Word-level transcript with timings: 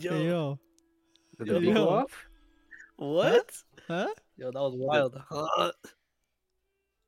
Yo, 0.00 0.10
Hey, 0.12 0.26
yo. 0.26 0.58
Did 1.38 1.46
Yo. 1.48 1.60
the 1.60 1.72
go 1.72 1.88
off? 1.88 2.26
what? 2.96 3.50
Huh? 3.86 4.08
Yo, 4.36 4.50
that 4.50 4.60
was 4.60 4.74
wild. 4.76 5.20
Huh? 5.30 5.72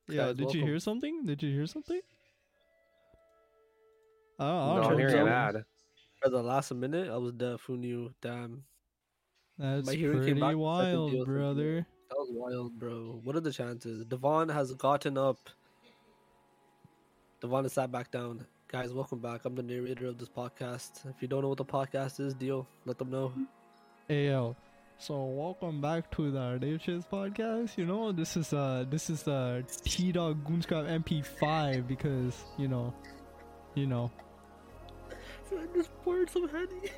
Yeah, 0.08 0.26
Guys, 0.26 0.36
did 0.36 0.54
you 0.54 0.64
hear 0.64 0.78
something? 0.80 1.24
Did 1.24 1.42
you 1.42 1.52
hear 1.52 1.66
something? 1.66 2.00
Oh, 4.38 4.44
I 4.44 4.74
No, 4.74 4.82
don't 4.82 4.84
I'm 4.84 4.90
know. 4.92 4.96
hearing 4.98 5.18
an 5.20 5.28
ad. 5.28 5.64
For 6.22 6.30
the 6.30 6.42
last 6.42 6.72
minute, 6.74 7.08
I 7.10 7.16
was 7.16 7.32
deaf. 7.32 7.60
Who 7.66 7.76
knew? 7.76 8.12
Damn, 8.20 8.64
That's 9.58 9.86
My 9.86 9.94
hearing 9.94 10.18
pretty 10.18 10.32
came 10.32 10.40
back 10.40 10.52
the 10.52 10.58
wild, 10.58 10.84
deal, 10.84 11.06
second 11.08 11.16
deal. 11.16 11.24
brother. 11.26 11.86
that 12.08 12.16
was 12.16 12.28
wild, 12.32 12.78
bro. 12.78 13.20
What 13.22 13.36
are 13.36 13.40
the 13.40 13.52
chances? 13.52 14.04
Devon 14.06 14.48
has 14.48 14.72
gotten 14.74 15.16
up. 15.16 15.38
Devon 17.40 17.64
has 17.64 17.72
sat 17.74 17.90
back 17.92 18.10
down. 18.10 18.46
Guys, 18.70 18.92
welcome 18.92 19.18
back. 19.18 19.44
I'm 19.44 19.54
the 19.56 19.62
narrator 19.62 20.06
of 20.06 20.18
this 20.18 20.28
podcast. 20.28 21.04
If 21.08 21.20
you 21.20 21.28
don't 21.28 21.42
know 21.42 21.48
what 21.48 21.58
the 21.58 21.64
podcast 21.64 22.20
is, 22.20 22.34
deal, 22.34 22.66
let 22.84 22.98
them 22.98 23.10
know. 23.10 23.32
Hey, 24.06 24.26
yo. 24.26 24.54
So 24.98 25.24
welcome 25.24 25.80
back 25.80 26.10
to 26.16 26.30
the 26.30 26.58
Dave 26.60 26.80
Chiz 26.82 27.04
podcast. 27.10 27.76
You 27.78 27.86
know, 27.86 28.12
this 28.12 28.36
is 28.36 28.52
uh 28.52 28.84
this 28.90 29.08
is 29.10 29.22
the 29.22 29.64
T 29.84 30.12
Dog 30.12 30.44
Goonscrap 30.44 31.02
MP5 31.02 31.88
because 31.88 32.44
you 32.58 32.68
know, 32.68 32.92
you 33.74 33.86
know. 33.86 34.10
So 35.48 35.58
I 35.58 35.66
just 35.76 35.90
poured 36.04 36.30
some 36.30 36.48
honey. 36.48 36.90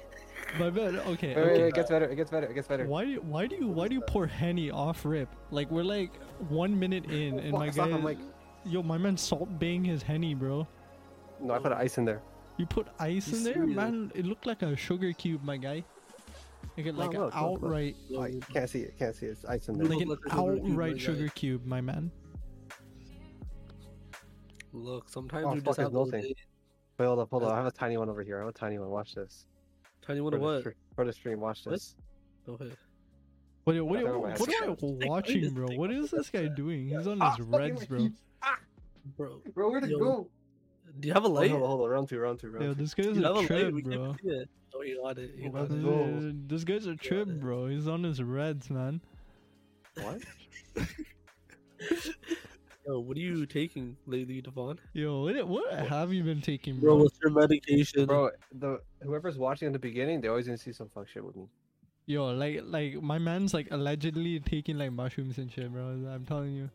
But, 0.59 0.75
but 0.75 0.95
okay, 1.07 1.35
Wait, 1.35 1.37
wait, 1.37 1.53
okay. 1.53 1.69
it 1.69 1.75
gets 1.75 1.89
better. 1.91 2.05
It 2.07 2.17
gets 2.17 2.31
better. 2.31 2.47
It 2.47 2.55
gets 2.55 2.69
better. 2.69 2.85
Why 2.87 3.05
do 3.05 3.11
you, 3.13 3.21
why 3.21 3.47
do 3.47 3.57
you 3.57 3.69
why 3.69 3.89
do 3.89 3.95
you 3.95 4.03
pour 4.03 4.27
henny 4.27 4.71
off 4.71 5.07
rip? 5.07 5.29
Like 5.51 5.71
we're 5.71 5.85
like 5.85 6.11
one 6.51 6.79
minute 6.79 7.07
in 7.07 7.39
and 7.39 7.53
Fuck, 7.53 7.61
my 7.61 7.67
it's 7.69 7.77
not 7.77 7.89
guy, 7.89 7.95
on 7.95 8.05
mic. 8.05 8.19
yo, 8.67 8.83
my 8.83 8.99
man 8.99 9.17
salt 9.17 9.49
bang 9.59 9.85
his 9.85 10.03
henny, 10.03 10.35
bro. 10.35 10.67
No, 11.43 11.55
I 11.55 11.59
put 11.59 11.73
ice 11.73 11.99
in 11.99 12.05
there. 12.05 12.23
You 12.57 12.67
put 12.67 12.87
ice 12.99 13.29
You 13.29 13.39
in 13.39 13.45
there, 13.45 13.55
serious? 13.55 13.77
man. 13.77 14.13
It 14.15 14.25
looked 14.27 14.47
like 14.47 14.63
a 14.63 14.77
sugar 14.77 15.13
cube, 15.13 15.43
my 15.43 15.57
guy. 15.57 15.85
Like, 16.77 16.87
a- 16.87 16.93
No, 16.93 16.99
like 16.99 17.15
an 17.15 17.21
look, 17.21 17.35
look, 17.35 17.35
look. 17.35 17.63
outright, 17.63 17.97
Oh, 18.17 18.25
you 18.27 18.41
can't 18.41 18.71
see 18.71 18.81
it. 18.81 18.99
Can't 18.99 19.15
see 19.15 19.27
it. 19.27 19.31
It's 19.31 19.45
ice 19.45 19.69
in 19.69 19.79
there. 19.79 19.87
like 19.89 20.01
an 20.01 20.09
like 20.09 20.19
a 20.27 20.31
sugar 20.31 20.55
cube, 20.57 20.71
outright 20.73 20.93
my 20.93 20.99
sugar 20.99 21.29
cube, 21.29 21.67
my 21.67 21.81
man. 21.81 22.11
Look, 24.73 25.09
sometimes 25.09 25.45
Oh, 25.47 25.53
we 25.53 25.61
fuck, 25.61 25.65
just 25.67 25.79
it's 25.79 25.85
have 25.85 25.93
those 25.93 26.11
melting. 26.13 26.29
days. 26.29 26.37
Wait, 26.99 27.07
hold 27.07 27.19
up, 27.19 27.31
hold 27.31 27.43
up. 27.45 27.53
I 27.53 27.57
have 27.57 27.67
a 27.67 27.71
tiny 27.71 27.97
one 27.97 28.09
over 28.09 28.23
here. 28.23 28.37
I 28.39 28.41
have 28.41 28.49
a 28.49 28.53
tiny 28.59 28.79
one. 28.79 28.89
Watch 28.89 29.15
this. 29.15 29.47
Tiny 30.07 30.21
one 30.21 30.33
For 30.33 30.37
of 30.37 30.43
the 30.43 30.47
what? 30.49 30.65
stre- 30.65 30.75
For 30.95 31.05
the 31.05 31.13
stream, 31.13 31.41
watch 31.41 31.65
What? 31.67 31.73
this. 31.73 31.95
Go 32.47 32.55
ahead. 32.55 32.77
What, 33.65 33.77
what, 33.85 33.99
I 33.99 34.03
what, 34.05 34.21
what, 34.21 34.41
what 34.41 34.63
am 34.65 34.71
I 35.03 35.07
watching, 35.07 35.51
bro? 35.55 35.69
What 35.77 35.93
is 35.93 36.11
this 36.11 36.31
guy 36.31 36.49
doing? 36.49 36.89
He's 36.89 37.07
on 37.07 37.21
Ah, 37.23 37.37
his 37.37 37.47
reds, 37.47 37.87
bro. 37.87 37.99
teeth. 37.99 38.21
Bro, 39.17 39.43
Bro, 39.55 39.71
where'd 39.71 39.85
it 39.85 39.91
Yo, 39.91 39.99
go? 39.99 40.29
Do 41.01 41.09
you 41.09 41.15
have 41.15 41.25
a 41.25 41.29
Hold 41.29 41.39
light? 41.41 41.51
on, 41.53 41.61
hold 41.61 41.81
on. 41.83 41.91
Round 41.91 42.09
two, 42.09 42.19
round 42.19 42.39
two, 42.41 42.51
round 42.51 42.65
Yo, 42.65 42.75
two. 42.75 42.81
this 42.81 42.95
guy's 42.95 43.17
a 43.17 43.21
a 43.21 43.31
light? 43.31 43.47
trip, 43.47 43.75
We 43.75 43.83
bro. 43.83 44.17
Oh, 44.75 44.83
you 44.83 45.01
got 45.03 45.19
it. 45.19 45.35
You 45.37 45.51
got 45.51 45.71
it. 45.71 45.83
go. 45.83 46.33
This 46.47 46.65
guy's 46.65 46.87
a 46.87 46.97
trip, 46.97 47.29
bro. 47.29 47.67
He's 47.67 47.87
on 47.89 48.03
his 48.03 48.23
reds, 48.23 48.71
man. 48.71 49.01
What? 50.01 50.21
Yo, 52.87 52.99
what 52.99 53.17
are 53.17 53.21
you 53.21 53.47
taking 53.47 53.97
lately, 54.07 54.41
Devon? 54.41 54.79
Yo, 54.93 55.23
what, 55.23 55.47
what 55.47 55.73
have 55.87 56.13
you 56.13 56.25
been 56.25 56.41
taking, 56.41 56.81
Bro, 56.81 56.95
bro? 56.97 57.03
what's 57.05 57.17
your 57.23 57.31
medication? 57.31 58.07
Bro, 58.07 58.31
the 58.59 58.81
whoever's 59.03 59.39
watching 59.39 59.67
in 59.67 59.73
the 59.73 59.79
beginning, 59.79 60.21
they 60.21 60.27
always 60.29 60.47
gonna 60.47 60.59
see 60.59 60.73
some 60.73 60.89
fuck 60.89 61.07
shit 61.09 61.25
with 61.25 61.37
me. 61.37 61.47
Yo, 62.07 62.27
like, 62.33 62.63
like 62.65 63.01
my 63.01 63.19
man's 63.19 63.55
like 63.55 63.69
allegedly 63.71 64.41
taking 64.41 64.79
like 64.79 64.91
mushrooms 64.91 65.39
and 65.39 65.53
shit, 65.53 65.71
bro. 65.73 65.91
I'm 66.13 66.25
telling 66.27 66.55
you, 66.55 66.71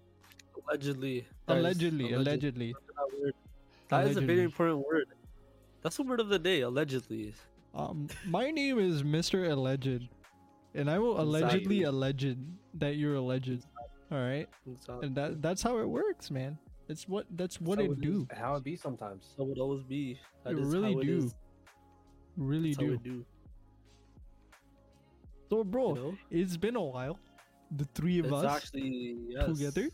Allegedly. 0.66 1.26
Guys, 1.48 1.58
allegedly, 1.60 2.14
allegedly. 2.14 2.76
That, 3.90 3.98
word. 3.98 4.06
That 4.06 4.12
is 4.12 4.18
a 4.18 4.22
very 4.22 4.44
important 4.44 4.86
word. 4.86 5.06
That's 5.82 5.98
the 5.98 6.04
word 6.04 6.20
of 6.20 6.30
the 6.30 6.40
day, 6.40 6.62
allegedly. 6.62 7.34
Um, 7.74 8.08
my 8.26 8.52
name 8.52 8.80
is 8.80 9.04
Mr. 9.04 9.50
Alleged, 9.52 10.10
and 10.74 10.90
I 10.90 11.00
will 11.00 11.20
allegedly 11.22 11.58
Exactly. 11.80 11.84
alleged 11.84 12.38
that 12.76 12.96
you're 12.96 13.16
alleged. 13.16 13.64
All 14.12 14.18
right, 14.20 14.48
Exactly. 14.66 15.08
and 15.08 15.16
that 15.16 15.42
that's 15.42 15.62
how 15.62 15.78
it 15.80 15.88
works, 15.88 16.32
man. 16.32 16.58
It's 16.90 17.08
what 17.08 17.26
that's 17.36 17.60
what 17.62 17.78
how 17.80 17.86
it 17.86 17.92
it 17.92 17.94
is. 17.94 18.00
do. 18.00 18.28
How 18.32 18.56
it 18.56 18.64
be 18.64 18.76
sometimes. 18.78 19.34
So 19.36 19.44
would 19.44 19.60
always 19.60 19.84
be. 19.84 20.18
That 20.44 20.54
You 20.54 20.64
really 20.64 20.94
how 20.94 21.00
it 21.00 21.06
do. 21.06 21.18
is. 21.18 21.36
Really 22.38 22.70
That's 22.74 22.78
do. 22.80 22.92
we 22.92 22.98
do. 22.98 23.26
So, 25.50 25.64
bro, 25.64 25.90
You 25.90 26.02
know? 26.02 26.18
it's 26.32 26.58
been 26.58 26.76
a 26.76 26.84
while. 26.84 27.20
The 27.76 27.86
three 27.94 28.20
of 28.20 28.26
It's 28.26 28.34
us. 28.34 28.46
actually 28.64 29.18
yes. 29.30 29.46
together? 29.46 29.90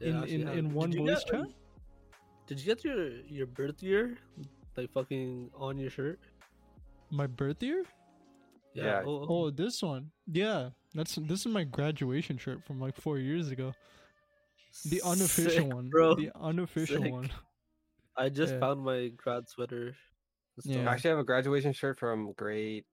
It 0.00 0.08
In- 0.08 0.24
in- 0.24 0.46
has. 0.46 0.56
in 0.58 0.72
one 0.72 0.92
voice 0.92 1.24
get, 1.24 1.26
chat? 1.26 1.46
Like, 2.50 2.58
Did 2.58 2.60
you 2.66 2.74
get 2.74 2.84
your 2.84 3.10
your 3.26 3.46
birth 3.46 3.82
year, 3.82 4.18
like 4.76 4.90
fucking 4.92 5.50
on 5.56 5.78
your 5.78 5.90
shirt? 5.90 6.18
My 7.10 7.26
birth 7.26 7.62
year? 7.62 7.84
Yeah. 8.74 9.02
Oh, 9.04 9.22
oh, 9.22 9.26
Oh, 9.28 9.50
this 9.50 9.82
one. 9.82 10.10
Yeah, 10.26 10.70
that's 10.94 11.14
this 11.16 11.40
is 11.40 11.46
my 11.46 11.64
graduation 11.64 12.38
shirt 12.38 12.64
from 12.66 12.80
like 12.80 12.96
four 12.96 13.18
years 13.18 13.50
ago. 13.50 13.72
The 14.84 15.02
unofficial 15.02 15.64
sick, 15.66 15.74
one. 15.74 15.88
bro. 15.90 16.14
The 16.14 16.30
unofficial 16.40 17.02
Sick. 17.02 17.12
one. 17.12 17.30
I 18.16 18.28
just 18.28 18.52
Yeah. 18.54 18.60
found 18.60 18.84
my 18.84 19.08
grad 19.16 19.48
sweater. 19.48 19.96
Yeah. 20.64 20.88
I 20.88 20.92
actually 20.92 21.10
have 21.10 21.18
a 21.18 21.24
graduation 21.24 21.72
shirt 21.72 21.98
from 21.98 22.32
grade 22.34 22.84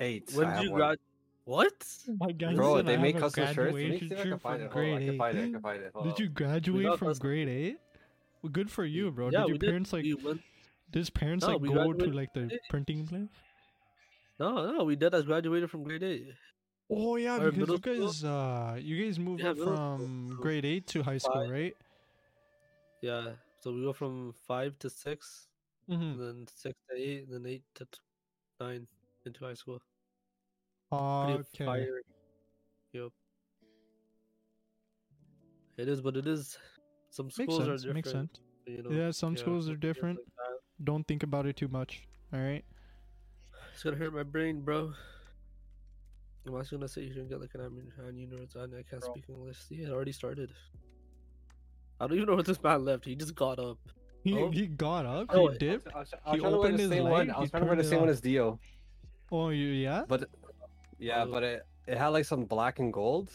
eight. 0.00 0.30
When 0.32 0.48
did 0.54 0.62
you 0.64 0.70
one. 0.72 0.78
grad? 0.80 0.98
What? 1.44 1.72
My 2.20 2.32
guy 2.32 2.54
Bro, 2.54 2.82
they 2.82 2.94
I 2.94 2.96
make 2.98 3.18
custom 3.18 3.46
shirts. 3.46 3.58
Let 3.58 3.74
me 3.74 3.98
graduation 3.98 4.08
see 4.08 4.14
if 4.14 4.20
I 4.20 4.22
can 4.22 4.30
shirt 4.32 4.40
find 4.42 4.58
from 4.58 4.66
it. 4.66 4.72
Hold 4.72 4.84
on, 4.84 4.90
I 4.90 4.96
grade 4.96 5.08
can 5.08 5.18
find 5.18 5.36
it. 5.36 5.40
I 5.40 5.44
eight. 5.44 5.52
can 5.52 5.60
find 5.62 5.82
it. 5.82 5.90
Hold 5.94 6.04
Did 6.04 6.12
on. 6.12 6.20
you 6.22 6.28
graduate 6.28 6.98
from 6.98 7.12
grade 7.14 7.48
eight? 7.48 7.78
Well, 8.42 8.50
good 8.52 8.70
for 8.70 8.84
you, 8.84 9.10
bro. 9.10 9.30
yeah, 9.30 9.38
did 9.40 9.44
we 9.44 9.48
your 9.50 9.58
did. 9.58 9.66
parents 9.68 9.92
like? 9.92 10.04
we 10.04 10.14
went, 10.14 10.40
Did 10.90 10.98
his 11.00 11.10
parents 11.10 11.44
No, 11.44 11.52
like 11.52 11.60
we 11.60 11.68
go 11.72 11.92
to 11.92 12.06
like 12.12 12.32
the 12.32 12.40
from 12.40 12.48
grade 12.48 12.52
eight. 12.52 12.70
printing 12.70 13.06
place? 13.06 13.28
no, 14.38 14.72
no, 14.72 14.84
we 14.84 14.94
did. 14.96 15.14
I 15.14 15.22
graduated 15.22 15.70
from 15.70 15.82
grade 15.84 16.02
eight. 16.02 16.28
Oh 16.90 17.16
yeah, 17.16 17.36
Or 17.42 17.50
because 17.50 17.68
you 17.68 17.78
guys, 17.78 18.24
uh, 18.24 18.78
you 18.80 19.04
guys 19.04 19.18
moved 19.18 19.42
Yeah, 19.42 19.50
up 19.50 19.56
middle 19.58 19.76
school. 19.76 19.96
from 19.98 20.36
grade 20.40 20.64
eight 20.64 20.86
to 20.88 21.02
high 21.02 21.18
school, 21.18 21.42
five. 21.42 21.50
right? 21.50 21.76
Yeah, 23.02 23.32
so 23.60 23.72
we 23.72 23.82
go 23.82 23.92
from 23.92 24.32
five 24.46 24.78
to 24.80 24.88
six, 24.90 25.48
Mm-hmm. 25.90 26.02
and 26.02 26.20
then 26.20 26.46
six 26.54 26.74
to 26.90 26.96
eight, 26.96 27.24
and 27.28 27.32
then 27.44 27.50
eight 27.52 27.62
to 27.74 27.84
t- 27.86 27.98
nine 28.60 28.86
into 29.26 29.44
high 29.44 29.54
school. 29.54 29.80
Okay. 30.92 31.64
fire. 31.66 32.00
Yep. 32.92 33.10
It 35.76 35.88
is, 35.88 36.00
but 36.00 36.16
it 36.16 36.26
is. 36.26 36.58
Some 37.18 37.26
Makes 37.38 37.56
sense. 37.56 37.68
are 37.68 37.76
different. 37.76 37.94
Makes 37.94 38.10
sense. 38.12 38.40
You 38.66 38.82
know? 38.82 38.90
Yeah, 38.90 39.10
some 39.10 39.34
yeah, 39.34 39.40
schools 39.40 39.68
are 39.68 39.76
different. 39.76 40.18
like. 40.18 40.58
Don't 40.84 41.04
think 41.08 41.22
about 41.24 41.46
it 41.46 41.56
too 41.56 41.66
much. 41.68 42.06
All 42.32 42.38
right. 42.40 42.64
It's 43.72 43.82
gonna 43.82 43.96
hurt 43.96 44.14
my 44.14 44.22
brain, 44.22 44.60
bro. 44.60 44.78
Am 44.86 44.94
I'm 46.46 46.54
also 46.54 46.76
gonna 46.76 46.86
sit 46.88 47.04
here 47.04 47.18
and 47.20 47.28
get 47.28 47.40
like 47.40 47.50
an 47.54 47.62
amun- 47.62 47.92
aneurysm. 48.00 48.62
and 48.64 48.74
I 48.76 48.82
can't 48.88 49.02
Bro. 49.02 49.10
speak 49.12 49.24
English. 49.28 49.58
See, 49.64 49.76
it 49.82 49.90
already 49.90 50.12
started. 50.12 50.52
I 52.00 52.06
don't 52.06 52.16
even 52.16 52.28
know 52.28 52.36
what 52.36 52.46
this 52.46 52.62
man 52.62 52.84
left. 52.84 53.04
He 53.04 53.16
just 53.16 53.34
got 53.34 53.58
up. 53.58 53.78
He, 54.22 54.34
Oh. 54.34 54.50
he 54.50 54.66
got 54.68 55.04
up. 55.06 55.26
Oh, 55.30 55.48
he 55.48 55.58
dipped. 55.58 55.88
I 55.94 55.98
was, 55.98 56.14
I 56.24 56.30
was 56.30 56.34
He 56.36 56.40
trying 56.40 56.52
to 56.52 56.58
opened 56.58 56.78
his 56.78 56.88
same 56.90 57.02
leg, 57.04 57.12
one. 57.12 57.30
I 57.30 57.40
was 57.40 57.50
trying 57.50 57.62
to 57.62 57.66
wear 57.66 57.76
the 57.76 57.84
same 57.84 58.00
one 58.00 58.08
as 58.08 58.20
Dio, 58.20 58.60
Oh, 59.32 59.48
you 59.50 59.66
yeah. 59.68 60.04
but 60.08 60.28
yeah, 60.98 61.24
Oh. 61.24 61.30
but 61.32 61.42
it 61.42 61.62
it 61.88 61.98
had 61.98 62.08
like 62.08 62.24
some 62.24 62.44
black 62.44 62.78
and 62.78 62.92
gold. 62.92 63.32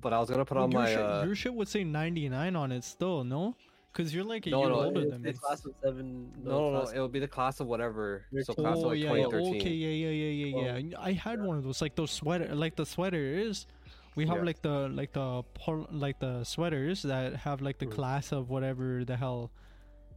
But 0.00 0.12
I 0.12 0.18
was 0.18 0.30
gonna 0.30 0.44
put 0.44 0.56
Well, 0.56 0.64
on 0.64 0.70
your, 0.72 0.80
my 0.80 0.88
shit, 0.88 0.98
uh, 0.98 1.22
your 1.24 1.34
shit 1.34 1.54
would 1.54 1.68
say 1.68 1.84
99 1.84 2.56
on 2.56 2.72
it 2.72 2.82
still, 2.84 3.24
no? 3.24 3.54
Because 3.92 4.14
you're 4.14 4.24
like 4.24 4.46
a 4.46 4.50
No, 4.50 4.60
year 4.60 4.68
no, 4.70 4.74
older 4.84 5.00
It's- 5.00 5.12
than 5.12 5.22
me. 5.22 5.32
class 5.34 5.64
of 5.66 5.74
seven. 5.82 6.32
no, 6.42 6.50
no, 6.50 6.70
no, 6.72 6.80
class- 6.80 6.92
it 6.94 7.00
would 7.00 7.12
be 7.12 7.18
the 7.18 7.28
class 7.28 7.60
of 7.60 7.66
whatever. 7.66 8.24
Your 8.32 8.42
So 8.42 8.54
team. 8.54 8.64
class 8.64 8.78
of 8.78 8.84
Oh 8.84 8.88
like 8.88 8.98
yeah, 9.00 9.12
yeah, 9.12 9.24
2013. 9.24 9.60
okay, 9.60 9.70
yeah, 9.70 9.88
yeah, 9.88 10.08
yeah, 10.08 10.46
yeah, 10.46 10.54
Well, 10.72 10.78
yeah. 10.80 10.98
I 10.98 11.12
had 11.12 11.42
one 11.44 11.58
of 11.58 11.64
those, 11.64 11.82
like 11.82 11.94
those 11.94 12.10
sweater, 12.10 12.54
like 12.54 12.74
the 12.76 12.86
sweaters. 12.86 13.66
We 14.14 14.26
have 14.26 14.38
Yeah. 14.38 14.44
like 14.44 14.62
the 14.62 14.88
like 14.88 15.12
the 15.12 15.42
like 15.90 16.18
the 16.20 16.44
sweaters 16.44 17.02
that 17.02 17.36
have 17.36 17.60
like 17.60 17.78
the 17.78 17.86
Mhm. 17.86 17.92
class 17.92 18.32
of 18.32 18.48
whatever 18.48 19.04
the 19.04 19.16
hell. 19.16 19.50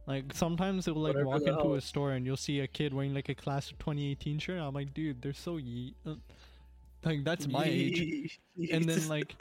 Like 0.06 0.32
sometimes 0.32 0.84
they'll 0.86 0.94
like 0.94 1.14
Whatever 1.14 1.26
walk 1.26 1.40
into 1.42 1.52
hell. 1.54 1.74
a 1.74 1.80
store 1.80 2.12
and 2.12 2.24
you'll 2.24 2.36
see 2.36 2.60
a 2.60 2.66
kid 2.66 2.94
wearing 2.94 3.12
like 3.12 3.28
a 3.28 3.34
class 3.34 3.70
of 3.70 3.78
2018 3.78 4.38
shirt. 4.38 4.58
I'm 4.60 4.72
like, 4.72 4.94
dude, 4.94 5.20
they're 5.20 5.32
so 5.34 5.56
ye. 5.58 5.94
Like 7.04 7.24
that's 7.24 7.46
my 7.46 7.64
age. 7.66 8.40
And 8.72 8.88
then 8.88 9.08
like 9.08 9.34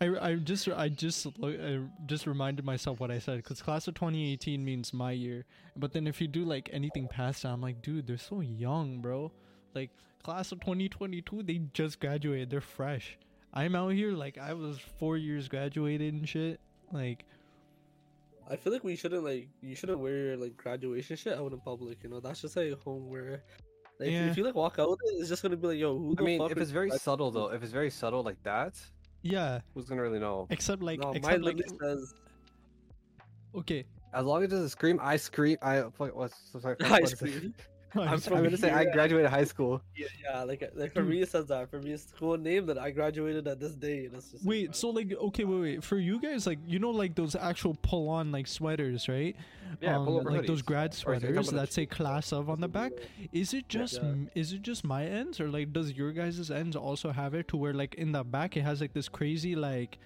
I, 0.00 0.30
I 0.30 0.34
just 0.36 0.68
I 0.68 0.88
just 0.88 1.26
I 1.42 1.80
just 2.06 2.26
reminded 2.26 2.64
myself 2.64 3.00
what 3.00 3.10
I 3.10 3.18
said 3.18 3.38
because 3.38 3.60
class 3.60 3.88
of 3.88 3.94
2018 3.94 4.64
means 4.64 4.92
my 4.92 5.12
year. 5.12 5.44
But 5.76 5.92
then 5.92 6.06
if 6.06 6.20
you 6.20 6.28
do 6.28 6.44
like 6.44 6.70
anything 6.72 7.08
past 7.08 7.42
that, 7.42 7.48
I'm 7.48 7.60
like, 7.60 7.82
dude, 7.82 8.06
they're 8.06 8.18
so 8.18 8.40
young, 8.40 9.00
bro. 9.00 9.32
Like 9.74 9.90
class 10.22 10.52
of 10.52 10.60
2022, 10.60 11.42
they 11.42 11.60
just 11.72 12.00
graduated. 12.00 12.50
They're 12.50 12.60
fresh. 12.60 13.18
I'm 13.52 13.74
out 13.74 13.92
here 13.92 14.12
like 14.12 14.38
I 14.38 14.52
was 14.52 14.78
four 14.98 15.16
years 15.16 15.48
graduated 15.48 16.14
and 16.14 16.28
shit. 16.28 16.60
Like 16.92 17.24
I 18.48 18.56
feel 18.56 18.72
like 18.72 18.84
we 18.84 18.94
shouldn't 18.94 19.24
like 19.24 19.48
you 19.60 19.74
shouldn't 19.74 19.98
wear 19.98 20.36
like 20.36 20.56
graduation 20.56 21.16
shit 21.16 21.36
out 21.36 21.52
in 21.52 21.60
public. 21.60 21.98
You 22.04 22.10
know, 22.10 22.20
that's 22.20 22.42
just 22.42 22.56
like 22.56 22.80
home 22.82 23.08
wear. 23.08 23.42
Like, 23.98 24.10
Yeah. 24.10 24.30
if 24.30 24.36
you 24.36 24.44
like 24.44 24.54
walk 24.54 24.78
out 24.78 24.90
with 24.90 25.00
it, 25.04 25.14
it's 25.18 25.28
just 25.28 25.42
gonna 25.42 25.56
be 25.56 25.66
like, 25.68 25.78
yo, 25.78 25.96
who 25.98 26.14
the 26.14 26.22
I 26.22 26.26
mean, 26.26 26.38
fuck 26.40 26.52
if 26.52 26.58
it's 26.58 26.70
very 26.70 26.90
guys- 26.90 27.02
subtle 27.02 27.30
though, 27.30 27.50
if 27.52 27.62
it's 27.62 27.72
very 27.72 27.90
subtle 27.90 28.22
like 28.22 28.40
that, 28.44 28.74
yeah, 29.22 29.60
who's 29.74 29.86
gonna 29.88 30.02
really 30.02 30.20
know? 30.20 30.46
except 30.50 30.82
like 30.82 31.00
no, 31.00 31.08
mine 31.08 31.16
except 31.16 31.42
like 31.44 31.60
says 31.80 32.14
okay. 33.54 33.84
As 34.14 34.24
long 34.24 34.42
as 34.42 34.44
it 34.48 34.50
doesn't 34.52 34.70
scream, 34.70 34.98
I 35.02 35.16
scream. 35.16 35.58
I 35.60 35.80
what, 35.80 36.16
what's 36.16 36.34
sorry, 36.60 36.76
I 36.84 36.90
what 36.90 37.02
is 37.02 37.12
it? 37.12 37.16
scream. 37.18 37.54
I'm 38.08 38.20
I'm 38.32 38.42
gonna 38.44 38.56
say 38.56 38.70
I 38.70 38.84
graduated 38.84 39.30
high 39.30 39.44
school. 39.44 39.80
Yeah, 39.96 40.06
yeah, 40.22 40.42
like 40.42 40.70
like 40.74 40.92
for 40.92 41.02
me 41.02 41.22
it 41.22 41.28
says 41.30 41.46
that. 41.46 41.70
For 41.70 41.80
me, 41.80 41.92
it's 41.92 42.08
school 42.08 42.36
name 42.36 42.66
that 42.66 42.78
I 42.78 42.90
graduated 42.90 43.46
at 43.48 43.60
this 43.60 43.72
day. 43.74 44.06
And 44.06 44.14
it's 44.14 44.30
just 44.30 44.44
like, 44.44 44.48
Wait, 44.48 44.76
so 44.76 44.90
like 44.90 45.12
okay, 45.12 45.44
wait, 45.44 45.60
wait. 45.60 45.84
For 45.84 45.98
you 45.98 46.20
guys, 46.20 46.46
like 46.46 46.58
you 46.66 46.78
know, 46.78 46.90
like 46.90 47.14
those 47.14 47.34
actual 47.34 47.76
pull-on 47.82 48.32
like 48.32 48.46
sweaters, 48.46 49.08
right? 49.08 49.36
Yeah, 49.80 49.96
um, 49.96 50.06
pullover 50.06 50.32
like 50.32 50.46
those 50.46 50.62
hoodies. 50.62 50.64
grad 50.64 50.90
Or 51.06 51.14
is 51.14 51.22
it 51.22 51.26
sweaters 51.26 51.48
about 51.48 51.60
that 51.60 51.72
say 51.72 51.86
class 51.86 52.32
of 52.32 52.48
on 52.48 52.60
the 52.60 52.68
back. 52.68 52.92
Is 53.32 53.52
it 53.54 53.68
just 53.68 53.94
Yeah. 54.02 54.14
is 54.34 54.52
it 54.52 54.62
just 54.62 54.84
my 54.84 55.04
ends 55.04 55.40
or 55.40 55.48
like 55.48 55.72
does 55.72 55.92
your 55.92 56.12
guys' 56.12 56.50
ends 56.50 56.76
also 56.76 57.10
have 57.12 57.34
it 57.34 57.48
to 57.48 57.56
where 57.56 57.74
like 57.74 57.94
in 57.96 58.12
the 58.12 58.24
back 58.24 58.56
it 58.56 58.62
has 58.62 58.80
like 58.80 58.92
this 58.92 59.08
crazy 59.08 59.54
like 59.54 59.98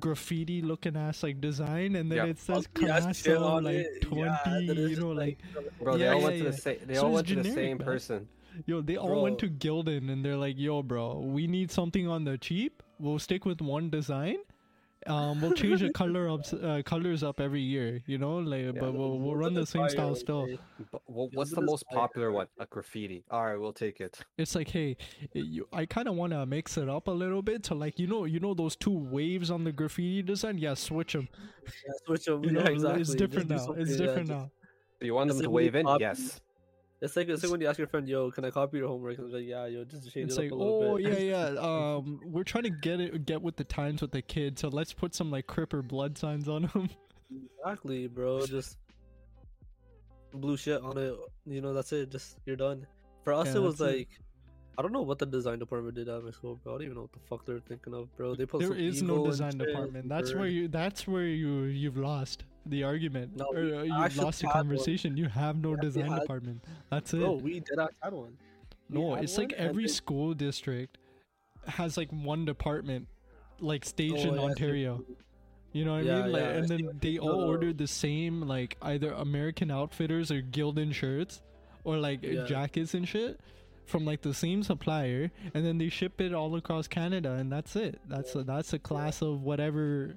graffiti 0.00 0.62
looking 0.62 0.96
ass 0.96 1.22
like 1.22 1.40
design 1.40 1.96
and 1.96 2.10
then 2.10 2.18
Yeah. 2.18 2.24
it 2.26 2.38
says 2.38 2.66
ugly 2.74 2.90
ass 2.90 3.02
class 3.04 3.16
shit 3.22 3.36
of 3.36 3.42
on 3.42 3.64
like 3.64 3.74
it. 3.76 4.00
Twenty, 4.02 4.66
that 4.66 4.76
is 4.78 4.90
you 4.90 4.96
know, 4.96 5.10
like 5.10 5.38
Bro, 5.80 5.98
they 5.98 6.04
Yeah, 6.04 6.12
all 6.12 6.18
yeah, 6.20 6.24
went 6.24 6.38
to 6.38 6.44
yeah. 6.44 6.50
the 6.50 6.56
same. 6.56 6.78
They 6.86 6.94
So 6.94 7.00
all 7.02 7.06
it's 7.08 7.14
went 7.14 7.28
to 7.28 7.34
the 7.48 7.54
same 7.54 7.78
man. 7.78 7.86
person. 7.86 8.28
yo, 8.66 8.80
they 8.80 8.96
all 8.96 9.22
went 9.22 9.38
to 9.40 9.48
Gildan 9.48 10.10
and 10.10 10.24
they're 10.24 10.36
like, 10.36 10.58
yo, 10.58 10.82
bro, 10.82 11.18
we 11.20 11.46
need 11.46 11.70
something 11.70 12.08
on 12.08 12.24
the 12.24 12.36
cheap. 12.38 12.82
We'll 12.98 13.18
stick 13.18 13.44
with 13.44 13.60
one 13.60 13.90
design. 13.90 14.38
Um, 15.06 15.40
we'll 15.40 15.52
change 15.52 15.80
the 15.80 15.90
color 15.92 16.28
up, 16.28 16.40
uh, 16.62 16.82
colors 16.84 17.22
up 17.22 17.40
every 17.40 17.60
year, 17.60 18.02
you 18.06 18.18
know, 18.18 18.38
like, 18.38 18.74
but 18.78 18.92
we'll, 18.92 19.18
we'll 19.18 19.36
run 19.36 19.54
the 19.54 19.64
same 19.66 19.88
style 19.88 20.14
still. 20.14 20.46
But 20.90 21.02
wha- 21.06 21.24
Yeah, 21.30 21.38
what's 21.38 21.52
the 21.54 21.60
most 21.60 21.84
like- 21.90 22.00
popular 22.00 22.32
one? 22.32 22.46
A 22.58 22.66
graffiti. 22.66 23.24
All 23.30 23.44
right, 23.44 23.56
we'll 23.58 23.72
take 23.72 24.00
it. 24.00 24.18
It's 24.38 24.54
like, 24.54 24.68
hey, 24.68 24.96
you, 25.32 25.68
I 25.72 25.86
kind 25.86 26.08
of 26.08 26.14
want 26.16 26.32
to 26.32 26.44
mix 26.46 26.76
it 26.76 26.88
up 26.88 27.08
a 27.08 27.12
little 27.12 27.42
bit 27.42 27.62
to 27.64 27.74
like, 27.74 27.98
you 27.98 28.06
know, 28.06 28.24
you 28.24 28.40
know 28.40 28.54
those 28.54 28.74
two 28.76 28.90
waves 28.96 29.50
on 29.50 29.64
the 29.64 29.72
graffiti 29.72 30.22
design. 30.22 30.58
Yeah, 30.58 30.74
switch 30.74 31.12
them. 31.12 31.28
Yeah, 31.64 31.92
switch 32.04 32.24
them. 32.24 32.42
You 32.44 32.52
know, 32.52 32.60
yeah, 32.62 32.70
exactly. 32.70 33.00
it's 33.02 33.14
different 33.14 33.48
do 33.48 33.54
now. 33.56 33.64
something, 33.64 33.82
It's 33.82 33.92
yeah, 33.92 34.06
different 34.06 34.28
just- 34.28 34.40
now. 34.40 34.50
Do 34.98 35.06
you 35.06 35.14
want 35.14 35.28
them 35.28 35.36
to 35.38 35.42
like 35.44 35.52
when 35.52 35.62
you 35.64 35.66
wave 35.66 35.74
in? 35.76 35.84
copy- 35.86 36.02
Yes. 36.02 36.40
It's 37.02 37.14
like 37.14 37.28
it's 37.28 37.42
like 37.42 37.52
when 37.52 37.60
you 37.60 37.68
ask 37.68 37.78
your 37.78 37.86
friend, 37.88 38.08
"Yo, 38.08 38.30
can 38.30 38.44
I 38.44 38.50
copy 38.50 38.78
your 38.78 38.88
homework?" 38.88 39.18
And 39.18 39.30
they're 39.30 39.40
like, 39.40 39.48
"Yeah, 39.48 39.66
yo, 39.66 39.84
just 39.84 40.10
change 40.12 40.28
It's 40.30 40.38
it 40.38 40.42
like, 40.42 40.52
up 40.52 40.58
a 40.58 40.62
little 40.62 40.82
oh 40.92 40.96
bit." 40.96 41.22
yeah, 41.24 41.50
yeah. 41.52 41.60
Um, 41.96 42.20
we're 42.24 42.42
trying 42.44 42.64
to 42.64 42.70
get 42.70 43.00
it, 43.00 43.26
get 43.26 43.42
with 43.42 43.56
the 43.56 43.64
times 43.64 44.00
with 44.00 44.12
the 44.12 44.22
kids. 44.22 44.62
So 44.62 44.68
let's 44.68 44.94
put 44.94 45.14
some 45.14 45.30
like 45.30 45.46
Crip 45.46 45.74
or 45.74 45.82
blood 45.82 46.16
signs 46.16 46.48
on 46.48 46.62
them. 46.72 46.88
exactly, 47.60 48.06
bro. 48.06 48.46
Just 48.46 48.78
blue 50.32 50.56
shit 50.56 50.80
on 50.82 50.96
it. 50.96 51.14
You 51.44 51.60
know, 51.60 51.74
that's 51.74 51.92
it. 51.92 52.10
Just 52.10 52.38
you're 52.46 52.56
done. 52.56 52.86
For 53.24 53.34
us, 53.34 53.48
Yeah, 53.48 53.56
it 53.56 53.62
was 53.62 53.78
that's 53.78 53.92
it. 53.92 53.96
like. 53.98 54.08
I 54.78 54.82
don't 54.82 54.92
know 54.92 55.00
what 55.02 55.18
the 55.18 55.24
design 55.24 55.58
department 55.58 55.94
did 55.94 56.06
at 56.06 56.22
my 56.22 56.30
school, 56.30 56.60
bro. 56.62 56.74
I 56.74 56.76
don't 56.76 56.82
even 56.82 56.94
know 56.96 57.02
what 57.02 57.12
the 57.12 57.18
fuck 57.30 57.46
they're 57.46 57.60
thinking 57.60 57.94
of, 57.94 58.14
bro. 58.14 58.34
They 58.34 58.44
put 58.44 58.60
There 58.60 58.74
is 58.74 59.02
no 59.02 59.24
design 59.24 59.52
shit, 59.52 59.68
department. 59.68 60.06
That's 60.08 60.34
where 60.34 60.46
you. 60.48 60.68
That's 60.68 61.06
where 61.06 61.24
you. 61.26 61.62
You've 61.64 61.96
lost 61.96 62.44
the 62.70 62.84
argument. 62.84 63.36
No, 63.36 63.46
or 63.46 63.58
uh, 63.80 63.82
you've 63.82 64.16
lost 64.16 64.40
the 64.40 64.46
had 64.48 64.54
one. 64.54 64.66
conversation. 64.68 65.16
You 65.16 65.28
have 65.28 65.56
no 65.56 65.70
Yeah, 65.70 65.80
design 65.80 66.06
had- 66.10 66.20
department. 66.22 66.64
That's 66.90 67.12
it. 67.14 67.18
Bro, 67.20 67.34
we 67.36 67.60
did 67.60 67.76
not 67.76 67.92
had 68.02 68.12
one. 68.12 68.36
We 68.90 68.98
No, 69.00 69.14
it's 69.14 69.36
like 69.38 69.52
every 69.54 69.84
then- 69.84 69.92
school 69.94 70.34
district 70.34 70.98
has 71.66 71.96
like 71.96 72.10
one 72.12 72.44
department, 72.44 73.08
like 73.60 73.84
staged 73.84 74.14
Oh, 74.14 74.18
in 74.18 74.24
yeah, 74.26 74.30
I 74.30 74.34
see 74.34 74.40
what 74.42 74.50
Ontario. 74.50 75.04
you 75.72 75.84
know 75.84 75.94
what 75.94 76.04
Yeah, 76.04 76.18
I 76.18 76.22
mean? 76.22 76.32
Like, 76.32 76.42
yeah, 76.42 76.48
and 76.50 76.68
then 76.68 76.90
they 77.00 77.08
you 77.10 77.20
all 77.20 77.42
ordered 77.42 77.78
the 77.78 77.86
same, 77.88 78.42
like 78.42 78.76
either 78.82 79.10
American 79.12 79.70
Outfitters 79.70 80.30
or 80.30 80.40
Gildan 80.42 80.94
shirts, 80.94 81.42
or 81.84 81.96
like 81.98 82.22
jackets 82.46 82.94
and 82.94 83.06
shit, 83.08 83.40
from 83.86 84.04
like 84.04 84.22
the 84.22 84.34
same 84.34 84.62
supplier, 84.62 85.30
and 85.54 85.64
then 85.66 85.78
they 85.78 85.88
ship 85.88 86.20
it 86.20 86.32
all 86.32 86.54
across 86.56 86.86
Canada, 86.88 87.32
and 87.32 87.50
that's 87.50 87.74
it. 87.76 88.00
That's 88.08 88.34
a, 88.36 88.42
that's 88.44 88.72
a 88.72 88.78
class 88.78 89.22
of 89.22 89.42
whatever. 89.42 90.14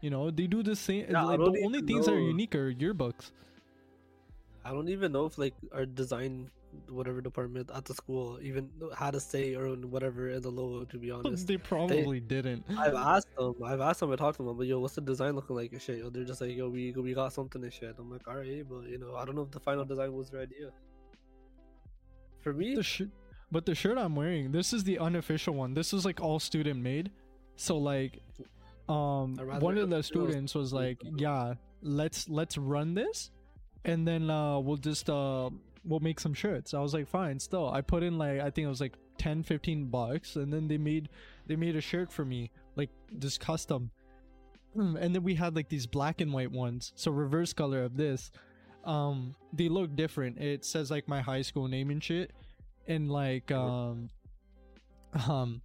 You 0.00 0.10
know, 0.10 0.30
they 0.30 0.46
do 0.46 0.62
the 0.62 0.76
same. 0.76 1.06
Yeah, 1.10 1.22
like, 1.22 1.38
the 1.38 1.62
only 1.64 1.82
things 1.82 2.06
that 2.06 2.14
are 2.14 2.20
unique 2.20 2.54
are 2.54 2.72
yearbooks. 2.72 3.32
I 4.64 4.70
don't 4.70 4.88
even 4.88 5.12
know 5.12 5.24
if 5.26 5.38
like 5.38 5.54
our 5.72 5.86
design 5.86 6.50
whatever 6.88 7.20
department 7.20 7.70
at 7.74 7.84
the 7.84 7.94
school 7.94 8.38
even 8.42 8.68
had 8.96 9.14
a 9.14 9.20
say 9.20 9.54
or 9.54 9.74
whatever 9.74 10.28
in 10.28 10.42
the 10.42 10.50
logo. 10.50 10.84
To 10.84 10.98
be 10.98 11.10
honest, 11.10 11.46
They 11.46 11.56
probably 11.56 12.20
didn't. 12.20 12.64
I've 12.76 12.94
asked 12.94 13.34
them. 13.36 13.54
I've 13.64 13.80
asked 13.80 14.00
them. 14.00 14.12
I 14.12 14.16
talked 14.16 14.36
to 14.36 14.44
them. 14.44 14.56
But 14.56 14.66
yo, 14.66 14.78
what's 14.78 14.94
the 14.94 15.00
design 15.00 15.34
looking 15.34 15.56
like 15.56 15.72
and 15.72 15.82
shit? 15.82 15.98
Yo, 15.98 16.10
they're 16.10 16.24
just 16.24 16.40
like, 16.40 16.54
yo, 16.54 16.68
we 16.68 16.92
we 16.92 17.14
got 17.14 17.32
something 17.32 17.62
and 17.62 17.72
shit. 17.72 17.96
I'm 17.98 18.10
like, 18.10 18.28
all 18.28 18.36
right, 18.36 18.64
but 18.68 18.88
you 18.88 18.98
know, 18.98 19.16
I 19.16 19.24
don't 19.24 19.34
know 19.34 19.42
if 19.42 19.50
the 19.50 19.60
final 19.60 19.84
design 19.84 20.12
was 20.12 20.30
their 20.30 20.42
idea. 20.42 20.70
For 22.40 22.52
me, 22.52 22.74
the 22.74 22.82
sh- 22.82 23.02
but 23.50 23.66
the 23.66 23.74
shirt 23.74 23.98
I'm 23.98 24.14
wearing, 24.14 24.52
this 24.52 24.72
is 24.72 24.84
the 24.84 24.98
unofficial 24.98 25.54
one. 25.54 25.74
This 25.74 25.92
is 25.92 26.04
like 26.04 26.20
all 26.20 26.38
student 26.38 26.80
made. 26.80 27.10
So 27.56 27.76
like 27.78 28.20
um 28.88 29.36
one 29.60 29.76
of 29.78 29.90
the 29.90 30.02
students 30.02 30.54
was 30.54 30.72
like, 30.72 30.98
"Yeah, 31.16 31.54
let's 31.82 32.28
let's 32.28 32.56
run 32.58 32.94
this 32.94 33.30
and 33.84 34.06
then 34.06 34.30
uh 34.30 34.58
we'll 34.58 34.76
just 34.76 35.08
uh 35.10 35.50
we'll 35.84 36.00
make 36.00 36.20
some 36.20 36.34
shirts." 36.34 36.74
I 36.74 36.80
was 36.80 36.94
like, 36.94 37.08
"Fine." 37.08 37.38
Still, 37.38 37.70
I 37.70 37.80
put 37.80 38.02
in 38.02 38.18
like 38.18 38.40
I 38.40 38.50
think 38.50 38.66
it 38.66 38.68
was 38.68 38.80
like 38.80 38.94
10 39.18 39.42
15 39.42 39.86
bucks 39.86 40.36
and 40.36 40.52
then 40.52 40.68
they 40.68 40.78
made 40.78 41.08
they 41.46 41.56
made 41.56 41.76
a 41.76 41.80
shirt 41.80 42.12
for 42.12 42.24
me, 42.24 42.50
like 42.76 42.90
just 43.18 43.40
custom. 43.40 43.90
And 44.74 45.14
then 45.14 45.24
we 45.24 45.34
had 45.34 45.56
like 45.56 45.68
these 45.68 45.86
black 45.86 46.20
and 46.20 46.32
white 46.32 46.52
ones. 46.52 46.92
So 46.94 47.10
reverse 47.10 47.52
color 47.52 47.82
of 47.82 47.96
this. 47.96 48.30
Um 48.84 49.34
they 49.52 49.68
look 49.68 49.96
different. 49.96 50.38
It 50.38 50.64
says 50.64 50.90
like 50.90 51.08
my 51.08 51.20
high 51.20 51.42
school 51.42 51.68
name 51.68 51.90
and 51.90 52.02
shit 52.02 52.32
and 52.86 53.10
like 53.10 53.50
um 53.52 54.08
um 55.28 55.60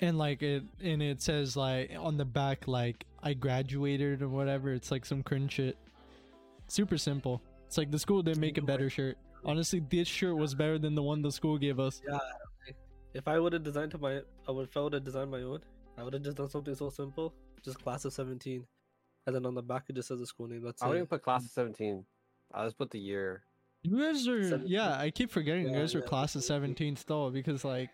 and 0.00 0.18
like 0.18 0.42
it 0.42 0.64
and 0.82 1.02
it 1.02 1.22
says 1.22 1.56
like 1.56 1.92
on 1.98 2.16
the 2.16 2.24
back 2.24 2.66
like 2.66 3.04
I 3.22 3.34
graduated 3.34 4.22
or 4.22 4.28
whatever. 4.28 4.72
It's 4.72 4.90
like 4.90 5.06
some 5.06 5.22
cringe 5.22 5.52
shit. 5.52 5.76
Super 6.68 6.98
simple. 6.98 7.40
It's 7.66 7.78
like 7.78 7.90
the 7.90 7.98
school 7.98 8.22
didn't 8.22 8.40
make 8.40 8.58
a 8.58 8.62
better 8.62 8.90
shirt. 8.90 9.16
Honestly, 9.44 9.80
this 9.90 10.08
shirt 10.08 10.36
was 10.36 10.54
better 10.54 10.78
than 10.78 10.94
the 10.94 11.02
one 11.02 11.22
the 11.22 11.32
school 11.32 11.58
gave 11.58 11.78
us. 11.78 12.00
Yeah. 12.08 12.18
If 13.12 13.28
I 13.28 13.38
would 13.38 13.52
have 13.52 13.62
designed 13.62 13.92
to 13.92 13.98
my, 13.98 14.20
I 14.48 14.50
would 14.50 14.68
if 14.68 14.76
I 14.76 14.80
would 14.80 14.92
have 14.92 15.04
designed 15.04 15.30
my 15.30 15.42
own, 15.42 15.60
I 15.96 16.02
would 16.02 16.14
have 16.14 16.22
just 16.22 16.36
done 16.36 16.50
something 16.50 16.74
so 16.74 16.90
simple, 16.90 17.32
just 17.64 17.82
class 17.82 18.04
of 18.04 18.12
seventeen, 18.12 18.66
and 19.26 19.34
then 19.36 19.46
on 19.46 19.54
the 19.54 19.62
back 19.62 19.84
it 19.88 19.94
just 19.94 20.08
says 20.08 20.18
the 20.18 20.26
school 20.26 20.48
name. 20.48 20.62
That's 20.62 20.82
I 20.82 20.86
wouldn't 20.86 21.02
even 21.02 21.06
put 21.08 21.22
class 21.22 21.44
of 21.44 21.50
17. 21.50 22.04
I 22.52 22.64
just 22.64 22.76
put 22.76 22.90
the 22.90 22.98
year. 22.98 23.42
You 23.82 23.98
guys 24.02 24.26
are 24.26 24.42
17. 24.42 24.66
yeah, 24.66 24.98
I 24.98 25.10
keep 25.10 25.30
forgetting 25.30 25.66
you 25.66 25.72
Yeah, 25.72 25.80
guys 25.80 25.94
are 25.94 25.98
yeah, 26.00 26.06
class 26.06 26.34
of 26.34 26.42
17 26.42 26.96
still 26.96 27.30
because 27.30 27.64
like 27.64 27.90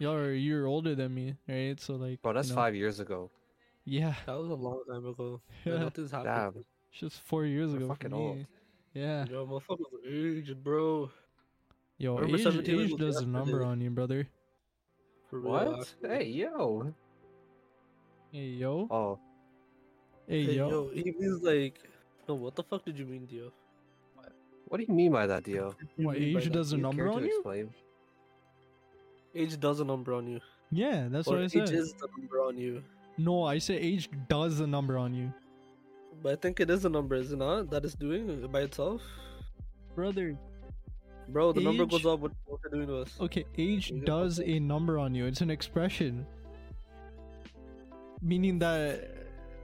y'all 0.00 0.14
are 0.14 0.32
a 0.32 0.36
year 0.36 0.66
older 0.66 0.94
than 0.96 1.14
me, 1.14 1.36
right? 1.48 1.78
So 1.80 1.94
like 1.94 2.20
Bro, 2.22 2.32
that's 2.32 2.48
you 2.48 2.54
know, 2.56 2.60
five 2.60 2.74
years 2.74 2.98
ago. 2.98 3.30
Yeah, 3.84 4.14
That 4.26 4.36
was 4.38 4.50
a 4.50 4.54
long 4.54 4.82
time 4.90 5.06
ago. 5.06 5.40
Yeah. 5.64 5.74
yeah. 5.74 5.78
Nothing's 5.80 6.10
happened. 6.10 6.54
Damn. 6.54 6.64
It's 6.90 7.00
just 7.00 7.20
4 7.22 7.44
years 7.46 7.70
We're 7.70 7.76
ago 7.76 7.86
for 7.86 7.94
fucking 7.94 8.12
old. 8.12 8.46
Yeah. 8.94 9.24
Yo, 9.30 9.46
motherfuckers 9.46 9.84
aged, 10.10 10.62
bro. 10.64 11.10
Yo, 11.98 12.16
Remember 12.16 12.36
age, 12.36 12.42
17 12.44 12.76
was 12.76 12.90
age 12.92 12.98
does 12.98 13.16
a 13.18 13.26
number 13.26 13.62
on 13.64 13.80
you, 13.80 13.90
brother. 13.90 14.26
For 15.28 15.40
What? 15.40 15.94
Hey, 16.02 16.24
yo. 16.26 16.92
Hey 18.32 18.46
yo. 18.58 18.88
Oh, 18.90 19.18
Hey, 20.26 20.44
Hey, 20.44 20.52
yo. 20.56 20.68
yo, 20.70 20.90
he 20.94 21.02
means 21.18 21.42
like, 21.42 21.78
no, 22.28 22.34
what 22.34 22.54
the 22.56 22.62
fuck 22.62 22.84
did 22.84 22.98
you 22.98 23.06
mean, 23.06 23.26
Dio? 23.26 23.52
what 24.66 24.78
do 24.78 24.84
you 24.88 24.94
mean 24.94 25.10
by 25.10 25.26
that, 25.26 25.42
Dio? 25.44 25.74
You 25.96 26.06
What 26.06 26.16
age 26.16 26.50
does 26.52 26.72
a 26.72 26.76
number 26.76 27.08
on 27.08 27.24
you? 27.24 27.36
explain? 27.38 27.70
Age 29.34 29.58
does 29.60 29.80
a 29.80 29.84
number 29.84 30.12
on 30.14 30.26
you. 30.26 30.40
Yeah, 30.70 31.08
that's 31.10 31.28
or 31.28 31.34
what 31.34 31.40
I 31.42 31.44
age 31.44 31.52
said. 31.52 31.62
Age 31.62 31.70
is 31.72 31.92
the 31.94 32.08
number 32.18 32.42
on 32.42 32.58
you. 32.58 32.82
No, 33.18 33.44
I 33.44 33.58
said 33.58 33.80
age 33.82 34.08
does 34.28 34.60
a 34.60 34.66
number 34.66 34.96
on 34.96 35.12
you, 35.14 35.32
But 36.22 36.32
I 36.32 36.36
think 36.36 36.60
it 36.60 36.70
is 36.70 36.84
a 36.84 36.88
number, 36.88 37.16
is 37.16 37.32
it 37.32 37.36
not? 37.36 37.70
That 37.70 37.84
is 37.84 37.92
it's 37.92 38.00
doing 38.00 38.46
by 38.50 38.62
itself? 38.62 39.02
brother. 39.94 40.36
Bro, 41.28 41.52
the 41.52 41.60
number 41.60 41.84
goes 41.86 42.06
up 42.06 42.20
with 42.20 42.32
what 42.46 42.60
they're 42.62 42.70
doing 42.72 42.86
to 42.88 43.02
us. 43.02 43.14
Okay, 43.20 43.44
age 43.58 43.92
does 44.04 44.40
a 44.40 44.58
number 44.58 44.98
on 44.98 45.14
you. 45.14 45.26
It's 45.26 45.42
an 45.42 45.50
expression, 45.50 46.26
meaning 48.22 48.58
that. 48.60 49.10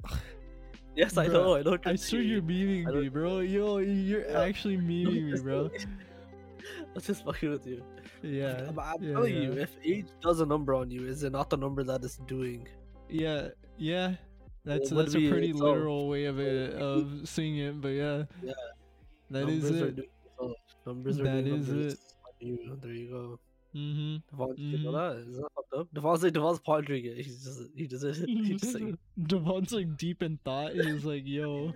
Yes, 0.94 1.18
I 1.18 1.26
Bruh, 1.26 1.32
know, 1.32 1.54
I 1.56 1.62
know. 1.62 1.70
what 1.72 1.86
I 1.86 1.90
you're 1.90 1.96
swear 1.98 2.22
you're 2.22 2.40
memeing 2.40 2.86
me, 3.02 3.08
bro. 3.10 3.40
Yo, 3.40 3.78
you're 3.78 4.24
Yeah. 4.30 4.40
actually 4.40 4.78
memeing 4.78 5.30
me, 5.30 5.38
bro. 5.42 5.68
I'm 6.94 7.02
just 7.02 7.22
fucking 7.22 7.50
with 7.50 7.66
you. 7.66 7.82
Yeah, 8.22 8.66
I'm, 8.68 8.78
I'm 8.78 9.02
yeah, 9.02 9.12
telling 9.12 9.34
you, 9.36 9.52
if 9.52 9.76
age 9.84 10.06
does 10.22 10.40
a 10.40 10.46
number 10.46 10.74
on 10.74 10.90
you, 10.90 11.06
is 11.06 11.22
it 11.22 11.32
not 11.32 11.50
the 11.50 11.56
number 11.56 11.82
that 11.84 12.04
it's 12.04 12.16
doing? 12.26 12.66
yeah, 13.08 13.48
yeah. 13.78 14.14
That's 14.64 14.90
would 14.90 15.06
that's 15.06 15.14
a 15.14 15.28
pretty 15.30 15.50
itself. 15.50 15.68
literal 15.70 16.08
way 16.08 16.24
of 16.24 16.40
it 16.40 16.74
of 16.90 17.28
seeing 17.28 17.58
it, 17.58 17.80
but 17.80 17.88
yeah, 17.88 18.24
Yeah. 18.42 18.52
that 19.30 19.48
is 19.48 19.62
numbers 19.64 19.82
Are 19.82 19.86
it. 19.88 19.96
doing. 19.96 20.54
Numbers 20.86 21.20
are 21.20 21.24
That 21.24 21.44
doing 21.44 21.60
is 21.60 21.68
numbers 21.68 21.92
it. 21.94 21.98
on 22.24 22.46
You. 22.48 22.78
There 22.82 22.92
you 22.92 23.10
go. 23.10 23.40
Mm-hmm. 23.76 24.16
Devon, 24.36 24.56
did 24.56 24.80
you 24.80 24.90
know 24.90 24.92
Mhm. 24.98 25.14
that? 25.24 25.30
Is 25.30 25.36
that 25.36 25.48
fucked 25.54 25.72
up? 25.74 25.88
Devon's 25.94 26.22
like 26.24 26.32
Devon's 26.32 26.58
pondering 26.60 27.04
it. 27.04 27.16
He's 27.18 27.44
just 27.44 27.60
he 27.76 27.86
just 27.86 28.04
he 28.26 28.54
just 28.56 28.74
like 28.74 28.94
Devon's 29.24 29.72
like 29.72 29.96
deep 29.96 30.22
in 30.22 30.38
thought. 30.44 30.72
He's 30.72 31.04
like, 31.04 31.22
yo, 31.26 31.72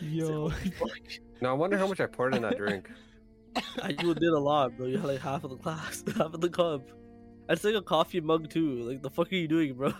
yo. 0.00 0.50
Now 1.40 1.50
I 1.50 1.52
wonder 1.54 1.76
how 1.76 1.86
much 1.86 2.00
I 2.00 2.06
poured 2.06 2.34
in 2.34 2.42
that 2.42 2.56
drink. 2.56 2.90
you 4.02 4.14
did 4.14 4.28
a 4.32 4.38
lot, 4.38 4.76
bro. 4.76 4.86
You 4.86 4.98
had 4.98 5.06
like 5.06 5.20
half 5.20 5.44
of 5.44 5.50
the 5.50 5.56
class, 5.56 6.02
half 6.16 6.34
of 6.34 6.40
the 6.40 6.48
cup. 6.48 6.88
It's 7.48 7.62
like 7.64 7.74
a 7.74 7.82
coffee 7.82 8.20
mug 8.20 8.50
too. 8.50 8.82
Like 8.82 9.02
the 9.02 9.10
fuck 9.10 9.30
are 9.32 9.36
you 9.36 9.48
doing, 9.48 9.74
bro? 9.74 9.92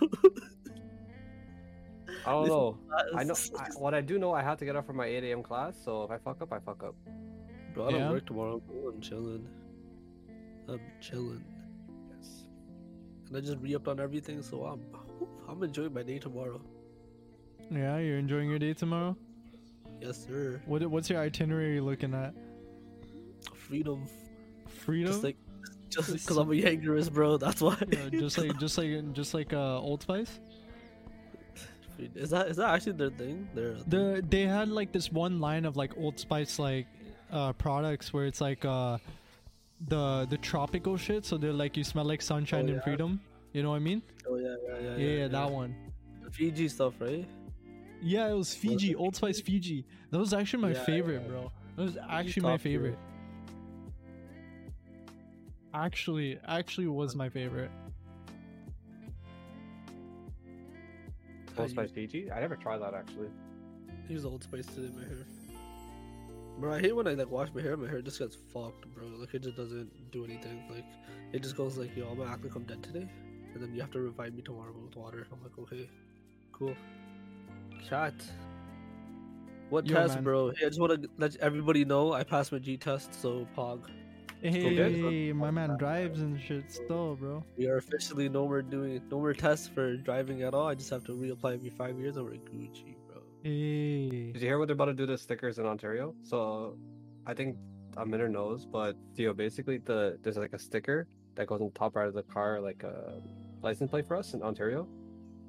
I 2.26 2.30
don't 2.32 2.48
know. 2.48 2.78
I 3.14 3.24
know. 3.24 3.34
I, 3.58 3.68
what 3.78 3.94
I 3.94 4.00
do 4.00 4.18
know, 4.18 4.32
I 4.32 4.42
have 4.42 4.58
to 4.58 4.64
get 4.64 4.74
up 4.76 4.86
for 4.86 4.92
my 4.92 5.06
8 5.06 5.24
a.m. 5.24 5.42
class. 5.42 5.74
So 5.84 6.02
if 6.04 6.10
I 6.10 6.18
fuck 6.18 6.42
up, 6.42 6.52
I 6.52 6.58
fuck 6.58 6.82
up. 6.82 6.94
Bro, 7.74 7.88
I 7.88 7.90
don't 7.92 8.00
Yeah? 8.00 8.10
work 8.10 8.26
tomorrow. 8.26 8.58
bro. 8.66 8.88
I'm 8.88 9.00
chilling. 9.00 9.46
I'm 10.68 10.80
chilling. 11.00 11.44
Yes. 12.10 12.46
And 13.28 13.36
I 13.36 13.40
just 13.40 13.58
re-upped 13.58 13.86
on 13.88 14.00
everything, 14.00 14.42
so 14.42 14.64
I'm 14.64 14.80
I'm 15.48 15.62
enjoying 15.62 15.94
my 15.94 16.02
day 16.02 16.18
tomorrow. 16.18 16.60
Yeah, 17.70 17.98
you're 17.98 18.18
enjoying 18.18 18.48
your 18.50 18.58
day 18.58 18.74
tomorrow. 18.74 19.16
Yes, 20.00 20.24
sir. 20.26 20.60
What 20.66 20.84
what's 20.88 21.08
your 21.10 21.20
itinerary 21.20 21.80
looking 21.80 22.12
at? 22.14 22.34
Freedom. 23.68 24.06
Freedom. 24.68 25.12
Just 25.12 25.24
like, 25.24 25.36
just 25.90 26.12
because 26.12 26.36
I'm 26.36 26.50
a 26.50 26.54
Yankerist, 26.54 27.12
bro. 27.12 27.36
That's 27.36 27.60
why. 27.60 27.76
Yeah, 27.88 28.08
just 28.10 28.38
like 28.38 28.56
just 28.58 28.78
like 28.78 29.12
just 29.12 29.34
like 29.34 29.52
uh, 29.52 29.78
Old 29.80 30.02
Spice. 30.02 30.38
is 31.98 32.30
that 32.30 32.48
is 32.48 32.56
that 32.58 32.70
actually 32.70 32.92
their 32.92 33.10
thing? 33.10 33.48
Their 33.54 33.74
The 33.86 34.24
they 34.28 34.42
had 34.42 34.68
like 34.68 34.92
this 34.92 35.10
one 35.10 35.40
line 35.40 35.64
of 35.64 35.76
like 35.76 35.96
Old 35.96 36.18
Spice 36.18 36.58
like 36.58 36.86
uh 37.32 37.52
products 37.54 38.12
where 38.12 38.26
it's 38.26 38.40
like 38.40 38.64
uh 38.64 38.98
the 39.88 40.26
the 40.30 40.36
tropical 40.38 40.96
shit. 40.96 41.24
So 41.24 41.36
they're 41.36 41.52
like 41.52 41.76
you 41.76 41.84
smell 41.84 42.04
like 42.04 42.22
sunshine 42.22 42.64
Oh, 42.66 42.68
and 42.68 42.76
yeah. 42.76 42.82
freedom. 42.82 43.20
You 43.52 43.62
know 43.62 43.70
what 43.70 43.76
I 43.76 43.80
mean? 43.80 44.02
Oh 44.28 44.36
yeah, 44.36 44.54
yeah, 44.68 44.78
yeah. 44.80 44.96
Yeah, 44.96 45.16
yeah, 45.22 45.28
that 45.28 45.50
one. 45.50 45.74
The 46.22 46.30
Fiji 46.30 46.68
stuff, 46.68 46.94
right? 47.00 47.26
Yeah, 48.02 48.28
it 48.28 48.34
was 48.34 48.54
Fiji? 48.54 48.94
Old 48.94 49.16
Spice 49.16 49.40
Fiji. 49.40 49.86
That 50.10 50.18
was 50.18 50.34
actually 50.34 50.62
my 50.62 50.72
Yeah, 50.72 50.84
favorite, 50.84 51.22
yeah. 51.22 51.28
bro. 51.28 51.52
That 51.76 51.82
was 51.82 51.96
actually 52.08 52.42
my 52.42 52.58
favorite. 52.58 52.98
Favorite. 55.76 55.86
Actually, 55.86 56.38
actually 56.46 56.86
was 56.88 57.14
my 57.14 57.28
favorite. 57.28 57.70
Old 61.58 61.70
Spice 61.70 61.90
Fiji? 61.90 62.30
I 62.30 62.40
never 62.40 62.56
tried 62.56 62.78
that 62.78 62.94
actually. 62.94 63.28
Use 64.08 64.24
Old 64.24 64.42
Spice 64.42 64.66
to 64.66 64.80
do 64.80 64.92
my 64.94 65.02
hair. 65.02 65.26
Bro, 66.58 66.74
I 66.74 66.80
hate 66.80 66.96
when 66.96 67.06
I 67.06 67.14
like 67.14 67.30
wash 67.30 67.48
my 67.54 67.62
hair. 67.62 67.76
My 67.76 67.88
hair 67.88 68.02
just 68.02 68.18
gets 68.18 68.36
fucked, 68.52 68.86
bro. 68.94 69.06
Like 69.06 69.34
it 69.34 69.42
just 69.42 69.56
doesn't 69.56 70.10
do 70.10 70.24
anything. 70.24 70.64
Like 70.70 70.84
it 71.32 71.42
just 71.42 71.56
goes 71.56 71.76
like, 71.76 71.96
yo, 71.96 72.08
I'm 72.08 72.18
gonna 72.18 72.30
act 72.30 72.44
like 72.44 72.54
I'm 72.54 72.64
dead 72.64 72.82
today, 72.82 73.08
and 73.54 73.62
then 73.62 73.74
you 73.74 73.80
have 73.80 73.90
to 73.92 74.00
revive 74.00 74.34
me 74.34 74.42
tomorrow 74.42 74.74
with 74.84 74.96
water. 74.96 75.26
I'm 75.32 75.42
like, 75.42 75.58
okay, 75.58 75.88
cool. 76.52 76.74
Chat. 77.88 78.14
What 79.68 79.86
Yo, 79.86 79.96
test, 79.96 80.14
man. 80.14 80.24
bro? 80.24 80.50
Hey, 80.50 80.66
I 80.66 80.68
just 80.68 80.80
want 80.80 81.02
to 81.02 81.08
let 81.18 81.36
everybody 81.36 81.84
know 81.84 82.12
I 82.12 82.24
passed 82.24 82.52
my 82.52 82.58
G 82.58 82.76
test, 82.76 83.14
so 83.20 83.46
Pog. 83.56 83.90
Hey, 84.42 85.32
my 85.32 85.50
man 85.50 85.76
drives 85.78 86.20
and 86.20 86.40
shit 86.40 86.70
still, 86.70 87.16
bro. 87.16 87.44
We 87.56 87.66
are 87.68 87.76
officially 87.78 88.28
no 88.28 88.44
more 88.46 88.62
doing 88.62 89.00
no 89.10 89.18
more 89.18 89.32
tests 89.32 89.68
for 89.68 89.96
driving 89.96 90.42
at 90.42 90.54
all. 90.54 90.68
I 90.68 90.74
just 90.74 90.90
have 90.90 91.04
to 91.04 91.12
reapply 91.12 91.54
every 91.54 91.70
five 91.70 91.98
years, 91.98 92.16
over 92.16 92.30
we're 92.30 92.36
Gucci, 92.36 92.94
bro. 93.08 93.22
Hey. 93.42 94.32
Did 94.32 94.42
you 94.42 94.48
hear 94.48 94.58
what 94.58 94.68
they're 94.68 94.74
about 94.74 94.86
to 94.86 94.94
do 94.94 95.06
to 95.06 95.16
stickers 95.18 95.58
in 95.58 95.66
Ontario? 95.66 96.14
So, 96.22 96.76
I 97.26 97.34
think 97.34 97.56
a 97.96 98.04
minute 98.04 98.30
knows, 98.30 98.66
but 98.66 98.96
Theo, 99.16 99.32
basically 99.32 99.78
the 99.78 100.18
there's 100.22 100.36
like 100.36 100.52
a 100.52 100.58
sticker 100.58 101.08
that 101.34 101.46
goes 101.46 101.60
on 101.60 101.68
the 101.68 101.78
top 101.78 101.96
right 101.96 102.06
of 102.06 102.14
the 102.14 102.22
car, 102.22 102.60
like 102.60 102.82
a 102.82 103.20
license 103.62 103.90
plate 103.90 104.06
for 104.06 104.16
us 104.16 104.34
in 104.34 104.42
Ontario. 104.42 104.86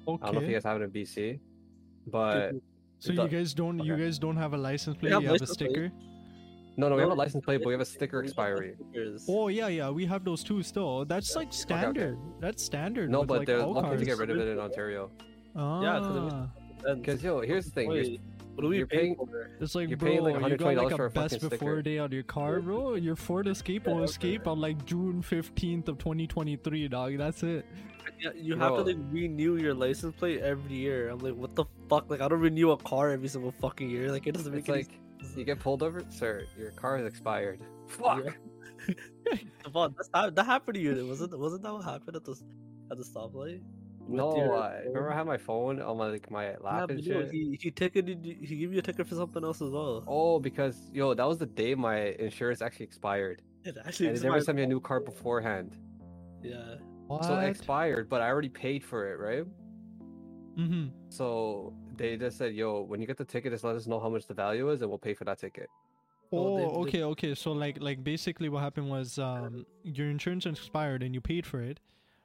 Okay. 0.06 0.22
I 0.22 0.26
don't 0.26 0.34
know 0.36 0.40
if 0.40 0.48
you 0.48 0.54
guys 0.54 0.64
have 0.64 0.80
it 0.80 0.84
in 0.84 0.90
BC, 0.90 1.38
but 2.06 2.52
So 3.00 3.12
the- 3.12 3.22
you 3.24 3.28
guys 3.28 3.52
don't 3.54 3.78
you 3.80 3.96
guys 3.96 4.18
don't 4.18 4.36
have 4.36 4.54
a 4.54 4.58
license 4.58 4.96
plate, 4.96 5.12
have 5.12 5.22
you 5.22 5.28
have 5.28 5.42
a 5.42 5.46
sticker. 5.46 5.90
plate. 5.90 6.07
Sticker? 6.78 6.80
no, 6.80 6.88
no, 6.88 6.96
we 6.96 7.02
have 7.02 7.10
a 7.10 7.14
license 7.14 7.44
plate, 7.44 7.58
but 7.58 7.66
we 7.66 7.72
have 7.74 7.80
a 7.80 7.84
sticker 7.84 8.20
We 8.20 8.26
expiry. 8.26 8.74
Oh 9.28 9.48
yeah, 9.48 9.68
yeah, 9.68 9.90
we 9.90 10.06
have 10.06 10.24
those 10.24 10.42
too 10.44 10.62
still. 10.62 11.04
That's 11.04 11.34
like 11.36 11.48
okay. 11.48 11.56
standard. 11.56 12.18
That's 12.40 12.62
standard. 12.64 13.10
No, 13.10 13.20
with, 13.20 13.28
but 13.28 13.38
like, 13.38 13.46
they're 13.46 13.60
all 13.62 13.74
looking 13.74 13.98
to 13.98 14.04
get 14.04 14.18
rid 14.18 14.30
of 14.30 14.38
it 14.38 14.48
in 14.48 14.58
Ontario. 14.58 15.10
Yeah, 15.54 16.00
'cause 16.00 16.16
it 16.16 16.32
Ah. 16.32 16.48
And- 16.86 17.02
Because 17.02 17.22
yo, 17.24 17.40
here's 17.40 17.64
the 17.64 17.72
thing. 17.72 17.90
you're- 17.90 18.20
what 18.54 18.64
are 18.64 18.68
we 18.68 18.78
you're 18.78 18.86
paying, 18.86 19.14
paying- 19.14 19.26
for? 19.28 19.50
It's 19.60 19.74
like, 19.74 19.88
You're 19.88 19.96
bro, 19.98 20.08
paying, 20.10 20.22
like, 20.22 20.34
you 20.34 20.40
got 20.40 20.50
$120 20.50 20.76
like 20.88 20.96
for 20.96 21.04
a 21.04 21.08
a 21.08 21.10
best 21.10 21.40
before 21.40 21.56
sticker. 21.56 21.82
day 21.82 21.98
on 21.98 22.10
your 22.12 22.22
car, 22.24 22.60
bro. 22.60 22.94
Your 22.94 23.14
Ford 23.16 23.46
Escape 23.48 23.86
will 23.86 23.98
Yeah, 23.98 24.02
escape 24.04 24.46
on 24.46 24.60
like 24.60 24.84
June 24.84 25.20
15th 25.22 25.88
of 25.88 25.98
2023, 25.98 26.86
dog. 26.88 27.16
That's 27.18 27.42
it. 27.42 27.66
Yeah, 28.20 28.30
you 28.34 28.56
have 28.56 28.74
to 28.76 28.82
like 28.82 28.96
renew 29.10 29.56
your 29.56 29.74
license 29.74 30.14
plate 30.16 30.40
every 30.40 30.74
year. 30.74 31.08
I'm 31.08 31.18
like, 31.18 31.34
what 31.36 31.54
the 31.54 31.64
fuck? 31.88 32.10
Like, 32.10 32.20
I 32.20 32.26
don't 32.28 32.40
renew 32.40 32.70
a 32.70 32.76
car 32.76 33.10
every 33.10 33.28
single 33.28 33.52
fucking 33.52 33.90
year. 33.90 34.10
Like, 34.10 34.26
it 34.26 34.32
doesn't 34.32 34.50
make 34.52 34.60
It's 34.60 34.68
any 34.68 34.78
like 34.78 34.88
you 35.36 35.44
get 35.44 35.60
pulled 35.60 35.82
over, 35.82 36.02
sir. 36.10 36.44
Your 36.58 36.70
car 36.72 36.98
is 36.98 37.06
expired. 37.06 37.60
Fuck. 37.88 38.24
Devon, 39.64 39.94
that's 39.96 40.10
hap- 40.14 40.34
that 40.34 40.46
happened 40.46 40.74
to 40.76 40.80
you. 40.80 41.06
Wasn't 41.06 41.38
wasn't 41.38 41.62
that 41.62 41.72
what 41.72 41.84
happened 41.84 42.16
at 42.16 42.24
the 42.24 42.32
s- 42.32 42.42
at 42.90 42.98
the 42.98 43.04
stoplight? 43.04 43.60
With 44.00 44.16
No, 44.18 44.30
your 44.32 44.54
I 44.56 44.78
remember 44.86 45.12
I 45.12 45.16
had 45.16 45.26
my 45.26 45.36
phone 45.36 45.80
on 45.80 45.98
my 45.98 46.06
like 46.08 46.30
my 46.30 46.56
lap 46.60 46.88
but 46.88 46.90
and 46.90 47.06
no, 47.06 47.20
shit. 47.22 47.30
he 47.30 47.58
he 47.60 47.70
ticketed 47.70 48.24
he 48.24 48.56
gave 48.56 48.72
you 48.72 48.78
a 48.78 48.82
ticket 48.82 49.06
for 49.06 49.14
something 49.14 49.44
else 49.44 49.60
as 49.60 49.70
well. 49.70 50.04
Oh, 50.06 50.38
because 50.38 50.76
yo, 50.92 51.14
that 51.14 51.28
was 51.28 51.38
the 51.38 51.46
day 51.46 51.74
my 51.74 52.14
insurance 52.18 52.62
actually 52.62 52.86
expired, 52.86 53.42
It 53.64 53.76
actually 53.84 54.08
and 54.08 54.16
they 54.16 54.22
never 54.22 54.40
sent 54.40 54.56
me 54.56 54.62
a 54.62 54.66
new 54.66 54.80
car 54.80 55.00
beforehand. 55.00 55.76
Yeah. 56.42 56.76
What? 57.08 57.24
So 57.24 57.38
it 57.38 57.48
expired, 57.48 58.08
but 58.08 58.20
I 58.22 58.28
already 58.28 58.48
paid 58.48 58.84
for 58.84 59.12
it, 59.12 59.18
right? 59.18 59.44
mm-hmm. 60.58 60.88
So 61.10 61.74
they 61.98 62.16
just 62.16 62.38
said, 62.38 62.54
"Yo, 62.54 62.82
when 62.82 63.00
you 63.00 63.06
get 63.06 63.16
the 63.16 63.24
ticket, 63.24 63.52
just 63.52 63.64
let 63.64 63.76
us 63.76 63.86
know 63.86 64.00
how 64.00 64.08
much 64.08 64.26
the 64.26 64.34
value 64.34 64.70
is, 64.70 64.80
and 64.82 64.88
we'll 64.90 64.98
pay 64.98 65.14
for 65.14 65.24
that 65.24 65.38
ticket." 65.38 65.68
Oh, 66.32 66.38
Oh, 66.38 66.56
they- 66.56 66.62
they- 66.64 66.70
okay, 66.88 67.02
okay. 67.04 67.34
So 67.34 67.52
like, 67.52 67.80
like 67.80 68.02
basically, 68.04 68.48
what 68.48 68.60
happened 68.62 68.88
was, 68.90 69.18
um, 69.18 69.66
your 69.82 70.08
insurance 70.10 70.46
expired 70.46 71.02
and 71.02 71.14
you 71.14 71.20
paid 71.20 71.46
for 71.46 71.60
it, 71.60 71.80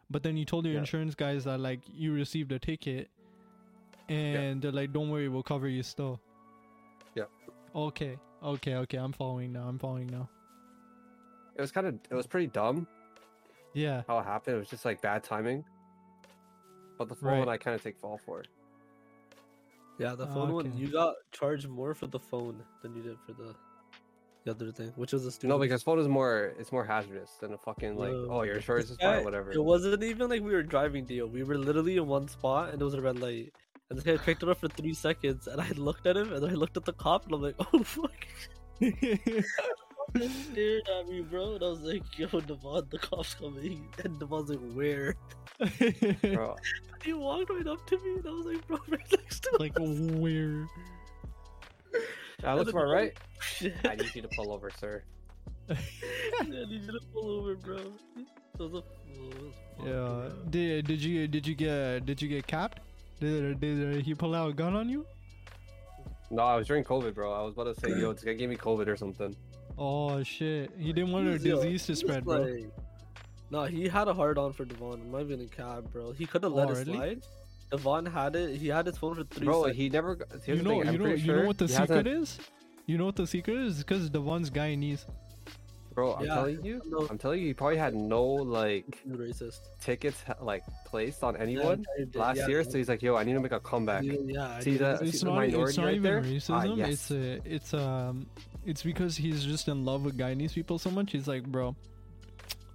but 0.09 0.23
then 0.23 0.35
you 0.37 0.45
told 0.45 0.65
your 0.65 0.73
Yeah. 0.73 0.79
insurance 0.81 1.15
guys 1.15 1.43
that 1.45 1.59
like 1.59 1.79
you 1.93 2.13
received 2.13 2.51
a 2.51 2.59
ticket, 2.59 3.09
and 4.09 4.61
they're 4.61 4.71
like, 4.71 4.91
"Don't 4.93 5.09
worry, 5.09 5.29
we'll 5.29 5.43
cover 5.43 5.67
you 5.67 5.83
still." 5.83 6.19
Yeah. 7.15 7.25
Okay, 7.75 8.17
okay, 8.43 8.75
okay. 8.75 8.97
I'm 8.97 9.13
following 9.13 9.53
now. 9.53 9.67
I'm 9.67 9.79
following 9.79 10.07
now. 10.07 10.29
It 11.55 11.61
was 11.61 11.71
kind 11.71 11.87
of, 11.87 11.93
it 12.09 12.15
was 12.15 12.25
pretty 12.27 12.47
dumb 12.47 12.87
Yeah. 13.73 14.03
how 14.07 14.19
it 14.19 14.23
happened. 14.23 14.55
It 14.55 14.59
was 14.59 14.69
just 14.69 14.85
like 14.85 15.01
bad 15.01 15.23
timing. 15.23 15.63
But 16.97 17.09
the 17.09 17.15
phone 17.15 17.39
Right. 17.39 17.47
I 17.47 17.57
kind 17.57 17.73
of 17.75 17.81
take 17.83 17.97
fall 17.97 18.17
for. 18.17 18.43
Yeah, 19.99 20.15
the 20.15 20.25
Ah, 20.25 20.33
phone 20.33 20.51
one 20.53 20.67
okay. 20.67 20.77
you 20.77 20.87
got 20.91 21.15
charged 21.31 21.67
more 21.67 21.93
for 21.93 22.07
the 22.07 22.19
phone 22.19 22.63
than 22.81 22.95
you 22.95 23.03
did 23.03 23.17
for 23.25 23.33
the 23.33 23.55
the 24.45 24.51
other 24.51 24.71
thing, 24.73 24.91
which 24.97 25.13
was 25.13 25.25
a 25.25 25.31
stupid. 25.31 25.47
No, 25.53 25.57
because 25.57 25.83
phone 25.83 25.99
is 25.99 26.07
more, 26.09 26.51
it's 26.59 26.71
more 26.73 26.83
hazardous 26.83 27.31
than 27.39 27.53
a 27.53 27.57
fucking 27.57 27.95
like, 27.95 28.11
No. 28.11 28.27
oh, 28.29 28.41
your 28.41 28.55
insurance 28.61 28.89
is 28.89 28.97
fine, 28.97 29.23
whatever. 29.23 29.51
It 29.51 29.63
wasn't 29.63 30.03
even 30.03 30.29
like 30.29 30.41
we 30.41 30.51
were 30.51 30.63
driving 30.63 31.05
deal. 31.05 31.27
We 31.27 31.43
were 31.43 31.57
literally 31.57 31.95
in 31.95 32.07
one 32.07 32.27
spot 32.27 32.73
and 32.73 32.81
it 32.81 32.83
was 32.83 32.93
a 32.93 33.01
red 33.01 33.19
light. 33.19 33.53
And 33.89 33.97
this 33.97 34.03
guy 34.03 34.17
picked 34.17 34.43
it 34.43 34.49
up 34.49 34.57
for 34.59 34.67
three 34.67 34.93
seconds 34.93 35.47
and 35.47 35.61
I 35.61 35.69
looked 35.77 36.07
at 36.07 36.17
him 36.17 36.33
and 36.33 36.43
then 36.43 36.49
I 36.49 36.55
looked 36.55 36.75
at 36.75 36.83
the 36.83 36.91
cop 36.93 37.25
and 37.25 37.35
I'm 37.35 37.41
like, 37.41 37.55
oh 37.73 37.83
fuck. 37.83 38.27
He 40.13 40.27
stared 40.29 40.83
at 40.99 41.07
me, 41.07 41.21
bro. 41.21 41.55
And 41.55 41.63
I 41.63 41.67
was 41.67 41.81
like, 41.81 42.03
yo, 42.17 42.27
Devon, 42.27 42.87
the 42.89 42.99
cop's 42.99 43.33
coming. 43.33 43.87
And 44.03 44.19
Devon's 44.19 44.49
like, 44.49 44.59
where? 44.73 45.15
Bro, 46.21 46.55
He 47.03 47.13
walked 47.13 47.49
right 47.49 47.67
up 47.67 47.85
to 47.87 47.97
me 47.97 48.15
and 48.15 48.27
I 48.27 48.31
was 48.31 48.45
like, 48.45 48.67
bro, 48.67 48.77
right 48.89 49.11
next 49.11 49.43
to 49.43 49.57
like 49.59 49.77
where? 49.77 50.67
I 52.43 52.55
look 52.55 52.65
then 52.65 52.73
to 52.73 52.79
my 52.79 52.83
right. 52.83 53.17
I 53.85 53.95
need 53.95 54.15
you 54.15 54.21
to 54.21 54.27
pull 54.29 54.51
over, 54.51 54.69
sir. 54.69 55.03
yeah, 55.69 55.75
I 56.41 56.43
need 56.45 56.69
you 56.81 56.91
to 56.91 56.99
pull 57.13 57.29
over, 57.29 57.55
bro. 57.55 57.77
It 57.77 58.59
was 58.59 58.73
a, 58.73 58.77
it 58.77 58.83
oh, 59.79 59.85
Yeah. 59.85 59.91
bro. 59.91 60.31
Did 60.49 60.87
did 60.87 61.03
you 61.03 61.27
did 61.27 61.47
you 61.47 61.55
get 61.55 62.05
did 62.05 62.21
you 62.21 62.27
get 62.27 62.47
capped? 62.47 62.79
Did 63.19 63.59
did 63.59 64.05
he 64.05 64.13
pull 64.13 64.35
out 64.35 64.49
a 64.49 64.53
gun 64.53 64.75
on 64.75 64.89
you? 64.89 65.05
No, 66.31 66.43
I 66.43 66.55
was 66.55 66.67
during 66.67 66.83
COVID, 66.83 67.13
bro. 67.13 67.31
I 67.31 67.41
was 67.43 67.53
about 67.53 67.75
to 67.75 67.79
say, 67.79 67.89
yo, 67.89 68.11
this 68.13 68.23
guy 68.23 68.33
gave 68.33 68.49
me 68.49 68.55
COVID 68.55 68.87
or 68.87 68.97
something. 68.97 69.35
Oh 69.77 70.21
shit! 70.23 70.71
He 70.77 70.93
didn't 70.93 71.11
want 71.11 71.27
a 71.27 71.39
disease 71.39 71.85
to 71.87 71.95
spread, 71.95 72.23
bro. 72.25 72.41
like- 72.41 72.71
No, 73.49 73.63
he 73.65 73.87
had 73.87 74.07
a 74.07 74.13
hard 74.13 74.37
on 74.37 74.53
for 74.53 74.65
Devon. 74.65 75.01
I'm 75.01 75.11
not 75.11 75.21
even 75.21 75.39
in 75.41 75.49
cab, 75.49 75.91
bro. 75.91 76.11
He 76.11 76.25
could 76.25 76.43
have 76.43 76.53
Oh, 76.53 76.55
let 76.55 76.69
it 76.69 76.73
really? 76.87 76.93
slide. 76.97 77.21
Devon 77.71 78.05
had 78.05 78.35
it. 78.35 78.57
He 78.57 78.67
had 78.67 78.85
his 78.85 78.97
phone 78.97 79.15
for 79.15 79.23
three 79.23 79.45
Bro, 79.45 79.61
seconds. 79.63 79.77
he 79.77 79.89
never. 79.89 80.15
got- 80.15 80.27
Here's 80.45 80.57
you 80.59 80.63
know, 80.63 80.69
thing, 80.81 80.91
you 80.93 80.97
know, 80.99 81.03
pretty 81.05 81.21
you 81.21 81.25
sure 81.25 81.41
know 81.41 81.47
what 81.47 81.57
the 81.57 81.65
he 81.67 81.73
hasn't- 81.73 81.87
secret 81.89 82.07
is? 82.07 82.39
You 82.85 82.97
know 82.97 83.05
what 83.05 83.15
the 83.15 83.25
secret 83.27 83.57
is? 83.57 83.79
Because 83.79 84.09
Devon's 84.09 84.49
guy 84.49 84.75
Guyanese. 84.75 85.05
Bro, 85.93 86.15
I'm 86.15 86.25
Yeah, 86.25 86.33
telling 86.35 86.65
you, 86.65 86.81
no. 86.85 87.07
I'm 87.09 87.17
telling 87.17 87.39
you, 87.41 87.47
he 87.47 87.53
probably 87.53 87.77
had 87.77 87.93
no 87.93 88.23
like 88.23 88.85
You 89.05 89.13
racist. 89.13 89.59
tickets 89.81 90.23
like 90.41 90.63
placed 90.85 91.23
on 91.23 91.35
anyone 91.37 91.85
yeah, 91.97 92.05
last 92.19 92.37
yeah, 92.37 92.47
year. 92.47 92.61
yeah. 92.61 92.69
So 92.69 92.77
he's 92.77 92.89
like, 92.89 93.01
yo, 93.03 93.15
I 93.15 93.23
need 93.23 93.33
to 93.33 93.39
make 93.39 93.51
a 93.51 93.59
comeback. 93.59 94.03
Yeah, 94.03 94.13
yeah, 94.25 94.59
See 94.59 94.71
did. 94.71 94.79
that- 94.81 95.01
It's 95.01 95.21
the 95.21 95.25
not. 95.31 95.43
It's 95.43 95.53
minority 95.53 95.77
not 95.81 95.85
right 95.85 95.95
even 95.95 96.03
there? 96.03 96.21
racism. 96.21 96.49
Ah, 96.55 96.63
yes. 96.75 96.89
It's 96.89 97.11
a. 97.11 97.39
It's 97.55 97.73
um. 97.73 98.25
It's 98.65 98.81
because 98.83 99.17
he's 99.17 99.43
just 99.43 99.67
in 99.67 99.83
love 99.85 100.05
with 100.05 100.17
Guyanese 100.17 100.53
people 100.53 100.79
so 100.79 100.89
much. 100.89 101.11
He's 101.11 101.27
like, 101.27 101.43
bro, 101.43 101.75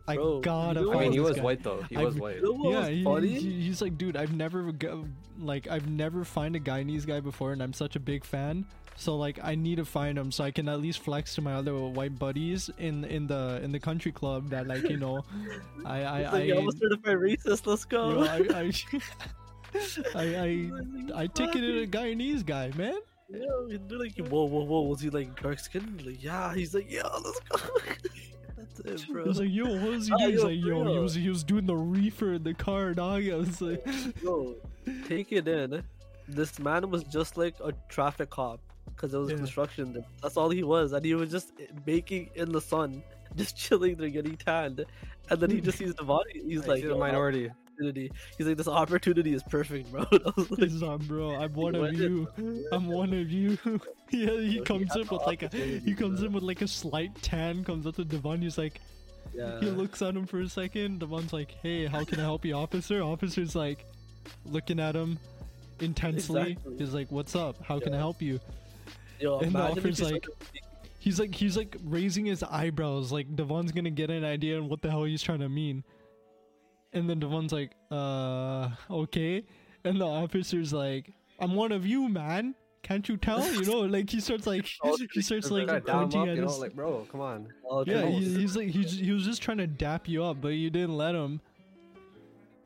I 0.07 0.17
Bro, 0.17 0.41
gotta. 0.41 0.81
you 0.81 0.87
know 0.87 0.99
I 0.99 1.01
mean, 1.03 1.13
he 1.13 1.21
was 1.21 1.37
guy. 1.37 1.43
white 1.43 1.63
though. 1.63 1.83
He 1.89 1.97
I've- 1.97 2.05
was 2.05 2.15
white. 2.17 2.37
You 2.37 2.43
know 2.43 2.53
what 2.53 2.71
Yeah, 2.71 2.79
was 2.81 2.89
he, 2.89 3.05
funny? 3.05 3.29
he- 3.41 3.61
he's 3.63 3.83
like, 3.83 3.97
dude, 3.99 4.17
I've 4.17 4.35
never 4.35 4.73
like 5.41 5.67
I've 5.69 5.89
never 5.89 6.25
find 6.25 6.55
a 6.57 6.61
Guyanese 6.61 7.07
guy 7.07 7.21
before, 7.21 7.53
and 7.53 7.63
I'm 7.63 7.73
such 7.73 7.97
a 7.97 8.01
big 8.01 8.25
fan. 8.25 8.65
So 8.99 9.17
like, 9.17 9.39
I 9.45 9.55
need 9.55 9.77
to 9.77 9.85
find 9.85 10.19
him 10.19 10.33
so 10.33 10.43
I 10.43 10.51
can 10.51 10.69
at 10.69 10.81
least 10.81 10.99
flex 10.99 11.37
to 11.37 11.41
my 11.41 11.55
other 11.55 11.73
white 11.79 12.19
buddies 12.19 12.69
in 12.79 13.05
in 13.05 13.29
the 13.29 13.61
in 13.63 13.71
the 13.71 13.79
country 13.79 14.11
club 14.11 14.51
that 14.51 14.67
like 14.67 14.83
you 14.91 14.97
know, 14.97 15.25
I 15.87 16.03
I 16.05 16.19
He's 16.19 16.27
I, 16.27 16.33
like, 16.33 16.49
yo, 16.49 16.59
I'm 16.59 16.69
a 16.69 16.73
certified 16.73 17.17
racist. 17.19 17.67
Let's 17.69 17.85
go. 17.85 18.13
know, 18.13 18.23
I, 18.29 18.39
I, 18.55 18.73
I 20.17 20.25
I 20.25 21.23
I 21.23 21.27
ticketed 21.29 21.77
a 21.79 21.87
Guyanese 21.87 22.45
guy, 22.45 22.73
man. 22.77 22.99
Yeah, 23.31 23.47
they're 23.87 23.99
like, 24.01 24.19
whoa, 24.19 24.47
whoa, 24.47 24.65
whoa. 24.65 24.83
Was 24.83 25.01
he 25.01 25.11
like 25.11 25.41
dark 25.41 25.61
skinned? 25.61 26.05
Like, 26.05 26.21
yeah. 26.23 26.53
He's 26.55 26.75
like, 26.75 26.91
yeah, 26.91 27.07
let's 27.07 27.41
go. 27.49 27.57
That's 28.85 29.05
it, 29.05 29.09
bro. 29.13 29.25
I 29.25 29.29
was 29.29 29.39
like, 29.39 29.51
yo, 29.53 29.65
what 29.79 29.91
was 29.93 30.09
he 30.09 30.13
Ah, 30.15 30.19
doing? 30.19 30.31
He's 30.33 30.41
yo, 30.41 30.47
like, 30.49 30.59
yo, 30.87 30.93
he 30.93 30.99
was 30.99 31.15
he 31.15 31.29
was 31.29 31.45
doing 31.45 31.67
the 31.67 31.77
reefer 31.77 32.33
in 32.35 32.43
the 32.43 32.55
car, 32.55 32.95
dog. 32.95 33.29
I 33.29 33.37
was 33.37 33.61
like, 33.61 33.87
Yo, 34.23 34.57
take 35.07 35.31
it 35.31 35.47
in. 35.47 35.85
This 36.27 36.59
man 36.59 36.91
was 36.91 37.05
just 37.05 37.37
like 37.37 37.55
a 37.63 37.73
traffic 37.89 38.31
cop 38.31 38.61
because 38.99 39.15
it 39.15 39.19
was 39.19 39.31
Yeah. 39.31 39.37
construction. 39.37 40.05
That's 40.23 40.37
all 40.37 40.51
he 40.51 40.65
was, 40.65 40.93
and 40.93 41.05
he 41.05 41.15
was 41.15 41.31
just 41.31 41.53
baking 41.85 42.31
in 42.35 42.51
the 42.51 42.61
sun, 42.61 43.03
just 43.37 43.57
chilling 43.57 43.95
there, 43.97 44.09
getting 44.11 44.37
tanned. 44.37 44.85
And 45.31 45.41
then 45.41 45.51
he 45.51 45.61
just 45.61 45.79
sees 45.79 45.95
the 45.95 46.05
body. 46.05 46.43
He's 46.45 46.65
I 46.69 46.75
like, 46.75 46.85
minority. 46.85 47.51
opportunity. 47.51 48.11
He's 48.37 48.47
like, 48.47 48.57
this 48.57 48.67
opportunity 48.67 49.35
is 49.35 49.43
perfect, 49.45 49.93
bro. 49.93 50.01
I 50.13 50.33
was 50.37 50.51
like, 50.51 50.61
He's 50.71 50.83
like, 50.83 51.01
bro, 51.07 51.35
I'm 51.37 51.53
one 51.67 51.75
of 51.77 51.93
you. 51.95 52.27
I'm 52.73 52.87
one 52.89 53.13
of 53.13 53.31
you. 53.31 53.57
yeah, 54.11 54.33
he 54.41 54.61
comes 54.63 54.95
in 54.97 55.03
with 55.07 55.23
like 55.27 55.43
a 55.45 55.49
he 55.49 55.95
comes 55.95 56.23
in 56.23 56.33
with 56.33 56.43
like 56.43 56.61
a 56.63 56.67
slight 56.69 57.15
tan. 57.23 57.63
Comes 57.65 57.87
up 57.87 57.95
to 57.97 58.05
Devon. 58.05 58.43
He's 58.43 58.59
like, 58.59 58.81
yeah. 59.35 59.61
he 59.61 59.67
looks 59.71 60.03
at 60.03 60.17
him 60.17 60.27
for 60.27 60.41
a 60.41 60.49
second. 60.49 60.99
Devon's 61.01 61.33
like, 61.33 61.53
hey, 61.63 61.87
how 61.87 62.03
can 62.05 62.19
I 62.19 62.23
help 62.23 62.45
you, 62.45 62.55
officer? 62.55 63.01
Officer's 63.03 63.55
like, 63.55 63.85
looking 64.47 64.81
at 64.81 64.97
him 64.97 65.19
intensely. 65.81 66.53
Exactly. 66.53 66.77
He's 66.79 66.95
like, 66.95 67.13
what's 67.13 67.37
up? 67.37 67.63
How 67.63 67.79
can 67.79 67.95
I 67.95 67.99
help 67.99 68.21
you? 68.23 68.41
Yo, 69.21 69.39
and 69.41 69.53
the 69.53 69.59
if 69.59 69.71
officer's 69.79 70.13
like- 70.13 70.27
He's 71.01 71.21
like 71.21 71.35
he's 71.35 71.57
like 71.57 71.77
raising 71.85 72.27
his 72.27 72.43
eyebrows 72.43 73.13
like 73.13 73.35
Devon's 73.35 73.71
gonna 73.73 73.89
get 73.89 74.11
an 74.11 74.25
idea 74.25 74.59
on 74.59 74.69
what 74.69 74.83
the 74.83 74.91
hell 74.91 75.05
he's 75.05 75.23
trying 75.23 75.39
to 75.39 75.49
mean. 75.49 75.85
And 76.93 77.09
then 77.09 77.21
Devon's 77.21 77.53
like, 77.53 77.71
uh 77.91 78.71
okay. 78.91 79.45
And 79.85 80.01
the 80.01 80.07
officer's 80.07 80.73
like, 80.73 81.13
I'm 81.39 81.55
one 81.55 81.71
of 81.73 81.87
you, 81.87 82.09
man. 82.09 82.57
Can't 82.83 83.09
you 83.09 83.17
tell? 83.17 83.41
You 83.55 83.65
know, 83.65 83.81
like 83.97 84.11
he 84.11 84.21
starts 84.21 84.47
like 84.47 84.69
he 85.13 85.23
starts 85.23 85.51
like 85.51 85.69
Gotta 85.69 85.81
down 85.81 86.05
him 86.05 86.11
pointing 86.11 86.21
up, 86.23 86.29
at 86.29 86.37
you 86.37 86.43
know, 86.43 86.57
like 86.59 86.75
bro, 86.75 87.07
come 87.11 87.21
on. 87.21 87.47
Yeah, 87.87 88.07
he, 88.07 88.25
he's 88.41 88.57
like 88.57 88.69
he's, 88.69 88.99
he 88.99 89.13
was 89.13 89.25
just 89.25 89.41
trying 89.41 89.59
to 89.59 89.67
dap 89.67 90.09
you 90.09 90.25
up, 90.25 90.41
but 90.41 90.49
you 90.49 90.69
didn't 90.69 90.97
let 90.97 91.15
him. 91.15 91.41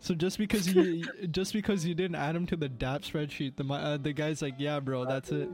So 0.00 0.14
just 0.14 0.38
because 0.38 0.72
you 0.72 1.04
just 1.30 1.52
because 1.52 1.84
you 1.86 1.94
didn't 1.94 2.16
add 2.16 2.34
him 2.34 2.46
to 2.46 2.56
the 2.56 2.68
DAP 2.68 3.02
spreadsheet, 3.02 3.56
the 3.56 3.72
uh, 3.72 3.98
the 3.98 4.12
guy's 4.12 4.42
like, 4.42 4.54
yeah, 4.58 4.80
bro, 4.80 5.04
that's 5.04 5.30
it, 5.30 5.48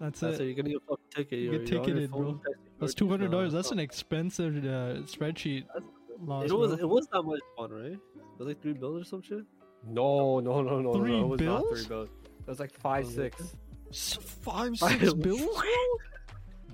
that's, 0.00 0.20
That's 0.20 0.38
it. 0.38 0.42
it. 0.42 0.44
You're 0.46 0.54
gonna 0.54 0.68
get 0.70 0.78
a 0.78 0.86
fucking 0.88 1.04
ticket. 1.14 1.38
You 1.38 1.50
You're, 1.52 1.58
get 1.60 1.68
you're 1.70 1.80
ticketed, 1.84 2.10
bro. 2.10 2.40
That's 2.80 2.94
two 2.94 3.08
hundred 3.08 3.30
dollars. 3.30 3.52
That's 3.52 3.70
an 3.70 3.78
expensive 3.78 4.56
uh, 4.58 5.02
spreadsheet. 5.06 5.64
Loss, 6.24 6.50
It 6.50 6.52
was 6.56 6.70
bro. 6.76 6.78
it 6.80 6.88
was 6.88 7.06
that 7.12 7.22
much 7.22 7.40
fun, 7.56 7.70
right? 7.70 7.92
It 7.92 7.98
was 8.38 8.48
like 8.48 8.60
three 8.62 8.72
bills 8.74 9.02
or 9.02 9.04
some 9.04 9.22
shit. 9.22 9.44
No, 9.86 10.40
no, 10.40 10.62
no, 10.62 10.80
no, 10.80 10.94
Three 10.94 11.12
no. 11.12 11.24
It 11.24 11.28
was 11.28 11.40
not 11.40 11.62
bills? 11.62 11.78
three 11.80 11.88
bills. 11.88 12.08
It 12.40 12.46
was 12.50 12.60
like 12.60 12.72
five, 12.72 13.04
Was 13.04 13.18
it? 13.18 13.34
six. 13.38 13.56
S- 13.90 14.18
five 14.22 14.76
Five 14.78 15.00
six 15.00 15.12
bills. 15.14 15.62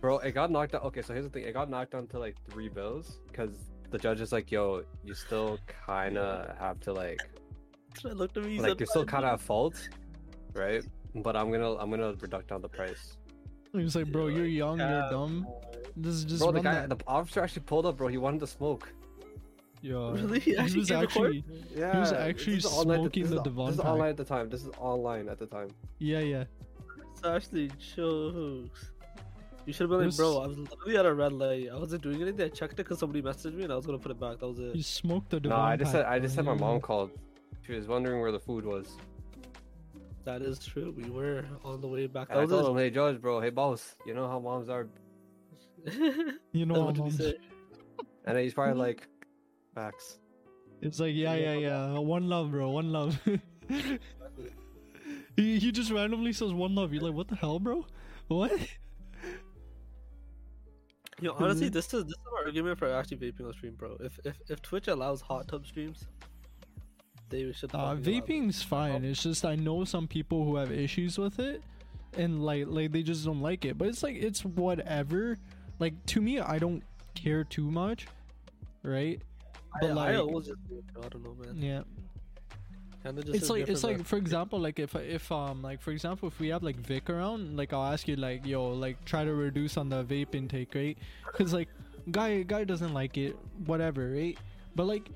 Bro, 0.00 0.18
it 0.20 0.32
got 0.32 0.50
knocked 0.50 0.74
out. 0.74 0.82
Okay, 0.84 1.02
so 1.02 1.12
here's 1.12 1.24
the 1.26 1.30
thing. 1.30 1.44
It 1.44 1.52
got 1.52 1.70
knocked 1.70 1.92
down 1.92 2.06
to 2.08 2.18
like 2.18 2.36
three 2.50 2.68
bills 2.68 3.18
because 3.28 3.50
the 3.90 3.98
judge 3.98 4.20
is 4.20 4.32
like, 4.32 4.50
"Yo, 4.50 4.82
you 5.04 5.14
still 5.14 5.58
kind 5.86 6.16
of 6.18 6.56
have 6.58 6.80
to 6.80 6.92
like, 6.92 7.20
I 8.04 8.08
looked 8.08 8.36
at 8.36 8.44
me. 8.44 8.58
like 8.60 8.80
you're 8.80 8.86
still 8.86 9.04
kind 9.04 9.24
of 9.24 9.34
at 9.34 9.40
fault, 9.40 9.88
right? 10.54 10.82
But 11.14 11.36
I'm 11.36 11.50
gonna, 11.52 11.74
I'm 11.76 11.90
gonna 11.90 12.14
reduct 12.20 12.48
down 12.48 12.62
the 12.62 12.68
price." 12.68 13.16
He 13.72 13.78
was 13.82 13.96
like, 13.96 14.12
bro, 14.12 14.26
you're 14.28 14.44
young, 14.44 14.78
yeah, 14.78 15.00
you're 15.02 15.10
dumb. 15.10 15.46
This 15.96 16.14
is 16.14 16.24
just 16.24 16.40
Bro, 16.42 16.52
the 16.52 16.60
run 16.60 16.64
guy, 16.64 16.86
that. 16.86 16.98
the 16.98 17.04
officer 17.06 17.40
actually 17.42 17.62
pulled 17.62 17.86
up, 17.86 17.96
bro. 17.96 18.08
He 18.08 18.18
wanted 18.18 18.40
to 18.40 18.46
smoke. 18.46 18.92
Yo, 19.80 20.12
Really? 20.12 20.40
He 20.40 20.50
he 20.52 20.56
actually 20.58 20.80
was 20.80 20.88
came 20.90 21.00
to 21.00 21.06
court? 21.06 21.34
actually, 21.36 21.44
Yeah, 21.74 21.92
he 21.92 21.98
was 21.98 22.10
this 22.10 22.18
actually 22.18 22.56
is 22.56 22.66
online- 22.66 22.98
smoking 22.98 23.22
this 23.22 23.30
the 23.30 23.36
is, 23.38 23.42
Devon 23.42 23.66
This 23.66 23.74
is 23.76 23.80
pack. 23.80 23.90
online 23.92 24.10
at 24.10 24.16
the 24.18 24.24
time. 24.24 24.48
This 24.50 24.62
is 24.62 24.70
online 24.78 25.28
at 25.28 25.38
the 25.38 25.46
time. 25.46 25.68
yeah, 25.98 26.20
yeah. 26.20 26.44
It's 27.12 27.24
actually 27.24 27.68
jokes. 27.96 28.90
You 29.66 29.72
should 29.72 29.84
have 29.84 29.90
been 29.90 29.98
like, 30.00 30.08
This- 30.08 30.16
bro, 30.18 30.38
I 30.42 30.46
was 30.48 30.58
literally 30.58 30.96
at 30.98 31.06
a 31.06 31.14
red 31.14 31.32
light. 31.32 31.68
I 31.72 31.76
wasn't 31.78 32.02
doing 32.02 32.20
anything. 32.22 32.44
I 32.46 32.48
checked 32.48 32.74
it 32.74 32.76
because 32.78 32.98
somebody 32.98 33.22
messaged 33.22 33.54
me 33.54 33.64
and 33.64 33.72
I 33.72 33.76
was 33.76 33.86
gonna 33.86 33.98
put 33.98 34.10
it 34.10 34.20
back. 34.20 34.38
That 34.40 34.48
was 34.48 34.58
it. 34.58 34.74
You 34.76 34.82
smoked 34.82 35.30
the 35.30 35.36
No, 35.40 35.48
Devon 35.50 35.58
I 35.64 35.76
just 35.76 35.92
said, 35.92 36.04
I 36.04 36.18
just 36.18 36.36
bro. 36.36 36.44
said 36.44 36.50
my 36.52 36.58
mom 36.66 36.80
called. 36.80 37.10
She 37.66 37.72
was 37.72 37.86
wondering 37.88 38.20
where 38.20 38.32
the 38.32 38.40
food 38.40 38.64
was. 38.64 38.96
That 40.24 40.42
is 40.42 40.58
true. 40.64 40.94
We 40.96 41.10
were 41.10 41.44
on 41.64 41.80
the 41.80 41.88
way 41.88 42.06
back. 42.06 42.28
And 42.30 42.38
I 42.38 42.46
That 42.46 42.50
told 42.50 42.70
him, 42.70 42.76
"Hey, 42.76 42.90
judge, 42.90 43.20
bro. 43.20 43.40
Hey, 43.40 43.50
boss. 43.50 43.96
You 44.06 44.14
know 44.14 44.28
how 44.28 44.38
moms 44.38 44.68
are." 44.68 44.86
You 46.52 46.66
know, 46.66 46.74
what 46.84 46.84
how 46.84 46.86
did 46.92 46.96
he 46.96 47.02
moms- 47.02 47.16
say? 47.18 47.36
And 48.24 48.38
he's 48.38 48.54
probably 48.54 48.80
like, 48.80 49.08
"Facts." 49.74 50.18
It's 50.80 51.00
like, 51.00 51.14
yeah, 51.14 51.34
yeah, 51.34 51.54
Yeah. 51.54 51.92
yeah. 51.94 51.98
One 51.98 52.28
love, 52.28 52.50
bro. 52.52 52.70
One 52.70 52.92
love. 52.92 53.18
he, 55.36 55.58
he 55.58 55.72
just 55.72 55.90
randomly 55.90 56.32
says 56.32 56.52
one 56.52 56.74
love. 56.74 56.92
You're 56.92 57.02
like, 57.02 57.14
what 57.14 57.28
the 57.28 57.36
hell, 57.36 57.58
bro? 57.58 57.86
What? 58.28 58.52
You 61.20 61.28
know, 61.28 61.34
honestly, 61.38 61.68
this 61.68 61.86
is 61.94 62.04
this 62.04 62.12
is 62.14 62.26
our 62.32 62.46
argument 62.46 62.78
for 62.78 62.92
actually 62.92 63.18
vaping 63.18 63.46
on 63.46 63.52
stream, 63.52 63.74
bro. 63.76 63.96
If 64.00 64.18
if 64.24 64.40
if 64.48 64.62
Twitch 64.62 64.88
allows 64.88 65.20
hot 65.20 65.46
tub 65.48 65.66
streams, 65.66 66.08
they 67.32 67.52
should. 67.52 67.74
Uh, 67.74 67.96
vaping's 67.96 68.62
fine. 68.62 69.04
It's 69.04 69.22
just 69.22 69.44
I 69.44 69.56
know 69.56 69.84
some 69.84 70.06
people 70.06 70.44
who 70.44 70.56
have 70.56 70.70
issues 70.70 71.18
with 71.18 71.38
it, 71.38 71.62
and 72.16 72.44
like 72.44 72.66
like 72.68 72.92
they 72.92 73.02
just 73.02 73.24
don't 73.24 73.40
like 73.40 73.64
it. 73.64 73.78
But 73.78 73.88
it's 73.88 74.02
like 74.02 74.16
it's 74.16 74.44
whatever. 74.44 75.38
Like 75.78 75.94
to 76.06 76.20
me, 76.20 76.38
I 76.38 76.58
don't 76.58 76.82
care 77.14 77.42
too 77.42 77.70
much, 77.70 78.06
right? 78.82 79.20
But 79.80 79.90
I, 79.90 79.92
like, 79.94 80.08
I 80.10 80.16
always 80.16 80.46
just 80.46 80.58
I 80.96 81.08
don't 81.08 81.24
know, 81.24 81.34
man. 81.34 81.56
yeah, 83.04 83.12
just 83.12 83.28
it's 83.28 83.50
like 83.50 83.68
it's 83.68 83.82
like 83.82 84.04
for 84.04 84.16
example, 84.16 84.60
like 84.60 84.78
if 84.78 84.94
if 84.94 85.32
um 85.32 85.62
like 85.62 85.80
for 85.80 85.90
example, 85.90 86.28
if 86.28 86.38
we 86.38 86.48
have 86.48 86.62
like 86.62 86.76
Vic 86.76 87.10
around, 87.10 87.56
like 87.56 87.72
I'll 87.72 87.92
ask 87.92 88.06
you 88.06 88.16
like 88.16 88.46
yo 88.46 88.68
like 88.68 89.04
try 89.04 89.24
to 89.24 89.34
reduce 89.34 89.76
on 89.76 89.88
the 89.88 90.04
vape 90.04 90.34
intake, 90.34 90.74
right? 90.74 90.98
Because 91.26 91.52
like 91.52 91.68
guy 92.10 92.42
guy 92.42 92.64
doesn't 92.64 92.92
like 92.92 93.16
it, 93.16 93.36
whatever, 93.66 94.10
right? 94.10 94.38
But 94.76 94.86
like 94.86 95.08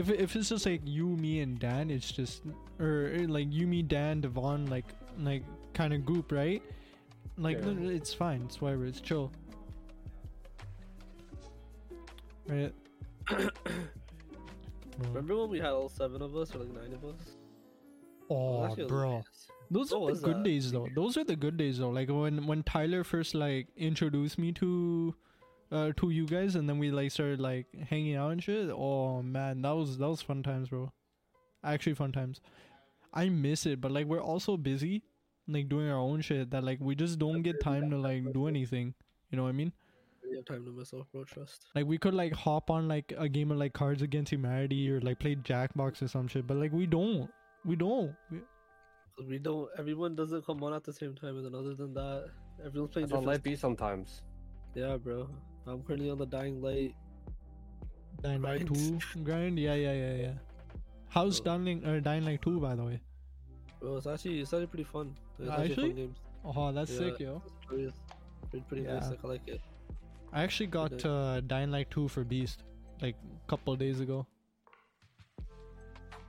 if 0.00 0.08
if 0.10 0.36
it's 0.36 0.48
just 0.48 0.66
like 0.66 0.80
you, 0.84 1.06
me, 1.06 1.40
and 1.40 1.58
Dan, 1.58 1.90
it's 1.90 2.10
just 2.10 2.42
or, 2.78 3.12
or, 3.14 3.28
like 3.28 3.52
you, 3.52 3.66
me, 3.66 3.82
Dan, 3.82 4.20
Devon, 4.22 4.66
like 4.66 4.86
like 5.18 5.44
kind 5.74 5.92
of 5.92 6.04
group, 6.04 6.32
right? 6.32 6.62
Like 7.36 7.58
Yeah. 7.58 7.72
no, 7.72 7.90
it's 7.90 8.12
fine, 8.14 8.42
it's 8.42 8.60
whatever, 8.60 8.86
it's 8.86 9.00
chill, 9.00 9.30
right? 12.48 12.72
Remember 14.98 15.36
when 15.36 15.48
we 15.48 15.58
had 15.58 15.70
all 15.70 15.88
seven 15.88 16.20
of 16.22 16.36
us 16.36 16.54
or 16.54 16.58
like 16.60 16.72
nine 16.72 16.92
of 16.92 17.04
us? 17.04 17.36
Oh, 18.28 18.64
actually 18.66 18.86
bro. 18.86 19.22
Those 19.70 19.92
What 19.92 20.10
are 20.10 20.14
the 20.14 20.20
good 20.20 20.36
that? 20.38 20.44
days 20.44 20.72
though. 20.72 20.88
Those 20.94 21.16
are 21.16 21.24
the 21.24 21.36
good 21.36 21.56
days 21.56 21.78
though. 21.78 21.90
Like 21.90 22.08
when 22.08 22.46
when 22.46 22.62
Tyler 22.64 23.04
first 23.04 23.34
like 23.34 23.68
introduced 23.76 24.38
me 24.38 24.52
to 24.52 25.14
uh 25.72 25.92
to 25.96 26.10
you 26.10 26.26
guys 26.26 26.56
and 26.56 26.68
then 26.68 26.78
we 26.78 26.90
like 26.90 27.10
started 27.12 27.40
like 27.40 27.66
hanging 27.88 28.16
out 28.16 28.30
and 28.32 28.42
shit. 28.42 28.70
Oh 28.70 29.22
man, 29.22 29.62
that 29.62 29.70
was 29.70 29.98
that 29.98 30.08
was 30.08 30.20
fun 30.22 30.42
times, 30.42 30.68
bro. 30.68 30.92
Actually 31.62 31.94
fun 31.94 32.12
times. 32.12 32.40
I 33.12 33.28
miss 33.28 33.66
it, 33.66 33.80
but 33.80 33.90
like 33.90 34.06
we're 34.06 34.22
also 34.22 34.56
busy 34.56 35.02
like 35.48 35.68
doing 35.68 35.88
our 35.88 35.98
own 35.98 36.20
shit 36.20 36.50
that 36.52 36.62
like 36.64 36.78
we 36.80 36.94
just 36.94 37.18
don't 37.18 37.42
get 37.42 37.60
time 37.60 37.90
to 37.90 37.98
like 37.98 38.32
do 38.32 38.46
anything. 38.46 38.94
You 39.30 39.36
know 39.36 39.44
what 39.44 39.48
I 39.50 39.52
mean? 39.52 39.72
I 40.32 40.36
have 40.36 40.44
time 40.44 40.64
to 40.64 40.70
myself, 40.70 41.06
bro. 41.12 41.24
Trust. 41.24 41.66
Like 41.74 41.86
we 41.86 41.98
could 41.98 42.14
like 42.14 42.32
hop 42.32 42.70
on 42.70 42.86
like 42.88 43.12
a 43.18 43.28
game 43.28 43.50
of 43.50 43.58
like 43.58 43.72
Cards 43.72 44.00
Against 44.02 44.30
Humanity 44.32 44.90
or 44.90 45.00
like 45.00 45.18
play 45.18 45.34
Jackbox 45.34 46.02
or 46.02 46.08
some 46.08 46.28
shit, 46.28 46.46
but 46.46 46.56
like 46.56 46.72
we 46.72 46.86
don't. 46.86 47.28
We 47.64 47.76
don't. 47.76 48.14
We- 48.30 48.42
we 49.28 49.38
don't. 49.38 49.68
Everyone 49.78 50.14
doesn't 50.14 50.46
come 50.46 50.62
on 50.62 50.72
at 50.72 50.82
the 50.82 50.94
same 50.94 51.14
time, 51.14 51.36
and 51.36 51.44
then 51.44 51.54
other 51.54 51.74
than 51.74 51.92
that, 51.92 52.30
everyone's 52.64 52.90
playing 52.92 53.06
That's 53.08 53.16
how 53.16 53.20
different. 53.20 53.26
life 53.26 53.42
be 53.42 53.54
sometimes. 53.54 54.22
Yeah, 54.74 54.96
bro. 54.96 55.28
I'm 55.66 55.82
currently 55.82 56.10
on 56.10 56.18
the 56.18 56.26
dying 56.26 56.60
light. 56.62 56.94
Dying 58.22 58.42
Light 58.42 58.66
2 58.66 58.98
grind? 59.24 59.58
Yeah, 59.58 59.74
yeah, 59.74 59.92
yeah, 59.92 60.14
yeah. 60.16 60.32
How's 61.08 61.40
Oh. 61.40 61.44
Dying, 61.44 61.84
uh, 61.84 62.00
Dying 62.00 62.24
Light 62.24 62.42
2, 62.42 62.60
by 62.60 62.74
the 62.74 62.84
way? 62.84 63.00
Bro, 63.80 63.96
it's 63.96 64.06
actually 64.06 64.40
it's 64.40 64.52
actually 64.52 64.66
pretty 64.66 64.84
fun. 64.84 65.14
It's 65.38 65.48
actually, 65.48 65.64
Actually? 65.70 65.88
fun 65.88 65.96
games. 65.96 66.18
Oh, 66.44 66.72
that's 66.72 66.90
Yeah. 66.92 66.98
sick, 66.98 67.20
yo. 67.20 67.42
It's 67.46 67.54
pretty, 67.66 67.92
pretty, 68.50 68.64
pretty 68.68 68.82
nice. 68.84 69.02
Yeah. 69.04 69.08
Like 69.10 69.24
I 69.24 69.28
like 69.28 69.48
it. 69.48 69.60
I 70.32 70.42
actually 70.42 70.66
got 70.66 71.04
uh, 71.04 71.40
Dying 71.40 71.70
Light 71.70 71.90
2 71.90 72.08
for 72.08 72.24
Beast, 72.24 72.62
like, 73.00 73.16
a 73.44 73.48
couple 73.48 73.74
days 73.76 74.00
ago. 74.00 74.26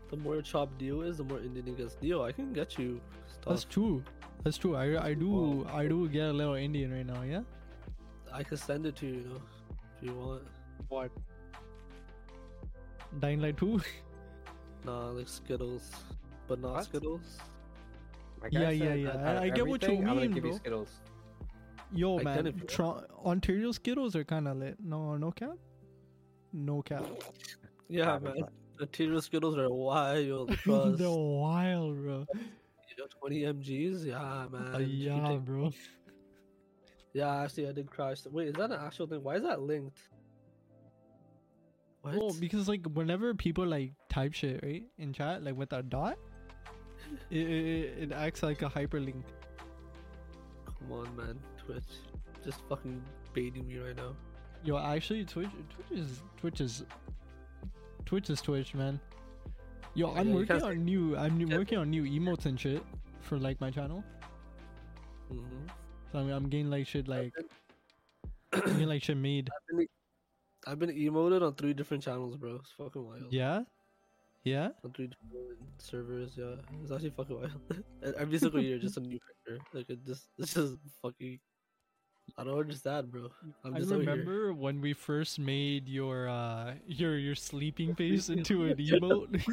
The 0.10 0.18
more 0.18 0.42
chop 0.42 0.78
deal 0.78 1.02
is, 1.04 1.18
the 1.18 1.24
more 1.24 1.40
Indian 1.40 1.66
he 1.68 1.74
gets. 1.74 1.96
deal. 1.96 2.22
I 2.22 2.32
can 2.32 2.52
get 2.54 2.78
you 2.78 3.00
That's 3.48 3.64
true. 3.64 4.04
That's 4.44 4.58
true. 4.58 4.76
I, 4.76 5.06
I 5.10 5.14
do 5.14 5.66
I 5.72 5.88
do 5.88 6.10
get 6.10 6.30
a 6.30 6.34
little 6.34 6.56
Indian 6.56 6.92
right 6.92 7.06
now, 7.06 7.22
yeah? 7.22 7.44
I 8.34 8.44
can 8.44 8.58
send 8.58 8.86
it 8.86 8.96
to 8.98 9.06
you, 9.08 9.14
you 9.14 9.24
know, 9.30 9.42
if 9.98 10.04
you 10.04 10.14
want. 10.16 10.44
What? 10.90 11.12
Dying 13.20 13.42
Light 13.42 13.58
2? 13.58 13.82
Nah, 14.86 15.10
like 15.10 15.28
Skittles, 15.28 15.92
but 16.48 16.60
not 16.60 16.74
What? 16.76 16.86
Skittles. 16.86 17.38
My 18.42 18.48
Yeah, 18.52 18.62
guy 18.62 18.72
yeah, 18.72 18.94
yeah. 18.96 19.10
I- 19.40 19.44
I 19.44 19.50
get 19.50 19.68
what 19.68 19.82
you 19.84 19.90
everything, 19.90 20.00
I'm 20.10 20.16
gonna 20.16 20.22
mean, 20.22 20.32
give 20.32 20.46
you 20.46 20.52
bro. 20.52 20.58
Skittles. 20.58 20.90
Yo, 21.94 22.20
I 22.20 22.24
man. 22.24 22.48
if 22.48 22.68
Tro- 22.68 23.04
Ontario 23.26 23.72
Skittles 23.74 24.16
are 24.16 24.24
kind 24.24 24.48
of 24.48 24.58
lit. 24.58 24.78
No, 24.80 25.18
no 25.18 25.32
cap? 25.32 25.58
No 26.54 26.82
cap. 26.82 27.06
Yeah, 27.90 28.06
Haven't 28.14 28.24
man. 28.36 28.48
tried. 28.78 29.12
The 29.14 29.22
Skittles 29.22 29.58
are 29.58 29.70
wild. 29.70 30.50
Trust. 30.64 30.98
They're 30.98 31.10
wild, 31.10 31.98
bro. 31.98 32.26
Yo, 32.98 33.06
20 33.20 33.42
mgs, 33.54 34.06
yeah, 34.06 34.48
man. 34.52 34.74
Uh, 34.76 34.78
yeah, 34.80 35.38
bro. 35.38 35.72
Yeah. 37.14 37.42
Actually, 37.44 37.68
I 37.70 37.72
did 37.72 37.90
crash. 37.90 38.26
Wait, 38.26 38.48
is 38.50 38.56
that 38.56 38.72
an 38.72 38.80
actual 38.80 39.08
thing? 39.08 39.24
Why 39.24 39.36
is 39.36 39.44
that 39.44 39.62
linked? 39.62 40.00
What? 42.02 42.16
Well, 42.16 42.36
because 42.40 42.68
like 42.68 42.86
whenever 42.94 43.34
people 43.34 43.66
like 43.66 43.94
type 44.10 44.34
shit 44.34 44.60
right 44.64 44.84
in 44.98 45.14
chat, 45.14 45.44
like 45.44 45.56
with 45.56 45.72
a 45.74 45.84
dot, 45.84 46.18
it, 47.30 47.38
it, 47.38 47.98
it 48.04 48.12
acts 48.12 48.42
like 48.42 48.62
a 48.62 48.70
hyperlink. 48.70 49.24
Come 50.66 50.92
on, 50.92 51.16
man. 51.16 51.40
Twitch, 51.64 51.84
just 52.44 52.60
fucking 52.68 53.02
baiting 53.34 53.68
me 53.68 53.78
right 53.78 53.96
now. 53.96 54.16
Yo, 54.64 54.78
actually, 54.78 55.26
Twitch, 55.26 55.50
Twitch 55.70 56.00
is 56.00 56.22
Twitch 56.38 56.62
is 56.62 56.84
Twitch 58.06 58.30
is 58.30 58.42
Twitch, 58.42 58.74
man. 58.74 59.00
Yo, 59.94 60.12
Yeah, 60.12 60.20
I'm 60.22 60.30
you 60.30 60.36
working 60.36 60.62
on 60.64 60.86
new. 60.86 61.18
I'm 61.18 61.38
new- 61.38 61.56
working 61.56 61.78
on 61.78 61.90
new 61.90 62.04
emotes 62.04 62.46
and 62.46 62.60
shit 62.60 62.84
for 63.22 63.38
like 63.38 63.60
my 63.62 63.70
channel. 63.70 64.04
Mm-hmm. 65.32 65.68
So 66.12 66.20
I'm, 66.20 66.30
I'm 66.30 66.50
getting 66.50 66.70
like 66.70 66.88
shit 66.88 67.08
like 67.08 67.34
I'm 68.54 68.62
getting 68.62 68.88
like 68.88 69.04
shit 69.04 69.18
made. 69.18 69.50
I've 70.68 70.78
been 70.78 70.90
emoted 70.90 71.42
on 71.42 71.56
three 71.56 71.74
different 71.74 72.04
channels, 72.04 72.36
bro. 72.38 72.56
It's 72.56 72.72
fucking 72.78 73.04
wild. 73.04 73.32
Yeah, 73.32 73.64
yeah. 74.44 74.70
On 74.84 74.92
three 74.92 75.08
different 75.08 75.58
servers, 75.80 76.34
yeah. 76.36 76.56
It's 76.84 76.92
actually 76.92 77.12
fucking 77.12 77.36
wild. 77.36 77.62
And 78.04 78.16
Every 78.20 78.38
single 78.38 78.62
year, 78.62 78.78
just 78.78 78.98
a 78.98 79.00
new 79.00 79.20
picture. 79.20 79.64
Like 79.74 79.90
it 79.90 80.06
just, 80.06 80.28
it's 80.38 80.54
just 80.54 80.76
fucking. 81.02 81.40
I 82.38 82.44
don't 82.44 82.60
understand, 82.60 83.12
bro. 83.12 83.30
I'm 83.66 83.76
I 83.76 83.80
remember 83.80 84.54
when 84.54 84.80
we 84.82 84.94
first 84.94 85.40
made 85.40 85.90
your 85.90 86.30
uh 86.30 86.76
your 86.86 87.18
your 87.18 87.36
sleeping 87.36 87.96
face 88.00 88.30
into 88.30 88.66
an 88.66 88.76
emote. 88.78 89.44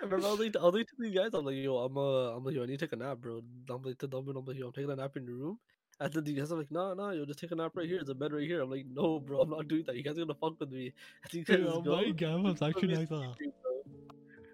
I 0.00 0.04
remember 0.04 0.26
I 0.26 0.30
was 0.30 0.40
like, 0.40 0.56
I 0.56 0.62
was 0.64 0.74
like 0.74 0.86
to 0.88 0.94
these 0.98 1.14
guys, 1.14 1.30
I'm 1.34 1.44
like, 1.44 1.56
yo, 1.56 1.76
I'm 1.78 1.96
uh, 1.98 2.36
I'm 2.36 2.44
like, 2.44 2.54
yo, 2.54 2.62
I 2.62 2.66
need 2.66 2.78
to 2.78 2.86
take 2.86 2.92
a 2.92 2.96
nap, 2.96 3.18
bro. 3.18 3.42
I'm 3.70 3.82
like 3.82 3.98
to 3.98 4.08
Dumbin, 4.08 4.36
I'm 4.38 4.44
like, 4.44 4.56
yo, 4.56 4.66
I'm 4.66 4.72
taking 4.72 4.90
a 4.90 4.96
nap 4.96 5.16
in 5.16 5.26
your 5.26 5.36
room. 5.36 5.58
And 6.00 6.12
then 6.12 6.22
the 6.22 6.32
guys 6.34 6.52
are 6.52 6.56
like, 6.58 6.70
no, 6.70 6.94
no, 6.94 7.10
yo, 7.10 7.24
just 7.24 7.40
take 7.40 7.50
a 7.50 7.56
nap 7.56 7.72
right 7.74 7.86
here. 7.88 7.98
There's 7.98 8.08
a 8.08 8.14
bed 8.14 8.32
right 8.32 8.46
here. 8.46 8.62
I'm 8.62 8.70
like, 8.70 8.86
no, 8.92 9.18
bro, 9.18 9.40
I'm 9.40 9.50
not 9.50 9.66
doing 9.66 9.82
that. 9.86 9.96
You 9.96 10.02
guys 10.04 10.16
are 10.16 10.20
gonna 10.20 10.34
fuck 10.34 10.60
with 10.60 10.70
me. 10.70 10.92
And 11.24 11.34
you 11.34 11.44
guys 11.44 11.58
oh 11.66 11.80
go. 11.82 11.96
my 11.96 12.10
god, 12.10 12.30
I 12.32 12.36
was 12.36 12.58
Put 12.60 12.68
actually 12.68 12.88
me 12.88 12.96
like 12.96 13.08
that. 13.08 13.34
bro. 13.38 13.52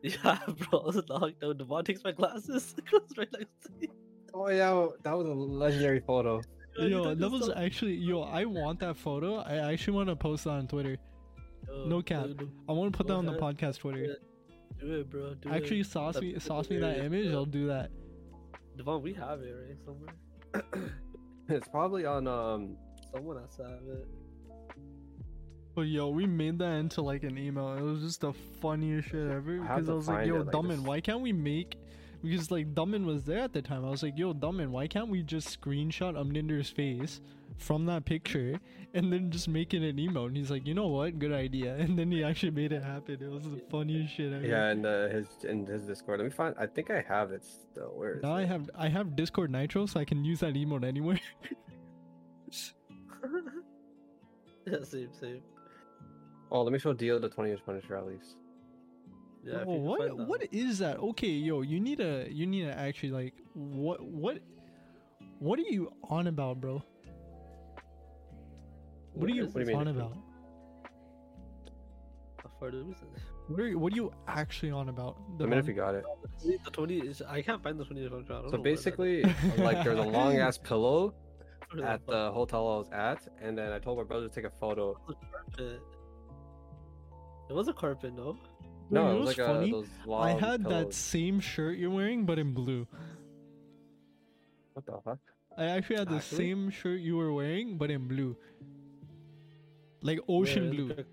Yeah, 0.02 0.38
bro, 0.70 0.80
I 0.80 0.86
was 0.86 1.02
knocked 1.08 1.42
out. 1.44 1.58
Devon 1.58 1.84
takes 1.84 2.04
my 2.04 2.12
glasses. 2.12 2.74
It 2.78 2.90
goes 2.90 3.08
right 3.16 3.28
next 3.32 3.62
to 3.64 3.70
me. 3.80 3.88
Oh 4.32 4.48
yeah, 4.48 4.86
that 5.02 5.12
was 5.16 5.26
a 5.26 5.32
legendary 5.34 6.00
photo. 6.00 6.40
Yo, 6.78 6.86
Yo, 6.86 7.14
that 7.14 7.30
was 7.30 7.46
so- 7.46 7.54
actually 7.54 7.94
yo. 7.94 8.22
I 8.22 8.44
want 8.46 8.80
that 8.80 8.96
photo. 8.96 9.36
I 9.36 9.72
actually 9.72 9.94
want 9.96 10.08
to 10.08 10.16
post 10.16 10.44
that 10.44 10.50
on 10.50 10.66
Twitter. 10.66 10.96
Yo, 11.68 11.84
no 11.86 12.02
cap. 12.02 12.26
dude, 12.26 12.50
I 12.68 12.72
want 12.72 12.92
to 12.92 12.96
put 12.96 13.06
that 13.06 13.14
on 13.14 13.26
the 13.26 13.34
podcast 13.34 13.78
Twitter. 13.78 14.04
Yeah, 14.04 14.14
Do 14.80 14.92
it, 15.00 15.10
bro. 15.10 15.34
Do 15.34 15.50
Actually, 15.50 15.80
it. 15.80 15.86
sauce 15.86 16.14
That's 16.14 16.22
me, 16.22 16.32
fucking 16.34 16.40
sauce 16.40 16.70
me 16.70 16.78
that 16.78 16.98
image. 16.98 17.26
bro. 17.30 17.34
I'll 17.38 17.44
do 17.46 17.66
that. 17.68 17.90
Devon, 18.76 19.02
we 19.02 19.12
have 19.14 19.40
it 19.40 19.54
right 19.54 19.78
somewhere. 19.84 20.90
It's 21.46 21.68
probably 21.68 22.06
on 22.06 22.26
um. 22.26 22.76
Someone 23.12 23.36
has 23.36 23.54
to 23.56 23.64
have 23.64 23.82
it. 23.86 24.08
But 25.74 25.82
yo, 25.82 26.08
we 26.08 26.24
made 26.26 26.58
that 26.60 26.72
into 26.76 27.02
like 27.02 27.22
an 27.22 27.36
email. 27.36 27.74
It 27.74 27.82
was 27.82 28.00
just 28.00 28.22
the 28.22 28.32
funniest 28.32 29.08
shit 29.10 29.30
ever. 29.30 29.58
Because 29.58 29.88
I 29.88 29.92
to 29.92 29.94
was 29.94 30.08
like, 30.08 30.26
yo, 30.26 30.36
it, 30.36 30.46
like, 30.46 30.54
Dummin, 30.54 30.68
this- 30.68 30.80
why 30.80 31.00
can't 31.02 31.20
we 31.20 31.32
make? 31.32 31.76
Because 32.22 32.50
like 32.50 32.74
Dummin 32.74 33.04
was 33.04 33.24
there 33.24 33.40
at 33.40 33.52
the 33.52 33.60
time. 33.60 33.84
I 33.84 33.90
was 33.90 34.02
like, 34.02 34.16
yo, 34.16 34.32
Dummin, 34.32 34.68
why 34.68 34.86
can't 34.86 35.08
we 35.08 35.22
just 35.22 35.60
screenshot 35.60 36.14
Umninder's 36.14 36.70
face 36.70 37.20
from 37.56 37.86
that 37.86 38.04
picture 38.04 38.60
and 38.92 39.12
then 39.12 39.30
just 39.30 39.48
making 39.48 39.84
an 39.84 39.96
emote? 39.96 40.28
And 40.28 40.36
he's 40.36 40.50
like, 40.50 40.66
you 40.66 40.74
know 40.74 40.88
what? 40.88 41.18
Good 41.18 41.32
idea. 41.32 41.76
And 41.84 41.98
then 41.98 42.10
he 42.10 42.24
actually 42.24 42.52
made 42.52 42.72
it 42.72 42.82
happen. 42.82 43.18
It 43.20 43.30
was 43.30 43.44
the 43.44 43.60
funniest 43.70 44.14
shit 44.14 44.32
ever. 44.32 44.46
Yeah, 44.46 44.68
and 44.68 44.86
uh, 44.86 45.08
his 45.08 45.28
in 45.44 45.66
his 45.66 45.82
Discord. 45.82 46.20
Let 46.20 46.24
me 46.24 46.30
find. 46.30 46.54
I 46.58 46.66
think 46.66 46.90
I 46.90 47.04
have 47.08 47.32
it 47.32 47.44
still. 47.44 47.92
Where 47.94 48.16
is 48.16 48.22
Now 48.22 48.34
I 48.34 48.44
have 48.44 48.70
I 48.76 48.88
have 48.88 49.16
Discord 49.16 49.50
Nitro, 49.50 49.86
so 49.86 50.00
I 50.00 50.04
can 50.04 50.24
use 50.24 50.40
that 50.40 50.54
emote 50.54 50.84
anywhere. 50.84 51.20
yeah, 54.66 54.82
same, 54.82 55.10
same. 55.12 55.42
Oh, 56.50 56.62
let 56.62 56.72
me 56.72 56.78
show 56.78 56.92
Dio 56.92 57.18
the 57.18 57.28
20 57.28 57.50
inch 57.50 57.60
Punisher 57.64 57.96
at 57.96 58.06
least. 58.06 58.36
Yeah, 59.44 59.60
if 59.60 59.68
Oh, 59.68 59.74
what 59.74 60.16
what 60.16 60.42
is 60.52 60.78
that? 60.78 60.98
Okay, 60.98 61.28
yo, 61.28 61.62
you 61.62 61.80
need 61.80 61.98
to 61.98 62.26
you 62.30 62.46
need 62.46 62.64
to 62.64 62.78
actually 62.78 63.10
like 63.10 63.34
what 63.54 64.02
what 64.02 64.38
what 65.38 65.58
are 65.58 65.62
you 65.62 65.92
on 66.04 66.28
about, 66.28 66.60
bro? 66.60 66.82
What, 69.14 69.30
are 69.30 69.34
you 69.34 69.46
What 69.46 69.64
do 69.64 69.70
you 69.70 69.76
on 69.76 69.88
about? 69.88 70.16
How 72.42 72.50
far 72.58 72.70
did 72.70 72.86
we 72.86 72.94
say? 72.94 73.06
What 73.48 73.60
are 73.60 73.68
you, 73.68 73.78
what 73.78 73.92
are 73.92 73.96
you 73.96 74.12
actually 74.26 74.70
on 74.72 74.88
about? 74.88 75.16
Let 75.38 75.48
me 75.48 75.54
know 75.56 75.58
if 75.60 75.66
you 75.68 75.74
got 75.74 75.94
it. 75.94 76.04
The 76.64 76.70
20 76.70 76.98
is. 76.98 77.22
I 77.22 77.42
can't 77.42 77.62
find 77.62 77.78
the 77.78 77.84
20 77.84 78.06
I 78.06 78.08
don't 78.08 78.26
So 78.26 78.56
know 78.56 78.62
basically, 78.62 79.22
like 79.58 79.84
there's 79.84 79.98
a 79.98 80.02
long 80.02 80.38
ass 80.38 80.58
pillow 80.62 81.14
at 81.82 82.06
the 82.06 82.30
hotel 82.32 82.66
I 82.68 82.76
was 82.78 82.88
at, 82.92 83.28
and 83.40 83.56
then 83.56 83.72
I 83.72 83.78
told 83.78 83.98
my 83.98 84.04
brother 84.04 84.28
to 84.28 84.34
take 84.34 84.44
a 84.44 84.50
photo. 84.50 84.94
carpet? 85.32 85.80
It 87.50 87.52
was 87.52 87.68
a 87.68 87.72
carpet, 87.72 88.14
no? 88.14 88.36
Bro, 88.90 89.02
No, 89.04 89.10
you 89.10 89.16
it 89.16 89.20
was 89.20 89.28
like 89.28 89.38
uh, 89.38 89.46
funny? 89.54 89.68
a, 89.70 89.72
those 89.72 89.88
long 90.06 90.26
I 90.26 90.30
had 90.40 90.64
that 90.64 90.94
same 90.94 91.40
shirt 91.40 91.76
you're 91.78 91.90
wearing, 91.90 92.24
but 92.24 92.38
in 92.38 92.54
blue. 92.54 92.86
What 94.72 94.86
the 94.86 94.98
fuck? 95.04 95.18
I 95.56 95.64
actually 95.66 95.96
had 95.96 96.08
the 96.08 96.16
Actually? 96.16 96.36
same 96.38 96.70
shirt 96.70 97.00
you 97.00 97.16
were 97.16 97.32
wearing, 97.32 97.76
but 97.78 97.90
in 97.90 98.08
blue. 98.08 98.36
Like 100.04 100.20
ocean 100.28 100.64
in 100.64 100.70
blue. 100.70 100.88
picture? 100.94 101.06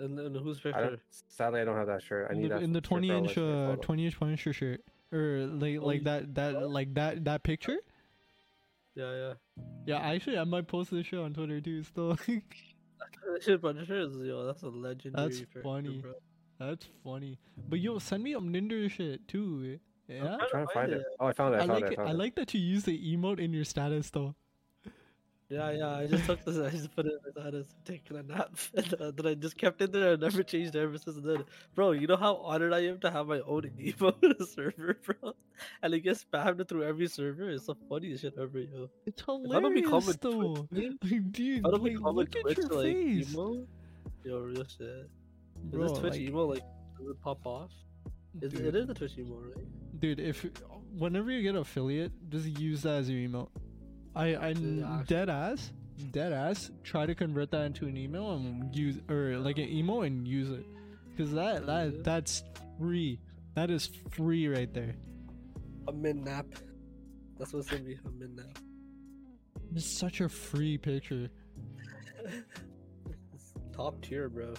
In, 0.00 0.18
in 0.18 0.34
whose 0.34 0.58
I 0.58 0.62
picture? 0.62 1.00
sadly, 1.28 1.60
I 1.60 1.64
don't 1.64 1.76
have 1.76 1.86
that 1.86 2.02
shirt. 2.02 2.26
I 2.30 2.34
in 2.34 2.42
need 2.42 2.50
the, 2.50 2.54
that 2.56 2.62
in 2.62 2.72
the 2.72 2.78
shirt 2.80 2.84
for 2.86 2.88
20 3.00 3.10
a 3.10 3.16
inch 3.18 3.36
legendary 3.36 3.72
uh, 3.72 3.76
20 3.76 4.04
inch 4.06 4.18
Punisher 4.20 4.52
shirt 4.52 4.80
or 5.12 5.46
like 5.46 5.78
Oh, 5.80 5.86
like 5.86 5.98
you- 6.00 6.04
that 6.04 6.34
that 6.34 6.70
like 6.70 6.94
that 6.94 7.24
that 7.24 7.42
picture 7.42 7.78
Yeah, 8.94 9.12
yeah. 9.14 9.32
yeah 9.86 9.98
actually 9.98 10.38
i 10.38 10.44
might 10.44 10.66
post 10.68 10.90
this 10.90 11.06
shit 11.06 11.18
on 11.18 11.32
twitter 11.34 11.60
too 11.60 11.82
still 11.84 12.16
Shit, 13.40 13.62
Punisher 13.62 14.00
is 14.00 14.16
yo. 14.16 14.44
That's 14.44 14.62
a 14.62 14.68
legendary. 14.68 15.28
picture, 15.30 15.62
funny. 15.62 15.98
bro. 15.98 16.12
that's 16.58 16.86
funny 17.04 17.38
but 17.68 17.78
yo 17.80 17.98
send 17.98 18.22
me 18.24 18.34
um 18.34 18.50
ninder 18.52 18.88
shit 18.88 19.26
too 19.28 19.78
yeah 20.08 20.36
I'm 20.40 20.48
trying 20.50 20.66
to 20.66 20.72
find 20.74 20.92
it. 20.92 21.02
Oh, 21.20 21.26
I 21.26 21.32
found 21.32 21.54
it. 21.54 21.58
I, 21.58 21.62
i 21.62 21.66
found 21.66 21.80
like 21.82 21.92
it. 21.92 21.98
I 21.98 22.02
it, 22.02 22.08
i 22.08 22.12
like 22.12 22.34
that 22.36 22.52
you 22.54 22.60
use 22.60 22.84
the 22.84 22.96
emote 23.16 23.38
in 23.40 23.52
your 23.52 23.64
status 23.64 24.10
though 24.10 24.34
Yeah, 25.50 25.70
yeah. 25.72 25.96
I 25.96 26.06
just 26.06 26.26
took 26.26 26.44
this. 26.44 26.58
I 26.58 26.70
just 26.70 26.94
put 26.94 27.06
it 27.06 27.12
in 27.12 27.18
my 27.24 27.42
status, 27.42 27.66
taking 27.84 28.16
a 28.16 28.22
nap, 28.22 28.54
and 28.74 28.94
uh, 28.94 29.10
then 29.10 29.26
I 29.26 29.34
just 29.34 29.58
kept 29.58 29.82
it 29.82 29.90
there. 29.90 30.12
I 30.12 30.16
never 30.16 30.44
changed 30.44 30.76
it 30.76 30.78
ever 30.80 30.96
since 30.96 31.16
then. 31.20 31.44
Bro, 31.74 31.92
you 31.92 32.06
know 32.06 32.16
how 32.16 32.36
honored 32.36 32.72
I 32.72 32.84
am 32.84 33.00
to 33.00 33.10
have 33.10 33.26
my 33.26 33.40
own 33.40 33.62
emote 33.80 34.48
server, 34.54 34.96
bro, 35.04 35.34
and 35.82 35.92
it 35.92 36.00
gets 36.00 36.24
spammed 36.24 36.68
through 36.68 36.84
every 36.84 37.08
server. 37.08 37.50
It's 37.50 37.66
the 37.66 37.74
funniest 37.88 38.22
shit 38.22 38.34
ever, 38.38 38.60
yo. 38.60 38.90
it's 39.06 39.20
If 39.20 39.28
I 39.28 39.32
don't 39.60 39.76
hilarious 39.76 40.16
though 40.20 40.54
Twitch 40.70 40.92
like, 41.02 41.32
dude 41.32 41.66
I 41.66 41.70
don't 41.70 41.82
like, 41.82 42.14
look 42.14 42.36
at 42.36 42.42
Twitch 42.42 42.58
your 42.58 42.68
like 42.68 42.94
face 42.94 43.32
emo, 43.32 43.66
yo, 44.24 44.38
real 44.38 44.64
shit. 44.64 45.10
bro 45.64 45.82
is 45.84 45.90
this 45.90 45.98
Twitch 45.98 46.12
like, 46.12 46.20
emo 46.20 46.44
like 46.46 46.62
does 46.96 47.08
it 47.08 47.20
pop 47.20 47.44
off? 47.44 47.72
Is, 48.40 48.54
it 48.54 48.76
is 48.76 48.86
the 48.86 48.94
Twitch 48.94 49.18
emo, 49.18 49.40
right? 49.40 49.66
dude 49.98 50.20
if 50.20 50.46
whenever 50.96 51.30
you 51.30 51.42
get 51.42 51.56
affiliate 51.56 52.12
just 52.30 52.46
use 52.46 52.82
that 52.82 53.00
as 53.00 53.10
your 53.10 53.18
email 53.18 53.50
i 54.16 54.34
i 54.34 54.48
Yeah. 54.50 55.02
dead 55.06 55.28
ass 55.28 55.72
dead 56.12 56.32
ass 56.32 56.70
try 56.82 57.06
to 57.06 57.14
convert 57.14 57.50
that 57.50 57.62
into 57.66 57.86
an 57.86 57.96
email 57.96 58.32
and 58.32 58.74
use 58.74 58.98
or 59.08 59.36
like 59.38 59.58
an 59.58 59.68
emo 59.68 60.02
and 60.02 60.26
use 60.26 60.50
it 60.50 60.64
because 61.10 61.32
that 61.32 61.66
that 61.66 62.02
that's 62.04 62.42
free 62.78 63.20
that 63.54 63.70
is 63.70 63.90
free 64.10 64.48
right 64.48 64.72
there 64.72 64.94
A 65.88 65.92
min 65.92 66.22
nap. 66.24 66.46
That's 67.38 67.52
what's 67.52 67.68
gonna 67.68 67.82
be 67.82 67.98
a 68.04 68.10
min 68.10 68.36
nap. 68.36 68.58
it's 69.74 69.84
such 69.86 70.20
a 70.20 70.28
free 70.28 70.78
picture 70.78 71.28
top 73.72 74.00
tier, 74.02 74.28
bro. 74.28 74.54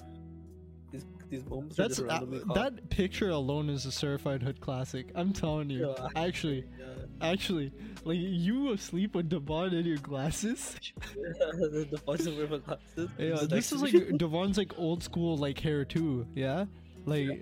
These 0.91 1.05
these 1.29 1.45
moments 1.45 1.79
are 1.79 1.83
that's 1.87 1.97
just 1.97 2.07
that, 2.09 2.53
that 2.55 2.89
picture 2.89 3.29
alone 3.29 3.69
is 3.69 3.85
a 3.85 3.91
certified 3.91 4.43
hood 4.43 4.59
classic 4.59 5.09
i'm 5.15 5.31
telling 5.31 5.69
you 5.69 5.93
Yeah, 5.97 6.07
actually 6.17 6.65
Yeah. 6.77 7.00
Actually 7.21 7.71
like 8.03 8.17
you 8.19 8.71
asleep 8.73 9.15
with 9.15 9.29
Devon 9.29 9.73
in 9.73 9.85
your 9.85 9.97
glasses 9.97 10.75
the, 11.15 11.87
the 11.91 11.97
bunch 12.05 12.21
of 12.21 12.37
river 12.37 12.59
glasses. 12.59 13.09
yeah 13.17 13.37
this 13.47 13.71
is 13.71 13.81
like. 13.81 14.17
Devon's 14.17 14.57
like 14.57 14.77
old 14.77 15.03
school 15.03 15.37
like 15.37 15.59
hair 15.59 15.85
too 15.85 16.25
yeah 16.35 16.65
like 17.05 17.27
Yeah. 17.27 17.35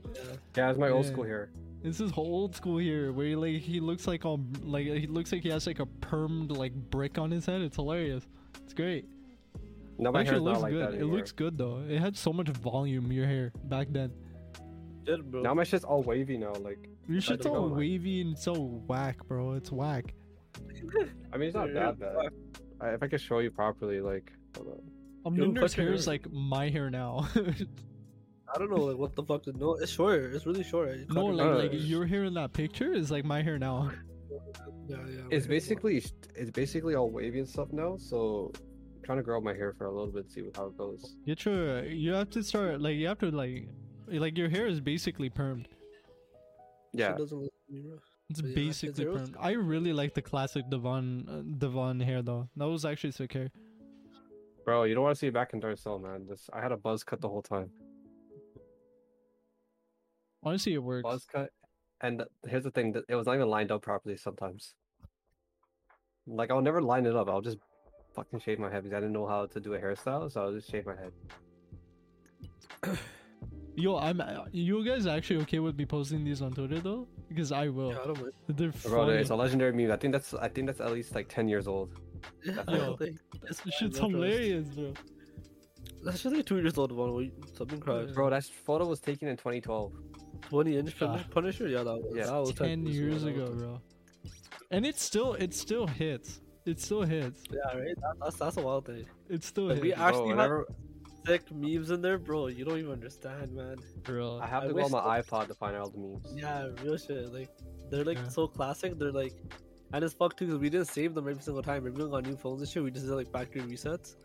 Yeah, 0.55 0.69
it's 0.71 0.79
my 0.79 0.89
old 0.89 1.05
Yeah. 1.05 1.11
school 1.11 1.23
hair. 1.25 1.49
This 1.81 2.01
is 2.01 2.11
old 2.17 2.55
school 2.55 2.77
here, 2.77 3.13
where 3.13 3.25
he, 3.25 3.35
like 3.37 3.61
he 3.61 3.79
looks 3.79 4.05
like 4.05 4.25
all 4.25 4.41
like 4.63 4.85
he 4.85 5.07
looks 5.07 5.31
like 5.31 5.43
he 5.43 5.49
has 5.49 5.65
like 5.65 5.79
a 5.79 5.85
permed 5.85 6.51
like 6.55 6.73
brick 6.73 7.17
on 7.17 7.31
his 7.31 7.45
head. 7.45 7.61
It's 7.61 7.77
hilarious. 7.77 8.27
It's 8.63 8.73
great. 8.73 9.05
No, 9.97 10.09
It 10.09 10.13
my 10.13 10.19
actually 10.21 10.31
hair's 10.35 10.41
looks 10.43 10.55
not 10.59 10.61
like 10.63 10.71
good. 10.73 10.93
that 10.93 10.99
It 11.01 11.05
looks 11.05 11.31
good 11.31 11.57
though. 11.57 11.81
It 11.89 11.99
had 11.99 12.17
so 12.17 12.33
much 12.33 12.49
volume. 12.49 13.11
Your 13.13 13.25
hair 13.27 13.51
back 13.65 13.87
then. 13.91 14.11
Shit, 15.05 15.31
bro. 15.31 15.41
Now 15.41 15.53
my 15.53 15.63
shit's 15.63 15.83
all 15.83 16.03
wavy 16.03 16.37
now. 16.37 16.53
Like, 16.53 16.89
Your 17.07 17.21
shit's 17.21 17.45
all 17.45 17.69
know. 17.69 17.75
wavy 17.75 18.21
and 18.21 18.37
so 18.37 18.53
whack, 18.87 19.17
bro. 19.27 19.53
It's 19.53 19.71
whack. 19.71 20.13
I 21.33 21.37
mean, 21.37 21.47
it's 21.47 21.55
not 21.55 21.73
that 21.73 21.99
bad. 21.99 22.15
I, 22.81 22.89
if 22.89 23.03
I 23.03 23.07
could 23.07 23.21
show 23.21 23.39
you 23.39 23.51
properly, 23.51 24.01
like, 24.01 24.31
hold 24.55 24.69
on. 24.69 25.35
Yo, 25.35 25.45
Ninder's 25.45 25.73
fuck 25.73 25.77
your 25.77 25.87
hair 25.87 25.95
is 25.95 26.07
like 26.07 26.31
my 26.31 26.69
hair 26.69 26.89
now. 26.89 27.27
I 28.55 28.57
don't 28.57 28.69
know 28.71 28.77
like 28.77 28.97
what 28.97 29.15
the 29.15 29.23
fuck. 29.23 29.43
To, 29.43 29.51
no, 29.53 29.75
it's 29.75 29.91
short. 29.91 30.33
It's 30.33 30.45
really 30.45 30.63
short. 30.63 30.97
You 30.97 31.05
No, 31.09 31.25
like 31.25 31.71
like 31.71 31.71
your 31.73 32.05
hair 32.05 32.23
in 32.23 32.33
that 32.35 32.53
picture 32.53 32.93
is 32.93 33.11
like 33.11 33.25
my 33.25 33.43
hair 33.43 33.59
now. 33.59 33.91
yeah, 34.87 34.97
yeah. 34.97 35.21
It's 35.29 35.45
okay. 35.45 35.55
basically 35.55 36.03
it's 36.35 36.51
basically 36.51 36.95
all 36.95 37.09
wavy 37.09 37.39
and 37.39 37.47
stuff 37.47 37.67
now. 37.71 37.97
So 37.97 38.51
I'm 38.55 39.03
trying 39.03 39.17
to 39.19 39.23
grow 39.23 39.39
my 39.39 39.53
hair 39.53 39.73
for 39.77 39.85
a 39.85 39.91
little 39.91 40.11
bit, 40.11 40.31
see 40.31 40.41
how 40.55 40.67
it 40.67 40.77
goes. 40.77 41.15
Get 41.27 41.45
your 41.45 41.85
you 41.85 42.13
have 42.13 42.29
to 42.31 42.43
start 42.43 42.81
like 42.81 42.95
you 42.95 43.07
have 43.07 43.19
to 43.19 43.29
like 43.29 43.67
like 44.11 44.37
your 44.37 44.49
hair 44.49 44.67
is 44.67 44.79
basically 44.79 45.29
permed. 45.29 45.65
Yeah, 46.93 47.09
Shit 47.09 47.17
doesn't 47.17 47.37
listen 47.39 47.59
to 47.67 47.73
me, 47.73 47.81
bro. 47.81 47.97
It's 48.29 48.41
But 48.41 48.49
yeah, 48.49 48.55
basically 48.55 49.03
zero- 49.03 49.17
permed. 49.17 49.35
I 49.39 49.51
really 49.51 49.93
like 49.93 50.13
the 50.13 50.21
classic 50.21 50.69
Devon 50.69 51.27
uh, 51.29 51.41
Devon 51.57 51.99
hair 51.99 52.21
though. 52.21 52.47
That 52.55 52.67
was 52.67 52.85
actually 52.85 53.11
sick 53.11 53.33
hair. 53.33 53.49
bro, 54.65 54.83
you 54.83 54.93
don't 54.95 55.03
want 55.03 55.15
to 55.15 55.19
see 55.19 55.27
it 55.27 55.33
back 55.33 55.53
in 55.53 55.61
Darcel, 55.61 56.01
man. 56.01 56.25
This 56.27 56.49
I 56.53 56.61
had 56.61 56.71
a 56.71 56.77
buzz 56.77 57.03
cut 57.03 57.21
the 57.21 57.29
whole 57.29 57.41
time. 57.41 57.69
Honestly, 60.43 60.73
it 60.73 60.83
works. 60.83 61.03
Buzz 61.03 61.25
cut, 61.25 61.49
and 62.01 62.23
here's 62.47 62.63
the 62.63 62.71
thing: 62.71 62.91
that 62.93 63.03
it 63.09 63.15
was 63.15 63.25
not 63.27 63.35
even 63.35 63.49
lined 63.49 63.71
up 63.71 63.81
properly 63.81 64.15
sometimes. 64.17 64.73
Like 66.27 66.49
I'll 66.51 66.61
never 66.61 66.81
line 66.81 67.05
it 67.05 67.15
up. 67.15 67.27
I'll 67.29 67.41
just 67.41 67.57
fucking 68.15 68.39
shave 68.39 68.59
my 68.59 68.69
head 68.71 68.83
because 68.83 68.95
I 68.97 68.99
didn't 68.99 69.13
know 69.13 69.27
how 69.27 69.45
to 69.47 69.59
do 69.59 69.73
a 69.73 69.79
hairstyle, 69.79 70.31
so 70.31 70.41
I'll 70.43 70.53
just 70.53 70.69
shave 70.71 70.85
my 70.85 70.95
head. 70.95 71.11
Yo, 73.79 73.95
I'm. 73.97 74.19
uh, 74.21 74.45
You 74.51 74.83
guys 74.83 75.05
actually 75.07 75.41
okay 75.43 75.59
with 75.59 75.77
me 75.77 75.85
posting 75.85 76.23
these 76.23 76.41
on 76.41 76.51
Twitter 76.53 76.79
though? 76.79 77.07
Because 77.29 77.51
I 77.51 77.67
will. 77.69 77.91
Yeah, 77.91 77.99
I 78.03 78.07
don't 78.07 78.21
mind. 78.21 78.33
They're 78.47 78.71
Bro, 78.71 79.05
funny. 79.05 79.17
it's 79.17 79.29
a 79.29 79.35
legendary 79.35 79.73
meme. 79.73 79.91
I 79.91 79.97
think 79.97 80.11
that's 80.13 80.33
I 80.33 80.49
think 80.49 80.67
that's 80.67 80.81
at 80.81 80.91
least 80.91 81.15
like 81.15 81.27
ten 81.29 81.47
years 81.47 81.67
old. 81.67 81.89
Yeah, 82.43 82.53
Yo. 82.55 82.61
I 82.67 82.77
don't 82.77 82.99
think- 82.99 83.17
This 83.47 83.61
shit's 83.77 83.97
hilarious, 83.99 84.67
bro. 84.69 84.93
That's 86.03 86.21
just 86.23 86.35
like 86.35 86.45
two 86.45 86.57
years 86.57 86.77
old 86.77 86.91
one. 86.91 87.13
Wait, 87.15 87.33
something 87.57 87.79
crash. 87.79 88.11
Bro, 88.11 88.29
that 88.31 88.43
photo 88.43 88.85
was 88.87 88.99
taken 88.99 89.27
in 89.29 89.37
2012. 89.37 89.93
Twenty 90.49 90.77
inch 90.77 90.95
Ah. 91.01 91.23
Punisher. 91.31 91.67
Yeah, 91.67 91.83
that 91.83 91.95
was. 92.03 92.13
Yeah. 92.15 92.25
that 92.25 92.39
was 92.39 92.53
Ten 92.53 92.85
years 92.85 93.23
ago, 93.23 93.45
bro. 93.57 93.81
And 94.71 94.85
it 94.85 94.97
still 94.99 95.33
it 95.35 95.53
still 95.53 95.87
hits. 95.87 96.41
It 96.65 96.79
still 96.79 97.01
hits. 97.03 97.43
Yeah, 97.49 97.77
right. 97.77 97.95
That, 98.03 98.13
that's 98.21 98.35
that's 98.37 98.57
a 98.57 98.61
wild 98.61 98.85
thing. 98.85 99.05
It 99.29 99.43
still 99.43 99.65
Like, 99.65 99.75
hits, 99.75 99.83
we 99.83 99.91
Bro, 99.93 100.03
actually 100.05 100.27
had 100.29 100.37
whenever 100.37 100.67
sick 101.25 101.51
memes 101.51 101.91
in 101.91 102.01
there, 102.01 102.17
bro. 102.17 102.47
You 102.47 102.65
don't 102.65 102.77
even 102.79 102.91
understand, 102.91 103.53
man. 103.53 103.77
bro. 104.03 104.39
I 104.41 104.47
have 104.47 104.63
I 104.63 104.67
to 104.67 104.73
go 104.73 104.79
on 104.79 104.83
wish 104.85 104.91
my 104.91 105.21
iPod 105.21 105.47
to 105.47 105.53
find 105.53 105.75
all 105.77 105.89
the 105.89 105.97
memes. 105.97 106.27
Yeah, 106.35 106.67
real 106.83 106.97
shit. 106.97 107.31
Like 107.33 107.49
they're 107.89 108.03
like 108.05 108.17
Yeah. 108.17 108.27
so 108.29 108.47
classic. 108.47 108.97
They're 108.99 109.11
like, 109.11 109.33
and 109.93 110.03
it's 110.03 110.13
fucked 110.13 110.37
too 110.39 110.45
because 110.45 110.59
we 110.59 110.69
didn't 110.69 110.87
save 110.87 111.13
them 111.15 111.27
every 111.27 111.41
single 111.41 111.63
time. 111.63 111.85
Everyone 111.87 112.11
got 112.11 112.25
new 112.25 112.35
phones 112.37 112.61
and 112.61 112.69
shit. 112.69 112.83
We 112.83 112.91
just 112.91 113.05
did 113.05 113.13
like 113.15 113.31
factory 113.31 113.61
resets, 113.61 114.15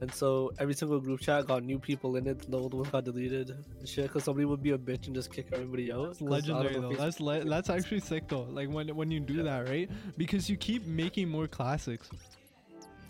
and 0.00 0.12
so 0.12 0.50
every 0.58 0.74
single 0.74 0.98
group 1.00 1.20
chat 1.20 1.46
got 1.46 1.62
new 1.62 1.78
people 1.78 2.16
in 2.16 2.26
it. 2.26 2.50
The 2.50 2.58
old 2.58 2.72
ones 2.74 2.88
got 2.88 3.04
deleted 3.04 3.50
and 3.50 3.88
shit 3.88 4.04
because 4.06 4.24
somebody 4.24 4.44
would 4.46 4.62
be 4.62 4.70
a 4.70 4.78
bitch 4.78 5.06
and 5.06 5.14
just 5.14 5.30
kick 5.32 5.48
everybody 5.52 5.92
out. 5.92 6.06
That's 6.06 6.18
'cause 6.20 6.50
out 6.50 6.66
of 6.66 6.72
legendary 6.72 6.80
though. 6.80 6.94
That's 6.96 7.20
le- 7.20 7.44
that's 7.44 7.68
actually 7.70 8.00
sick 8.00 8.28
though. 8.28 8.42
Like 8.50 8.70
when 8.70 8.88
when 8.96 9.10
you 9.10 9.20
do 9.20 9.42
that, 9.42 9.68
right? 9.68 9.90
Because 10.16 10.48
you 10.48 10.56
keep 10.56 10.86
making 10.86 11.28
more 11.28 11.46
classics, 11.46 12.08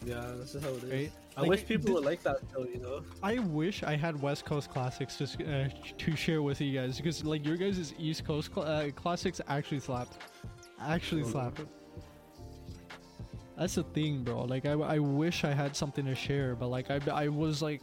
yeah, 0.04 0.32
this 0.36 0.54
is 0.54 0.62
how 0.62 0.70
it 0.70 0.82
is. 0.84 0.92
right? 0.92 1.12
I 1.36 1.40
Like, 1.40 1.50
wish 1.50 1.66
people 1.66 1.86
thi- 1.88 1.92
would 1.94 2.04
like 2.04 2.22
that 2.22 2.38
though. 2.52 2.64
You 2.64 2.78
know. 2.78 3.02
I 3.22 3.38
wish 3.40 3.82
I 3.82 3.96
had 3.96 4.20
West 4.22 4.44
Coast 4.44 4.70
classics 4.70 5.16
just 5.16 5.40
uh, 5.42 5.68
to 5.98 6.16
share 6.16 6.42
with 6.42 6.60
you 6.60 6.78
guys 6.78 6.96
because 6.98 7.24
like 7.24 7.44
your 7.44 7.56
guys' 7.56 7.92
East 7.98 8.24
Coast 8.24 8.54
cl- 8.54 8.66
uh, 8.66 8.90
classics 8.92 9.40
actually 9.48 9.80
slap, 9.80 10.08
actually 10.80 11.24
slap. 11.24 11.58
That's 13.56 13.74
the 13.76 13.84
thing, 13.84 14.24
bro. 14.24 14.44
Like 14.44 14.66
I, 14.66 14.72
I 14.72 14.98
wish 14.98 15.44
I 15.44 15.52
had 15.52 15.76
something 15.76 16.04
to 16.06 16.14
share, 16.14 16.54
but 16.56 16.68
like 16.68 16.90
I, 16.90 17.00
I 17.12 17.28
was 17.28 17.62
like, 17.62 17.82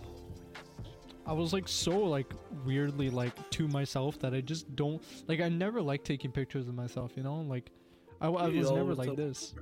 I 1.26 1.34
was 1.34 1.54
like 1.54 1.68
so 1.68 1.98
like 1.98 2.32
weirdly 2.66 3.10
like 3.10 3.34
to 3.52 3.68
myself 3.68 4.20
that 4.20 4.34
I 4.34 4.42
just 4.42 4.76
don't 4.76 5.02
like. 5.28 5.40
I 5.42 5.50
never 5.50 5.82
like 5.82 6.04
taking 6.04 6.32
pictures 6.32 6.68
of 6.68 6.76
myself, 6.76 7.12
you 7.16 7.24
know. 7.24 7.36
Like 7.42 7.72
I, 8.20 8.28
I 8.28 8.48
was 8.50 8.72
never 8.72 8.96
like 8.96 9.16
this. 9.16 9.54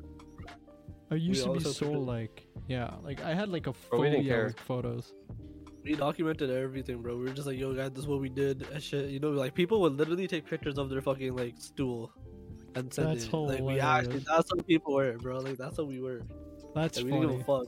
I 1.11 1.15
used 1.15 1.43
to 1.43 1.51
be 1.53 1.59
so 1.59 1.69
pictures. 1.69 1.97
like 1.97 2.47
yeah, 2.67 2.93
like 3.03 3.23
I 3.23 3.33
had 3.33 3.49
like 3.49 3.67
a 3.67 3.73
Bro, 3.89 3.99
we 3.99 4.09
didn't 4.09 4.25
phobia 4.25 4.43
with 4.45 4.59
photos. 4.59 5.13
We 5.83 5.95
documented 5.95 6.49
everything, 6.49 7.01
bro. 7.01 7.15
We 7.17 7.23
were 7.25 7.31
just 7.33 7.47
like, 7.47 7.57
yo, 7.57 7.73
guys, 7.73 7.91
this 7.91 7.99
is 8.01 8.07
what 8.07 8.19
we 8.19 8.29
did 8.29 8.67
and 8.73 8.83
shit. 8.83 9.09
You 9.09 9.19
know, 9.19 9.29
like 9.31 9.53
people 9.55 9.81
would 9.81 9.93
literally 9.93 10.27
take 10.27 10.45
pictures 10.45 10.77
of 10.77 10.89
their 10.89 11.01
fucking 11.01 11.35
like 11.35 11.55
stool 11.57 12.11
and 12.75 12.93
send 12.93 13.07
That's 13.09 13.25
it. 13.25 13.33
Like 13.33 13.59
we 13.61 13.73
hilarious. 13.77 13.83
actually, 13.83 14.25
that's 14.27 14.51
what 14.53 14.67
people 14.67 14.93
were, 14.93 15.17
bro. 15.17 15.39
Like 15.39 15.57
that's 15.57 15.77
what 15.77 15.87
we 15.87 15.99
were. 15.99 16.21
That's 16.75 16.97
Like, 16.97 17.05
we 17.05 17.11
didn't 17.11 17.27
funny. 17.27 17.37
give 17.37 17.49
a 17.49 17.59
fuck. 17.65 17.67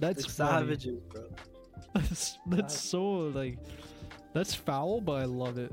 That's 0.00 0.22
like 0.24 0.30
savages, 0.30 1.00
bro. 1.10 1.24
That's 1.94 2.38
that's 2.46 2.78
so 2.78 3.02
like 3.34 3.58
that's 4.32 4.54
foul, 4.54 5.00
but 5.00 5.14
I 5.14 5.24
love 5.24 5.58
it. 5.58 5.72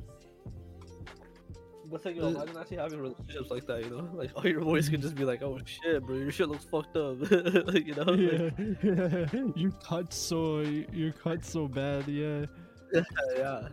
But 1.89 2.05
like, 2.05 2.15
yo, 2.15 2.25
Uh, 2.25 2.29
imagine 2.29 2.57
actually 2.57 2.77
having 2.77 2.99
relationships 2.99 3.49
like 3.49 3.65
that, 3.67 3.83
you 3.83 3.89
know? 3.89 4.09
Like 4.13 4.31
all 4.35 4.45
your 4.45 4.61
boys 4.61 4.89
can 4.89 5.01
just 5.01 5.15
be 5.15 5.23
like, 5.23 5.41
oh 5.41 5.59
shit, 5.65 6.05
bro, 6.05 6.17
your 6.17 6.31
shit 6.31 6.49
looks 6.49 6.65
fucked 6.65 6.97
up. 6.97 7.17
like, 7.73 7.87
you 7.87 7.95
know? 7.95 8.03
Like, 8.03 8.53
Yeah, 8.83 9.51
you 9.55 9.71
cut 9.83 10.13
so 10.13 10.59
you 10.61 11.13
cut 11.13 11.45
so 11.45 11.67
bad, 11.67 12.07
yeah. 12.07 12.45
yeah. 13.37 13.67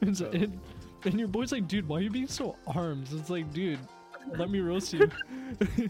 It's, 0.00 0.20
Bro. 0.20 0.30
and, 0.30 0.60
and 1.04 1.18
your 1.18 1.28
boy's 1.28 1.50
like, 1.52 1.66
dude, 1.66 1.88
why 1.88 1.98
are 1.98 2.02
you 2.02 2.10
being 2.10 2.28
so 2.28 2.56
arms? 2.66 3.12
It's 3.12 3.30
like, 3.30 3.52
dude, 3.52 3.80
let 4.36 4.50
me 4.50 4.60
roast 4.60 4.92
you. 4.92 5.08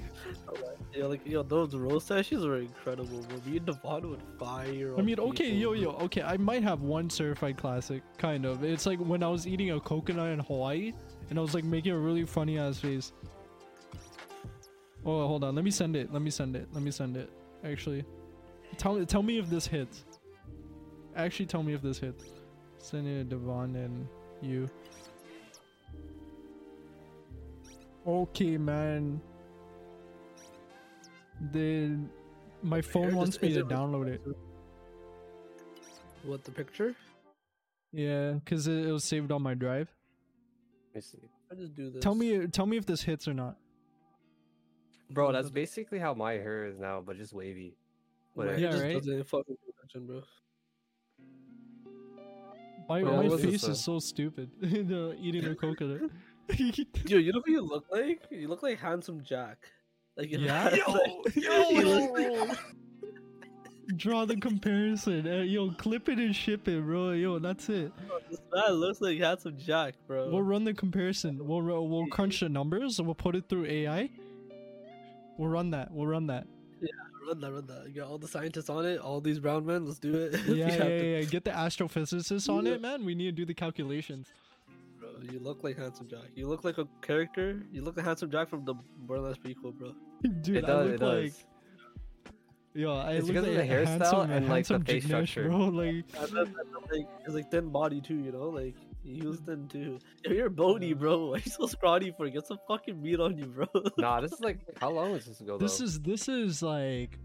Yeah, 0.95 1.05
like 1.05 1.27
yo, 1.27 1.43
those 1.43 1.75
roast 1.75 2.07
sessions 2.07 2.45
were 2.45 2.59
incredible, 2.59 3.23
bro. 3.29 3.39
Me 3.47 3.59
and 3.59 3.67
Devon 3.67 4.11
would 4.11 4.23
fire. 4.39 4.95
I 4.99 5.03
mean, 5.03 5.21
okay, 5.21 5.53
people, 5.53 5.77
yo, 5.77 5.93
yo, 5.93 6.05
okay, 6.05 6.23
I 6.23 6.37
might 6.39 6.63
have 6.63 6.81
one 6.81 7.11
certified 7.11 7.57
classic, 7.57 8.03
kind 8.17 8.47
of. 8.47 8.65
It's 8.65 8.87
like 8.87 8.99
when 8.99 9.23
I 9.23 9.29
was 9.29 9.47
eating 9.47 9.71
a 9.73 9.81
coconut 9.81 10.33
in 10.33 10.41
Hawaii, 10.41 10.93
and 11.29 11.39
I 11.39 11.43
was 11.43 11.55
like 11.55 11.65
making 11.65 11.93
a 11.93 11.99
really 11.99 12.25
funny 12.25 12.59
ass 12.59 12.79
face. 12.79 13.13
Oh, 15.05 15.27
hold 15.27 15.45
on, 15.45 15.55
let 15.55 15.65
me 15.65 15.71
send 15.71 15.95
it. 15.95 16.13
Let 16.13 16.23
me 16.23 16.31
send 16.31 16.57
it. 16.57 16.69
Let 16.73 16.83
me 16.83 16.91
send 16.91 17.17
it. 17.17 17.31
Actually, 17.65 18.05
tell 18.79 18.95
me 18.95 19.05
tell 19.05 19.23
me 19.23 19.39
if 19.39 19.49
this 19.49 19.67
hits. 19.67 20.05
Actually, 21.17 21.47
tell 21.47 21.63
me 21.63 21.75
if 21.75 21.83
this 21.83 21.99
hits. 21.99 22.25
Send 22.79 23.07
it 23.07 23.31
to 23.31 23.37
Devon 23.37 23.77
and 23.77 24.09
you. 24.41 24.69
Okay, 28.09 28.57
man. 28.57 29.21
The 31.53 31.99
my 32.63 32.81
phone 32.81 33.15
wants 33.15 33.37
just- 33.37 33.43
me 33.43 33.53
to 33.53 33.61
it- 33.61 33.69
download 33.69 34.09
it. 34.09 34.23
What 36.25 36.43
the 36.45 36.51
picture? 36.51 36.97
Yeah, 37.93 38.33
because 38.33 38.67
it, 38.67 38.87
it 38.87 38.93
was 38.93 39.05
saved 39.05 39.31
on 39.31 39.43
my 39.43 39.55
drive. 39.55 39.89
Let 40.89 40.97
me 40.97 41.01
see. 41.01 41.19
I 41.51 41.55
just 41.55 41.75
do 41.75 41.91
this. 41.91 42.03
Tell 42.03 42.15
me, 42.15 42.47
tell 42.49 42.67
me 42.67 42.77
if 42.77 42.85
this 42.87 43.03
hits 43.03 43.29
or 43.29 43.35
not. 43.35 43.57
Bro, 45.11 45.33
that's 45.33 45.49
basically 45.51 45.99
how 45.99 46.13
my 46.13 46.33
hair 46.33 46.67
is 46.67 46.79
now, 46.79 47.03
but 47.05 47.17
just 47.17 47.33
wavy. 47.33 47.77
Whatever. 48.35 48.59
Yeah, 48.59 48.81
right? 48.81 48.95
doesn't 48.95 49.27
fucking 49.29 49.57
attention, 49.69 50.07
bro. 50.07 50.23
My 52.89 53.03
Bro, 53.03 53.23
my 53.23 53.37
face 53.37 53.65
is 53.65 53.81
so 53.81 53.99
stupid. 53.99 54.51
The 54.61 55.17
eating 55.21 55.45
a 55.45 55.55
coconut. 55.55 56.11
Yo, 57.07 57.19
you 57.19 57.33
know 57.33 57.43
who 57.45 57.53
you 57.53 57.61
look 57.63 57.85
like? 57.91 58.23
You 58.31 58.49
look 58.49 58.63
like 58.63 58.79
handsome 58.79 59.23
Jack. 59.23 59.59
Like 60.17 60.31
Yeah? 60.31 60.65
like- 60.89 61.37
yo, 61.37 61.71
you 61.71 61.83
look- 61.85 62.59
Draw 63.97 64.27
the 64.27 64.37
comparison. 64.37 65.27
Uh, 65.27 65.37
yo, 65.43 65.71
clip 65.71 66.11
it 66.11 66.19
and 66.19 66.37
ship 66.37 66.69
it, 66.69 66.83
bro. 66.85 67.13
Yo, 67.13 67.39
that's 67.39 67.71
it. 67.71 67.91
this 68.31 68.39
man 68.55 68.73
looks 68.73 69.01
like 69.01 69.19
handsome 69.19 69.57
Jack, 69.59 69.95
bro. 70.07 70.29
We'll 70.31 70.43
run 70.43 70.65
the 70.65 70.75
comparison. 70.75 71.47
We'll 71.47 71.63
we'll 71.63 72.07
crunch 72.09 72.41
the 72.41 72.51
numbers. 72.51 72.99
and 72.99 73.09
We'll 73.09 73.15
put 73.15 73.35
it 73.35 73.49
through 73.49 73.65
AI. 73.65 74.11
We'll 75.39 75.49
run 75.49 75.71
that. 75.71 75.91
We'll 75.91 76.07
run 76.07 76.27
that. 76.27 76.47
Yeah, 76.83 76.89
run 77.27 77.41
that, 77.41 77.51
run 77.53 77.67
that. 77.69 77.87
You 77.89 77.95
got 78.03 78.09
all 78.11 78.19
the 78.19 78.29
scientists 78.29 78.69
on 78.69 78.85
it. 78.85 78.99
All 79.01 79.23
these 79.23 79.39
brown 79.39 79.65
men. 79.65 79.87
Let's 79.87 79.99
do 79.99 80.15
it. 80.15 80.35
Yeah, 80.47 80.67
yeah, 80.69 80.85
yeah, 80.87 81.03
yeah. 81.19 81.23
Get 81.23 81.45
the 81.45 81.53
astrophysicists 81.53 82.49
on 82.53 82.67
it, 82.67 82.83
man. 82.83 83.07
We 83.07 83.15
need 83.15 83.25
to 83.27 83.33
do 83.33 83.47
the 83.47 83.55
calculations. 83.55 84.29
Bro, 85.19 85.33
you 85.33 85.41
look 85.41 85.65
like 85.65 85.77
handsome 85.79 86.09
Jack. 86.09 86.29
You 86.35 86.47
look 86.49 86.65
like 86.65 86.79
a 86.79 86.87
character. 87.03 87.63
You 87.73 87.83
look 87.83 87.97
like 87.97 88.07
handsome 88.07 88.31
Jack 88.31 88.49
from 88.49 88.65
the 88.65 88.75
Borderlands 88.99 89.39
Pre-Sequel, 89.39 89.73
bro. 89.73 89.93
Dude, 90.43 90.57
it 90.59 90.65
I 90.65 90.83
look 90.83 90.95
It 90.95 91.01
like 91.01 91.25
does. 91.33 91.45
yo, 92.75 92.93
I 92.95 93.13
It's 93.13 93.27
look 93.27 93.35
because 93.35 93.49
of 93.49 93.55
like 93.57 93.69
the 93.69 93.75
a 93.75 93.85
hairstyle 93.85 93.87
handsome, 93.87 94.31
and, 94.31 94.49
like, 94.49 94.67
the 94.67 94.75
handsome 94.75 94.85
face 94.85 95.05
Jignesh, 95.05 95.07
structure. 95.07 95.49
bro. 95.49 95.59
Like 95.69 95.87
And 96.21 96.29
then, 96.31 96.47
and 96.47 96.55
then, 96.57 96.83
like, 96.99 97.09
it's 97.25 97.35
like 97.35 97.51
thin 97.51 97.69
body 97.71 98.01
too, 98.01 98.17
you 98.17 98.33
know? 98.33 98.49
Like 98.49 98.77
he 99.05 99.23
was 99.27 99.41
thin 99.41 99.69
too. 99.69 99.99
Yo, 100.25 100.33
you're 100.33 100.51
bony, 100.51 100.93
bro. 100.93 101.27
Why 101.31 101.37
you 101.45 101.51
so 101.51 101.67
scrawny 101.67 102.13
for? 102.17 102.29
Get 102.29 102.47
some 102.47 102.59
fucking 102.69 103.01
meat 103.01 103.21
on 103.21 103.37
you, 103.39 103.47
bro. 103.47 103.67
Nah, 103.99 104.21
this 104.21 104.33
is 104.33 104.41
like 104.41 104.59
how 104.79 104.91
long 104.91 105.13
is 105.13 105.27
this 105.27 105.41
ago? 105.41 105.59
this 105.59 105.79
though? 105.79 105.85
is 105.85 106.01
this 106.01 106.29
is 106.29 106.63
like 106.63 107.19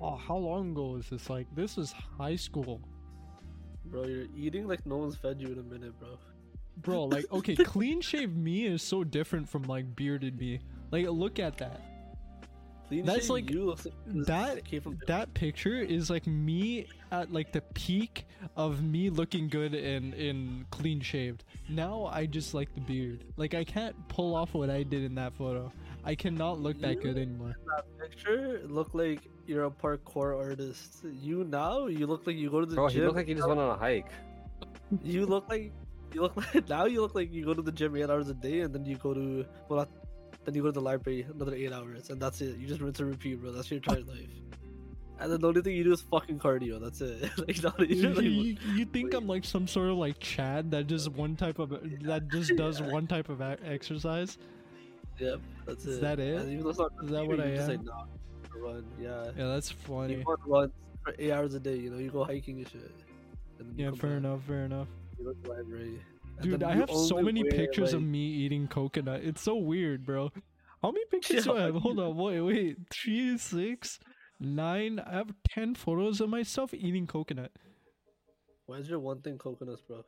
oh 0.00 0.16
how 0.16 0.36
long 0.36 0.70
ago 0.72 0.96
is 0.96 1.08
this 1.10 1.28
like 1.30 1.46
this 1.54 1.76
is 1.78 1.92
high 2.18 2.36
school 2.36 2.80
bro, 3.86 4.04
you're 4.06 4.26
eating 4.36 4.66
like 4.66 4.84
no 4.86 4.96
one's 4.96 5.14
fed 5.16 5.40
you 5.40 5.48
in 5.48 5.58
a 5.58 5.62
minute, 5.62 5.98
bro. 6.00 6.18
Bro 6.78 7.04
like 7.04 7.24
okay 7.32 7.54
clean 7.56 8.00
shaved 8.00 8.36
me 8.36 8.66
is 8.66 8.82
so 8.82 9.04
different 9.04 9.48
from 9.48 9.62
like 9.64 9.94
bearded 9.96 10.38
me 10.38 10.60
like 10.90 11.06
look 11.08 11.38
at 11.38 11.56
that 11.58 11.80
Clean 12.88 13.02
That's 13.02 13.30
like- 13.30 13.48
you 13.48 13.70
like 13.70 14.26
that- 14.26 14.64
came 14.66 14.82
from 14.82 14.98
That 15.06 15.32
picture 15.32 15.76
is 15.76 16.10
like 16.10 16.26
me 16.26 16.86
at 17.10 17.32
like 17.32 17.50
the 17.50 17.62
peak 17.72 18.26
of 18.58 18.82
me 18.82 19.08
looking 19.08 19.48
good 19.48 19.74
and 19.74 20.12
in 20.12 20.66
clean 20.70 21.00
shaved. 21.00 21.44
Now 21.70 22.10
I 22.12 22.26
just 22.26 22.52
like 22.52 22.74
the 22.74 22.82
beard. 22.82 23.24
Like 23.38 23.54
I 23.54 23.64
can't 23.64 23.96
pull 24.08 24.36
off 24.36 24.52
what 24.52 24.68
I 24.68 24.82
did 24.82 25.02
in 25.02 25.14
that 25.14 25.32
photo. 25.32 25.72
I 26.04 26.14
cannot 26.14 26.60
look 26.60 26.78
that 26.82 27.00
good 27.00 27.16
anymore. 27.16 27.56
that 27.74 27.86
picture. 27.98 28.60
Look 28.66 28.92
like 28.92 29.30
you're 29.46 29.64
a 29.64 29.70
parkour 29.70 30.36
artist. 30.36 31.06
You 31.22 31.44
now, 31.44 31.86
you 31.86 32.06
look 32.06 32.26
like 32.26 32.36
you 32.36 32.50
go 32.50 32.60
to 32.60 32.66
the 32.66 32.74
Bro, 32.74 32.88
he 32.88 32.96
gym. 32.96 33.04
looked 33.06 33.16
like 33.16 33.28
he 33.28 33.34
just 33.34 33.48
went 33.48 33.60
on 33.60 33.70
a 33.70 33.78
hike. 33.78 34.12
you 35.02 35.24
look 35.24 35.48
like 35.48 35.72
you 36.14 36.22
look 36.22 36.36
like 36.36 36.68
now 36.68 36.84
you 36.86 37.00
look 37.00 37.14
like 37.14 37.32
you 37.32 37.44
go 37.44 37.54
to 37.54 37.62
the 37.62 37.72
gym 37.72 37.96
eight 37.96 38.08
hours 38.10 38.28
a 38.28 38.34
day 38.34 38.60
and 38.60 38.74
then 38.74 38.84
you 38.84 38.96
go 38.96 39.12
to 39.14 39.44
well 39.68 39.80
not, 39.80 39.88
then 40.44 40.54
you 40.54 40.62
go 40.62 40.68
to 40.68 40.72
the 40.72 40.80
library 40.80 41.26
another 41.34 41.54
eight 41.54 41.72
hours 41.72 42.10
and 42.10 42.20
that's 42.20 42.40
it. 42.40 42.56
You 42.58 42.66
just 42.66 42.80
rinse 42.80 43.00
and 43.00 43.08
repeat, 43.10 43.40
bro. 43.40 43.52
That's 43.52 43.70
your 43.70 43.78
entire 43.78 44.02
life. 44.02 44.28
And 45.20 45.30
then 45.30 45.40
the 45.40 45.46
only 45.48 45.62
thing 45.62 45.76
you 45.76 45.84
do 45.84 45.92
is 45.92 46.02
fucking 46.02 46.40
cardio. 46.40 46.80
That's 46.80 47.00
it. 47.00 47.22
like, 47.38 47.62
not, 47.62 47.78
You, 47.88 48.08
like, 48.10 48.24
you, 48.24 48.56
you 48.74 48.84
think 48.84 49.14
I'm 49.14 49.26
like 49.28 49.44
some 49.44 49.68
sort 49.68 49.88
of 49.90 49.96
like 49.96 50.18
Chad 50.18 50.70
that 50.72 50.86
just 50.88 51.08
one 51.12 51.36
type 51.36 51.58
of 51.60 51.70
that 52.02 52.28
just 52.30 52.54
does 52.56 52.80
Yeah. 52.80 52.90
one 52.90 53.06
type 53.06 53.28
of 53.28 53.40
exercise? 53.40 54.38
Yep, 55.20 55.40
that's 55.66 55.84
Is 55.86 55.98
it. 55.98 56.00
that 56.00 56.18
it? 56.18 56.40
And 56.40 56.50
even 56.50 56.64
though 56.64 56.70
it's 56.70 56.78
not 56.80 56.92
Is 57.04 57.10
that 57.10 57.22
you, 57.22 57.28
what 57.28 57.38
you 57.38 57.44
I 57.44 57.54
just 57.56 57.70
am? 57.70 57.84
Nah, 57.84 58.04
run. 58.56 58.84
Yeah. 59.00 59.30
Yeah, 59.36 59.46
that's 59.46 59.70
funny. 59.70 60.16
go 60.16 60.32
on 60.32 60.38
runs 60.46 60.72
for 61.04 61.14
eight 61.18 61.30
hours 61.30 61.54
a 61.54 61.60
day. 61.60 61.76
You 61.76 61.90
know, 61.90 61.98
you 61.98 62.10
go 62.10 62.24
hiking 62.24 62.58
and 62.58 62.68
shit. 62.68 62.90
And 63.60 63.78
Yeah, 63.78 63.92
fair 63.92 64.10
back, 64.10 64.18
enough, 64.18 64.42
fair 64.42 64.64
enough. 64.64 64.88
You 65.18 65.24
go 65.24 65.32
to 65.32 65.50
library. 65.50 66.00
Dude, 66.40 66.62
I 66.62 66.74
have 66.74 66.90
so 66.90 67.22
many 67.22 67.44
pictures 67.44 67.92
of 67.92 68.02
me 68.02 68.18
eating 68.18 68.66
coconut. 68.66 69.22
It's 69.22 69.42
so 69.42 69.56
weird, 69.56 70.04
bro. 70.04 70.30
How 70.82 70.90
many 70.90 71.04
pictures 71.06 71.44
do 71.44 71.56
I 71.56 71.62
have? 71.62 71.76
Hold 71.76 71.98
on, 71.98 72.16
wait, 72.16 72.40
wait. 72.40 72.76
Three, 72.90 73.38
six, 73.38 74.00
nine. 74.40 74.98
I 74.98 75.12
have 75.12 75.32
ten 75.48 75.74
photos 75.74 76.20
of 76.20 76.28
myself 76.28 76.74
eating 76.74 77.06
coconut. 77.06 77.52
Why 78.66 78.78
is 78.78 78.88
your 78.88 78.98
one 78.98 79.20
thing 79.20 79.38
coconuts, 79.38 79.82
bro? 79.82 80.04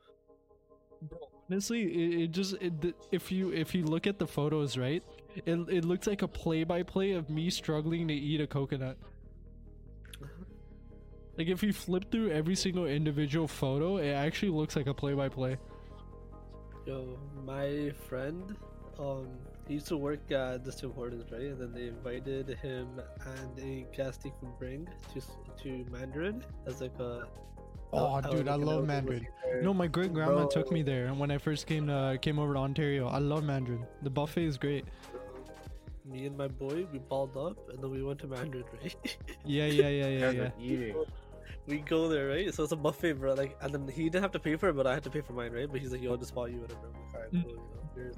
Bro, 1.01 1.19
honestly, 1.49 1.83
it, 1.83 2.21
it 2.21 2.31
just 2.31 2.55
it, 2.61 2.95
if 3.11 3.31
you 3.31 3.51
if 3.53 3.73
you 3.73 3.85
look 3.85 4.05
at 4.05 4.19
the 4.19 4.27
photos, 4.27 4.77
right, 4.77 5.03
it 5.35 5.59
it 5.69 5.85
looks 5.85 6.07
like 6.07 6.21
a 6.21 6.27
play 6.27 6.63
by 6.63 6.83
play 6.83 7.13
of 7.13 7.29
me 7.29 7.49
struggling 7.49 8.07
to 8.07 8.13
eat 8.13 8.41
a 8.41 8.47
coconut. 8.47 8.97
Like 11.37 11.47
if 11.47 11.61
you 11.61 11.71
flip 11.71 12.11
through 12.11 12.31
every 12.31 12.55
single 12.55 12.85
individual 12.87 13.47
photo, 13.47 13.97
it 13.97 14.11
actually 14.11 14.49
looks 14.49 14.75
like 14.75 14.87
a 14.87 14.93
play 14.93 15.13
by 15.13 15.29
play. 15.29 15.57
Yo, 16.85 17.17
my 17.45 17.91
friend, 18.07 18.55
um, 18.97 19.27
he 19.67 19.75
used 19.75 19.87
to 19.87 19.97
work 19.97 20.31
at 20.31 20.63
the 20.65 20.71
Tim 20.71 20.91
Hortons, 20.91 21.31
right? 21.31 21.41
And 21.41 21.59
then 21.59 21.73
they 21.73 21.87
invited 21.87 22.49
him 22.61 22.87
and 23.25 23.59
a 23.59 23.85
guest 23.95 24.23
he 24.23 24.31
can 24.39 24.51
bring 24.57 24.87
to 25.13 25.21
to 25.63 25.85
Mandarin 25.91 26.43
as 26.65 26.81
like 26.81 26.97
a. 26.99 27.27
Oh, 27.93 28.15
uh, 28.15 28.21
dude, 28.21 28.47
like 28.47 28.53
I 28.53 28.55
love 28.55 28.85
Mandarin. 28.85 29.27
No, 29.61 29.73
my 29.73 29.87
great 29.87 30.13
grandma 30.13 30.45
took 30.47 30.71
me 30.71 30.81
there 30.81 31.05
and 31.05 31.19
when 31.19 31.31
I 31.31 31.37
first 31.37 31.67
came 31.67 31.87
to, 31.87 32.17
came 32.21 32.39
over 32.39 32.53
to 32.53 32.59
Ontario. 32.59 33.07
I 33.07 33.19
love 33.19 33.43
Mandarin. 33.43 33.85
The 34.01 34.09
buffet 34.09 34.43
is 34.43 34.57
great. 34.57 34.85
Me 36.03 36.25
and 36.25 36.37
my 36.37 36.47
boy, 36.47 36.87
we 36.93 36.99
balled 36.99 37.35
up, 37.35 37.69
and 37.69 37.83
then 37.83 37.91
we 37.91 38.01
went 38.01 38.19
to 38.19 38.27
Mandarin, 38.27 38.63
right? 38.81 39.17
Yeah, 39.43 39.65
yeah, 39.65 39.89
yeah, 39.89 40.07
yeah, 40.07 40.49
yeah. 40.61 40.93
We 41.67 41.79
go 41.79 42.07
there, 42.07 42.27
right? 42.29 42.53
So 42.53 42.63
it's 42.63 42.71
a 42.71 42.75
buffet, 42.77 43.13
bro. 43.13 43.33
Like, 43.33 43.57
and 43.61 43.73
then 43.73 43.87
he 43.87 44.03
didn't 44.05 44.21
have 44.21 44.31
to 44.31 44.39
pay 44.39 44.55
for 44.55 44.69
it, 44.69 44.73
but 44.73 44.87
I 44.87 44.93
had 44.93 45.03
to 45.03 45.09
pay 45.09 45.21
for 45.21 45.33
mine, 45.33 45.51
right? 45.51 45.69
But 45.69 45.81
he's 45.81 45.91
like, 45.91 46.01
"Yo, 46.01 46.11
I'll 46.11 46.17
just 46.17 46.29
spot 46.29 46.51
you, 46.51 46.59
whatever." 46.59 46.79
I'm 46.87 46.93
like, 46.93 47.13
"Alright, 47.15 47.33
Mm. 47.33 47.43
cool." 47.43 47.63
You 47.97 48.03
know, 48.03 48.11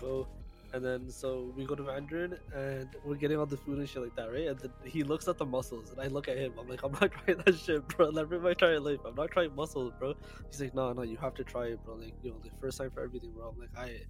go. 0.00 0.28
And 0.72 0.84
then 0.84 1.08
so 1.10 1.52
we 1.56 1.64
go 1.64 1.74
to 1.74 1.82
Mandarin, 1.82 2.36
and 2.54 2.88
we're 3.04 3.14
getting 3.14 3.38
all 3.38 3.46
the 3.46 3.56
food 3.56 3.78
and 3.78 3.88
shit 3.88 4.02
like 4.02 4.14
that, 4.16 4.30
right? 4.30 4.48
And 4.48 4.58
then 4.58 4.70
he 4.84 5.04
looks 5.04 5.26
at 5.28 5.38
the 5.38 5.46
muscles, 5.46 5.90
and 5.90 6.00
I 6.00 6.08
look 6.08 6.28
at 6.28 6.36
him. 6.36 6.52
I'm 6.58 6.68
like, 6.68 6.82
"I'm 6.82 6.92
not 6.92 7.10
trying 7.24 7.38
that 7.44 7.56
shit, 7.58 7.86
bro. 7.88 8.08
Let 8.08 8.30
in 8.30 8.54
try 8.56 8.74
it 8.74 8.82
life. 8.82 9.00
I'm 9.06 9.14
not 9.14 9.30
trying 9.30 9.54
muscles, 9.54 9.92
bro." 9.98 10.14
He's 10.50 10.60
like, 10.60 10.74
"No, 10.74 10.92
no, 10.92 11.02
you 11.02 11.16
have 11.18 11.34
to 11.34 11.44
try 11.44 11.66
it, 11.66 11.84
bro. 11.84 11.94
Like, 11.94 12.14
you 12.22 12.30
know, 12.30 12.36
the 12.42 12.50
first 12.60 12.78
time 12.78 12.90
for 12.90 13.02
everything, 13.02 13.32
bro." 13.32 13.48
I'm 13.48 13.58
like, 13.58 13.70
"I, 13.76 14.00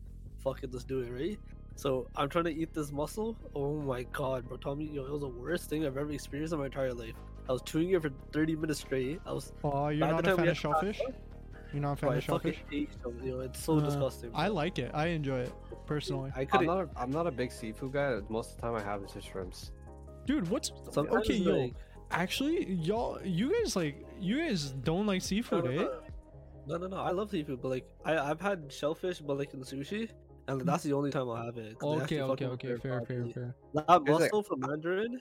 fuck 0.43 0.63
it, 0.65 0.73
let's 0.73 0.85
do 0.85 1.01
it, 1.01 1.11
right?" 1.11 1.39
So 1.77 2.09
I'm 2.17 2.31
trying 2.31 2.45
to 2.45 2.55
eat 2.55 2.73
this 2.73 2.91
muscle. 2.91 3.37
Oh 3.55 3.77
my 3.81 4.05
god, 4.05 4.49
bro! 4.49 4.57
Tell 4.57 4.75
me, 4.75 4.87
yo, 4.87 5.05
it 5.05 5.11
was 5.13 5.21
the 5.21 5.29
worst 5.29 5.69
thing 5.71 5.85
I've 5.87 5.97
ever 5.99 6.11
experienced 6.11 6.53
in 6.55 6.59
my 6.59 6.67
entire 6.67 6.95
life. 6.95 7.15
I 7.49 7.53
was 7.53 7.63
chewing 7.63 7.91
it 7.91 8.03
for 8.03 8.11
30 8.33 8.57
minutes 8.57 8.81
straight. 8.81 9.21
I 9.27 9.33
was 9.33 9.53
Oh, 9.63 9.89
you're 9.89 10.07
not 10.07 10.21
a 10.21 10.23
time 10.23 10.37
we 10.37 10.43
fan 10.43 10.49
of 10.49 10.57
shellfish? 10.59 11.01
You're 11.73 11.83
not 11.83 11.93
a 11.93 11.97
fan 11.97 12.09
bro, 12.09 12.15
I 12.15 12.17
of 12.19 12.25
fucking 12.25 12.53
shellfish? 12.53 12.65
hate 12.71 13.03
them, 13.03 13.21
yo. 13.25 13.41
It's 13.41 13.63
so 13.63 13.77
Uh, 13.77 13.81
disgusting. 13.81 14.31
I 14.35 14.49
like 14.49 14.79
it. 14.79 14.91
I 14.95 15.07
enjoy 15.09 15.41
it 15.41 15.53
personally. 15.87 16.33
I 16.35 16.41
I'm 16.41 16.47
couldn't. 16.47 16.67
not. 16.67 16.79
A, 16.85 16.89
I'm 16.97 17.11
not 17.11 17.27
a 17.27 17.31
big 17.31 17.53
seafood 17.53 17.93
guy. 17.93 18.19
Most 18.29 18.51
of 18.51 18.57
the 18.57 18.63
time, 18.63 18.75
I 18.77 18.83
have 18.83 19.03
is 19.05 19.13
just 19.13 19.29
shrimps. 19.29 19.73
Dude, 20.27 20.49
what's 20.51 20.73
Sometimes, 20.91 21.27
okay, 21.29 21.35
yo? 21.37 21.57
like, 21.57 21.75
Actually, 22.13 22.73
y'all, 22.75 23.21
you 23.25 23.53
guys 23.53 23.75
like, 23.75 24.05
you 24.21 24.39
guys 24.41 24.71
don't 24.71 25.07
like 25.07 25.23
seafood, 25.23 25.65
no, 25.65 25.71
eh? 25.71 25.75
no. 25.75 26.01
no, 26.69 26.77
no, 26.79 26.87
no. 26.87 26.97
I 26.99 27.11
love 27.11 27.31
seafood, 27.31 27.61
but 27.61 27.69
like, 27.69 27.85
I 28.05 28.17
I've 28.17 28.41
had 28.41 28.73
shellfish, 28.73 29.19
but 29.21 29.37
like 29.39 29.53
in 29.55 29.61
sushi, 29.63 30.09
and 30.47 30.61
that's 30.61 30.85
the 30.85 30.93
only 30.93 31.11
time 31.11 31.29
I'll 31.29 31.45
have 31.45 31.59
it. 31.59 31.77
Okay, 31.83 32.23
okay, 32.23 32.47
okay, 32.47 32.69
prepare 32.69 33.01
fair, 33.05 33.25
fair, 33.25 33.33
fair. 33.33 33.55
That 33.75 33.85
It's 33.89 33.89
like- 33.89 34.21
muscle 34.21 34.43
from 34.45 34.61
Mandarin 34.61 35.21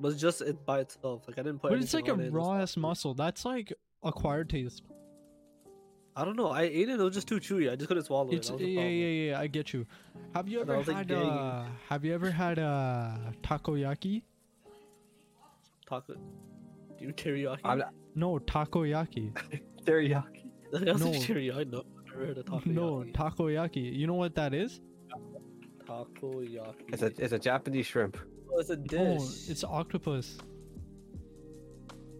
was 0.00 0.20
just 0.20 0.40
it 0.42 0.64
by 0.66 0.80
itself. 0.80 1.24
Like 1.26 1.38
I 1.38 1.42
didn't 1.42 1.60
put. 1.60 1.70
But 1.70 1.80
it's 1.80 1.94
like 1.94 2.08
anything 2.08 2.20
a 2.20 2.24
it, 2.24 2.28
it 2.28 2.32
raw 2.32 2.54
ass 2.56 2.76
muscle. 2.76 3.14
That's 3.14 3.44
like 3.44 3.72
acquired 4.02 4.50
taste. 4.50 4.82
I 6.18 6.24
don't 6.24 6.36
know. 6.36 6.48
I 6.48 6.62
ate 6.62 6.88
it. 6.88 6.98
It 6.98 7.02
was 7.02 7.12
just 7.14 7.28
too 7.28 7.38
chewy. 7.40 7.70
I 7.70 7.76
just 7.76 7.88
couldn't 7.88 8.04
swallow 8.04 8.30
It's 8.30 8.48
it. 8.48 8.58
Yeah, 8.60 8.80
yeah, 8.82 8.88
yeah, 8.88 9.30
yeah. 9.32 9.40
I 9.40 9.46
get 9.48 9.74
you. 9.74 9.86
Have 10.34 10.48
you 10.48 10.62
ever 10.62 10.78
was, 10.78 10.88
like, 10.88 10.96
had 10.96 11.08
gagging. 11.08 11.28
uh, 11.28 11.68
Have 11.90 12.04
you 12.06 12.14
ever 12.14 12.30
had 12.30 12.58
uh 12.58 13.16
takoyaki? 13.42 14.22
Taco. 15.86 16.14
Do 16.14 17.04
you 17.04 17.12
teriyaki? 17.12 17.60
I'm 17.64 17.82
No, 18.14 18.38
takoyaki. 18.38 19.32
teriyaki. 19.84 20.46
That's 20.72 21.00
no. 21.00 21.12
no. 21.12 21.18
teriyaki. 21.18 21.70
No, 21.70 21.82
I've 21.98 22.06
never 22.06 22.26
heard 22.26 22.38
of 22.38 22.44
takoyaki. 22.46 22.66
No, 22.66 23.04
takoyaki. 23.12 23.94
You 23.94 24.06
know 24.06 24.14
what 24.14 24.34
that 24.36 24.54
is? 24.54 24.80
takoyaki. 25.86 26.92
It's 26.94 27.02
a. 27.02 27.12
It's 27.18 27.32
a 27.32 27.38
Japanese 27.38 27.86
shrimp. 27.86 28.16
Oh, 28.56 28.60
it's 28.60 28.70
a 28.70 28.76
dish. 28.76 28.98
No, 28.98 29.14
it's 29.48 29.64
octopus. 29.64 30.38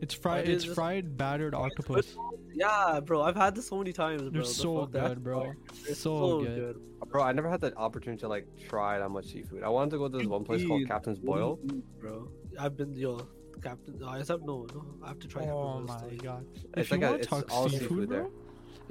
It's 0.02 0.12
fried. 0.12 0.46
it 0.46 0.52
It's 0.52 0.64
just- 0.64 0.74
fried 0.74 1.16
battered 1.16 1.54
it's 1.54 1.62
octopus. 1.62 2.08
squid 2.08 2.40
Yeah, 2.54 3.00
bro. 3.00 3.22
I've 3.22 3.36
had 3.36 3.54
this 3.54 3.66
so 3.68 3.78
many 3.78 3.92
times, 3.94 4.20
bro. 4.22 4.30
They're 4.30 4.42
The 4.42 4.48
so 4.48 4.80
fuck, 4.80 4.92
that's 4.92 5.08
good, 5.08 5.24
bro. 5.24 5.40
fire. 5.40 5.56
They're 5.86 5.94
So 5.94 6.40
good. 6.42 6.80
Bro, 7.08 7.22
I 7.22 7.32
never 7.32 7.48
had 7.48 7.60
the 7.62 7.74
opportunity 7.76 8.20
to 8.20 8.28
like 8.28 8.46
try 8.68 8.98
that 8.98 9.08
much 9.08 9.26
seafood. 9.26 9.62
I 9.62 9.68
wanted 9.70 9.92
to 9.92 9.98
go 9.98 10.08
to 10.08 10.18
this 10.18 10.26
one 10.26 10.44
place 10.44 10.66
called 10.66 10.86
Captain's 10.86 11.18
What 11.20 11.36
do 11.36 11.40
you 11.40 11.82
Boil. 11.82 11.82
bro. 11.98 12.28
I've 12.58 12.76
been 12.76 12.94
yo, 12.94 13.26
Captain. 13.62 14.02
I 14.04 14.18
have 14.18 14.28
no, 14.42 14.66
no. 14.74 14.84
I 15.02 15.08
have 15.08 15.18
to 15.20 15.28
try. 15.28 15.42
Oh 15.44 15.46
Captain 15.46 15.86
my 15.86 15.94
Boil's, 16.00 16.12
like, 16.12 16.22
god! 16.22 16.46
It's 16.54 16.64
If 16.76 16.90
you 16.90 16.96
like 16.98 17.10
want 17.10 17.22
to 17.22 17.28
talk 17.28 17.50
seafood, 17.50 17.70
seafood 17.80 18.08
bro. 18.08 18.16
there. 18.18 18.26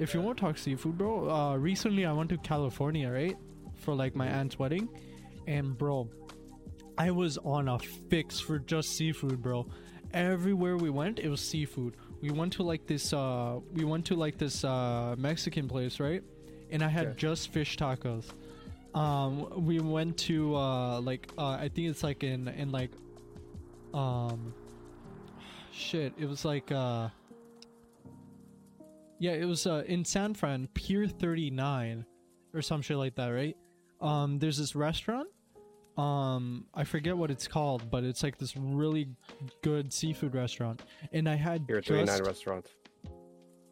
If 0.00 0.12
you 0.14 0.20
want 0.22 0.38
to 0.38 0.40
talk 0.44 0.58
seafood, 0.58 0.98
bro. 0.98 1.30
Uh, 1.30 1.56
recently 1.56 2.04
I 2.04 2.12
went 2.12 2.30
to 2.30 2.38
California, 2.38 3.08
right, 3.10 3.36
for 3.76 3.94
like 3.94 4.16
my 4.16 4.26
aunt's 4.26 4.58
wedding, 4.58 4.88
and 5.46 5.76
bro, 5.78 6.08
I 6.98 7.10
was 7.10 7.38
on 7.38 7.68
a 7.68 7.78
fix 7.78 8.40
for 8.40 8.58
just 8.58 8.96
seafood, 8.96 9.42
bro. 9.42 9.66
Everywhere 10.12 10.76
we 10.76 10.88
went, 10.90 11.18
it 11.18 11.28
was 11.28 11.40
seafood. 11.40 11.96
We 12.22 12.30
went 12.30 12.54
to 12.54 12.62
like 12.62 12.86
this. 12.86 13.12
Uh, 13.12 13.60
we 13.74 13.84
went 13.84 14.06
to 14.06 14.14
like 14.14 14.38
this 14.38 14.64
uh 14.64 15.14
Mexican 15.18 15.68
place, 15.68 16.00
right? 16.00 16.22
And 16.70 16.82
I 16.82 16.88
had 16.88 17.08
Okay. 17.08 17.16
just 17.18 17.52
fish 17.52 17.76
tacos. 17.76 18.24
Um, 18.94 19.64
we 19.66 19.78
went 19.80 20.16
to 20.28 20.56
uh 20.56 21.00
like 21.00 21.30
uh 21.36 21.50
I 21.50 21.68
think 21.68 21.88
it's 21.88 22.02
like 22.02 22.22
in 22.24 22.48
in 22.48 22.72
like 22.72 22.90
um 23.92 24.54
shit 25.72 26.14
it 26.18 26.26
was 26.26 26.44
like 26.44 26.72
uh 26.72 27.08
yeah 29.18 29.32
it 29.32 29.44
was 29.44 29.66
uh 29.66 29.84
in 29.86 30.04
san 30.04 30.32
fran 30.34 30.66
pier 30.74 31.06
39 31.06 32.04
or 32.54 32.62
some 32.62 32.80
shit 32.82 32.96
like 32.96 33.14
that 33.16 33.28
right 33.28 33.56
um 34.00 34.38
there's 34.38 34.56
this 34.56 34.74
restaurant 34.74 35.28
um 35.98 36.66
i 36.74 36.84
forget 36.84 37.16
what 37.16 37.30
it's 37.30 37.48
called 37.48 37.90
but 37.90 38.04
it's 38.04 38.22
like 38.22 38.36
this 38.38 38.54
really 38.56 39.08
good 39.62 39.92
seafood 39.92 40.34
restaurant 40.34 40.82
and 41.12 41.28
i 41.28 41.34
had 41.34 41.64
Here, 41.66 41.80
three 41.80 41.96
nine 41.98 42.06
just 42.06 42.22
restaurant. 42.26 42.66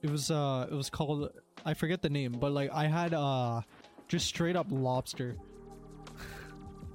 it 0.03 0.11
was 0.11 0.31
uh 0.31 0.67
it 0.71 0.75
was 0.75 0.89
called 0.89 1.31
i 1.67 1.75
forget 1.75 2.01
the 2.01 2.09
name 2.09 2.33
but 2.33 2.53
like 2.53 2.71
i 2.73 2.87
had 2.87 3.13
uh 3.13 3.61
just 4.09 4.27
straight 4.27 4.57
up 4.57 4.67
lobster 4.71 5.37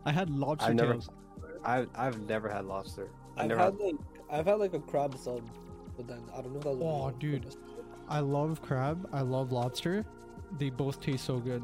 i 0.05 0.11
had 0.11 0.29
lobster 0.29 0.69
I've 0.69 0.75
never- 0.75 0.93
tails 0.93 1.09
I've 1.63 1.89
I've 1.93 2.19
never 2.21 2.47
had 2.47 2.63
lobster. 2.65 3.09
I 3.35 3.41
I've 3.41 3.47
never 3.49 3.59
had 3.61 3.75
like 3.79 3.95
I've 4.31 4.45
had 4.45 4.59
like 4.59 4.73
a 4.73 4.79
crab 4.79 5.17
sub, 5.17 5.41
but 5.97 6.07
then 6.07 6.21
I 6.33 6.41
don't 6.41 6.53
know 6.53 6.59
if 6.59 6.63
that 6.63 6.75
was. 6.77 7.13
Oh, 7.13 7.19
dude. 7.19 7.53
I 8.07 8.21
love 8.21 8.61
crab. 8.61 9.09
I 9.11 9.19
love 9.21 9.51
lobster. 9.51 10.05
They 10.57 10.69
both 10.69 11.01
taste 11.01 11.25
so 11.25 11.37
good. 11.37 11.61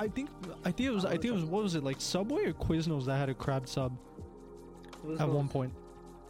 I- 0.00 0.04
I 0.04 0.08
think 0.08 0.30
I 0.64 0.70
think 0.72 0.88
it 0.88 0.92
was 0.92 1.04
I 1.04 1.10
think 1.12 1.24
it 1.26 1.32
was 1.32 1.44
what 1.44 1.62
was 1.62 1.74
it 1.74 1.84
like 1.84 2.00
Subway 2.00 2.44
or 2.46 2.52
Quiznos 2.52 3.04
that 3.06 3.16
had 3.18 3.28
a 3.28 3.34
crab 3.34 3.68
sub 3.68 3.96
it 5.08 5.20
at 5.20 5.28
one 5.28 5.48
point. 5.48 5.72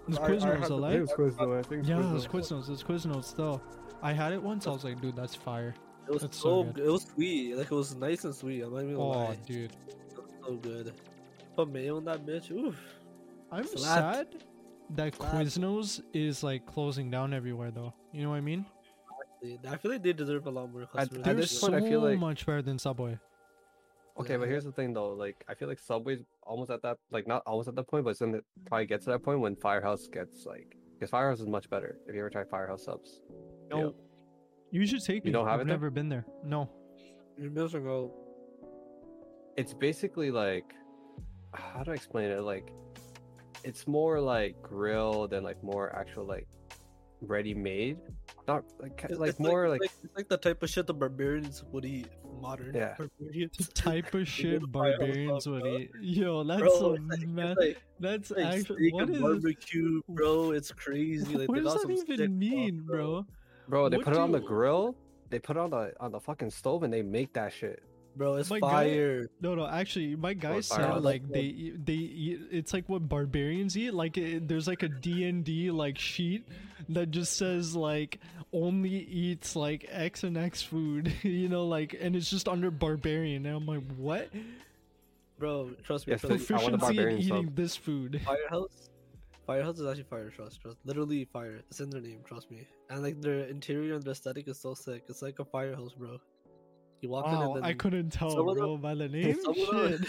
It 0.03 0.09
was 0.11 0.19
I- 0.19 0.25
I 0.25 0.31
Quiznos, 0.31 0.59
had 0.61 0.63
the- 0.69 0.75
alive? 0.75 0.95
it 0.95 1.01
was 1.03 1.11
Quiznos. 1.13 1.59
I 1.59 1.63
think 1.63 1.87
Yeah, 1.87 2.01
it 2.01 2.13
was 2.13 2.27
Quiznos. 2.27 2.63
It 2.69 2.71
was 2.71 2.83
Quiznos 2.83 3.25
still. 3.25 3.63
I 4.03 4.13
had 4.13 4.33
it 4.33 4.43
once. 4.43 4.67
I 4.67 4.71
was 4.71 4.83
like, 4.85 5.01
dude, 5.01 5.15
that's 5.17 5.35
fire. 5.35 5.75
It 6.09 6.13
was 6.13 6.23
That's 6.23 6.37
so, 6.39 6.43
so 6.43 6.65
good. 6.65 6.75
good. 6.75 6.87
It 6.87 6.91
was 6.91 7.03
sweet. 7.05 7.57
Like 7.57 7.67
it 7.67 7.75
was 7.75 7.95
nice 7.95 8.25
and 8.25 8.35
sweet. 8.35 8.63
I'm 8.63 8.73
not 8.73 8.83
even 8.83 8.97
gonna 8.97 9.05
Oh, 9.07 9.19
lie. 9.29 9.39
dude. 9.47 9.71
It 9.87 10.17
was 10.17 10.33
so 10.47 10.55
good. 10.57 10.93
Put 11.55 11.69
mayo 11.71 11.97
on 11.99 12.05
that 12.07 12.25
bitch. 12.27 12.51
Oof. 12.51 12.77
I'm 13.53 13.65
Slapped. 13.67 14.33
sad 14.33 14.45
that 14.97 15.15
Slapped. 15.15 15.35
Quiznos 15.37 16.01
is 16.13 16.43
like 16.43 16.67
closing 16.67 17.11
down 17.11 17.33
everywhere 17.33 17.71
though. 17.71 17.93
You 18.13 18.23
know 18.25 18.31
what 18.31 18.37
I 18.37 18.41
mean? 18.41 18.65
I 19.69 19.77
feel 19.77 19.91
like 19.93 20.03
they 20.03 20.13
deserve 20.13 20.47
a 20.47 20.51
lot 20.51 20.73
more 20.73 20.83
At- 20.83 20.93
customers. 20.93 21.19
at 21.19 21.25
They're 21.25 21.35
this 21.35 21.61
so 21.61 21.73
I 21.73 21.81
feel 21.81 22.01
like- 22.01 22.19
much 22.19 22.45
better 22.47 22.63
than 22.63 22.79
Subway. 22.79 23.19
Okay, 24.21 24.37
but 24.37 24.49
here's 24.49 24.65
the 24.65 24.73
thing 24.73 24.93
though. 24.93 25.11
Like, 25.15 25.45
I 25.49 25.55
feel 25.55 25.69
like 25.69 25.79
Subway's 25.79 26.23
almost 26.43 26.71
at 26.71 26.83
that, 26.83 26.99
like, 27.11 27.27
not 27.27 27.43
almost 27.47 27.69
at 27.69 27.75
that 27.77 27.89
point, 27.89 28.05
but 28.05 28.11
it's 28.11 28.21
gonna 28.21 28.41
probably 28.67 28.87
get 28.87 29.01
to 29.03 29.11
that 29.11 29.23
point 29.23 29.41
when 29.41 29.57
Firehouse 29.57 30.07
gets 30.09 30.47
like, 30.47 30.77
because 30.95 31.11
Firehouse 31.11 31.41
is 31.41 31.47
much 31.47 31.69
better. 31.71 31.99
If 32.07 32.15
you 32.15 32.21
ever 32.21 32.31
try 32.31 32.45
Firehouse 32.45 32.85
subs, 32.85 33.21
No, 33.71 33.79
Yeah. 33.79 33.91
you 34.73 34.87
should 34.87 35.03
take 35.05 35.25
You 35.25 35.29
me. 35.29 35.33
don't 35.33 35.47
have 35.47 35.55
I've 35.55 35.61
it 35.61 35.65
there? 35.69 35.77
never 35.77 35.91
been 35.91 36.09
there. 36.09 36.27
No. 36.45 36.69
You're 37.39 37.51
missing 37.51 38.11
it's 39.57 39.75
basically 39.75 40.31
like, 40.31 40.75
how 41.55 41.83
do 41.83 41.91
I 41.91 41.95
explain 41.95 42.31
it? 42.31 42.41
Like, 42.41 42.73
it's 43.65 43.87
more 43.87 44.21
like 44.21 44.61
grilled 44.63 45.33
and 45.35 45.45
like 45.45 45.63
more 45.63 45.95
actual 45.95 46.25
like 46.25 46.49
ready-made. 47.21 47.99
Not 48.49 48.65
like 48.81 48.97
ki- 48.97 49.05
It's- 49.05 49.19
like 49.19 49.31
it's 49.31 49.39
more 49.41 49.67
it's 49.67 49.81
like, 49.83 49.91
it's 50.05 50.17
like 50.17 50.29
the 50.29 50.37
type 50.39 50.63
of 50.63 50.71
shit 50.71 50.87
the 50.87 50.95
barbarians 50.95 51.65
would 51.73 51.85
eat. 51.85 52.09
Modern 52.41 52.75
Yeah. 52.75 52.95
barbarians. 52.99 53.57
The 53.59 53.73
type 53.75 54.15
of 54.15 54.27
shit 54.29 54.71
barbarians 54.71 55.47
would 55.47 55.63
bro. 55.63 55.77
eat. 55.79 55.91
Yo, 56.01 56.45
that's 56.45 56.61
Bro, 56.61 56.71
so 56.79 56.89
like, 57.09 57.29
mad. 57.29 57.57
like, 57.59 57.83
That's 58.01 58.31
like 58.31 58.45
actually 58.47 58.89
steak 58.89 58.95
what 58.95 59.07
and 59.09 59.17
is 59.17 59.23
barbecue, 59.23 60.01
bro. 60.09 60.51
It's 60.53 60.73
crazy. 60.73 61.37
Like 61.37 61.49
what 61.49 61.57
they 61.57 61.63
does 61.65 61.75
got 61.75 61.87
that 61.87 61.93
even 61.93 62.07
stuff, 62.07 62.29
mean, 62.29 62.83
bro? 62.87 63.27
bro. 63.69 63.89
They 63.89 63.97
what 63.99 64.05
put 64.07 64.15
it 64.15 64.19
on 64.21 64.33
do 64.33 64.39
the 64.39 64.45
grill. 64.45 64.97
They 65.31 65.39
put 65.39 65.57
it 65.57 65.61
on 65.61 65.71
the 65.71 65.93
on 66.01 66.13
the 66.13 66.21
fucking 66.21 66.51
stove 66.51 66.83
and 66.83 66.93
they 66.93 67.03
make 67.03 67.33
that 67.35 67.53
shit. 67.53 67.83
Bro, 68.17 68.35
it's 68.37 68.51
My 68.51 68.61
guy- 68.61 68.69
fire. 68.71 69.31
No, 69.41 69.55
no. 69.55 69.67
Actually, 69.67 70.17
my 70.17 70.35
guy 70.35 70.57
Or 70.57 70.63
said 70.63 71.03
like 71.03 71.29
they 71.29 71.73
they 71.83 71.93
eat. 71.95 72.41
It's 72.51 72.73
like 72.73 72.89
what 72.89 73.09
barbarians 73.09 73.77
eat. 73.77 73.93
Like 73.95 74.19
it, 74.19 74.49
there's 74.49 74.67
like 74.67 74.83
a 74.83 74.89
D 74.89 75.25
and 75.25 75.45
D 75.45 75.71
like 75.71 75.99
sheet 75.99 76.47
that 76.89 77.11
just 77.13 77.37
says 77.37 77.75
like 77.77 78.19
only 78.53 78.91
eats 78.91 79.55
like 79.55 79.87
X 79.89 80.25
and 80.25 80.37
X 80.37 80.61
food. 80.63 81.13
You 81.23 81.49
know, 81.49 81.67
like 81.67 81.97
and 82.01 82.17
it's 82.17 82.29
just 82.29 82.49
under 82.49 82.71
barbarian. 82.71 83.47
And 83.47 83.57
I'm 83.57 83.67
like, 83.67 83.85
what? 83.97 84.29
Bro, 85.39 85.71
trust 85.85 86.07
me. 86.07 86.13
Yes, 86.13 86.21
trust 86.23 86.51
I 86.51 86.55
want 86.57 86.75
a 86.75 86.79
Proficiency 86.79 86.89
in 86.91 86.97
barbarian 86.97 87.23
sub. 87.23 87.37
eating 87.39 87.53
this 87.55 87.77
food. 87.77 88.21
Firehouse. 88.25 88.91
Firehouse 89.47 89.79
is 89.79 89.87
actually 89.87 90.05
fire. 90.05 90.31
Trust, 90.31 90.61
trust. 90.61 90.77
Literally 90.85 91.25
fire. 91.33 91.61
It's 91.71 91.81
in 91.81 91.91
their 91.91 92.01
name. 92.01 92.19
Trust 92.25 92.51
me. 92.51 92.67
And 92.91 93.03
like 93.03 93.21
their 93.21 93.45
interior 93.45 93.95
and 93.95 94.03
their 94.03 94.13
aesthetic 94.13 94.49
is 94.49 94.59
so 94.61 94.75
sick. 94.75 95.05
It's 95.09 95.23
like 95.23 95.39
a 95.39 95.45
firehouse, 95.45 95.93
bro. 95.95 96.21
You 97.01 97.09
walk 97.09 97.27
in 97.27 97.33
Wow, 97.33 97.55
and 97.55 97.57
then 97.57 97.65
I 97.65 97.73
couldn't 97.73 98.11
tell, 98.11 98.31
some 98.31 98.49
of 98.49 98.57
bro, 98.57 98.77
by 98.77 98.95
the 98.95 99.09
name. 99.09 99.37
some 99.43 99.55
Shit. 99.71 100.01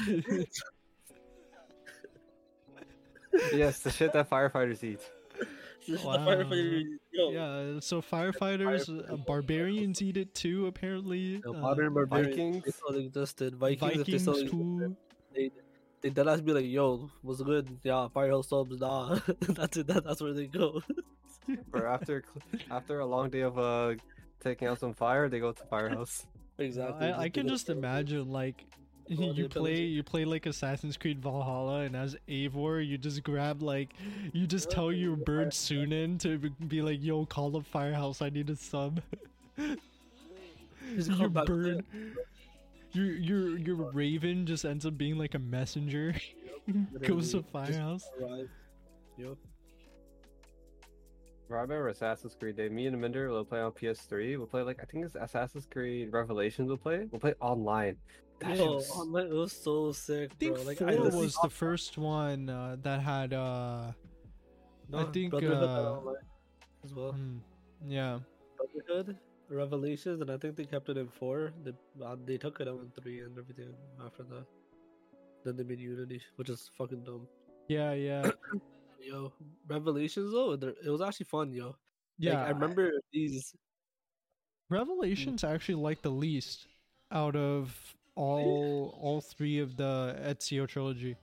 yes, 3.54 3.80
the 3.80 3.92
shit 3.92 4.12
that 4.14 4.30
firefighters 4.30 4.84
eat. 4.84 5.00
This 5.88 5.88
the 6.02 6.08
Wow. 6.08 6.18
firefighter. 6.18 6.84
Yeah, 7.14 7.80
so 7.80 8.02
firefighters, 8.02 8.90
uh, 8.90 9.16
barbarians 9.18 10.02
eat 10.02 10.18
it 10.18 10.34
too, 10.36 10.68
apparently. 10.68 11.42
yo, 11.46 11.52
Uh, 11.52 11.54
modern 11.54 11.94
barbarians. 11.94 12.36
They 12.36 12.60
Vikings. 12.72 12.76
still 12.76 12.96
existed. 12.98 13.56
Vikings, 13.56 14.00
if 14.02 14.06
they 14.08 14.18
Vikings 14.18 14.22
still 14.22 14.34
existed, 14.34 14.52
too. 14.58 14.98
they 15.34 15.52
they 16.02 16.10
dead 16.10 16.28
ass 16.28 16.42
be 16.42 16.52
like, 16.52 16.66
"Yo, 16.66 17.10
what's 17.22 17.42
good? 17.42 17.80
Yeah, 17.84 18.08
firehouse 18.10 18.50
subs, 18.50 18.80
nah." 18.80 19.20
that's 19.40 19.78
it. 19.78 19.88
That, 19.88 20.04
that's 20.04 20.22
where 20.22 20.34
they 20.34 20.48
go. 20.48 20.82
Or 21.74 21.88
after 21.88 22.24
after 22.70 23.00
a 23.00 23.06
long 23.06 23.30
day 23.30 23.42
of 23.42 23.58
uh 23.58 23.96
taking 24.44 24.68
out 24.68 24.80
some 24.80 24.94
fire, 24.94 25.30
they 25.30 25.40
go 25.40 25.52
to 25.52 25.64
firehouse. 25.68 26.26
Exactly. 26.62 27.08
I, 27.08 27.24
I 27.24 27.30
can 27.30 27.48
just 27.48 27.70
imagine 27.70 28.32
like 28.32 28.66
you 29.08 29.50
play 29.50 29.82
you 29.82 30.04
play 30.04 30.26
like 30.26 30.46
Assassin's 30.46 30.96
Creed 30.98 31.22
Valhalla 31.22 31.82
and 31.82 31.96
as 31.96 32.16
Eivor 32.30 32.86
you 32.86 32.98
just 32.98 33.24
grab 33.24 33.62
like 33.62 33.94
you 34.32 34.48
just 34.48 34.72
tell 34.72 34.92
your 34.92 35.16
bird 35.16 35.50
Sýnin 35.50 36.20
to 36.22 36.38
be- 36.68 36.82
like 36.82 37.04
yo 37.04 37.26
call 37.26 37.58
up 37.58 37.66
Firehouse 37.66 38.22
I 38.22 38.30
need 38.30 38.50
a 38.50 38.56
sub. 38.56 39.02
Your 40.94 41.16
come 41.16 41.32
back 41.32 41.48
with 41.48 41.48
bird 41.48 41.86
your 42.94 43.06
your 43.06 43.58
your 43.58 43.76
raven 43.92 44.46
just 44.46 44.66
ends 44.66 44.86
up 44.86 44.98
being 44.98 45.18
like 45.18 45.34
a 45.36 45.40
messenger 45.40 46.14
goes 47.02 47.32
to 47.32 47.44
Firehouse. 47.44 48.10
arrive. 48.20 48.50
Yup. 51.52 51.58
Bro, 51.58 51.60
I 51.60 51.62
remember 51.64 51.88
Assassin's 51.90 52.36
Creed 52.36 52.56
Day. 52.56 52.70
Me 52.70 52.88
and 52.88 53.00
Minder 53.00 53.30
will 53.30 53.44
play 53.44 53.60
on 53.60 53.72
PS3. 53.72 54.38
We'll 54.38 54.48
play 54.48 54.62
like 54.62 54.80
I 54.82 54.86
think 54.86 55.06
it's 55.06 55.16
Assassin's 55.16 55.66
Creed 55.66 56.12
Revelations. 56.12 56.68
We'll 56.70 56.78
play. 56.78 57.08
We'll 57.12 57.20
play 57.20 57.34
online. 57.42 57.98
That 58.40 58.58
Yo, 58.58 58.76
was- 58.76 58.90
online, 58.90 59.28
it 59.28 59.34
was 59.34 59.52
so 59.52 59.92
sick, 59.92 60.32
I 60.32 60.36
think 60.40 60.56
bro. 60.56 60.64
Like, 60.64 60.78
four 60.80 60.88
I 60.88 60.92
literally 60.96 61.26
was 61.26 61.38
the 61.44 61.50
first 61.50 61.98
one 61.98 62.50
uh, 62.50 62.78
that 62.82 63.02
had 63.02 63.34
uh 63.34 63.92
No, 64.90 65.06
think, 65.12 65.32
Brotherhood 65.32 65.64
uh, 65.64 66.14
as 66.84 66.94
well. 66.96 67.12
hmm, 67.12 67.38
yeah 67.88 68.20
Brotherhood, 68.58 69.18
Revelations, 69.50 70.22
and 70.22 70.32
I 70.32 70.38
think 70.38 70.56
they 70.56 70.66
kept 70.66 70.90
it 70.90 70.98
in 70.98 71.08
four. 71.08 71.52
They 71.64 71.74
uh, 72.04 72.16
they 72.26 72.38
took 72.38 72.60
it 72.62 72.68
out 72.68 72.80
in 72.82 72.90
three 73.00 73.20
and 73.20 73.38
everything 73.38 73.74
after 74.04 74.24
that. 74.24 74.46
Then 75.44 75.58
they 75.58 75.64
made 75.64 75.80
Unity, 75.80 76.22
which 76.38 76.50
is 76.50 76.72
fucking 76.78 77.04
dumb. 77.04 77.28
yeah 77.68 77.94
yeah 77.94 78.32
Yo, 79.04 79.34
Revelations 79.68 80.32
though, 80.32 80.54
it 80.54 80.90
was 80.90 81.02
actually 81.02 81.26
fun, 81.26 81.52
yo. 81.52 81.76
yeah 82.18 82.40
like, 82.40 82.48
I 82.48 82.50
remember 82.50 82.92
these. 83.12 83.54
Revelations 84.70 85.44
I 85.44 85.54
actually 85.54 85.76
like 85.76 86.02
the 86.02 86.12
least 86.12 86.68
out 87.12 87.36
of 87.36 87.76
all 88.16 88.98
all 89.02 89.22
three 89.22 89.60
of 89.60 89.76
the 89.76 90.16
Ezio 90.24 90.68
trilogy. 90.68 91.16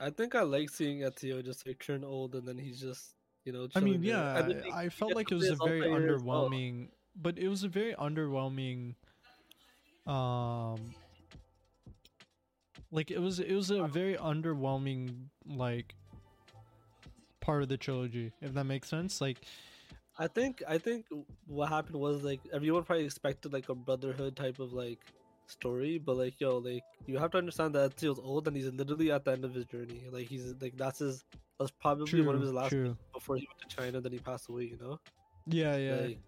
I 0.00 0.10
think 0.10 0.34
I 0.34 0.42
like 0.42 0.70
seeing 0.70 1.00
Ezio 1.00 1.44
just 1.44 1.66
like 1.66 1.78
turn 1.84 2.04
old 2.04 2.34
and 2.34 2.46
then 2.46 2.56
he's 2.56 2.80
just 2.80 3.14
you 3.44 3.52
know. 3.52 3.68
I 3.74 3.80
mean, 3.80 4.02
yeah, 4.02 4.42
then 4.42 4.62
I 4.72 4.88
felt 4.88 5.14
like 5.14 5.32
it 5.32 5.34
was 5.34 5.48
a 5.48 5.56
very 5.56 5.80
as 5.80 5.88
well. 6.22 6.50
underwhelming, 6.50 6.88
but 7.16 7.38
it 7.38 7.48
was 7.48 7.64
a 7.64 7.68
very 7.68 7.94
underwhelming. 7.94 8.94
Um, 10.06 10.94
like 12.90 13.10
it 13.10 13.20
was, 13.20 13.40
it 13.40 13.54
was 13.54 13.70
a 13.70 13.86
very 13.86 14.16
underwhelming 14.16 15.28
like 15.46 15.94
part 17.48 17.62
of 17.62 17.68
the 17.70 17.78
trilogy, 17.78 18.30
if 18.42 18.52
that 18.52 18.64
makes 18.64 18.88
sense. 18.88 19.22
Like, 19.22 19.38
I 20.18 20.26
think 20.26 20.62
I 20.68 20.76
think 20.76 21.06
what 21.46 21.70
happened 21.70 21.96
was 21.96 22.22
like 22.22 22.40
everyone 22.52 22.82
probably 22.84 23.06
expected 23.06 23.54
like 23.54 23.70
a 23.70 23.74
brotherhood 23.74 24.36
type 24.36 24.58
of 24.58 24.74
like 24.74 24.98
story, 25.46 25.96
but 25.96 26.16
like 26.18 26.38
yo, 26.42 26.58
like 26.58 26.82
you 27.06 27.16
have 27.16 27.30
to 27.30 27.38
understand 27.38 27.74
that 27.74 27.96
Ezio's 27.96 28.18
old 28.18 28.46
and 28.48 28.54
he's 28.56 28.66
literally 28.80 29.10
at 29.10 29.24
the 29.24 29.32
end 29.32 29.44
of 29.46 29.54
his 29.54 29.64
journey. 29.64 30.02
Like 30.16 30.26
he's 30.26 30.54
like 30.60 30.76
that's 30.76 30.98
his 30.98 31.24
that's 31.58 31.70
probably 31.70 32.20
one 32.20 32.34
of 32.34 32.42
his 32.42 32.52
last 32.52 32.76
before 33.14 33.36
he 33.36 33.48
went 33.50 33.60
to 33.66 33.76
China. 33.76 34.00
Then 34.02 34.12
he 34.12 34.18
passed 34.18 34.50
away. 34.50 34.64
You 34.64 34.78
know, 34.82 35.00
Yeah, 35.46 35.76
yeah. 35.76 36.00
like 36.08 36.18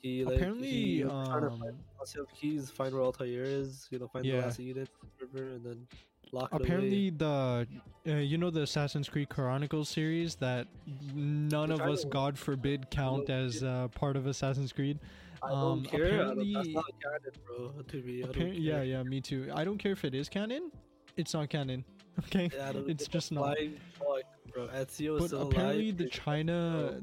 he 0.00 0.24
like 0.24 0.36
Apparently, 0.36 0.70
he 0.70 1.04
was 1.04 1.28
trying 1.28 1.42
to 1.42 1.50
find 1.50 1.76
um, 2.20 2.26
Keys, 2.40 2.70
find 2.70 2.94
where 2.94 3.02
Altair 3.02 3.44
is. 3.44 3.86
You 3.90 3.98
know, 3.98 4.08
find 4.08 4.24
Yeah. 4.24 4.40
the 4.40 4.46
last 4.46 4.58
unit, 4.58 4.88
river, 5.20 5.44
and 5.56 5.62
then 5.66 5.86
lock 6.34 6.48
apparently 6.52 7.08
away. 7.08 7.16
the 7.16 7.66
uh, 8.06 8.10
you 8.16 8.36
know 8.36 8.50
the 8.50 8.62
Assassin's 8.62 9.08
Creed 9.08 9.28
Chronicles 9.30 9.88
series 9.88 10.34
that 10.36 10.66
none 11.14 11.68
The 11.70 11.74
of 11.74 11.80
us, 11.80 12.04
God 12.04 12.38
forbid, 12.38 12.90
count 12.90 13.30
as 13.30 13.62
uh, 13.62 13.88
part 13.94 14.16
of 14.16 14.26
Assassin's 14.26 14.72
Creed. 14.72 14.98
I 15.42 15.48
don't 15.50 15.60
um, 15.62 15.84
care. 15.84 16.04
I 16.06 16.08
don't, 16.08 16.36
that's 16.36 16.68
apparently- 16.68 16.72
not 16.74 16.84
canon, 17.02 17.34
bro. 17.46 17.82
To 17.82 17.96
me, 18.02 18.24
I 18.24 18.44
yeah, 18.52 18.82
yeah, 18.82 19.02
me 19.02 19.20
too. 19.20 19.50
I 19.54 19.64
don't 19.64 19.78
care 19.78 19.92
if 19.92 20.04
it 20.04 20.14
is 20.14 20.28
canon. 20.28 20.70
It's 21.16 21.32
not 21.34 21.48
canon. 21.48 21.84
Okay, 22.26 22.48
Yeah, 22.54 22.72
it's 22.86 23.08
just 23.08 23.32
not. 23.32 23.42
flying 23.56 23.74
fuck, 23.98 24.22
bro. 24.52 24.68
Ezio 24.68 25.16
is 25.16 25.20
But 25.22 25.26
still 25.28 25.48
apparently, 25.48 25.86
alive. 25.86 25.96
the 25.98 26.04
Like, 26.04 26.12
China, 26.12 27.00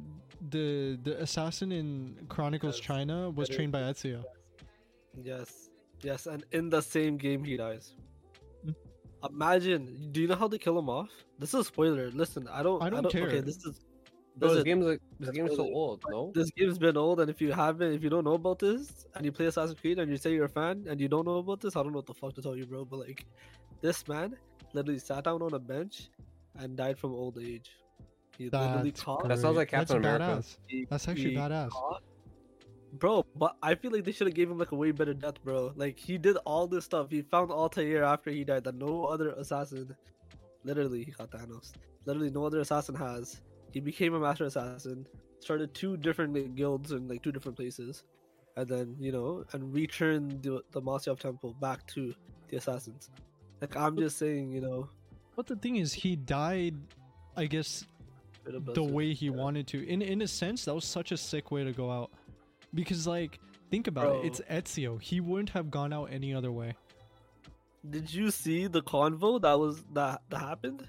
the 0.49 0.97
the 1.03 1.21
assassin 1.21 1.71
in 1.73 2.15
Chronicles 2.29 2.77
Yes, 2.77 2.85
China 2.85 3.29
was 3.29 3.49
trained 3.49 3.73
by 3.73 3.81
Ezio. 3.81 4.23
Yes, 5.21 5.69
yes, 6.01 6.27
and 6.27 6.45
in 6.53 6.69
the 6.69 6.81
same 6.81 7.17
game 7.17 7.43
he 7.43 7.57
dies. 7.57 7.93
Imagine. 9.29 10.09
Do 10.11 10.21
you 10.21 10.27
know 10.27 10.35
how 10.35 10.47
they 10.47 10.57
kill 10.57 10.77
him 10.79 10.89
off? 10.89 11.09
This 11.39 11.53
is 11.53 11.59
a 11.61 11.63
spoiler. 11.63 12.09
Listen, 12.11 12.47
I 12.47 12.63
don't. 12.63 12.81
I 12.81 12.89
don't 12.89 13.05
Okay, 13.05 13.19
care. 13.21 13.41
this 13.41 13.57
is. 13.57 13.79
Bro, 14.37 14.47
this 14.47 14.55
listen, 14.55 14.63
game's 14.65 14.85
like 14.85 15.01
this 15.19 15.27
that's 15.27 15.37
game's 15.37 15.55
so 15.57 15.63
old, 15.63 16.03
no? 16.09 16.31
this 16.33 16.49
game's 16.51 16.77
been 16.79 16.95
old, 16.95 17.19
and 17.19 17.29
if 17.29 17.41
you 17.41 17.51
haven't, 17.51 17.91
if 17.93 18.01
you 18.01 18.09
don't 18.09 18.23
know 18.23 18.33
about 18.35 18.59
this, 18.59 19.05
and 19.13 19.25
you 19.25 19.31
play 19.31 19.47
Assassin's 19.47 19.77
Creed, 19.79 19.99
and 19.99 20.09
you 20.09 20.15
say 20.15 20.31
you're 20.33 20.45
a 20.45 20.49
fan, 20.49 20.85
and 20.89 21.01
you 21.01 21.09
don't 21.09 21.25
know 21.25 21.37
about 21.39 21.59
this, 21.59 21.75
I 21.75 21.83
don't 21.83 21.91
know 21.91 21.97
what 21.97 22.05
the 22.05 22.13
fuck 22.13 22.33
to 22.35 22.41
tell 22.41 22.55
you, 22.55 22.65
bro. 22.65 22.85
But 22.85 22.99
like, 22.99 23.25
this 23.81 24.07
man 24.07 24.37
literally 24.73 24.99
sat 24.99 25.25
down 25.25 25.41
on 25.41 25.53
a 25.53 25.59
bench 25.59 26.09
and 26.57 26.77
died 26.77 26.97
from 26.97 27.11
old 27.13 27.37
age. 27.39 27.71
He 28.37 28.45
literally 28.49 28.93
caught. 28.93 29.27
That 29.27 29.39
sounds 29.39 29.57
like 29.57 29.69
great. 29.69 29.79
Captain 29.79 30.01
That's 30.01 30.15
America. 30.15 30.41
badass. 30.41 30.57
he- 30.67 30.85
That's 30.89 31.07
actually 31.09 31.31
he 31.31 31.35
badass. 31.35 31.69
caught- 31.69 32.03
Bro, 32.93 33.25
but 33.35 33.55
I 33.63 33.75
feel 33.75 33.91
like 33.91 34.03
they 34.03 34.11
should 34.11 34.27
have 34.27 34.35
gave 34.35 34.49
him 34.49 34.57
like 34.57 34.71
a 34.71 34.75
way 34.75 34.91
better 34.91 35.13
death, 35.13 35.41
bro. 35.43 35.71
Like 35.75 35.97
he 35.97 36.17
did 36.17 36.37
all 36.45 36.67
this 36.67 36.85
stuff. 36.85 37.09
He 37.09 37.21
found 37.21 37.51
Altair 37.51 38.03
after 38.03 38.29
he 38.31 38.43
died 38.43 38.65
that 38.65 38.75
no 38.75 39.05
other 39.05 39.29
assassin, 39.31 39.95
literally, 40.63 41.03
he 41.05 41.11
got 41.11 41.31
Thanos. 41.31 41.71
Literally, 42.05 42.29
no 42.31 42.45
other 42.45 42.59
assassin 42.59 42.95
has. 42.95 43.41
He 43.71 43.79
became 43.79 44.13
a 44.13 44.19
master 44.19 44.45
assassin. 44.45 45.07
Started 45.39 45.73
two 45.73 45.95
different 45.97 46.33
like, 46.33 46.55
guilds 46.55 46.91
in 46.91 47.07
like 47.07 47.23
two 47.23 47.31
different 47.31 47.57
places, 47.57 48.03
and 48.57 48.67
then 48.67 48.95
you 48.99 49.11
know, 49.11 49.45
and 49.53 49.73
returned 49.73 50.43
the 50.43 50.61
the 50.71 50.81
Masyaf 50.81 51.19
temple 51.19 51.55
back 51.61 51.87
to 51.87 52.13
the 52.49 52.57
assassins. 52.57 53.09
Like 53.61 53.75
I'm 53.77 53.97
just 53.97 54.17
saying, 54.17 54.51
you 54.51 54.61
know, 54.61 54.89
But 55.35 55.47
the 55.47 55.55
thing 55.55 55.77
is, 55.77 55.93
he 55.93 56.15
died 56.15 56.75
I 57.35 57.45
guess 57.45 57.85
the 58.45 58.83
way 58.83 59.13
he 59.13 59.27
yeah. 59.27 59.31
wanted 59.31 59.67
to. 59.67 59.87
In 59.87 60.01
in 60.01 60.21
a 60.21 60.27
sense, 60.27 60.65
that 60.65 60.75
was 60.75 60.85
such 60.85 61.11
a 61.11 61.17
sick 61.17 61.51
way 61.51 61.63
to 61.63 61.71
go 61.71 61.91
out. 61.91 62.11
Because 62.73 63.05
like, 63.07 63.39
think 63.69 63.87
about 63.87 64.17
it. 64.17 64.25
It's 64.25 64.41
Ezio. 64.49 65.01
He 65.01 65.19
wouldn't 65.19 65.49
have 65.49 65.69
gone 65.71 65.91
out 65.93 66.05
any 66.11 66.33
other 66.33 66.51
way. 66.51 66.75
Did 67.89 68.13
you 68.13 68.29
see 68.31 68.67
the 68.67 68.81
convo 68.81 69.41
that 69.41 69.57
was 69.57 69.83
that 69.93 70.21
that 70.29 70.39
happened? 70.39 70.87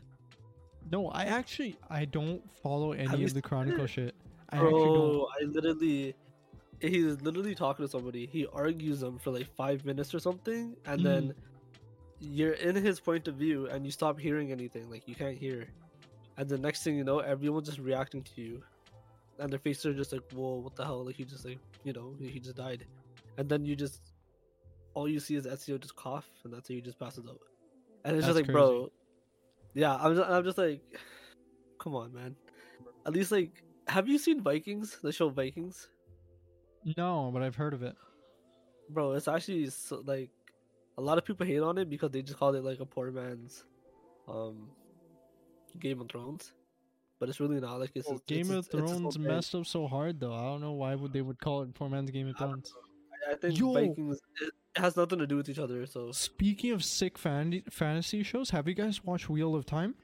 No, 0.90 1.08
I 1.08 1.24
actually 1.24 1.76
I 1.88 2.04
don't 2.04 2.42
follow 2.62 2.92
any 2.92 3.24
of 3.24 3.34
the 3.34 3.42
Chronicle 3.42 3.84
it? 3.84 3.88
shit. 3.88 4.14
I. 4.50 4.58
Bro, 4.58 5.26
I 5.40 5.44
literally, 5.44 6.14
he's 6.80 7.20
literally 7.22 7.54
talking 7.54 7.86
to 7.86 7.90
somebody. 7.90 8.26
He 8.26 8.46
argues 8.52 9.00
them 9.00 9.18
for 9.18 9.30
like 9.30 9.46
five 9.56 9.84
minutes 9.86 10.14
or 10.14 10.18
something, 10.20 10.76
and 10.84 11.00
Mm. 11.00 11.04
then 11.04 11.34
you're 12.20 12.52
in 12.52 12.76
his 12.76 13.00
point 13.00 13.26
of 13.26 13.36
view, 13.36 13.66
and 13.68 13.86
you 13.86 13.90
stop 13.90 14.18
hearing 14.18 14.52
anything. 14.52 14.90
Like 14.90 15.08
you 15.08 15.14
can't 15.14 15.38
hear, 15.38 15.68
and 16.36 16.48
the 16.48 16.58
next 16.58 16.82
thing 16.82 16.96
you 16.96 17.04
know, 17.04 17.20
everyone's 17.20 17.68
just 17.68 17.78
reacting 17.78 18.22
to 18.24 18.42
you, 18.42 18.62
and 19.38 19.50
their 19.50 19.58
faces 19.58 19.86
are 19.86 19.94
just 19.94 20.12
like, 20.12 20.22
"Whoa, 20.32 20.56
what 20.56 20.76
the 20.76 20.84
hell?" 20.84 21.04
Like 21.04 21.16
he 21.16 21.24
just 21.24 21.44
like, 21.44 21.58
you 21.84 21.92
know, 21.92 22.14
he 22.20 22.38
just 22.40 22.56
died, 22.56 22.86
and 23.38 23.48
then 23.48 23.64
you 23.64 23.74
just, 23.76 24.00
all 24.94 25.08
you 25.08 25.20
see 25.20 25.36
is 25.36 25.46
Ezio 25.46 25.80
just 25.80 25.96
cough, 25.96 26.28
and 26.44 26.52
that's 26.52 26.68
how 26.68 26.74
he 26.74 26.80
just 26.80 26.98
passes 26.98 27.26
out, 27.28 27.40
and 28.04 28.16
it's 28.16 28.26
just 28.26 28.36
That's 28.36 28.46
like, 28.48 28.52
bro, 28.52 28.90
yeah, 29.74 29.94
I'm 29.96 30.14
just, 30.16 30.28
I'm 30.30 30.44
just 30.44 30.58
like, 30.58 30.82
come 31.78 31.94
on, 31.94 32.12
man. 32.12 32.36
At 33.06 33.12
least 33.14 33.32
like, 33.32 33.62
have 33.88 34.08
you 34.08 34.18
seen 34.18 34.40
Vikings? 34.42 34.98
The 35.02 35.10
show 35.12 35.28
Vikings, 35.28 35.88
No, 36.96 37.30
but 37.32 37.42
I've 37.42 37.56
heard 37.56 37.74
of 37.74 37.82
it. 37.82 37.96
bro. 38.90 39.12
It's 39.12 39.28
actually 39.28 39.68
so, 39.70 40.02
like, 40.06 40.30
a 40.98 41.00
lot 41.00 41.18
of 41.18 41.24
people 41.24 41.46
hate 41.46 41.60
on 41.60 41.78
it 41.78 41.88
because 41.90 42.10
they 42.10 42.22
just 42.22 42.38
call 42.38 42.54
it 42.54 42.62
like 42.62 42.80
a 42.80 42.84
poor 42.86 43.10
man's, 43.10 43.64
um, 44.28 44.68
Game 45.80 46.00
of 46.00 46.08
Thrones. 46.10 46.52
But 47.22 47.28
it's 47.28 47.38
really 47.38 47.60
not 47.60 47.78
like 47.78 47.92
it's. 47.94 48.08
Well, 48.08 48.16
it's- 48.16 48.26
Game 48.26 48.46
it's- 48.50 48.50
of 48.50 48.58
it's 48.66 48.74
its 48.74 48.90
own 48.90 48.98
Thrones 49.02 49.18
messed 49.20 49.54
up 49.54 49.64
so 49.64 49.86
hard 49.86 50.18
though. 50.18 50.34
I 50.34 50.42
don't 50.42 50.60
know 50.60 50.72
why 50.72 50.96
would 50.96 51.12
they 51.12 51.20
would 51.22 51.38
call 51.38 51.62
it 51.62 51.72
poor 51.72 51.88
man's 51.88 52.10
Game 52.10 52.26
of 52.26 52.36
Thrones. 52.36 52.74
I 53.30 53.36
think 53.36 53.56
Yo! 53.56 53.72
Vikings 53.72 54.18
it 54.40 54.50
has 54.74 54.96
nothing 54.96 55.20
to 55.20 55.26
do 55.28 55.36
with 55.36 55.48
each 55.48 55.60
other. 55.60 55.86
So 55.86 56.10
Speaking 56.10 56.72
of 56.72 56.82
sick 56.82 57.16
fan- 57.16 57.62
fantasy 57.70 58.24
shows, 58.24 58.50
have 58.50 58.66
you 58.66 58.74
guys 58.74 59.04
watched 59.04 59.30
Wheel 59.30 59.54
of 59.54 59.64
Time? 59.66 59.94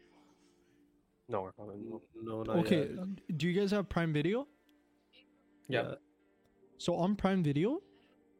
No, 1.29 1.51
we're 1.59 2.01
no, 2.23 2.43
not 2.45 2.57
Okay, 2.59 2.89
yet. 2.95 3.37
do 3.37 3.49
you 3.49 3.61
guys 3.61 3.73
have 3.73 3.89
Prime 3.89 4.13
Video? 4.13 4.47
Yeah. 5.67 5.95
So 6.79 6.95
on 6.95 7.17
Prime 7.17 7.43
Video, 7.43 7.83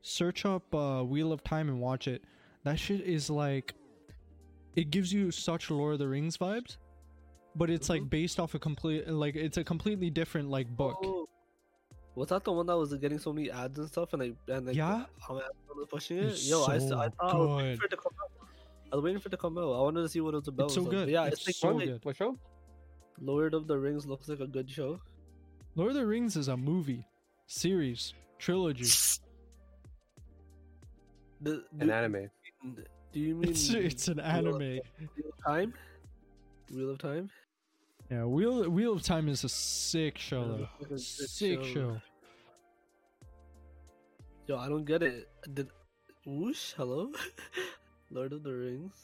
search 0.03 0.45
up 0.47 0.73
uh, 0.73 1.03
Wheel 1.03 1.33
of 1.33 1.43
Time 1.43 1.69
and 1.69 1.81
watch 1.81 2.07
it. 2.07 2.23
That 2.63 2.79
shit 2.79 3.01
is 3.01 3.29
like, 3.29 3.75
it 4.77 4.93
gives 4.93 5.13
you 5.13 5.33
such 5.33 5.69
Lord 5.69 5.95
of 5.95 5.99
the 5.99 6.07
Rings 6.07 6.37
vibes, 6.39 6.77
but 7.57 7.71
it's 7.71 7.89
like 7.89 8.01
mm-hmm. 8.03 8.09
based 8.09 8.41
off 8.41 8.55
a 8.55 8.59
complete 8.59 9.09
like 9.09 9.37
it's 9.37 9.57
a 9.57 9.65
completely 9.65 10.11
different 10.11 10.51
like 10.51 10.69
book. 10.77 10.99
Oh, 11.03 11.29
was 12.15 12.29
that 12.29 12.43
the 12.43 12.53
one 12.53 12.67
that 12.67 12.77
was 12.77 12.93
getting 12.95 13.19
so 13.19 13.33
many 13.33 13.49
ads 13.51 13.79
and 13.79 13.87
stuff, 13.87 14.13
and 14.13 14.23
like, 14.23 14.35
and 14.49 14.67
like, 14.67 14.77
Yeah. 14.77 15.05
Amazon 15.31 15.51
was 15.77 15.87
pushing 15.89 16.19
it? 16.19 16.25
It's 16.25 16.49
Yo, 16.49 16.65
so 16.65 16.73
I 16.73 16.79
thought 16.81 17.13
I 17.21 17.37
was 17.37 17.57
waiting 17.57 17.71
good. 17.73 17.79
for 17.79 17.85
it 17.87 17.91
to 17.91 17.97
come 17.97 18.13
out. 18.21 18.49
I 18.93 18.97
was 18.97 19.05
waiting 19.05 19.21
for 19.21 19.29
it 19.29 19.31
to 19.31 19.37
come 19.37 19.59
out. 19.59 19.73
I 19.73 19.81
wanted 19.83 20.03
to 20.03 20.09
see 20.09 20.21
what 20.21 20.35
it 20.35 20.39
was 20.39 20.49
about. 20.49 20.71
so 20.73 20.83
but 20.83 20.91
good. 20.91 21.09
yeah, 21.09 21.27
It's 21.27 21.47
it's, 21.47 21.59
so 21.61 21.71
like 21.71 21.87
good. 21.87 22.05
What 22.05 22.17
show? 22.17 22.37
Lord 23.21 23.55
of 23.55 23.67
the 23.69 23.79
Rings 23.79 24.07
looks 24.07 24.29
like 24.29 24.41
a 24.41 24.47
good 24.47 24.69
show. 24.69 25.01
Lord 25.77 25.91
of 25.91 25.97
the 25.97 26.07
Rings 26.07 26.37
is 26.37 26.49
a 26.49 26.57
movie, 26.57 27.07
series, 27.47 28.15
trilogy. 28.39 28.87
The, 31.41 31.63
An 31.79 31.89
anime. 31.89 32.29
do 33.13 33.21
you 33.21 33.37
mean 33.37 33.51
It's 33.51 33.71
it's 33.71 34.09
an 34.09 34.19
anime. 34.19 34.81
Time? 35.47 35.73
Wheel 36.75 36.91
of 36.91 36.99
Time? 36.99 37.31
Yeah, 38.11 38.25
Wheel 38.25 38.69
Wheel 38.71 38.93
of 38.95 39.03
Time 39.03 39.29
is 39.29 39.45
a 39.45 39.49
sick 39.49 40.19
show 40.19 40.47
though. 40.47 40.69
looks 40.81 40.91
like 41.21 41.29
Sick 41.29 41.65
show. 41.65 42.01
Yo, 44.47 44.57
I 44.57 44.69
don't 44.69 44.85
get 44.85 45.03
it. 45.03 45.29
Did 45.53 45.69
whoosh? 46.25 46.73
Hello, 46.73 47.13
Lord 48.11 48.33
of 48.33 48.43
the 48.43 48.53
Rings. 48.53 48.95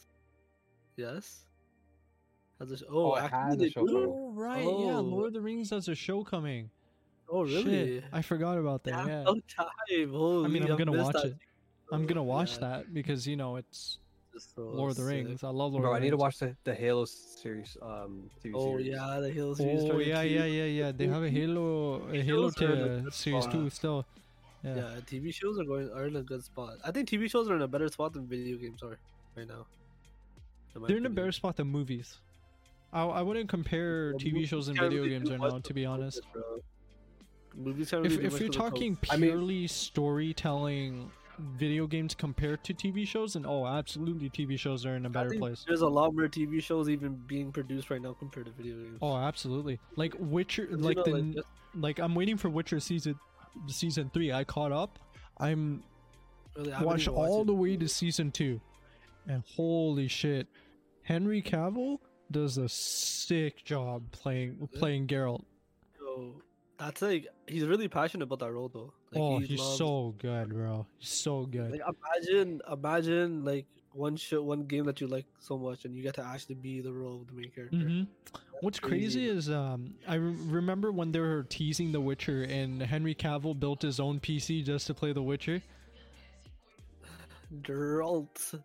Yes. 0.96 1.44
Has 2.60 2.70
a 2.70 2.76
sh- 2.78 2.82
oh, 2.88 3.12
Oh, 3.12 3.14
it 3.16 3.24
actually 3.32 3.66
a 3.66 3.70
show 3.70 3.86
Oh 3.88 4.32
right, 4.34 4.64
Oh. 4.64 4.86
yeah. 4.86 4.96
Lord 4.98 5.28
of 5.28 5.32
the 5.34 5.40
Rings 5.40 5.70
has 5.70 5.88
a 5.88 5.94
show 5.94 6.24
coming. 6.24 6.70
Oh 7.28 7.42
really? 7.42 8.00
Shit, 8.00 8.04
I 8.12 8.22
forgot 8.22 8.58
about 8.58 8.84
that. 8.84 9.06
Damn, 9.06 9.08
Yeah. 9.08 9.24
time. 9.56 10.10
Holy, 10.10 10.44
I 10.44 10.48
mean, 10.48 10.62
I'm 10.70 10.76
gonna 10.78 10.92
watch 10.92 11.14
that. 11.14 11.24
it. 11.26 11.36
I'm 11.92 12.06
gonna 12.06 12.20
oh, 12.20 12.24
watch 12.24 12.54
Yeah, 12.54 12.68
that 12.68 12.94
because 12.94 13.26
you 13.26 13.36
know 13.36 13.56
it's 13.56 13.98
it's 13.98 13.98
so 14.39 14.62
Lord 14.62 14.91
of 14.93 14.97
the 14.97 15.03
sick. 15.05 15.26
Rings. 15.26 15.45
I 15.45 15.49
love 15.49 15.72
Lord 15.72 15.82
Bro, 15.82 15.82
of 15.82 15.82
the 15.82 15.82
Rings. 15.82 15.82
Bro, 15.91 15.95
I 15.95 15.99
the 15.99 16.05
need 16.05 16.11
to 16.11 16.16
watch 16.16 16.39
the, 16.39 16.57
the 16.64 16.74
Halo 16.74 17.05
series. 17.05 17.76
Um, 17.82 18.30
TV 18.45 18.53
Oh 18.55 18.70
series. 18.78 18.87
yeah, 18.87 19.20
the 19.20 19.30
Halo 19.32 19.55
series. 19.55 19.82
Oh 19.85 19.99
yeah, 19.99 20.22
too. 20.22 20.28
yeah, 20.28 20.45
yeah, 20.45 20.64
yeah. 20.64 20.93
They 20.93 21.07
have 21.07 21.22
a 21.22 21.30
Halo, 21.30 22.03
a 22.11 22.22
Halo 22.22 22.22
Halos 22.22 22.62
are 22.62 22.64
in 22.64 22.70
a 22.70 22.97
to 22.99 23.03
good 23.05 23.14
series 23.14 23.45
spot. 23.45 23.53
two 23.55 23.70
still. 23.70 24.07
Yeah. 24.62 24.76
Yeah. 24.76 25.01
TV 25.07 25.32
shows 25.35 25.59
are 25.59 25.64
going 25.64 25.91
are 25.93 26.07
in 26.07 26.16
a 26.16 26.22
good 26.22 26.43
spot. 26.43 26.78
I 26.85 26.91
think 26.91 27.09
TV 27.09 27.30
shows 27.30 27.49
are 27.51 27.57
in 27.57 27.62
a 27.62 27.68
better 27.68 27.89
spot 27.89 28.12
than 28.14 28.26
video 28.26 28.57
games 28.57 28.82
are 28.82 28.99
right 29.37 29.47
now. 29.47 29.66
my 30.74 30.89
they're 30.89 30.97
in 30.97 31.07
a 31.07 31.11
better 31.11 31.32
spot 31.32 31.57
than 31.57 31.66
movies. 31.68 32.18
I 32.93 33.03
I 33.05 33.22
wouldn't 33.22 33.49
compare 33.49 34.12
Well, 34.12 34.20
TV 34.20 34.47
shows 34.49 34.68
and 34.68 34.78
video 34.78 35.03
really 35.03 35.11
games 35.11 35.30
right 35.30 35.41
now. 35.41 35.59
To 35.59 35.74
be 35.74 35.85
honest, 35.85 36.20
Movies 37.57 37.91
can't 37.91 38.07
if 38.07 38.18
if 38.18 38.41
you're 38.41 38.49
talking 38.49 38.97
COVID. 38.97 39.07
I 39.11 39.16
mean- 39.16 39.30
purely 39.30 39.66
storytelling 39.68 41.11
video 41.39 41.87
games 41.87 42.14
compared 42.14 42.62
to 42.64 42.74
TV 42.74 43.07
shows, 43.07 43.37
and 43.37 43.47
oh, 43.47 43.66
absolutely, 43.66 44.30
TV 44.30 44.59
shows 44.59 44.85
are 44.87 44.97
in 44.97 45.07
a 45.07 45.11
better 45.11 45.35
place. 45.35 45.64
There's 45.66 45.80
a 45.82 45.89
lot 45.89 46.14
more 46.14 46.28
TV 46.28 46.62
shows 46.62 46.89
even 46.89 47.14
being 47.26 47.53
produced 47.53 47.91
right 47.91 48.01
now 48.03 48.12
compared 48.14 48.47
to 48.47 48.53
video 48.53 48.76
games. 48.76 48.99
Oh, 49.03 49.16
absolutely. 49.16 49.78
Like 49.97 50.14
Witcher, 50.18 50.66
'Cause, 50.66 50.78
you 50.78 50.85
like 50.85 50.97
know, 50.99 51.05
the 51.05 51.22
just- 51.35 51.49
like 51.74 51.99
I'm 51.99 52.14
waiting 52.14 52.37
for 52.37 52.49
Witcher 52.49 52.80
season 52.80 53.18
season 53.68 54.11
three. 54.12 54.32
I 54.32 54.45
caught 54.45 54.72
up. 54.72 54.99
I'm 55.39 55.82
really, 56.57 56.72
I 56.72 56.82
watched 56.82 57.09
all 57.09 57.45
the 57.45 57.55
way 57.55 57.76
to 57.76 57.89
season 57.89 58.30
two, 58.30 58.61
and 59.26 59.43
holy 59.57 60.09
shit, 60.09 60.47
Henry 61.03 61.43
Cavill 61.43 61.99
does 62.30 62.57
a 62.59 62.68
sick 62.68 63.64
job 63.64 64.11
playing 64.12 64.68
playing 64.74 65.07
Geralt. 65.09 65.45
So, 65.99 66.41
that's 66.78 67.03
like 67.03 67.26
he's 67.47 67.64
really 67.64 67.89
passionate 67.89 68.24
about 68.24 68.39
that 68.41 68.53
role 68.53 68.68
though. 68.72 68.93
Like, 69.14 69.22
oh, 69.22 69.38
he 69.38 69.46
he's 69.46 69.60
loves- 69.60 69.78
so 69.78 70.14
good, 70.18 70.48
bro. 70.50 70.86
He's 70.98 71.08
so 71.08 71.46
good. 71.46 71.70
Like 71.72 71.82
imagine, 71.82 72.60
imagine 72.70 73.44
like 73.44 73.66
one 73.92 74.16
show, 74.16 74.42
one 74.42 74.64
game 74.64 74.84
that 74.86 75.00
you 75.00 75.06
like 75.06 75.26
so 75.38 75.56
much, 75.56 75.84
and 75.84 75.94
you 75.94 76.02
get 76.02 76.14
to 76.16 76.24
actually 76.24 76.56
be 76.56 76.80
the 76.80 76.92
role 76.92 77.20
of 77.20 77.28
the 77.28 77.32
main 77.32 77.50
character. 77.50 77.76
hmm 77.76 78.02
What's 78.60 78.80
crazy 78.80 79.20
crazy. 79.20 79.28
is 79.28 79.50
um, 79.50 79.94
I 80.08 80.14
re- 80.14 80.34
remember 80.46 80.90
when 80.90 81.12
they 81.12 81.20
were 81.20 81.44
teasing 81.44 81.92
The 81.92 82.00
Witcher 82.00 82.44
and 82.44 82.80
Henry 82.82 83.14
Cavill 83.14 83.58
built 83.58 83.82
his 83.82 84.00
own 84.00 84.20
PC 84.20 84.64
just 84.64 84.86
to 84.88 84.94
play 84.94 85.12
The 85.12 85.22
Witcher. 85.22 85.60
Geralt. 87.62 88.60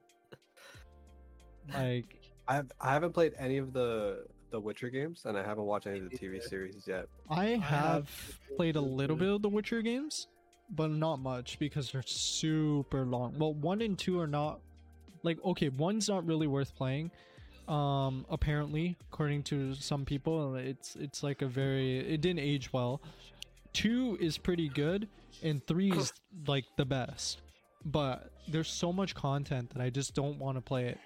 Like, 1.74 2.18
I 2.47 2.56
have, 2.56 2.72
I 2.82 2.93
haven't 2.93 3.14
played 3.14 3.34
any 3.38 3.58
of 3.58 3.74
the 3.74 4.26
the 4.52 4.60
Witcher 4.60 4.89
games, 4.89 5.24
and 5.26 5.38
I 5.38 5.43
haven't 5.43 5.66
watched 5.66 5.86
any 5.86 6.00
of 6.00 6.10
the 6.10 6.18
TV 6.18 6.41
series 6.41 6.86
yet. 6.88 7.06
I 7.30 7.45
have 7.45 7.60
have 7.62 8.39
played 8.58 8.76
a 8.78 8.82
little 8.82 9.16
bit 9.16 9.28
of 9.30 9.41
The 9.43 9.50
Witcher 9.50 9.82
games, 9.84 10.28
but 10.72 10.92
not 10.92 11.18
much 11.18 11.60
because 11.60 11.92
they're 11.92 12.04
super 12.06 13.06
long. 13.06 13.38
Well, 13.38 13.54
one 13.54 13.82
and 13.82 13.98
two 13.98 14.20
are 14.20 14.28
not 14.28 14.60
like 15.24 15.44
okay, 15.44 15.70
one's 15.70 16.08
not 16.08 16.26
really 16.26 16.48
worth 16.48 16.76
playing. 16.76 17.12
Um, 17.68 18.26
apparently, 18.30 18.98
according 19.12 19.44
to 19.44 19.76
some 19.76 20.06
people, 20.06 20.56
it's 20.56 20.96
it's 20.96 21.24
like 21.24 21.42
a 21.42 21.48
very 21.48 22.00
it 22.00 22.22
didn't 22.22 22.40
age 22.40 22.74
well. 22.74 23.02
Two 23.74 24.18
is 24.20 24.38
pretty 24.38 24.70
good, 24.70 25.08
and 25.44 25.66
three 25.68 25.92
is 25.92 26.12
like 26.48 26.66
the 26.78 26.86
best. 26.86 27.42
But 27.86 28.32
there's 28.48 28.68
so 28.70 28.92
much 28.92 29.16
content 29.16 29.70
that 29.74 29.82
I 29.82 29.90
just 29.90 30.14
don't 30.14 30.38
want 30.38 30.58
to 30.58 30.62
play 30.62 30.88
it 30.88 30.98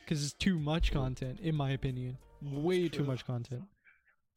because 0.00 0.24
it's 0.24 0.32
too 0.34 0.58
much 0.58 0.92
content, 0.92 1.40
in 1.40 1.54
my 1.54 1.72
opinion. 1.72 2.16
Way 2.40 2.88
too 2.88 3.04
much 3.04 3.26
content. 3.26 3.62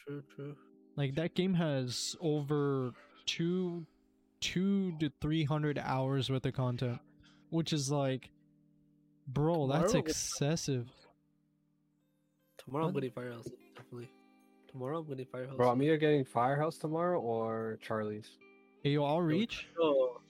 True, 0.05 0.23
true. 0.35 0.55
Like 0.95 1.15
that 1.15 1.35
game 1.35 1.53
has 1.53 2.15
over 2.21 2.91
two 3.25 3.85
two 4.41 4.91
to 4.99 5.11
three 5.21 5.43
hundred 5.43 5.77
hours 5.79 6.29
worth 6.29 6.45
of 6.45 6.53
content. 6.53 6.99
Which 7.49 7.73
is 7.73 7.89
like 7.91 8.29
bro, 9.27 9.67
that's 9.67 9.91
Tomorrow- 9.91 10.05
excessive. 10.07 10.89
Tomorrow 12.57 12.87
I'm 12.87 12.93
What? 12.93 13.01
getting 13.01 13.13
Firehouse, 13.13 13.49
definitely. 13.75 14.09
Tomorrow 14.67 14.99
I'm 14.99 15.07
getting 15.07 15.25
Firehouse. 15.25 15.55
Bro, 15.55 15.69
I'm 15.71 15.81
either 15.81 15.97
getting 15.97 16.25
Firehouse 16.25 16.77
tomorrow 16.77 17.19
or 17.19 17.77
Charlie's. 17.81 18.37
Hey 18.83 18.91
yo, 18.91 19.03
I'll 19.05 19.21
reach. 19.21 19.67
Yo, 19.77 20.21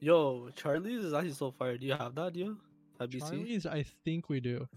yo, 0.00 0.50
Charlie's 0.56 1.04
is 1.04 1.14
actually 1.14 1.32
so 1.32 1.50
fire. 1.52 1.76
Do 1.78 1.86
you 1.86 1.94
have 1.94 2.14
that, 2.16 2.34
yo? 2.36 2.56
Have 3.00 3.14
you 3.14 3.20
seen? 3.20 3.30
Charlie's 3.40 3.66
I 3.66 3.84
think 4.04 4.28
we 4.28 4.40
do. 4.40 4.68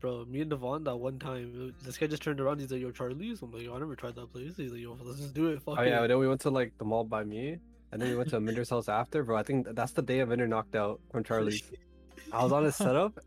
Bro, 0.00 0.26
me 0.26 0.40
and 0.42 0.50
Devon 0.50 0.84
that 0.84 0.96
one 0.96 1.18
time, 1.18 1.72
uh, 1.74 1.84
this 1.84 1.96
guy 1.98 2.06
just 2.06 2.22
turned 2.22 2.40
around. 2.40 2.60
He's 2.60 2.70
like, 2.70 2.80
"Yo, 2.80 2.90
Charlie's." 2.90 3.40
I'm 3.42 3.50
like, 3.52 3.62
"Yo, 3.62 3.74
I 3.74 3.78
never 3.78 3.96
tried 3.96 4.14
that 4.16 4.32
place." 4.32 4.56
He's 4.56 4.72
like, 4.72 4.80
"Yo, 4.80 4.96
let's 5.02 5.18
just 5.20 5.34
do 5.34 5.46
it." 5.48 5.62
Fuck 5.62 5.76
Oh 5.78 5.82
yeah, 5.82 6.02
it. 6.04 6.08
then 6.08 6.18
we 6.18 6.28
went 6.28 6.40
to 6.42 6.50
like 6.50 6.76
the 6.78 6.84
mall 6.84 7.04
by 7.04 7.24
me, 7.24 7.58
and 7.92 8.02
then 8.02 8.10
we 8.10 8.16
went 8.16 8.28
to 8.30 8.40
Minder's 8.40 8.68
house 8.70 8.88
after. 8.88 9.24
Bro, 9.24 9.36
I 9.36 9.42
think 9.42 9.68
that's 9.74 9.92
the 9.92 10.02
day 10.02 10.18
of 10.20 10.28
Minder 10.28 10.46
knocked 10.46 10.76
out 10.76 11.00
from 11.10 11.24
Charlie's. 11.24 11.62
I 12.32 12.42
was 12.42 12.52
on 12.52 12.64
his 12.64 12.76
setup, 12.76 13.18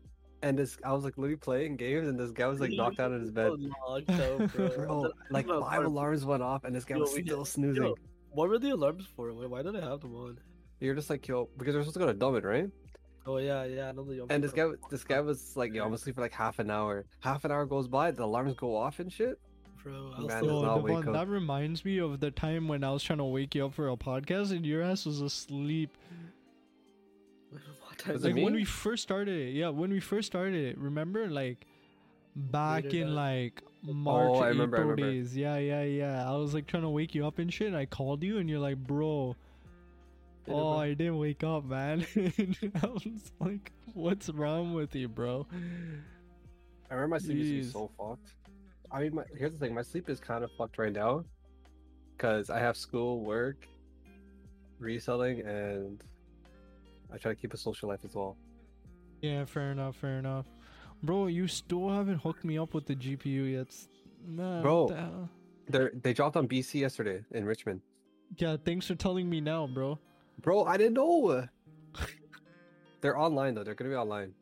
and 0.42 0.58
this 0.58 0.78
I 0.84 0.92
was 0.92 1.02
like 1.04 1.16
literally 1.18 1.36
playing 1.36 1.76
games, 1.76 2.06
and 2.06 2.18
this 2.18 2.30
guy 2.30 2.46
was 2.46 2.60
like 2.60 2.70
knocked 2.72 3.00
out 3.00 3.10
in 3.12 3.20
his 3.20 3.30
bed. 3.32 3.50
Locked 3.88 4.10
out, 4.10 4.52
bro. 4.52 4.68
Bro, 4.76 5.12
like 5.30 5.46
five 5.48 5.84
alarms 5.84 6.24
went 6.24 6.42
off, 6.42 6.64
and 6.64 6.74
this 6.74 6.84
guy 6.84 6.94
Yo, 6.96 7.00
was 7.02 7.10
still 7.10 7.44
did- 7.44 7.46
snoozing. 7.46 7.82
yo, 7.82 7.94
What 8.30 8.48
were 8.48 8.58
the 8.58 8.70
alarms 8.70 9.06
for? 9.16 9.32
Why, 9.32 9.46
why 9.46 9.62
did 9.62 9.74
I 9.76 9.80
have 9.80 10.00
them 10.00 10.14
on? 10.14 10.38
You're 10.80 10.94
just 10.94 11.10
like 11.10 11.26
yo, 11.26 11.48
because 11.58 11.74
we're 11.74 11.82
supposed 11.82 11.94
to 11.94 12.00
go 12.00 12.06
to 12.06 12.14
Dublin, 12.14 12.44
right? 12.44 12.68
Oh 13.26 13.36
yeah, 13.36 13.64
yeah. 13.64 13.88
I 13.88 13.92
know 13.92 14.04
the. 14.04 14.26
And 14.30 14.42
this 14.42 14.52
guy, 14.52 14.66
this 14.90 15.04
guy 15.04 15.20
was 15.20 15.56
like, 15.56 15.72
yo, 15.74 15.82
I'm 15.82 15.88
gonna 15.88 15.98
sleep 15.98 16.14
for 16.16 16.20
like 16.22 16.32
half 16.32 16.58
an 16.58 16.70
hour. 16.70 17.04
Half 17.20 17.44
an 17.44 17.50
hour 17.52 17.66
goes 17.66 17.86
by, 17.88 18.10
the 18.10 18.24
alarms 18.24 18.54
go 18.54 18.74
off 18.76 18.98
and 18.98 19.12
shit. 19.12 19.38
bro. 19.82 20.12
I 20.16 20.20
was 20.20 20.28
Man 20.28 20.40
so- 20.42 20.46
does 20.46 20.54
Yo, 20.56 20.62
not 20.62 20.82
wake 20.82 20.96
Devon, 20.96 21.12
that 21.12 21.28
reminds 21.28 21.84
me 21.84 21.98
of 21.98 22.20
the 22.20 22.30
time 22.30 22.66
when 22.68 22.82
I 22.82 22.90
was 22.90 23.02
trying 23.02 23.18
to 23.18 23.24
wake 23.24 23.54
you 23.54 23.66
up 23.66 23.74
for 23.74 23.88
a 23.90 23.96
podcast 23.96 24.50
and 24.52 24.64
your 24.64 24.82
ass 24.82 25.04
was 25.06 25.20
asleep. 25.20 25.90
What 27.50 27.98
time 27.98 28.14
Was 28.14 28.22
is 28.22 28.26
it 28.30 28.34
Like 28.34 28.44
when 28.44 28.54
we 28.54 28.64
first 28.64 29.02
started 29.02 29.48
it, 29.48 29.52
yeah, 29.52 29.68
when 29.68 29.90
we 29.90 30.00
first 30.00 30.26
started 30.26 30.54
it, 30.54 30.78
remember 30.78 31.28
like 31.28 31.66
back 32.36 32.84
Later 32.84 32.96
in 32.98 33.08
that- 33.08 33.14
like 33.14 33.62
oh, 33.88 33.92
March, 33.92 34.30
Oh, 34.30 34.42
I 34.42 34.48
remember, 34.48 34.76
I 34.76 34.80
April 34.80 34.90
remember. 34.96 35.12
days. 35.12 35.36
Yeah, 35.36 35.58
yeah, 35.58 35.82
yeah. 35.82 36.30
I 36.30 36.36
was 36.36 36.54
like 36.54 36.66
trying 36.66 36.84
to 36.84 36.90
wake 36.90 37.14
you 37.14 37.26
up 37.26 37.38
and 37.38 37.52
shit. 37.52 37.68
And 37.68 37.76
I 37.76 37.86
called 37.86 38.22
you 38.22 38.38
and 38.38 38.48
you're 38.48 38.58
like, 38.60 38.78
bro, 38.78 39.28
Later, 39.28 39.36
oh. 40.48 40.78
I 40.78 40.94
didn't 40.94 41.18
wake 41.18 41.44
up, 41.44 41.64
man. 41.64 42.06
I 42.16 42.86
was 42.86 43.32
like, 43.40 43.72
what's 43.94 44.28
wrong 44.28 44.74
with 44.74 44.94
you, 44.94 45.08
bro? 45.08 45.46
I 46.90 46.94
remember 46.94 47.14
my 47.14 47.18
sleep 47.18 47.38
used 47.38 47.72
to 47.72 47.78
so 47.78 47.90
fucked. 47.98 48.34
I 48.90 49.02
mean, 49.02 49.14
my, 49.14 49.22
here's 49.36 49.52
the 49.52 49.58
thing: 49.58 49.74
my 49.74 49.82
sleep 49.82 50.08
is 50.08 50.18
kind 50.18 50.42
of 50.42 50.50
fucked 50.58 50.78
right 50.78 50.92
now, 50.92 51.24
because 52.16 52.50
I 52.50 52.58
have 52.58 52.76
school, 52.76 53.20
work, 53.20 53.68
reselling, 54.78 55.40
and 55.42 56.02
I 57.12 57.18
try 57.18 57.32
to 57.32 57.40
keep 57.40 57.54
a 57.54 57.56
social 57.56 57.88
life 57.88 58.00
as 58.04 58.14
well. 58.14 58.36
Yeah, 59.22 59.44
fair 59.44 59.70
enough, 59.70 59.96
fair 59.96 60.18
enough. 60.18 60.46
Bro, 61.02 61.28
you 61.28 61.46
still 61.46 61.88
haven't 61.88 62.18
hooked 62.18 62.44
me 62.44 62.58
up 62.58 62.74
with 62.74 62.86
the 62.86 62.96
GPU 62.96 63.52
yet. 63.52 63.74
Bro. 64.62 64.88
the? 64.88 65.28
They 65.68 65.88
they 66.02 66.12
dropped 66.12 66.36
on 66.36 66.48
BC 66.48 66.80
yesterday 66.80 67.22
in 67.30 67.44
Richmond. 67.44 67.80
Yeah, 68.36 68.56
thanks 68.64 68.86
for 68.86 68.94
telling 68.94 69.28
me 69.28 69.40
now, 69.40 69.66
bro. 69.66 69.98
Bro, 70.42 70.64
I 70.64 70.76
didn't 70.76 70.94
know. 70.94 71.46
They're 73.00 73.18
online 73.18 73.54
though. 73.54 73.64
They're 73.64 73.74
gonna 73.74 73.90
be 73.90 73.96
online. 73.96 74.34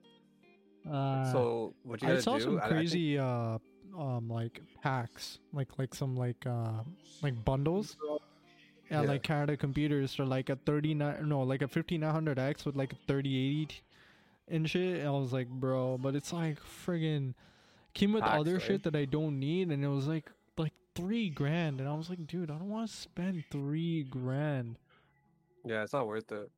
Uh, 0.90 1.30
so 1.32 1.74
what 1.82 2.00
you 2.02 2.08
gotta 2.08 2.22
saw 2.22 2.38
do? 2.38 2.44
some 2.44 2.58
I- 2.58 2.64
I 2.64 2.68
think- 2.68 2.72
crazy 2.72 3.18
uh 3.18 3.58
um 3.98 4.28
like 4.28 4.60
packs, 4.82 5.38
like 5.52 5.68
like 5.78 5.94
some 5.94 6.16
like 6.16 6.46
uh 6.46 6.82
like 7.22 7.44
bundles. 7.44 7.96
Yeah, 8.90 9.00
like 9.02 9.22
Canada 9.22 9.54
computers 9.56 10.14
for 10.14 10.24
like 10.24 10.48
a 10.48 10.56
39 10.56 11.28
no, 11.28 11.42
like 11.42 11.60
a 11.60 11.66
5900X 11.68 12.64
with 12.64 12.74
like 12.74 12.94
a 12.94 12.96
3080 13.06 13.66
t- 13.66 13.80
and 14.48 14.68
shit. 14.70 15.00
And 15.00 15.08
I 15.08 15.10
was 15.10 15.30
like, 15.32 15.48
bro, 15.48 15.98
but 15.98 16.14
it's 16.16 16.32
like 16.32 16.58
friggin' 16.62 17.34
came 17.92 18.12
with 18.14 18.22
Packs, 18.22 18.40
other 18.40 18.54
right? 18.54 18.62
shit 18.62 18.82
that 18.84 18.96
I 18.96 19.04
don't 19.04 19.38
need 19.38 19.68
and 19.70 19.84
it 19.84 19.88
was 19.88 20.06
like 20.06 20.30
like 20.56 20.72
3 20.94 21.28
grand 21.30 21.80
and 21.80 21.88
I 21.88 21.92
was 21.94 22.08
like, 22.08 22.26
dude, 22.26 22.50
I 22.50 22.54
don't 22.54 22.70
want 22.70 22.88
to 22.88 22.96
spend 22.96 23.44
3 23.50 24.04
grand. 24.04 24.78
Yeah, 25.64 25.82
it's 25.82 25.92
not 25.92 26.06
worth 26.06 26.30
it. 26.32 26.50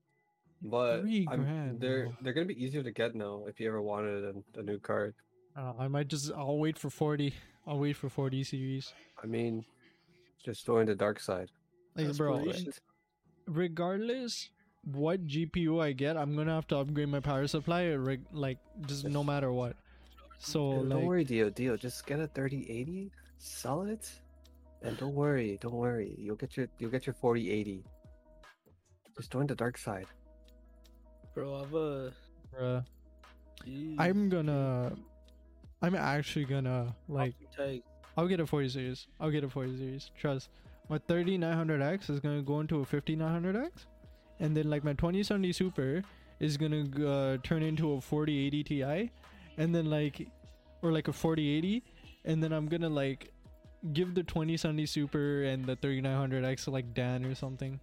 But 0.63 1.01
Three 1.01 1.27
I'm- 1.31 1.43
grand, 1.43 1.81
they're 1.81 2.09
they're 2.21 2.33
gonna 2.35 2.47
be 2.47 2.63
easier 2.63 2.83
to 2.83 2.91
get 2.93 3.15
now 3.15 3.45
if 3.47 3.59
you 3.61 3.69
ever 3.69 3.81
wanted 3.81 4.25
a, 4.25 4.61
a 4.61 4.63
new 4.63 4.79
card. 4.79 5.15
Uh, 5.57 5.73
I 5.79 5.89
might 5.89 6.09
just 6.09 6.31
I'll 6.37 6.59
wait 6.59 6.79
for 6.79 6.91
40. 6.91 7.35
I'll 7.67 7.79
wait 7.79 7.97
for 7.97 8.09
40 8.09 8.45
series. 8.45 8.93
I 9.23 9.27
mean, 9.27 9.65
just 10.45 10.65
join 10.67 10.87
the 10.87 10.95
dark 10.95 11.21
side. 11.21 11.51
Like, 11.97 12.17
bro, 12.17 12.45
regardless 13.47 14.51
what 14.85 15.27
GPU 15.27 15.83
I 15.83 15.93
get, 15.93 16.17
I'm 16.17 16.37
gonna 16.37 16.55
have 16.55 16.67
to 16.69 16.77
upgrade 16.77 17.09
my 17.09 17.21
power 17.21 17.47
supply, 17.47 17.89
reg- 17.95 18.27
like 18.33 18.59
just 18.87 19.05
no 19.05 19.23
matter 19.25 19.53
what. 19.53 19.77
So 20.39 20.69
like, 20.69 20.89
don't 20.89 21.07
worry, 21.07 21.25
Dio. 21.25 21.51
Dio, 21.51 21.77
just 21.77 22.07
get 22.07 22.21
a 22.21 22.27
3080, 22.29 23.11
sell 23.39 23.83
it, 23.83 24.11
and 24.83 24.97
don't 24.97 25.15
worry, 25.15 25.59
don't 25.61 25.75
worry. 25.75 26.15
You'll 26.19 26.37
get 26.37 26.57
your 26.57 26.69
you'll 26.79 26.91
get 26.91 27.07
your 27.07 27.15
4080. 27.15 27.85
Just 29.21 29.33
join 29.33 29.47
the 29.47 29.55
dark 29.55 29.77
side. 29.77 30.07
Bro, 31.35 31.55
I've 31.57 31.75
a. 31.75 32.13
bruh, 32.57 32.83
Jeez. 33.67 33.97
I'm 33.99 34.31
gonna, 34.31 34.93
I'm 35.83 35.95
actually 35.95 36.47
gonna 36.47 36.97
like, 37.07 37.35
I'll 38.17 38.27
get 38.27 38.41
a 38.41 38.47
40 38.47 38.71
series. 38.71 39.09
I'll 39.21 39.31
get 39.31 39.45
a 39.45 39.49
40 39.51 39.77
series. 39.77 40.11
Trust. 40.19 40.49
My 40.89 40.97
3900X 41.01 42.09
is 42.09 42.19
gonna 42.19 42.41
go 42.41 42.61
into 42.61 42.81
a 42.81 42.87
5900X, 42.87 43.71
and 44.39 44.57
then 44.57 44.71
like 44.71 44.85
my 44.85 44.95
2070 44.95 45.53
Super 45.53 46.03
is 46.39 46.57
gonna 46.57 46.87
uh, 47.07 47.37
turn 47.43 47.63
into 47.63 47.93
a 47.93 48.01
4080 48.01 48.65
Ti, 48.65 49.11
and 49.59 49.75
then 49.75 49.91
like, 49.91 50.29
or 50.81 50.93
like 50.93 51.09
a 51.09 51.13
4080, 51.13 51.85
and 52.25 52.43
then 52.43 52.55
I'm 52.55 52.69
gonna 52.69 52.89
like 52.89 53.35
give 53.93 54.15
the 54.15 54.23
2070 54.23 54.87
Super 54.87 55.43
and 55.43 55.67
the 55.67 55.77
3900X 55.77 56.65
to 56.65 56.71
like 56.71 56.95
Dan 56.95 57.27
or 57.27 57.35
something. 57.35 57.79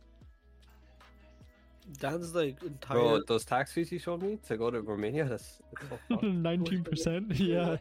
Dan's 1.94 2.36
like 2.36 2.62
entire. 2.64 2.98
Bro, 2.98 3.22
those 3.28 3.46
tax 3.46 3.72
fees 3.72 3.92
you 3.92 4.00
showed 4.00 4.22
me 4.22 4.38
to 4.48 4.58
go 4.58 4.70
to 4.70 4.82
Romania, 4.82 5.26
that's, 5.26 5.62
that's 5.90 6.02
so 6.10 6.18
19%. 6.28 7.38
Yeah. 7.38 7.78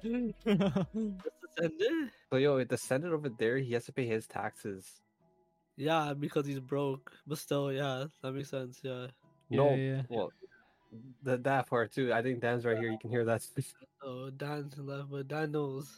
Send 1.58 1.72
it? 1.80 2.10
So 2.30 2.36
yo, 2.36 2.62
the 2.64 2.76
senator 2.76 3.14
over 3.14 3.28
there, 3.28 3.58
he 3.58 3.72
has 3.72 3.84
to 3.86 3.92
pay 3.92 4.06
his 4.06 4.26
taxes. 4.26 5.00
Yeah, 5.76 6.14
because 6.18 6.46
he's 6.46 6.60
broke. 6.60 7.12
But 7.26 7.38
still, 7.38 7.72
yeah, 7.72 8.04
that 8.22 8.32
makes 8.32 8.50
sense. 8.50 8.80
Yeah. 8.82 9.08
no, 9.50 9.74
yeah. 9.74 10.02
well, 10.08 10.30
the, 11.22 11.38
that 11.38 11.68
part 11.68 11.92
too. 11.92 12.12
I 12.12 12.22
think 12.22 12.40
Dan's 12.40 12.64
right 12.64 12.78
here. 12.78 12.90
You 12.90 12.98
can 12.98 13.10
hear 13.10 13.24
that. 13.24 13.42
Oh, 14.02 14.30
Dan's 14.30 14.78
left, 14.78 15.10
but 15.10 15.28
Dan 15.28 15.52
knows. 15.52 15.90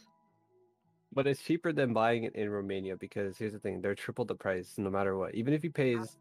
But 1.13 1.27
it's 1.27 1.43
cheaper 1.43 1.73
than 1.73 1.93
buying 1.93 2.25
it 2.25 2.35
in 2.35 2.51
Romania 2.51 2.97
because 2.97 3.37
here's 3.37 3.53
the 3.53 3.59
thing: 3.59 3.81
they're 3.81 3.95
triple 3.95 4.25
the 4.25 4.35
price 4.35 4.75
no 4.79 4.91
matter 4.91 5.17
what. 5.17 5.35
Even 5.35 5.55
if 5.55 5.63
he 5.63 5.69
pays 5.69 6.17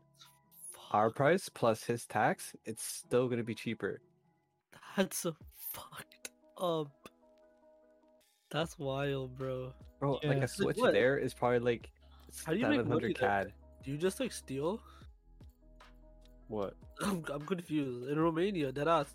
our 0.91 1.09
price 1.09 1.49
plus 1.49 1.83
his 1.83 2.05
tax, 2.05 2.55
it's 2.65 2.83
still 2.83 3.27
gonna 3.27 3.43
be 3.43 3.55
cheaper. 3.55 4.01
That's 4.95 5.17
so 5.17 5.35
fucked 5.71 6.31
up. 6.57 7.09
That's 8.49 8.79
wild, 8.79 9.37
bro. 9.37 9.73
Bro, 9.99 10.19
Yeah. 10.23 10.29
like 10.29 10.43
a 10.43 10.47
Switch 10.47 10.77
what? 10.77 10.93
there 10.93 11.17
is 11.17 11.33
probably 11.33 11.59
like 11.59 11.91
How 12.45 12.53
do 12.53 12.59
you 12.59 12.67
make 12.67 12.85
money 12.87 13.13
700 13.13 13.17
there? 13.17 13.29
CAD. 13.29 13.53
Do 13.83 13.91
you 13.91 13.97
just 13.97 14.19
like 14.19 14.31
steal? 14.31 14.81
What? 16.47 16.75
I'm, 17.01 17.23
I'm 17.31 17.45
confused. 17.45 18.09
In 18.09 18.19
Romania, 18.19 18.71
that 18.71 18.87
ass. 18.87 19.13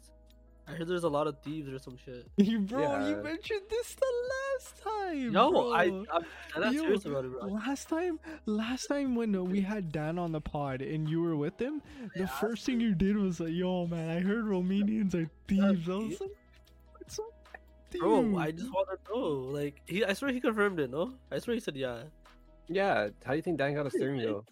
I 0.72 0.76
heard 0.76 0.88
there's 0.88 1.04
a 1.04 1.08
lot 1.08 1.26
of 1.26 1.38
thieves 1.42 1.72
or 1.72 1.78
some 1.78 1.96
shit. 1.96 2.26
You 2.36 2.60
bro, 2.60 3.08
you 3.08 3.16
mentioned 3.16 3.62
this 3.68 3.94
the 3.94 4.12
last 4.32 4.82
time. 4.82 5.32
No, 5.32 5.50
bro. 5.50 5.72
I, 5.72 5.84
I'm 5.84 6.24
dead 6.62 6.74
Yo, 6.74 6.82
serious 6.82 7.04
about 7.04 7.24
it, 7.24 7.32
bro. 7.32 7.48
Last 7.48 7.88
time, 7.88 8.18
last 8.46 8.86
time 8.86 9.14
when 9.14 9.34
uh, 9.34 9.42
we 9.42 9.60
had 9.60 9.92
Dan 9.92 10.18
on 10.18 10.32
the 10.32 10.40
pod 10.40 10.82
and 10.82 11.08
you 11.08 11.22
were 11.22 11.36
with 11.36 11.60
him, 11.60 11.82
the 12.16 12.26
first 12.26 12.64
thing 12.66 12.80
you 12.80 12.94
did 12.94 13.16
was 13.16 13.40
like, 13.40 13.52
"Yo, 13.52 13.86
man, 13.86 14.10
I 14.10 14.20
heard 14.20 14.44
Romanians 14.44 15.14
are 15.14 15.30
thieves." 15.48 15.88
I 15.88 15.92
was 15.92 16.20
like, 16.20 16.30
"What's 16.98 17.18
up, 17.18 17.42
Bro, 17.98 18.38
I 18.38 18.50
just 18.50 18.72
want 18.72 18.88
to 18.88 19.12
know. 19.12 19.26
Like, 19.52 19.82
he, 19.86 20.04
I 20.04 20.12
swear 20.14 20.32
he 20.32 20.40
confirmed 20.40 20.80
it, 20.80 20.90
no? 20.90 21.12
I 21.30 21.38
swear 21.38 21.54
he 21.54 21.60
said 21.60 21.76
yeah. 21.76 22.02
Yeah, 22.68 23.08
how 23.24 23.32
do 23.32 23.36
you 23.36 23.42
think 23.42 23.58
Dan 23.58 23.74
got 23.74 23.86
a 23.86 23.90
steering 23.90 24.16
wheel? 24.18 24.46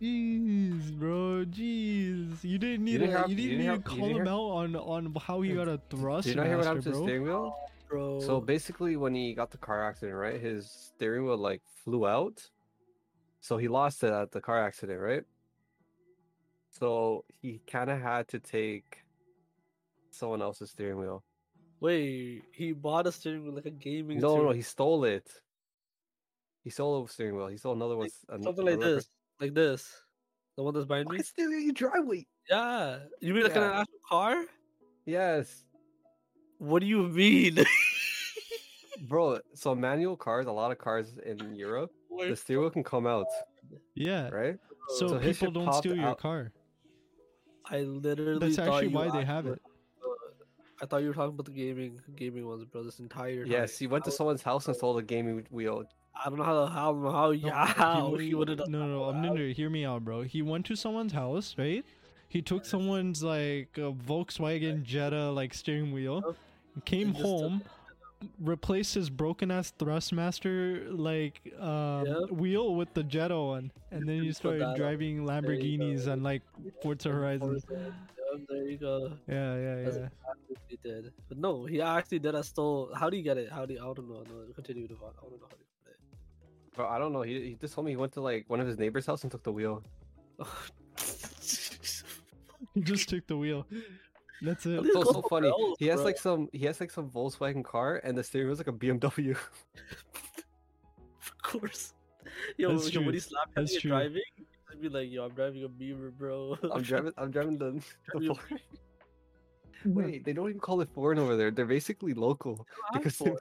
Jeez, 0.00 0.92
bro, 0.98 1.44
jeez, 1.46 2.44
you 2.44 2.56
didn't 2.58 2.84
need 2.84 2.98
didn't 2.98 3.10
to, 3.10 3.18
have- 3.18 3.30
you 3.30 3.36
you 3.36 3.48
didn't 3.50 3.58
didn't 3.58 3.58
need 3.58 3.64
to 3.64 3.70
have- 3.70 3.78
you 3.78 3.82
call 4.00 4.08
him 4.08 4.14
hear- 4.16 4.28
out 4.28 4.50
on 4.50 4.76
on 4.76 5.14
how 5.20 5.40
he 5.40 5.54
got 5.54 5.68
a 5.68 5.78
thrust 5.90 6.24
Did 6.26 6.30
you 6.30 6.36
not 6.36 6.46
hear 6.46 6.56
what 6.56 6.66
happened 6.66 6.84
to 6.84 6.90
master, 6.90 6.90
his 6.90 6.98
bro. 6.98 7.06
steering 7.06 7.22
wheel? 7.24 7.56
Bro. 7.88 8.20
So 8.20 8.40
basically, 8.40 8.96
when 8.96 9.14
he 9.14 9.34
got 9.34 9.50
the 9.50 9.58
car 9.58 9.82
accident, 9.88 10.16
right, 10.16 10.40
his 10.40 10.70
steering 10.70 11.24
wheel 11.24 11.38
like 11.38 11.62
flew 11.84 12.06
out. 12.06 12.48
So 13.40 13.56
he 13.56 13.66
lost 13.66 14.04
it 14.04 14.12
at 14.12 14.30
the 14.30 14.40
car 14.40 14.62
accident, 14.62 15.00
right? 15.00 15.24
So 16.70 17.24
he 17.40 17.60
kind 17.66 17.90
of 17.90 18.00
had 18.00 18.28
to 18.28 18.38
take 18.38 19.04
someone 20.10 20.42
else's 20.42 20.70
steering 20.70 20.98
wheel. 20.98 21.24
Wait, 21.80 22.42
he 22.52 22.72
bought 22.72 23.06
a 23.06 23.12
steering 23.12 23.44
wheel 23.44 23.54
like 23.54 23.66
a 23.66 23.70
gaming 23.70 24.18
No, 24.20 24.28
no, 24.28 24.34
steering 24.42 24.56
he 24.56 24.62
stole 24.62 25.04
it. 25.04 25.42
He 26.62 26.70
stole 26.70 27.04
a 27.04 27.08
steering 27.08 27.36
wheel. 27.36 27.46
He 27.46 27.56
stole 27.56 27.72
another 27.72 27.96
one. 27.96 28.08
Like, 28.28 28.42
something 28.42 28.64
like 28.66 28.80
this. 28.80 29.08
Like 29.40 29.54
this. 29.54 29.92
The 30.56 30.62
one 30.62 30.74
that's 30.74 30.86
behind 30.86 31.08
me? 31.08 31.18
It's 31.18 31.28
still 31.28 31.50
in 31.52 31.62
your 31.64 31.72
driveway. 31.72 32.26
Yeah. 32.50 33.00
You 33.20 33.34
mean 33.34 33.44
like 33.44 33.54
in 33.56 33.62
an 33.62 33.70
actual 33.72 33.98
car? 34.08 34.44
Yes, 35.06 35.64
What 36.58 36.80
do 36.80 36.86
you 36.86 37.04
mean? 37.08 37.58
bro. 39.08 39.38
So 39.54 39.74
manual 39.74 40.16
cars, 40.16 40.46
a 40.46 40.52
lot 40.52 40.70
of 40.72 40.78
cars 40.78 41.18
in 41.18 41.54
Europe, 41.54 41.90
the 42.10 42.14
Wait, 42.16 42.38
steering 42.38 42.62
wheel 42.62 42.70
can 42.70 42.84
come 42.84 43.06
out, 43.06 43.26
Yeah, 43.94 44.28
right? 44.30 44.58
so, 44.88 45.08
So 45.08 45.20
people 45.20 45.50
don't 45.50 45.72
steal 45.72 45.96
your 45.96 46.08
out. 46.08 46.18
car. 46.18 46.52
I 47.70 47.80
literally 47.80 48.38
That's 48.40 48.58
actually 48.58 48.88
you 48.88 48.96
why 48.96 49.10
they 49.10 49.24
have 49.24 49.46
it. 49.46 49.62
I 50.80 50.86
thought 50.86 51.02
you 51.02 51.08
were 51.08 51.14
talking 51.14 51.34
about 51.34 51.46
the 51.46 51.52
gaming 51.52 52.00
gaming 52.16 52.46
ones, 52.46 52.64
bro. 52.64 52.82
This 52.84 52.98
entire 52.98 53.42
time. 53.44 53.52
Yes, 53.52 53.78
he 53.78 53.86
went 53.86 54.04
to 54.04 54.10
someone's 54.10 54.42
house 54.42 54.66
and 54.68 54.76
stole 54.76 54.94
the 54.94 55.02
gaming 55.02 55.46
wheel. 55.50 55.84
I 56.14 56.28
don't 56.28 56.38
know 56.38 56.44
how 56.44 56.66
how 56.66 56.94
how 56.94 57.32
No, 57.32 57.50
how 57.54 58.14
he, 58.16 58.28
he 58.28 58.34
would 58.34 58.48
have 58.48 58.68
no, 58.68 58.78
no, 58.80 58.86
no, 58.86 59.04
I'm 59.04 59.22
no, 59.22 59.34
no, 59.34 59.52
hear 59.52 59.70
me 59.70 59.84
out, 59.84 60.04
bro. 60.04 60.22
He 60.22 60.42
went 60.42 60.66
to 60.66 60.76
someone's 60.76 61.12
house, 61.12 61.54
right? 61.58 61.84
he 62.28 62.42
took 62.42 62.64
someone's 62.64 63.22
like 63.22 63.70
a 63.76 63.92
Volkswagen 63.92 64.82
Jetta 64.82 65.30
like 65.30 65.54
steering 65.54 65.92
wheel, 65.92 66.36
came 66.84 67.14
home, 67.14 67.62
replaced 68.40 68.94
his 68.94 69.08
broken 69.08 69.50
ass 69.50 69.72
Thrustmaster 69.78 70.86
like 70.90 71.40
um, 71.58 72.06
Yep. 72.06 72.30
wheel 72.30 72.74
with 72.74 72.92
the 72.94 73.02
Jetta 73.02 73.38
one, 73.40 73.72
and 73.90 74.06
then 74.08 74.22
he 74.22 74.32
started 74.32 74.74
driving 74.76 75.16
you 75.16 75.22
Lamborghinis 75.22 76.06
and 76.06 76.22
like 76.22 76.42
Forza 76.82 77.10
Horizon. 77.10 77.62
There 78.48 78.68
you 78.68 78.76
go. 78.76 79.12
Yeah, 79.26 79.56
yeah, 79.56 79.82
That's 79.84 79.96
yeah. 79.96 80.08
he 80.68 80.78
did. 80.82 81.12
But 81.28 81.38
no, 81.38 81.64
he 81.64 81.80
actually 81.80 82.20
did 82.20 82.34
a 82.34 82.44
stole. 82.44 82.90
How 82.94 83.08
do 83.10 83.16
you 83.16 83.22
get 83.22 83.38
it? 83.38 83.50
How 83.50 83.64
do 83.66 83.74
you, 83.74 83.80
I 83.80 83.84
don't 83.84 84.08
know. 84.08 84.22
No, 84.22 84.52
continue 84.54 84.86
to. 84.86 84.94
I 84.94 85.22
don't 85.22 85.40
know 85.40 85.48
Bro, 86.78 86.86
I 86.88 86.98
don't 87.00 87.12
know. 87.12 87.22
He, 87.22 87.32
he 87.40 87.54
just 87.60 87.74
told 87.74 87.86
me 87.86 87.90
he 87.90 87.96
went 87.96 88.12
to 88.12 88.20
like 88.20 88.44
one 88.46 88.60
of 88.60 88.66
his 88.68 88.78
neighbor's 88.78 89.04
house 89.04 89.24
and 89.24 89.32
took 89.32 89.42
the 89.42 89.50
wheel. 89.50 89.82
He 92.72 92.80
just 92.82 93.08
took 93.08 93.26
the 93.26 93.36
wheel. 93.36 93.66
That's 94.42 94.64
it. 94.64 94.80
Dude, 94.84 94.92
So 94.92 95.02
so 95.02 95.22
funny. 95.22 95.48
else, 95.48 95.74
He 95.80 95.86
has 95.88 95.96
bro. 95.96 96.04
like 96.04 96.18
some 96.18 96.48
he 96.52 96.64
has 96.66 96.78
like 96.78 96.92
some 96.92 97.10
Volkswagen 97.10 97.64
car 97.64 98.00
and 98.04 98.16
the 98.16 98.22
steering 98.22 98.46
wheel's 98.46 98.58
like 98.60 98.68
a 98.68 98.72
BMW. 98.72 99.36
of 101.20 101.42
course. 101.42 101.94
Yo, 102.56 102.70
That's 102.78 102.92
yo 102.92 103.00
when 103.00 103.06
true. 103.08 103.12
he 103.14 103.18
slapped 103.18 103.56
That's 103.56 103.74
you 103.74 103.80
true. 103.80 103.90
driving, 103.90 104.22
he'd 104.70 104.80
be 104.80 104.88
like, 104.88 105.10
"Yo, 105.10 105.24
I'm 105.24 105.32
driving 105.32 105.64
a 105.64 105.68
beaver, 105.68 106.12
bro." 106.12 106.56
I'm 106.72 106.82
driving 106.90 107.12
I'm 107.18 107.32
driving 107.32 107.58
the, 107.58 107.72
the 107.72 107.82
Driving 108.20 108.30
a 108.30 108.34
Ford. 108.36 108.60
Wait, 109.84 110.24
they 110.24 110.32
don't 110.32 110.48
even 110.48 110.60
call 110.60 110.80
it 110.80 110.88
foreign 110.94 111.18
over 111.18 111.36
there. 111.36 111.50
They're 111.50 111.66
basically 111.66 112.14
local. 112.14 112.64
I'm 112.92 113.00
because 113.00 113.16
foreign. 113.22 113.36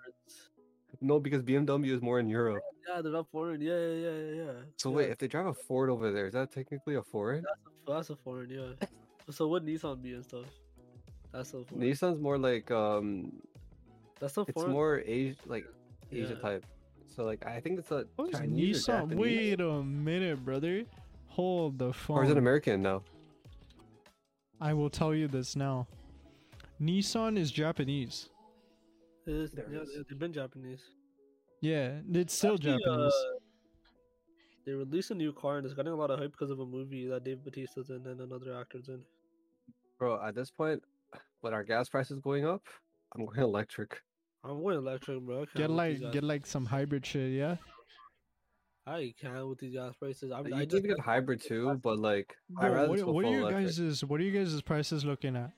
No, 1.01 1.19
because 1.19 1.41
BMW 1.43 1.93
is 1.93 2.01
more 2.01 2.19
in 2.19 2.29
Europe. 2.29 2.63
Yeah, 2.87 3.01
they're 3.01 3.11
not 3.11 3.27
foreign. 3.31 3.61
Yeah, 3.61 3.77
yeah, 3.77 3.93
yeah, 3.93 4.11
yeah, 4.11 4.43
yeah. 4.43 4.51
So 4.77 4.89
yeah. 4.89 4.95
wait, 4.95 5.09
if 5.09 5.17
they 5.17 5.27
drive 5.27 5.45
a 5.47 5.53
Ford 5.53 5.89
over 5.89 6.11
there, 6.11 6.27
is 6.27 6.33
that 6.33 6.51
technically 6.51 6.95
a 6.95 7.03
foreign? 7.03 7.43
that's 7.43 7.59
a, 7.67 7.91
that's 7.91 8.09
a 8.09 8.15
foreign, 8.15 8.49
yeah. 8.49 8.87
so 9.29 9.47
what 9.47 9.65
Nissan 9.65 10.01
be 10.01 10.13
and 10.13 10.23
stuff? 10.23 10.45
That's 11.31 11.51
so 11.51 11.65
foreign. 11.65 11.83
Nissan's 11.83 12.19
more 12.19 12.37
like 12.37 12.71
um 12.71 13.31
That's 14.19 14.33
so 14.33 14.45
foreign. 14.45 14.69
it's 14.69 14.73
more 14.73 15.03
Asia 15.05 15.35
like 15.45 15.65
Asia 16.11 16.33
Yeah. 16.33 16.39
type. 16.39 16.65
So 17.13 17.23
like 17.25 17.45
I 17.45 17.59
think 17.59 17.79
it's 17.79 17.91
a 17.91 18.05
What 18.15 18.29
is 18.29 18.39
Chinese 18.39 18.85
Nissan? 18.85 18.85
Japanese. 18.87 19.17
Wait 19.19 19.61
a 19.61 19.83
minute, 19.83 20.43
brother. 20.45 20.83
Hold 21.27 21.77
the 21.77 21.93
phone. 21.93 22.17
Or 22.17 22.23
is 22.23 22.31
it 22.31 22.37
American 22.37 22.81
now? 22.81 23.03
I 24.59 24.73
will 24.73 24.89
tell 24.89 25.13
you 25.13 25.27
this 25.27 25.55
now. 25.55 25.87
Nissan 26.81 27.37
is 27.37 27.51
Japanese. 27.51 28.29
It 29.27 29.35
is- 29.35 29.51
There 29.51 29.65
it 29.65 29.71
yeah, 29.73 30.01
they've 30.09 30.19
been 30.19 30.33
Japanese. 30.33 30.83
Yeah, 31.61 31.99
it's 32.13 32.33
still 32.33 32.53
Actually, 32.53 32.77
Japanese. 32.77 33.13
uh, 33.13 33.39
they 34.65 34.71
released 34.73 35.11
a 35.11 35.15
new 35.15 35.33
car 35.33 35.57
and 35.57 35.65
it's 35.65 35.73
getting 35.75 35.91
a 35.91 35.95
lot 35.95 36.11
of 36.11 36.19
hype 36.19 36.31
because 36.31 36.49
of 36.51 36.59
a 36.59 36.65
movie 36.65 37.07
that 37.07 37.23
Dave 37.23 37.39
Bautista's 37.43 37.89
in 37.89 38.05
and 38.05 38.21
another 38.21 38.55
actor's 38.59 38.87
in. 38.89 39.01
Bro, 39.99 40.23
at 40.25 40.35
this 40.35 40.51
point, 40.51 40.83
with 41.41 41.53
our 41.53 41.63
gas 41.63 41.89
prices 41.89 42.19
going 42.19 42.45
up, 42.45 42.61
I'm 43.15 43.25
going 43.25 43.39
electric. 43.39 44.01
I'm 44.43 44.61
going 44.61 44.77
electric, 44.77 45.21
bro. 45.21 45.45
Get 45.55 45.69
like 45.71 45.99
get 46.11 46.23
like 46.23 46.45
some 46.45 46.65
hybrid 46.65 47.05
shit, 47.05 47.31
yeah. 47.33 47.57
I 48.85 49.13
can't 49.19 49.47
with 49.49 49.59
these 49.59 49.73
gas 49.73 49.95
prices. 49.95 50.31
I'm, 50.31 50.47
You 50.47 50.55
I 50.55 50.59
can 50.61 50.69
just 50.69 50.83
get 50.85 50.99
hybrid 50.99 51.41
too, 51.41 51.77
but 51.83 51.99
like 51.99 52.33
I 52.57 52.61
Bro, 52.69 52.73
rather 52.73 52.87
what, 52.89 52.95
just 52.97 53.07
what 53.07 53.19
are 53.19 53.23
full 53.23 53.31
your 53.31 53.41
electric. 53.41 53.75
guys' 53.75 54.05
what 54.05 54.21
are 54.21 54.23
you 54.23 54.31
guys' 54.39 54.61
prices 54.61 55.03
looking 55.03 55.35
at? 55.35 55.51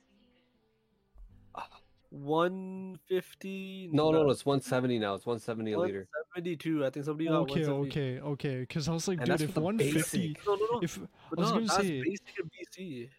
One 2.10 2.98
fifty. 3.08 3.90
No, 3.92 4.12
no, 4.12 4.24
no, 4.24 4.30
it's 4.30 4.46
170 4.46 5.00
now. 5.00 5.14
It's 5.16 5.26
170 5.26 5.74
a 5.74 5.80
liter. 5.80 6.08
Seventy-two. 6.36 6.86
I 6.86 6.90
think 6.90 7.06
somebody 7.06 7.28
got 7.30 7.42
Okay, 7.42 7.66
172. 7.68 7.90
okay, 7.90 8.20
okay. 8.32 8.60
Because 8.62 8.88
I 8.88 8.94
was 8.94 9.08
like, 9.08 9.20
And 9.20 9.28
dude, 9.38 9.42
if 9.50 9.56
150, 9.56 10.28
basic. 10.34 10.46
No, 10.46 10.56
no, 10.56 10.66
no. 10.74 10.80
if 10.82 11.00
But 11.30 11.40
I 11.40 11.42
was 11.42 11.50
no, 11.52 11.56
gonna 11.60 11.70
say 11.70 12.02
basic 12.02 12.28
in 12.40 12.50
BC. 12.50 13.10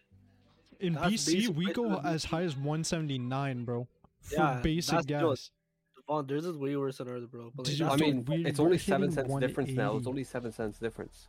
in 0.79 0.93
that's 0.93 1.07
BC 1.29 1.47
we 1.49 1.71
go 1.73 1.99
as 1.99 2.25
BC. 2.25 2.29
high 2.29 2.43
as 2.43 2.55
179, 2.55 3.65
bro, 3.65 3.87
for 4.21 4.35
Yeah, 4.35 4.59
basic 4.61 4.91
that's 4.95 5.05
gas. 5.05 5.21
just- 5.23 5.51
Devon, 6.07 6.27
theirs 6.27 6.45
is 6.45 6.57
way 6.57 6.75
worse 6.75 6.97
than 6.97 7.07
ours, 7.09 7.25
bro. 7.25 7.51
But 7.55 7.67
like, 7.67 7.71
Did 7.77 7.79
you- 7.79 7.85
I 7.87 7.95
mean, 7.95 8.25
we- 8.25 8.45
it's 8.45 8.59
only 8.59 8.77
seven 8.77 9.11
cents 9.11 9.33
difference 9.39 9.71
now. 9.71 9.95
It's 9.97 10.07
only 10.07 10.23
seven 10.23 10.51
cents 10.51 10.79
difference. 10.79 11.27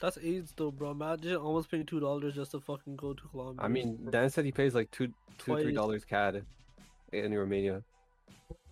that's 0.00 0.18
AIDS 0.18 0.52
though, 0.56 0.70
bro. 0.70 0.90
Imagine 0.90 1.36
almost 1.36 1.70
paying 1.70 1.86
two 1.86 2.00
dollars 2.00 2.34
just 2.34 2.50
to 2.50 2.60
fucking 2.60 2.96
go 2.96 3.14
to 3.14 3.28
Colombia. 3.28 3.64
I 3.64 3.68
mean. 3.68 4.08
Dan 4.10 4.28
said 4.28 4.44
he 4.44 4.52
pays 4.52 4.74
like 4.74 4.90
two, 4.90 5.06
two, 5.06 5.14
three 5.38 5.62
Twice. 5.62 5.74
dollars 5.74 6.04
CAD 6.04 6.44
in 7.14 7.34
Romania. 7.34 7.82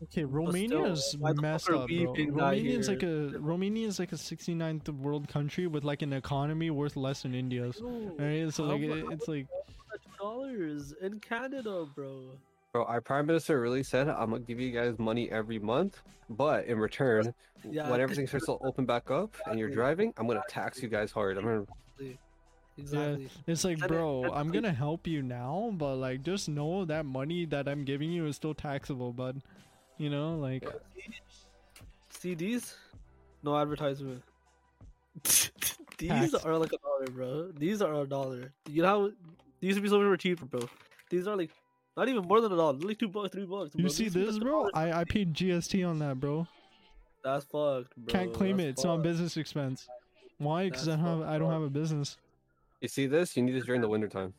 Okay, 0.05 0.22
still, 0.22 0.28
Romania's 0.28 1.16
why 1.18 1.30
the 1.30 1.36
fuck 1.36 1.43
messed 1.43 1.70
up, 1.70 1.88
we 1.88 2.05
bro. 2.05 2.12
Romania's 2.14 2.88
like 2.88 3.01
here? 3.03 3.36
a 3.36 3.38
Romania's 3.38 3.99
like 4.01 4.12
a 4.12 4.16
69th 4.16 4.88
world 4.88 5.28
country 5.28 5.66
with 5.68 5.84
like 5.84 6.03
an 6.03 6.12
economy 6.12 6.70
worth 6.70 6.97
less 6.97 7.22
than 7.22 7.34
India's. 7.34 7.80
Right? 8.18 8.53
So 8.53 8.64
like 8.64 8.80
mu- 8.80 8.95
it- 9.09 9.12
it's 9.12 9.28
like 9.28 9.47
two 9.93 10.11
dollars 10.18 10.93
in 11.01 11.20
Canada, 11.20 11.86
bro. 11.95 12.22
Bro, 12.72 12.84
our 12.86 13.01
prime 13.01 13.26
minister 13.26 13.61
really 13.61 13.82
said, 13.82 14.09
"I'm 14.09 14.30
gonna 14.30 14.40
give 14.40 14.59
you 14.59 14.72
guys 14.72 14.99
money 14.99 15.30
every 15.30 15.59
month, 15.59 16.03
but 16.30 16.64
in 16.66 16.78
return, 16.78 17.32
Yeah, 17.70 17.88
when 17.90 18.01
everything 18.01 18.26
starts 18.26 18.47
to 18.47 18.59
open 18.62 18.84
back 18.86 19.11
up 19.11 19.34
and 19.47 19.59
you're 19.59 19.70
driving, 19.70 20.12
I'm 20.16 20.26
gonna 20.26 20.43
tax 20.49 20.82
you 20.82 20.88
guys 20.88 21.12
hard. 21.12 21.36
I'm 21.38 21.45
gonna 21.45 21.66
Exactly. 22.79 23.29
it's 23.47 23.64
like, 23.64 23.79
And 23.79 23.89
bro, 23.89 24.25
and 24.25 24.35
I'm 24.35 24.51
gonna 24.51 24.73
help 24.73 25.07
you 25.07 25.23
now, 25.23 25.70
but 25.75 25.97
like 25.97 26.23
just 26.23 26.49
know 26.49 26.85
that 26.87 27.05
money 27.05 27.45
that 27.47 27.68
I'm 27.68 27.85
giving 27.85 28.11
you 28.11 28.27
is 28.27 28.37
still 28.37 28.55
taxable, 28.55 29.12
bud. 29.12 29.43
You 29.99 30.11
know, 30.11 30.37
like 30.37 30.64
CDs, 32.12 32.75
no 33.43 33.57
advertisement. 33.57 34.23
These 35.99 36.09
Tax. 36.09 36.35
are 36.35 36.57
like 36.59 36.73
a 36.73 36.79
dollar, 36.79 37.07
bro. 37.11 37.53
These 37.53 37.83
are 37.83 37.95
a 37.95 38.07
dollar. 38.07 38.53
You 38.68 38.83
know 38.83 38.89
how 38.89 39.11
these 39.61 39.75
would 39.75 39.83
be 39.83 39.89
so 39.89 39.99
much 39.99 40.07
more 40.07 40.16
cheaper, 40.16 40.47
bro. 40.47 40.68
These 41.11 41.29
are 41.29 41.37
like 41.37 41.51
not 41.97 42.09
even 42.09 42.25
more 42.25 42.41
than 42.41 42.53
a 42.53 42.57
dollar. 42.57 42.73
They're 42.73 42.89
like 42.89 42.99
two 42.99 43.09
bucks, 43.09 43.31
three 43.33 43.45
bucks. 43.45 43.70
you 43.75 43.85
bro. 43.85 43.91
see 43.93 44.05
These 44.09 44.14
this, 44.14 44.39
bro? 44.39 44.68
I 44.75 44.93
I 45.01 45.05
paid 45.05 45.35
GST 45.35 45.89
on 45.89 45.99
that, 46.01 46.18
bro. 46.18 46.47
That's 47.23 47.45
fucked, 47.45 47.95
bro. 47.97 48.07
Can't 48.09 48.33
claim 48.33 48.57
That's 48.57 48.66
it. 48.66 48.70
It's 48.70 48.85
not 48.85 49.03
business 49.03 49.37
expense. 49.37 49.87
Why? 50.39 50.64
Because 50.70 50.89
I 50.89 50.97
don't 50.97 51.05
have 51.05 51.23
I 51.23 51.39
don't 51.39 51.53
have 51.53 51.62
a 51.62 51.70
business. 51.70 52.16
You 52.83 52.89
see 52.89 53.07
this? 53.07 53.37
You 53.37 53.45
need 53.45 53.53
this 53.55 53.64
during 53.64 53.80
the 53.80 53.89
wintertime. 53.89 54.35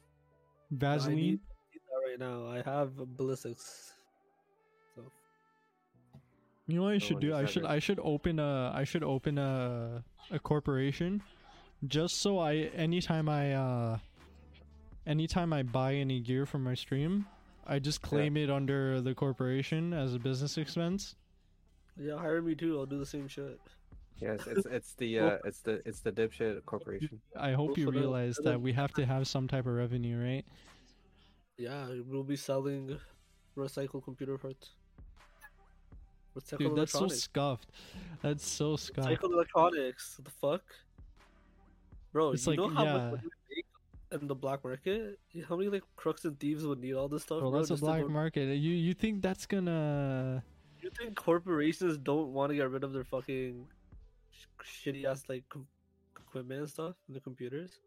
I 0.71 0.75
Vaseline. 0.75 1.15
need 1.15 1.39
that 1.39 2.09
right 2.09 2.19
now. 2.19 2.45
I 2.47 2.61
have 2.61 2.95
ballistics. 3.17 3.93
So 4.95 5.03
You 6.67 6.75
know 6.75 6.83
what 6.83 6.89
I 6.89 6.93
No 6.95 6.99
should 6.99 7.19
do? 7.21 7.33
I 7.33 7.45
should 7.45 7.63
right. 7.63 7.71
I 7.71 7.79
should 7.79 7.99
open 8.03 8.39
a 8.39 8.71
I 8.75 8.83
should 8.83 9.03
open 9.03 9.37
a 9.37 10.03
a 10.29 10.39
corporation 10.39 11.21
just 11.87 12.21
so 12.21 12.37
I 12.39 12.55
anytime 12.75 13.29
I 13.29 13.53
uh 13.53 13.97
anytime 15.07 15.53
I 15.53 15.63
buy 15.63 15.95
any 15.95 16.19
gear 16.19 16.45
from 16.45 16.63
my 16.63 16.73
stream, 16.73 17.25
I 17.65 17.79
just 17.79 18.01
claim 18.01 18.35
it 18.35 18.49
under 18.49 18.99
the 18.99 19.15
corporation 19.15 19.93
as 19.93 20.13
a 20.15 20.19
business 20.19 20.57
expense. 20.57 21.15
yeah, 21.97 22.17
hire 22.17 22.41
me 22.41 22.55
too. 22.55 22.77
I'll 22.77 22.85
do 22.85 22.99
the 22.99 23.05
same 23.05 23.27
shit. 23.29 23.59
Yes, 24.23 24.47
it's 24.47 24.65
it's 24.65 24.93
the 24.95 25.19
uh, 25.19 25.37
it's 25.45 25.59
the 25.61 25.81
it's 25.85 25.99
the 25.99 26.11
dipshit 26.11 26.63
corporation. 26.65 27.19
I 27.35 27.51
hope 27.53 27.77
you 27.77 27.89
realize 27.91 28.37
that 28.43 28.59
we 28.59 28.71
have 28.73 28.91
to 28.93 29.05
have 29.13 29.27
some 29.27 29.47
type 29.47 29.65
of 29.65 29.73
revenue, 29.73 30.17
right? 30.21 30.45
Yeah, 31.57 31.87
we'll 32.07 32.23
be 32.23 32.35
selling 32.35 32.97
recycled 33.57 34.03
computer 34.03 34.37
parts. 34.37 34.71
Recycled 36.35 36.57
Dude, 36.57 36.75
that's 36.75 36.91
so 36.93 36.99
electronics. 36.99 37.23
scuffed. 37.23 37.69
That's 38.23 38.47
so 38.47 38.75
scuffed. 38.75 39.07
Recycled 39.09 39.33
electronics. 39.33 40.19
The 40.23 40.31
fuck? 40.31 40.63
Bro, 42.11 42.31
It's 42.31 42.45
you 42.45 42.51
like, 42.51 42.59
know 42.59 42.69
how 42.69 42.83
yeah. 42.85 42.93
much 42.93 43.11
money 43.11 43.21
we 43.49 43.55
make 43.55 44.21
in 44.21 44.27
the 44.27 44.35
black 44.35 44.63
market? 44.63 45.19
How 45.47 45.55
many 45.55 45.69
like 45.69 45.83
crooks 45.95 46.25
and 46.25 46.39
thieves 46.39 46.65
would 46.65 46.79
need 46.79 46.93
all 46.93 47.07
this 47.07 47.23
stuff? 47.23 47.39
Bro, 47.39 47.51
bro, 47.51 47.59
that's 47.59 47.69
a 47.69 47.73
just 47.73 47.83
to 47.83 47.85
black 47.85 48.07
market. 48.07 48.55
You 48.57 48.71
you 48.73 48.93
think 48.93 49.21
that's 49.21 49.45
gonna 49.45 50.43
You 50.81 50.89
think 50.97 51.15
corporations 51.15 51.97
don't 51.97 52.33
want 52.33 52.49
to 52.51 52.55
get 52.55 52.69
rid 52.69 52.83
of 52.83 52.93
their 52.93 53.03
fucking 53.03 53.65
sh- 53.65 53.82
shitty 54.63 55.05
ass 55.05 55.23
like 55.29 55.43
com- 55.49 55.67
equipment 56.19 56.61
and 56.61 56.69
stuff 56.69 56.95
in 57.07 57.13
the 57.13 57.19
computers? 57.19 57.79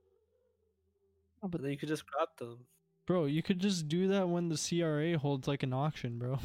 Oh, 1.43 1.49
but- 1.49 1.53
but 1.53 1.63
then 1.63 1.71
you 1.71 1.77
could 1.79 1.89
just 1.89 2.05
scrap 2.07 2.37
them. 2.39 2.59
Bro, 3.07 3.27
you 3.27 3.43
could 3.43 3.61
just 3.61 3.87
do 3.89 4.09
that 4.09 4.29
when 4.29 4.49
the 4.49 4.57
CRA 4.57 5.17
holds 5.17 5.47
like 5.47 5.63
an 5.63 5.73
auction, 5.73 6.19
bro. 6.19 6.39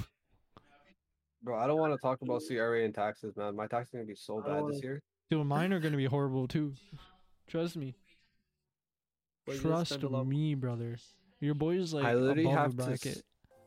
Bro, 1.43 1.57
I 1.57 1.66
don't 1.66 1.80
want 1.80 1.91
to 1.93 1.97
talk 1.99 2.22
about 2.22 2.43
CRA 2.47 2.84
and 2.86 2.93
taxes, 2.93 3.36
man. 3.36 3.55
My 3.55 3.66
taxes 3.66 3.95
are 3.95 3.97
gonna 3.97 4.07
be 4.07 4.16
so 4.16 4.41
bad 4.41 4.62
wanna- 4.62 4.74
this 4.74 4.82
oh. 4.84 4.88
year. 4.88 5.01
Dude, 5.32 5.47
mine 5.47 5.74
are 5.74 5.80
gonna 5.80 5.97
be 5.97 6.05
horrible 6.05 6.47
too. 6.47 6.74
Trust 7.47 7.78
me. 7.78 7.95
But 9.47 9.57
Trust 9.57 9.89
spend 9.93 10.03
a 10.03 10.09
lot- 10.09 10.28
me, 10.28 10.53
brother. 10.53 10.97
Your 11.39 11.55
boy's 11.55 11.93
like 11.93 12.05
I 12.05 12.14
literally 12.14 12.43
above 12.43 12.57
have 12.57 12.76
the 12.78 12.84
to. 12.84 12.89
bracket. 12.89 13.18
s- 13.18 13.24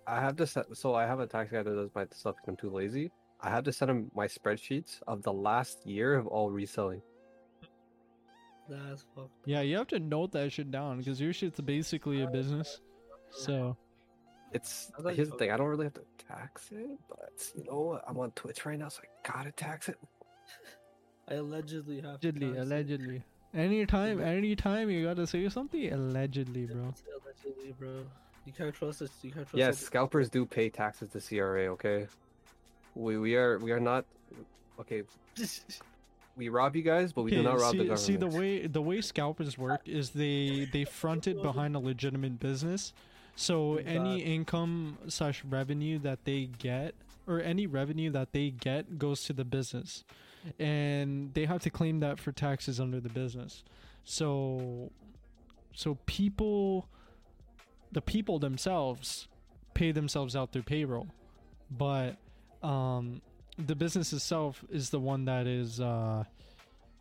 I 0.06 0.20
have 0.20 0.36
to 0.36 0.46
set. 0.46 0.76
So 0.76 0.94
I 0.94 1.04
have 1.06 1.18
a 1.18 1.26
tax 1.26 1.50
guy 1.50 1.62
that 1.64 1.74
does 1.74 1.90
my 1.94 2.06
stuff. 2.12 2.36
'cause 2.36 2.44
I'm 2.46 2.56
too 2.56 2.70
lazy. 2.70 3.10
I 3.44 3.50
have 3.50 3.64
to 3.64 3.72
send 3.72 3.90
him 3.90 4.10
my 4.14 4.26
spreadsheets 4.26 5.00
of 5.06 5.22
the 5.22 5.32
last 5.32 5.86
year 5.86 6.14
of 6.14 6.26
all 6.26 6.50
reselling. 6.50 7.02
That's 8.68 9.04
fucked. 9.14 9.30
Yeah, 9.44 9.60
you 9.60 9.76
have 9.76 9.88
to 9.88 9.98
note 10.00 10.32
that 10.32 10.50
shit 10.52 10.70
down 10.70 10.98
because 10.98 11.20
your 11.20 11.32
shit's 11.34 11.60
basically 11.60 12.22
a 12.22 12.26
business. 12.26 12.80
So 13.30 13.76
It's 14.52 14.90
I 15.04 15.12
here's 15.12 15.28
the 15.28 15.36
thing. 15.36 15.50
I 15.50 15.56
don't 15.58 15.66
really 15.66 15.84
have 15.84 15.94
to 15.94 16.04
tax 16.26 16.70
it, 16.72 16.98
but 17.08 17.32
you 17.54 17.64
know 17.64 17.80
what? 17.80 18.04
I'm 18.08 18.18
on 18.18 18.30
Twitch 18.32 18.64
right 18.64 18.78
now, 18.78 18.88
so 18.88 19.02
I 19.02 19.30
gotta 19.30 19.52
tax 19.52 19.88
it. 19.90 19.98
I 21.28 21.34
allegedly 21.34 21.96
have. 22.00 22.20
to 22.20 22.28
allegedly, 22.28 22.46
tax 22.48 22.56
it. 22.58 22.62
allegedly. 22.62 23.22
Anytime, 23.52 24.20
anytime 24.20 24.88
you 24.90 25.04
gotta 25.04 25.26
say 25.26 25.46
something 25.50 25.92
allegedly, 25.92 26.64
bro. 26.66 26.94
Allegedly, 27.22 27.74
bro. 27.78 28.04
You 28.46 28.52
can't 28.52 28.74
trust 28.74 29.00
this. 29.00 29.10
You 29.22 29.30
can't 29.32 29.46
trust. 29.46 29.58
Yes, 29.58 29.76
something- 29.76 29.86
scalpers 29.86 30.30
do 30.30 30.46
pay 30.46 30.70
taxes 30.70 31.10
to 31.10 31.20
CRA. 31.20 31.66
Okay, 31.72 32.06
we 32.94 33.18
we 33.18 33.36
are 33.36 33.58
we 33.58 33.72
are 33.72 33.80
not 33.80 34.04
okay. 34.80 35.02
We 36.36 36.48
rob 36.48 36.74
you 36.74 36.82
guys, 36.82 37.12
but 37.12 37.22
we 37.22 37.30
do 37.30 37.44
not 37.44 37.60
rob 37.60 37.70
see, 37.70 37.78
the 37.78 37.84
government. 37.84 38.00
see 38.00 38.16
the 38.16 38.26
way 38.26 38.66
the 38.66 38.82
way 38.82 39.00
scalpers 39.00 39.56
work 39.56 39.82
is 39.86 40.10
they 40.10 40.68
they 40.72 40.84
front 40.84 41.28
it 41.28 41.40
behind 41.40 41.76
a 41.76 41.78
legitimate 41.78 42.40
business. 42.40 42.92
So 43.36 43.76
any 43.76 44.18
income 44.18 44.98
slash 45.06 45.44
revenue 45.44 46.00
that 46.00 46.24
they 46.24 46.48
get 46.58 46.96
or 47.26 47.40
any 47.40 47.66
revenue 47.66 48.10
that 48.10 48.32
they 48.32 48.50
get 48.50 48.98
goes 48.98 49.22
to 49.24 49.32
the 49.32 49.44
business, 49.44 50.04
and 50.58 51.32
they 51.34 51.46
have 51.46 51.62
to 51.62 51.70
claim 51.70 52.00
that 52.00 52.18
for 52.18 52.32
taxes 52.32 52.80
under 52.80 53.00
the 53.00 53.08
business. 53.08 53.64
So, 54.04 54.90
so 55.72 55.98
people, 56.06 56.86
the 57.92 58.02
people 58.02 58.38
themselves, 58.38 59.28
pay 59.72 59.92
themselves 59.92 60.36
out 60.36 60.52
through 60.52 60.64
payroll, 60.64 61.08
but 61.70 62.16
um, 62.64 63.20
the 63.58 63.74
business 63.74 64.12
itself 64.12 64.64
is 64.70 64.90
the 64.90 64.98
one 64.98 65.26
that 65.26 65.46
is 65.46 65.80
uh, 65.80 66.24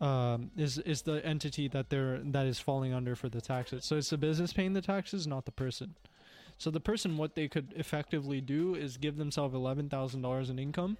um, 0.00 0.50
is 0.56 0.78
is 0.78 1.02
the 1.02 1.24
entity 1.24 1.68
that 1.68 1.88
they're 1.88 2.18
that 2.18 2.46
is 2.46 2.60
falling 2.60 2.92
under 2.92 3.16
for 3.16 3.28
the 3.28 3.40
taxes. 3.40 3.84
So 3.84 3.96
it's 3.96 4.10
the 4.10 4.18
business 4.18 4.52
paying 4.52 4.74
the 4.74 4.82
taxes, 4.82 5.26
not 5.26 5.46
the 5.46 5.52
person. 5.52 5.94
So 6.58 6.70
the 6.70 6.80
person, 6.80 7.16
what 7.16 7.34
they 7.34 7.48
could 7.48 7.72
effectively 7.76 8.40
do 8.40 8.74
is 8.74 8.96
give 8.96 9.16
themselves 9.16 9.54
eleven 9.54 9.88
thousand 9.88 10.22
dollars 10.22 10.50
in 10.50 10.58
income, 10.58 10.98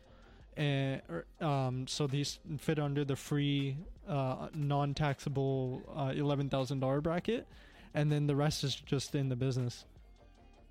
and 0.57 1.03
um, 1.41 1.87
so 1.87 2.07
these 2.07 2.41
fit 2.59 2.79
under 2.79 3.05
the 3.05 3.17
free, 3.17 3.77
uh, 4.09 4.49
non-taxable 4.55 5.83
uh, 5.95 6.13
eleven 6.17 6.49
thousand 6.49 6.81
dollar 6.81 7.01
bracket, 7.01 7.47
and 7.93 8.11
then 8.11 8.27
the 8.27 8.35
rest 8.35 8.65
is 8.65 8.75
just 8.75 9.15
in 9.15 9.29
the 9.29 9.37
business 9.37 9.85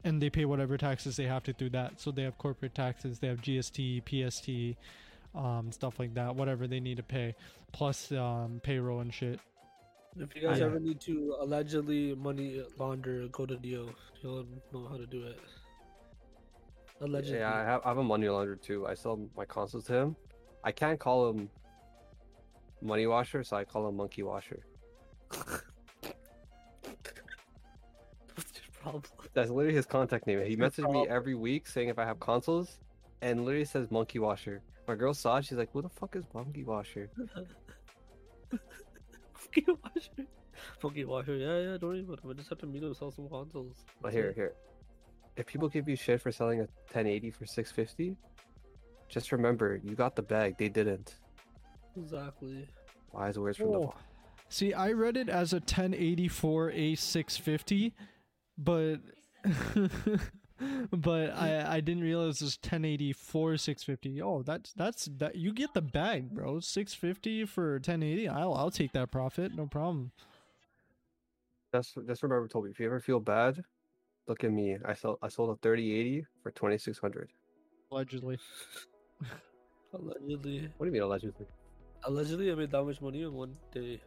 and 0.03 0.21
they 0.21 0.29
pay 0.29 0.45
whatever 0.45 0.77
taxes 0.77 1.15
they 1.15 1.25
have 1.25 1.43
to 1.43 1.53
through 1.53 1.71
that. 1.71 1.99
So 1.99 2.11
they 2.11 2.23
have 2.23 2.37
corporate 2.37 2.75
taxes, 2.75 3.19
they 3.19 3.27
have 3.27 3.41
GST, 3.41 4.01
PST, 4.05 4.77
um, 5.35 5.71
stuff 5.71 5.99
like 5.99 6.13
that, 6.15 6.35
whatever 6.35 6.67
they 6.67 6.79
need 6.79 6.97
to 6.97 7.03
pay, 7.03 7.35
plus 7.71 8.11
um, 8.11 8.59
payroll 8.63 8.99
and 8.99 9.13
shit. 9.13 9.39
If 10.19 10.35
you 10.35 10.41
guys 10.41 10.59
Yeah. 10.59 10.65
ever 10.65 10.79
need 10.79 10.99
to 11.01 11.35
allegedly 11.39 12.13
money 12.15 12.63
launder, 12.77 13.27
go 13.29 13.45
to 13.45 13.55
Dio. 13.55 13.89
He'll 14.21 14.45
know 14.71 14.87
how 14.87 14.97
to 14.97 15.07
do 15.07 15.23
it. 15.25 15.39
Allegedly. 17.01 17.39
Yeah, 17.39 17.53
I 17.53 17.63
have, 17.63 17.81
I 17.83 17.89
have 17.89 17.97
a 17.97 18.03
money 18.03 18.27
launderer 18.27 18.61
too. 18.61 18.85
I 18.85 18.93
sell 18.93 19.19
my 19.35 19.45
consoles 19.45 19.85
to 19.85 19.93
him. 19.93 20.15
I 20.63 20.71
can't 20.71 20.99
call 20.99 21.29
him 21.29 21.49
money 22.81 23.07
washer, 23.07 23.43
so 23.43 23.57
I 23.57 23.63
call 23.63 23.89
him 23.89 23.97
monkey 23.97 24.23
washer. 24.23 24.59
problem? 28.83 29.03
That's 29.33 29.49
literally 29.49 29.75
his 29.75 29.85
contact 29.85 30.27
name. 30.27 30.43
He 30.45 30.55
messaged 30.55 30.91
me 30.91 31.07
every 31.09 31.35
week 31.35 31.67
saying 31.67 31.89
if 31.89 31.97
I 31.97 32.05
have 32.05 32.19
consoles, 32.19 32.79
and 33.21 33.45
literally 33.45 33.65
says 33.65 33.89
monkey 33.89 34.19
washer. 34.19 34.61
My 34.87 34.95
girl 34.95 35.13
saw 35.13 35.37
it. 35.37 35.45
She's 35.45 35.57
like, 35.57 35.71
"Who 35.71 35.81
the 35.81 35.89
fuck 35.89 36.15
is 36.15 36.25
monkey 36.33 36.63
washer?" 36.63 37.09
Monkey 38.51 39.65
washer. 39.83 40.27
Funky 40.79 41.05
washer. 41.05 41.35
Yeah, 41.35 41.57
yeah. 41.59 41.77
Don't 41.77 41.89
worry 41.89 41.99
about 42.01 42.19
it. 42.23 42.29
I 42.29 42.33
just 42.33 42.49
have 42.49 42.59
to 42.59 42.65
meet 42.67 42.83
him 42.83 42.93
sell 42.93 43.11
some 43.11 43.27
consoles. 43.29 43.77
But 44.01 44.09
That's 44.09 44.15
here, 44.15 44.29
it. 44.29 44.35
here. 44.35 44.53
If 45.35 45.45
people 45.47 45.67
give 45.69 45.87
you 45.89 45.95
shit 45.95 46.21
for 46.21 46.31
selling 46.31 46.59
a 46.59 46.63
1080 46.91 47.31
for 47.31 47.45
650, 47.45 48.15
just 49.09 49.31
remember 49.31 49.79
you 49.83 49.95
got 49.95 50.15
the 50.15 50.21
bag. 50.21 50.57
They 50.57 50.69
didn't. 50.69 51.15
Exactly. 51.97 52.67
Wise 53.11 53.37
words 53.37 53.57
from 53.57 53.71
the 53.71 53.77
Oh. 53.79 53.93
See, 54.49 54.73
I 54.73 54.91
read 54.91 55.17
it 55.17 55.29
as 55.29 55.53
a 55.53 55.57
1084 55.57 56.71
A650, 56.71 57.91
but 58.57 58.97
but 60.91 61.31
I 61.31 61.75
I 61.75 61.79
didn't 61.81 62.03
realize 62.03 62.41
it 62.41 62.45
was 62.45 62.57
1084 62.61 63.57
650. 63.57 64.21
Oh, 64.21 64.43
that's 64.43 64.73
that's 64.73 65.09
that 65.17 65.35
you 65.35 65.53
get 65.53 65.73
the 65.73 65.81
bag, 65.81 66.31
bro. 66.31 66.59
650 66.59 67.45
for 67.45 67.73
1080. 67.73 68.27
I'll 68.29 68.53
I'll 68.53 68.71
take 68.71 68.91
that 68.93 69.11
profit, 69.11 69.55
no 69.55 69.67
problem. 69.67 70.11
That's 71.71 71.93
that's 71.93 71.95
Just 71.95 72.07
just 72.07 72.23
remember, 72.23 72.47
Toby. 72.47 72.69
If 72.69 72.79
you 72.79 72.85
ever 72.85 72.99
feel 72.99 73.19
bad, 73.19 73.63
look 74.27 74.43
at 74.43 74.51
me. 74.51 74.77
I 74.85 74.93
sold 74.93 75.17
I 75.21 75.27
sold 75.27 75.57
a 75.57 75.59
3080 75.61 76.25
for 76.41 76.51
2600. 76.51 77.29
Allegedly. 77.91 78.37
Allegedly. 79.93 80.69
What 80.77 80.85
do 80.85 80.87
you 80.87 80.93
mean 80.93 81.03
allegedly? 81.03 81.45
Allegedly, 82.05 82.51
I 82.51 82.55
made 82.55 82.71
that 82.71 82.83
much 82.83 82.99
money 82.99 83.21
in 83.21 83.33
one 83.33 83.55
day. 83.71 84.01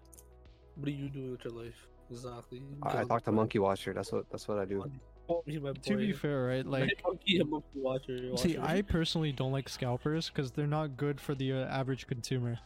What 0.75 0.89
are 0.89 0.91
you 0.91 1.09
doing 1.09 1.31
with 1.31 1.45
your 1.45 1.55
life? 1.55 1.87
Exactly. 2.11 2.63
I, 2.83 2.89
I 2.89 2.93
Just 2.93 3.09
talked 3.09 3.25
to. 3.27 3.33
Monkey 3.33 3.59
Watcher. 3.59 3.93
That's 3.93 4.13
what 4.13 4.31
that's 4.31 4.49
what 4.49 4.59
I 4.59 4.65
do. 4.65 4.91
To 5.29 5.97
be 5.97 6.13
fair, 6.13 6.47
right? 6.47 6.67
Like 6.77 7.03
monkey 7.05 7.43
monkey 7.43 7.67
watcher. 7.75 8.37
See. 8.37 8.59
I 8.59 8.83
personally 8.83 9.33
don't 9.33 9.53
like 9.53 9.69
scalpers 9.69 10.31
because 10.31 10.53
they're 10.53 10.67
not 10.67 10.97
good 10.97 11.21
for 11.21 11.35
the 11.35 11.53
uh, 11.53 11.67
average 11.67 12.07
consumer. 12.07 12.59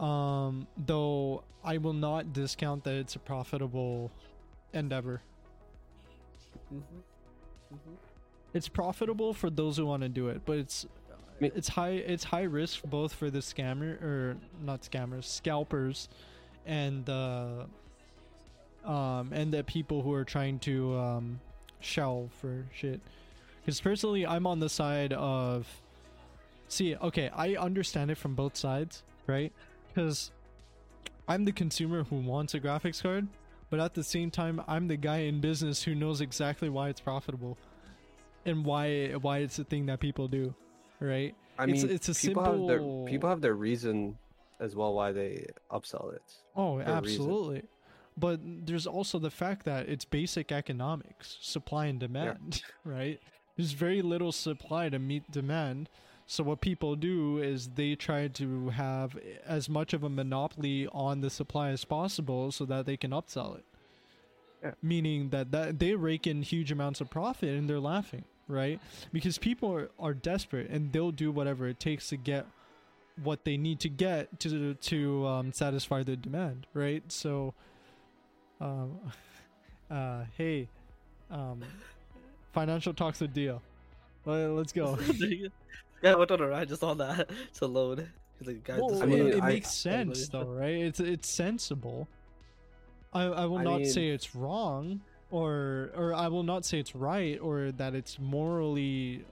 Um, 0.00 0.66
though 0.76 1.44
I 1.64 1.78
will 1.78 1.92
not 1.92 2.32
discount 2.32 2.84
that 2.84 2.94
it's 2.94 3.16
a 3.16 3.18
profitable 3.18 4.10
endeavor. 4.72 5.22
Mhm. 6.72 6.82
Mhm. 7.72 7.96
It's 8.54 8.68
profitable 8.68 9.34
for 9.34 9.50
those 9.50 9.76
who 9.76 9.86
want 9.86 10.02
to 10.02 10.08
do 10.08 10.28
it, 10.28 10.42
but 10.46 10.58
it's 10.58 10.86
it's 11.40 11.68
high 11.68 11.90
it's 11.90 12.24
high 12.24 12.44
risk 12.44 12.82
both 12.84 13.12
for 13.12 13.30
the 13.30 13.40
scammer 13.40 14.00
or 14.02 14.36
not 14.62 14.80
scammers, 14.82 15.24
scalpers, 15.24 16.08
and 16.64 17.08
uh, 17.10 17.66
um 18.86 19.32
and 19.32 19.52
the 19.52 19.64
people 19.64 20.02
who 20.02 20.12
are 20.12 20.24
trying 20.24 20.58
to 20.60 20.96
um 20.96 21.40
shell 21.80 22.28
for 22.40 22.64
shit. 22.74 23.00
Because 23.60 23.80
personally, 23.80 24.24
I'm 24.26 24.46
on 24.46 24.60
the 24.60 24.68
side 24.68 25.12
of 25.12 25.66
see, 26.68 26.96
okay, 26.96 27.30
I 27.34 27.54
understand 27.56 28.10
it 28.10 28.16
from 28.18 28.34
both 28.34 28.56
sides, 28.56 29.02
right? 29.26 29.52
Because 29.88 30.30
I'm 31.28 31.44
the 31.44 31.52
consumer 31.52 32.04
who 32.04 32.16
wants 32.16 32.54
a 32.54 32.60
graphics 32.60 33.02
card, 33.02 33.26
but 33.70 33.80
at 33.80 33.94
the 33.94 34.04
same 34.04 34.30
time, 34.30 34.62
I'm 34.68 34.86
the 34.88 34.96
guy 34.96 35.18
in 35.18 35.40
business 35.40 35.82
who 35.82 35.94
knows 35.94 36.20
exactly 36.20 36.68
why 36.68 36.88
it's 36.88 37.00
profitable 37.00 37.58
and 38.44 38.64
why 38.64 39.12
why 39.20 39.38
it's 39.38 39.58
a 39.58 39.64
thing 39.64 39.86
that 39.86 39.98
people 40.00 40.28
do, 40.28 40.54
right? 41.00 41.34
I 41.58 41.64
It's- 41.64 41.82
mean, 41.82 41.92
it's 41.92 42.08
a 42.08 42.14
people 42.14 42.44
have 42.44 42.66
their 42.68 42.78
simple- 42.78 43.06
people 43.06 43.28
have 43.28 43.40
their 43.40 43.54
reason 43.54 44.16
as 44.60 44.74
well 44.76 44.94
why 44.94 45.10
they 45.12 45.46
upsell 45.70 46.14
it. 46.14 46.22
Oh, 46.54 46.78
absolutely. 46.80 47.54
reason. 47.56 47.68
But 48.18 48.40
there's 48.42 48.86
also 48.86 49.18
the 49.18 49.30
fact 49.30 49.64
that 49.66 49.88
it's 49.88 50.04
basic 50.04 50.50
economics, 50.50 51.36
supply 51.40 51.86
and 51.86 52.00
demand, 52.00 52.62
right? 52.84 53.20
There's 53.56 53.72
very 53.72 54.02
little 54.02 54.32
supply 54.32 54.88
to 54.88 54.98
meet 54.98 55.30
demand. 55.30 55.88
So 56.26 56.42
what 56.42 56.60
people 56.60 56.96
do 56.96 57.38
is 57.38 57.68
they 57.68 57.94
try 57.94 58.28
to 58.28 58.70
have 58.70 59.16
as 59.46 59.68
much 59.68 59.92
of 59.92 60.02
a 60.02 60.08
monopoly 60.08 60.88
on 60.92 61.20
the 61.20 61.30
supply 61.30 61.70
as 61.70 61.84
possible 61.84 62.50
so 62.50 62.64
that 62.64 62.86
they 62.86 62.96
can 62.96 63.12
upsell 63.12 63.58
it. 63.58 63.64
Yeah. 64.62 64.72
Meaning 64.82 65.28
that, 65.30 65.52
that 65.52 65.78
they 65.78 65.94
rake 65.94 66.26
in 66.26 66.42
huge 66.42 66.72
amounts 66.72 67.00
of 67.00 67.10
profit 67.10 67.50
and 67.50 67.68
they're 67.68 67.78
laughing, 67.78 68.24
right? 68.48 68.80
Because 69.12 69.38
people 69.38 69.72
are, 69.72 69.90
are 70.00 70.14
desperate 70.14 70.68
and 70.70 70.92
they'll 70.92 71.12
do 71.12 71.30
whatever 71.30 71.68
it 71.68 71.78
takes 71.78 72.08
to 72.08 72.16
get 72.16 72.46
what 73.22 73.44
they 73.44 73.56
need 73.56 73.80
to 73.80 73.88
get 73.88 74.38
to 74.40 74.74
to 74.74 75.26
um, 75.26 75.52
satisfy 75.52 76.02
the 76.02 76.16
demand, 76.16 76.66
right? 76.74 77.02
So, 77.10 77.54
um, 78.60 78.98
uh, 79.90 80.24
hey, 80.36 80.68
um, 81.30 81.62
financial 82.52 82.94
talks 82.94 83.20
a 83.22 83.28
deal. 83.28 83.62
Well, 84.24 84.54
let's 84.54 84.72
go. 84.72 84.98
yeah, 86.02 86.12
I 86.12 86.16
went 86.16 86.30
on 86.30 86.40
a 86.40 86.46
ride 86.48 86.68
just 86.68 86.82
on 86.82 86.98
that. 86.98 87.30
It's 87.48 87.60
alone. 87.60 88.08
He's 88.38 88.48
like, 88.48 88.64
guys, 88.64 88.80
Well, 88.80 89.02
I 89.02 89.06
mean, 89.06 89.28
it 89.28 89.42
I- 89.42 89.48
makes 89.48 89.70
sense 89.70 90.28
though, 90.28 90.44
right? 90.44 90.74
It's 90.76 91.00
it's 91.00 91.28
sensible. 91.28 92.08
I 93.12 93.22
I 93.24 93.44
will 93.46 93.58
I 93.58 93.64
not 93.64 93.76
mean- 93.82 93.90
say 93.90 94.08
it's 94.08 94.34
wrong, 94.34 95.00
or 95.30 95.90
or 95.96 96.12
I 96.14 96.28
will 96.28 96.42
not 96.42 96.64
say 96.64 96.78
it's 96.78 96.94
right, 96.94 97.38
or 97.40 97.72
that 97.72 97.94
it's 97.94 98.18
morally 98.18 99.24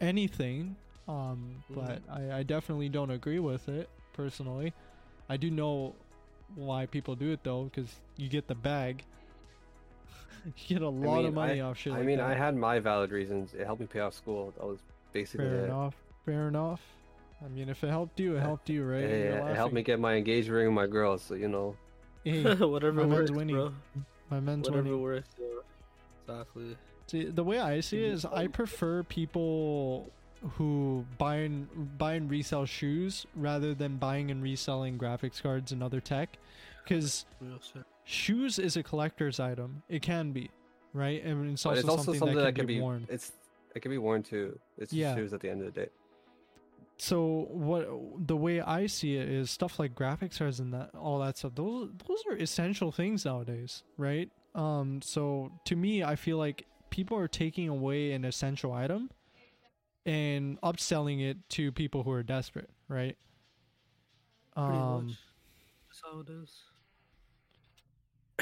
anything. 0.00 0.76
Um, 1.08 1.62
but 1.68 2.00
I, 2.10 2.38
I 2.38 2.42
definitely 2.42 2.88
don't 2.88 3.10
agree 3.10 3.38
with 3.40 3.68
it 3.68 3.88
personally. 4.12 4.72
I 5.28 5.36
do 5.36 5.50
know 5.50 5.94
why 6.54 6.86
people 6.86 7.14
do 7.14 7.30
it 7.32 7.40
though, 7.42 7.64
because 7.64 7.90
you 8.16 8.28
get 8.28 8.46
the 8.48 8.54
bag. 8.54 9.04
you 10.44 10.52
get 10.76 10.82
a 10.82 10.88
lot 10.88 11.18
of 11.20 11.24
mean, 11.26 11.34
money 11.34 11.60
I, 11.60 11.64
off 11.66 11.78
shit. 11.78 11.92
I 11.92 11.96
like 11.98 12.06
mean, 12.06 12.18
that. 12.18 12.26
I 12.30 12.34
had 12.34 12.56
my 12.56 12.78
valid 12.78 13.10
reasons. 13.10 13.54
It 13.54 13.64
helped 13.64 13.80
me 13.80 13.86
pay 13.86 14.00
off 14.00 14.14
school. 14.14 14.52
That 14.58 14.66
was 14.66 14.78
basically 15.12 15.46
fair 15.46 15.60
it. 15.60 15.64
enough. 15.64 15.94
Fair 16.24 16.48
enough. 16.48 16.80
I 17.44 17.48
mean, 17.48 17.68
if 17.68 17.82
it 17.82 17.88
helped 17.88 18.20
you, 18.20 18.36
it 18.36 18.40
helped 18.40 18.68
you, 18.70 18.84
right? 18.84 19.02
Yeah, 19.02 19.08
yeah, 19.08 19.48
it 19.50 19.56
helped 19.56 19.74
me 19.74 19.82
get 19.82 19.98
my 19.98 20.14
engagement 20.14 20.56
ring 20.56 20.66
with 20.68 20.74
my 20.74 20.86
girl. 20.86 21.18
So 21.18 21.34
you 21.34 21.48
know, 21.48 21.76
Hey, 22.24 22.42
Whatever 22.54 23.00
my 23.00 23.06
man's 23.06 23.30
works, 23.30 23.30
winning. 23.32 23.56
bro. 23.56 23.72
my 24.30 24.40
men's 24.40 24.68
Whatever 24.68 24.84
winning. 24.90 25.02
works. 25.02 25.28
Yeah. 25.40 25.46
Exactly. 26.28 26.76
See, 27.08 27.24
the 27.24 27.42
way 27.42 27.58
I 27.58 27.80
see 27.80 28.04
it 28.04 28.12
is, 28.12 28.24
I 28.24 28.46
prefer 28.46 29.02
people 29.02 30.10
who 30.56 31.04
buy 31.18 31.36
and 31.36 31.98
buy 31.98 32.14
and 32.14 32.30
resell 32.30 32.66
shoes 32.66 33.26
rather 33.36 33.74
than 33.74 33.96
buying 33.96 34.30
and 34.30 34.42
reselling 34.42 34.98
graphics 34.98 35.42
cards 35.42 35.72
and 35.72 35.82
other 35.82 36.00
tech, 36.00 36.38
because 36.82 37.24
shoes 38.04 38.58
is 38.58 38.76
a 38.76 38.82
collector's 38.82 39.38
item. 39.38 39.82
It 39.88 40.02
can 40.02 40.32
be, 40.32 40.50
right? 40.92 41.22
And 41.24 41.52
it's 41.52 41.64
also, 41.64 41.78
it's 41.78 41.88
also 41.88 42.02
something, 42.04 42.18
something, 42.18 42.36
that, 42.36 42.54
can, 42.54 42.66
be, 42.66 42.74
be 42.76 42.80
worn. 42.80 43.06
It's 43.08 43.32
it 43.74 43.80
can 43.80 43.90
be 43.90 43.98
worn 43.98 44.22
too. 44.22 44.58
It's 44.78 44.92
Yeah. 44.92 45.14
shoes 45.14 45.32
at 45.32 45.40
the 45.40 45.48
end 45.50 45.60
of 45.62 45.72
the 45.72 45.80
day. 45.80 45.88
so 46.98 47.46
what 47.50 47.88
the 48.26 48.36
way 48.36 48.60
I 48.60 48.86
see 48.86 49.16
it 49.16 49.28
is 49.28 49.50
stuff 49.50 49.78
like 49.78 49.94
graphics 49.94 50.38
cards 50.38 50.60
and 50.60 50.72
that 50.74 50.90
all 50.94 51.18
that 51.20 51.38
stuff. 51.38 51.54
Those 51.54 51.90
those 52.06 52.22
are 52.28 52.36
essential 52.36 52.92
things 52.92 53.24
nowadays, 53.24 53.82
right? 53.96 54.30
Um, 54.54 55.00
so 55.02 55.52
to 55.64 55.76
me, 55.76 56.02
I 56.04 56.16
feel 56.16 56.36
like 56.36 56.66
people 56.90 57.16
are 57.16 57.28
taking 57.28 57.68
away 57.68 58.12
an 58.12 58.24
essential 58.24 58.72
item 58.72 59.10
and 60.06 60.60
upselling 60.62 61.20
it 61.22 61.36
to 61.50 61.70
people 61.72 62.02
who 62.02 62.10
are 62.12 62.22
desperate, 62.22 62.70
right? 62.88 63.16
Pretty 64.56 64.72
Um, 64.78 65.06
much. 65.06 65.14
That's 65.88 66.02
how 66.04 66.20
it 66.20 66.28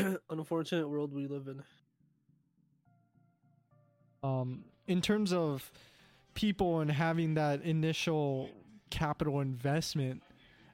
is. 0.07 0.17
Unfortunate 0.31 0.89
world 0.89 1.13
we 1.13 1.27
live 1.27 1.49
in. 1.49 1.63
um, 4.23 4.65
in 4.87 5.01
terms 5.01 5.33
of 5.33 5.71
people 6.35 6.81
and 6.81 6.91
having 6.91 7.35
that 7.35 7.63
initial 7.63 8.51
capital 8.91 9.41
investment 9.41 10.23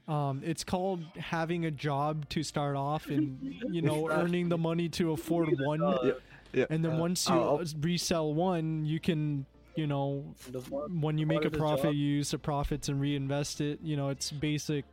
um, 0.09 0.41
it's 0.45 0.62
called 0.64 1.03
having 1.16 1.64
a 1.64 1.70
job 1.70 2.28
to 2.28 2.43
start 2.43 2.76
off 2.76 3.07
and 3.09 3.39
you 3.70 3.82
know 3.82 4.09
earning 4.11 4.49
the 4.49 4.59
money 4.59 4.89
to 4.89 5.12
afford 5.12 5.49
one 5.61 5.80
Yeah. 6.53 6.64
and 6.70 6.84
then 6.84 6.93
uh, 6.93 6.99
once 6.99 7.28
you 7.28 7.34
I'll- 7.34 7.62
resell 7.80 8.32
one 8.34 8.84
you 8.84 8.99
can 9.01 9.47
you 9.77 9.87
know 9.87 10.24
The 10.51 10.61
when 10.61 11.18
you 11.18 11.27
make 11.27 11.45
a 11.45 11.51
profit 11.51 11.85
job- 11.85 11.95
you 11.95 12.07
use 12.07 12.31
the 12.31 12.39
profits 12.39 12.89
and 12.89 13.01
reinvest 13.01 13.61
it 13.61 13.81
you 13.83 13.97
know 13.97 14.09
it's 14.09 14.31
basic 14.31 14.85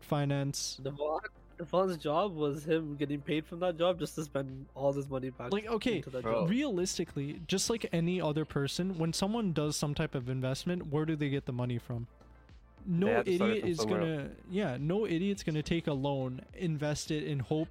finance 0.00 0.80
Devon, 0.82 1.20
Devon's 1.58 1.96
job 1.96 2.34
was 2.34 2.64
him 2.64 2.96
getting 2.96 3.20
paid 3.20 3.46
from 3.46 3.60
that 3.60 3.78
job 3.78 3.98
just 3.98 4.14
to 4.16 4.24
spend 4.24 4.66
all 4.74 4.92
this 4.92 5.08
money 5.08 5.30
back. 5.30 5.52
Like, 5.52 5.66
okay, 5.66 5.96
into 5.96 6.10
that 6.10 6.22
bro. 6.22 6.40
job. 6.42 6.50
realistically 6.50 7.40
just 7.46 7.70
like 7.70 7.86
any 7.92 8.20
other 8.20 8.44
person 8.44 8.98
when 8.98 9.12
someone 9.12 9.52
does 9.52 9.76
some 9.76 9.94
type 9.94 10.14
of 10.14 10.28
investment 10.28 10.88
where 10.88 11.04
do 11.04 11.16
they 11.16 11.28
get 11.28 11.46
the 11.46 11.52
money 11.52 11.78
from 11.78 12.06
no 12.86 13.06
have 13.06 13.24
to 13.24 13.36
start 13.36 13.50
it 13.50 13.56
idiot 13.58 13.62
from 13.62 13.70
is 13.70 13.78
gonna 13.78 14.30
yeah 14.50 14.76
no 14.78 15.06
idiot's 15.06 15.42
gonna 15.42 15.62
take 15.62 15.86
a 15.86 15.92
loan 15.92 16.40
invest 16.54 17.10
it 17.10 17.24
in 17.24 17.38
hope 17.38 17.68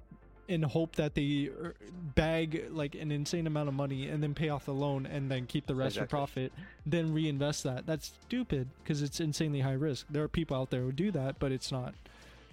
in 0.48 0.62
hope 0.62 0.96
that 0.96 1.14
they 1.14 1.48
er, 1.60 1.74
bag 2.14 2.66
like 2.70 2.94
an 2.94 3.10
insane 3.10 3.46
amount 3.46 3.68
of 3.68 3.74
money 3.74 4.08
and 4.08 4.22
then 4.22 4.34
pay 4.34 4.48
off 4.50 4.66
the 4.66 4.74
loan 4.74 5.06
and 5.06 5.30
then 5.30 5.46
keep 5.46 5.66
the 5.66 5.74
rest 5.74 5.96
for 5.98 6.06
profit 6.06 6.52
then 6.84 7.12
reinvest 7.14 7.62
that 7.64 7.86
that's 7.86 8.12
stupid 8.26 8.68
because 8.82 9.00
it's 9.02 9.20
insanely 9.20 9.60
high 9.60 9.72
risk 9.72 10.06
there 10.10 10.22
are 10.22 10.28
people 10.28 10.56
out 10.56 10.70
there 10.70 10.82
who 10.82 10.92
do 10.92 11.10
that 11.10 11.38
but 11.38 11.50
it's 11.50 11.72
not 11.72 11.94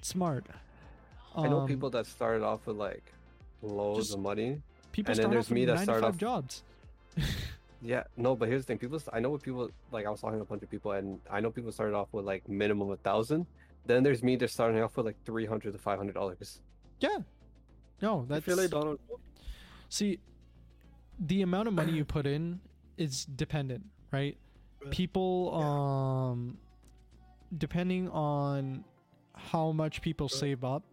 smart 0.01 0.45
I 1.35 1.47
know 1.47 1.61
Um, 1.61 1.67
people 1.67 1.89
that 1.91 2.05
started 2.05 2.43
off 2.43 2.65
with 2.65 2.77
like 2.77 3.03
loads 3.61 4.13
of 4.13 4.19
money. 4.19 4.61
people 4.91 5.11
and 5.11 5.23
then 5.23 5.29
there's 5.31 5.45
off 5.47 5.51
me 5.51 5.65
with 5.65 5.75
that 5.75 5.83
started 5.83 6.05
off- 6.07 6.17
jobs 6.17 6.63
Yeah, 7.83 8.03
no, 8.15 8.35
but 8.35 8.47
here's 8.47 8.61
the 8.61 8.67
thing. 8.67 8.77
People, 8.77 9.01
I 9.11 9.19
know 9.19 9.31
what 9.31 9.41
people 9.41 9.71
like. 9.91 10.05
I 10.05 10.11
was 10.11 10.21
talking 10.21 10.37
to 10.37 10.43
a 10.43 10.45
bunch 10.45 10.61
of 10.61 10.69
people, 10.69 10.91
and 10.91 11.19
I 11.31 11.39
know 11.39 11.49
people 11.49 11.71
started 11.71 11.95
off 11.95 12.09
with 12.11 12.25
like 12.25 12.47
minimum 12.47 12.91
a 12.91 12.95
thousand. 12.97 13.47
Then 13.87 14.03
there's 14.03 14.21
me. 14.21 14.35
They're 14.35 14.47
starting 14.47 14.79
off 14.83 14.95
with 14.97 15.07
like 15.07 15.15
three 15.25 15.47
hundred 15.47 15.73
to 15.73 15.79
five 15.79 15.97
hundred 15.97 16.13
dollars. 16.13 16.59
yeah 16.99 17.17
no 18.01 18.25
that's 18.27 18.45
feel 18.45 18.57
like 18.57 18.69
Donald 18.69 18.99
Trump. 19.07 19.21
See, 19.89 20.19
the 21.19 21.41
amount 21.41 21.67
of 21.67 21.73
money 21.73 21.91
you 21.91 22.05
put 22.05 22.25
in 22.25 22.59
is 22.97 23.25
dependent, 23.25 23.83
right? 24.11 24.37
People, 24.89 25.53
um, 25.53 26.57
depending 27.57 28.09
on 28.09 28.83
how 29.35 29.71
much 29.71 30.01
people 30.01 30.25
Right. 30.27 30.39
save 30.39 30.63
up, 30.63 30.83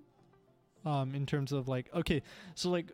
um, 0.85 1.15
in 1.15 1.27
terms 1.27 1.53
of 1.53 1.69
like, 1.69 1.93
okay, 1.95 2.23
so 2.55 2.71
like, 2.71 2.91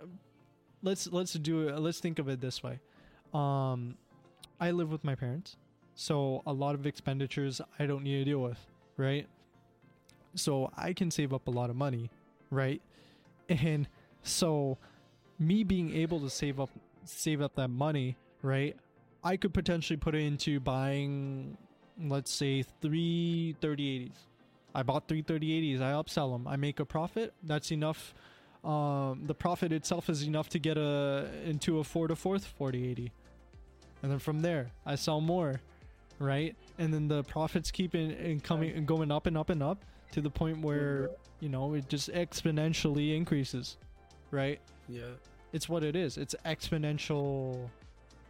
let's 0.82 1.06
let's 1.08 1.32
do 1.34 1.68
it. 1.68 1.78
Let's 1.78 2.00
think 2.00 2.18
of 2.18 2.28
it 2.28 2.40
this 2.40 2.62
way. 2.62 2.80
Um, 3.32 3.96
I 4.60 4.70
live 4.70 4.92
with 4.92 5.02
my 5.02 5.14
parents, 5.14 5.56
so 5.94 6.42
a 6.46 6.52
lot 6.52 6.74
of 6.74 6.86
expenditures 6.86 7.60
I 7.78 7.86
don't 7.86 8.04
need 8.04 8.18
to 8.18 8.24
deal 8.24 8.40
with, 8.40 8.58
right? 8.96 9.26
So 10.36 10.70
I 10.76 10.92
can 10.92 11.10
save 11.10 11.32
up 11.32 11.48
a 11.48 11.50
lot 11.50 11.70
of 11.70 11.76
money, 11.76 12.10
right? 12.50 12.82
And 13.48 13.88
so 14.24 14.78
me 15.38 15.62
being 15.62 15.94
able 15.94 16.20
to 16.20 16.30
save 16.30 16.58
up 16.58 16.70
save 17.04 17.40
up 17.40 17.54
that 17.54 17.68
money, 17.68 18.16
right? 18.42 18.76
I 19.22 19.36
could 19.36 19.54
potentially 19.54 19.96
put 19.96 20.14
it 20.14 20.22
into 20.22 20.58
buying 20.60 21.56
let's 22.00 22.32
say 22.32 22.64
three 22.82 23.54
3080s. 23.60 24.16
I 24.74 24.82
bought 24.82 25.06
three 25.06 25.22
3080s, 25.22 25.80
I 25.80 25.92
upsell 25.92 26.32
them, 26.32 26.48
I 26.48 26.56
make 26.56 26.80
a 26.80 26.84
profit. 26.84 27.32
That's 27.44 27.70
enough 27.70 28.12
um, 28.64 29.20
the 29.26 29.34
profit 29.34 29.72
itself 29.72 30.08
is 30.08 30.22
enough 30.22 30.48
to 30.50 30.58
get 30.58 30.78
a 30.78 31.28
into 31.44 31.78
a 31.80 31.84
four 31.84 32.08
to 32.08 32.16
fourth 32.16 32.46
4080. 32.46 33.12
And 34.02 34.10
then 34.10 34.18
from 34.18 34.40
there, 34.40 34.70
I 34.86 34.94
sell 34.94 35.20
more, 35.20 35.60
right? 36.18 36.56
And 36.78 36.92
then 36.92 37.08
the 37.08 37.22
profits 37.24 37.70
keep 37.70 37.94
in, 37.94 38.10
in 38.12 38.40
coming 38.40 38.72
and 38.72 38.86
going 38.86 39.10
up 39.10 39.26
and 39.26 39.36
up 39.36 39.50
and 39.50 39.62
up 39.62 39.84
to 40.12 40.20
the 40.20 40.30
point 40.30 40.60
where 40.60 41.10
you 41.40 41.50
know 41.50 41.74
it 41.74 41.88
just 41.88 42.10
exponentially 42.10 43.14
increases, 43.14 43.76
right? 44.34 44.60
Yeah. 44.88 45.02
it's 45.52 45.68
what 45.68 45.82
it 45.82 45.96
is. 45.96 46.18
It's 46.18 46.34
exponential, 46.44 47.70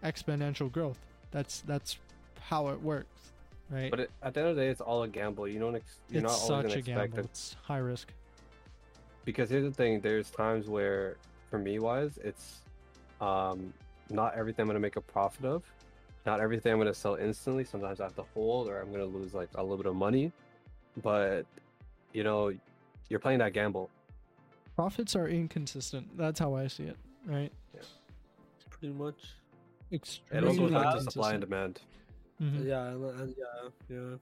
exponential 0.04 0.70
growth. 0.70 0.98
That's 1.32 1.62
that's 1.62 1.98
how 2.40 2.68
it 2.68 2.80
works, 2.80 3.32
right? 3.70 3.90
But 3.90 4.00
it, 4.00 4.10
at 4.22 4.34
the 4.34 4.40
end 4.40 4.50
of 4.50 4.56
the 4.56 4.62
day, 4.62 4.68
it's 4.68 4.80
all 4.80 5.02
a 5.02 5.08
gamble. 5.08 5.48
You 5.48 5.58
don't. 5.58 5.74
Ex- 5.74 5.98
you're 6.10 6.22
it's 6.22 6.32
not 6.46 6.52
always 6.52 6.72
such 6.72 6.78
a 6.78 6.82
gamble. 6.82 7.18
it 7.18 7.24
It's 7.24 7.56
high 7.62 7.78
risk. 7.78 8.12
because 9.24 9.50
here's 9.50 9.64
the 9.64 9.72
thing. 9.72 10.00
There's 10.00 10.30
times 10.30 10.68
where, 10.68 11.16
for 11.50 11.58
me, 11.58 11.78
wise, 11.80 12.18
it's 12.22 12.60
um 13.20 13.72
not 14.10 14.34
everything 14.36 14.62
I'm 14.62 14.68
gonna 14.68 14.78
make 14.80 14.96
a 14.96 15.00
profit 15.00 15.44
of. 15.46 15.62
Not 16.26 16.40
everything 16.40 16.72
I'm 16.72 16.78
gonna 16.78 16.94
sell 16.94 17.16
instantly. 17.16 17.64
Sometimes 17.64 18.00
I 18.00 18.04
have 18.04 18.14
to 18.16 18.24
hold, 18.34 18.68
or 18.68 18.80
I'm 18.80 18.92
gonna 18.92 19.04
lose 19.04 19.34
like 19.34 19.48
a 19.56 19.62
little 19.62 19.76
bit 19.78 19.86
of 19.86 19.96
money. 19.96 20.30
But 21.02 21.46
you 22.12 22.22
know, 22.22 22.52
you're 23.08 23.18
playing 23.20 23.40
that 23.40 23.54
gamble. 23.54 23.90
Profits 24.74 25.14
are 25.14 25.28
inconsistent. 25.28 26.16
That's 26.16 26.40
how 26.40 26.54
I 26.54 26.66
see 26.66 26.84
it, 26.84 26.96
right? 27.26 27.52
Yeah. 27.74 27.80
Pretty 28.70 28.92
much. 28.94 29.14
It 29.90 30.44
also 30.44 30.68
goes 30.68 30.70
back 30.72 30.94
to 30.94 31.00
supply 31.02 31.32
and 31.32 31.40
demand. 31.40 31.80
Mhm. 32.42 32.64
Yeah, 32.66 32.86
and, 32.88 33.04
and 33.20 33.34
yeah, 33.38 33.68
yeah. 33.88 34.16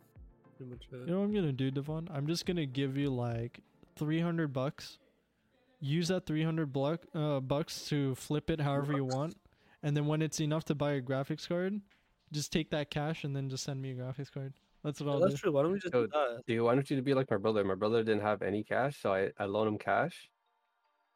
Pretty 0.56 0.70
much 0.70 0.86
it. 0.92 1.00
You 1.00 1.06
know 1.06 1.20
what 1.20 1.24
I'm 1.24 1.34
gonna 1.34 1.52
do, 1.52 1.70
Devon? 1.70 2.08
I'm 2.12 2.26
just 2.26 2.44
gonna 2.44 2.66
give 2.66 2.96
you 2.98 3.08
like 3.08 3.60
300 3.96 4.52
bucks. 4.52 4.98
Use 5.80 6.08
that 6.08 6.26
300 6.26 6.72
buck, 6.72 7.00
uh, 7.14 7.40
bucks 7.40 7.86
to 7.88 8.14
flip 8.14 8.50
it 8.50 8.60
however 8.60 8.92
you 8.92 9.04
want, 9.04 9.36
and 9.82 9.96
then 9.96 10.06
when 10.06 10.20
it's 10.20 10.40
enough 10.40 10.64
to 10.66 10.74
buy 10.74 10.92
a 10.92 11.00
graphics 11.02 11.48
card, 11.48 11.80
just 12.30 12.52
take 12.52 12.70
that 12.70 12.90
cash 12.90 13.24
and 13.24 13.34
then 13.34 13.48
just 13.48 13.64
send 13.64 13.80
me 13.80 13.92
a 13.92 13.94
graphics 13.94 14.30
card. 14.30 14.52
That's 14.84 15.00
what 15.00 15.06
Yeah, 15.06 15.12
I'll 15.14 15.20
that's 15.20 15.34
do. 15.34 15.38
true. 15.38 15.52
Why 15.52 15.62
don't 15.62 15.72
we 15.72 15.78
just 15.78 15.94
Yo, 15.94 16.02
do 16.06 16.12
that? 16.12 16.42
Dude, 16.46 16.60
why 16.62 16.74
don't 16.74 16.88
you 16.90 17.00
be 17.02 17.14
like 17.14 17.30
my 17.30 17.36
brother? 17.38 17.64
My 17.64 17.74
brother 17.74 18.02
didn't 18.04 18.22
have 18.22 18.42
any 18.42 18.62
cash, 18.62 19.00
so 19.00 19.12
I, 19.14 19.30
I 19.38 19.46
loaned 19.46 19.68
him 19.68 19.78
cash. 19.78 20.28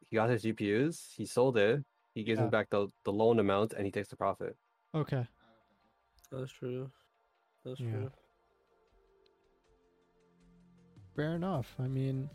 He 0.09 0.15
got 0.15 0.29
his 0.29 0.43
GPUs, 0.43 1.13
he 1.15 1.25
sold 1.25 1.57
it, 1.57 1.83
he 2.13 2.23
gives 2.23 2.39
Yeah. 2.39 2.45
me 2.45 2.49
back 2.49 2.69
the, 2.69 2.87
the 3.03 3.11
loan 3.11 3.39
amount, 3.39 3.73
and 3.73 3.85
he 3.85 3.91
takes 3.91 4.07
the 4.09 4.15
profit. 4.15 4.55
Okay. 4.95 5.27
That's 6.31 6.51
true. 6.51 6.89
That's 7.65 7.79
Yeah. 7.79 7.91
true. 7.91 8.11
Fair 11.15 11.35
enough. 11.35 11.75
I 11.79 11.87
mean, 11.87 12.29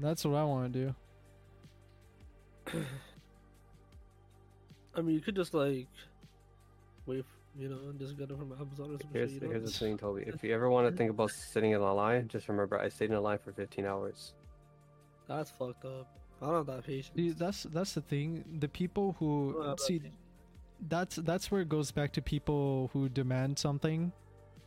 that's 0.00 0.24
what 0.24 0.34
I 0.36 0.44
want 0.44 0.72
to 0.72 0.78
do. 0.86 0.94
I 4.96 5.00
mean, 5.02 5.14
you 5.14 5.20
could 5.20 5.36
just 5.36 5.52
like 5.54 5.88
wait, 7.06 7.18
f- 7.20 7.26
you 7.54 7.68
know, 7.68 7.76
and 7.90 7.98
just 7.98 8.16
get 8.16 8.30
it 8.30 8.38
from 8.38 8.52
Amazon 8.52 8.86
or 8.94 8.98
something. 8.98 9.08
Here's, 9.12 9.34
you 9.34 9.40
know? 9.40 9.48
here's 9.50 9.64
the 9.64 9.70
thing, 9.84 9.98
Toby. 9.98 10.22
If 10.26 10.42
you 10.42 10.54
ever 10.54 10.70
want 10.70 10.88
to 10.90 10.96
think 10.96 11.10
about 11.10 11.30
sitting 11.32 11.72
in 11.72 11.80
a 11.80 11.94
line, 11.94 12.28
just 12.28 12.48
remember 12.48 12.78
I 12.78 12.88
stayed 12.88 13.10
in 13.10 13.16
a 13.16 13.20
line 13.20 13.38
for 13.38 13.52
15 13.52 13.84
hours. 13.84 14.32
That's 15.28 15.50
fucked 15.50 15.84
up. 15.84 16.06
I 16.44 16.48
don't 16.48 16.56
have 16.56 16.76
that 16.76 16.86
patience. 16.86 17.10
See, 17.16 17.30
that's 17.30 17.62
that's 17.64 17.92
the 17.94 18.00
thing. 18.02 18.44
The 18.60 18.68
people 18.68 19.16
who 19.18 19.50
I 19.50 19.52
don't 19.52 19.68
have 19.68 19.76
that 19.78 19.82
see 19.84 19.98
patience. 19.98 20.16
that's 20.88 21.16
that's 21.16 21.50
where 21.50 21.62
it 21.62 21.68
goes 21.68 21.90
back 21.90 22.12
to 22.12 22.22
people 22.22 22.90
who 22.92 23.08
demand 23.08 23.58
something 23.58 24.12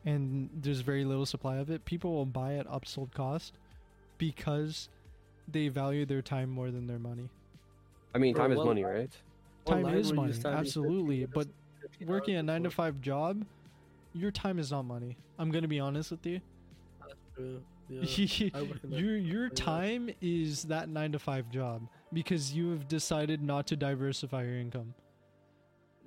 and 0.05 0.49
there's 0.53 0.81
very 0.81 1.05
little 1.05 1.25
supply 1.25 1.57
of 1.57 1.69
it. 1.69 1.85
People 1.85 2.13
will 2.13 2.25
buy 2.25 2.55
at 2.55 2.67
upsold 2.67 3.13
cost 3.13 3.57
because 4.17 4.89
they 5.47 5.67
value 5.67 6.05
their 6.05 6.21
time 6.21 6.49
more 6.49 6.71
than 6.71 6.87
their 6.87 6.99
money. 6.99 7.29
I 8.15 8.17
mean, 8.17 8.33
Bro, 8.33 8.43
time 8.43 8.51
is 8.53 8.57
well, 8.57 8.67
money, 8.67 8.83
right? 8.83 9.11
Time 9.65 9.83
line 9.83 9.95
is 9.95 10.13
money, 10.13 10.33
standing 10.33 10.63
15 10.63 10.83
absolutely, 10.83 11.15
minutes- 11.17 11.33
but 11.33 11.47
Working 12.05 12.35
a 12.35 12.43
9 12.43 12.63
to 12.63 12.69
5 12.69 13.01
job, 13.01 13.45
your 14.13 14.29
time 14.31 14.59
is 14.59 14.71
not 14.71 14.83
money. 14.83 15.17
I'm 15.39 15.51
going 15.51 15.61
to 15.61 15.67
be 15.67 15.79
honest 15.79 16.11
with 16.11 16.25
you. 16.25 16.41
That's 16.99 17.15
true. 17.35 17.61
Yeah. 17.89 18.01
I 18.53 18.61
work 18.63 18.83
in 18.83 18.89
that 18.91 18.99
your 18.99 19.15
your 19.17 19.49
time 19.49 20.09
is 20.21 20.63
that 20.63 20.89
9 20.89 21.13
to 21.13 21.19
5 21.19 21.49
job 21.49 21.87
because 22.13 22.53
you 22.53 22.71
have 22.71 22.87
decided 22.87 23.41
not 23.41 23.67
to 23.67 23.75
diversify 23.75 24.43
your 24.43 24.57
income. 24.57 24.93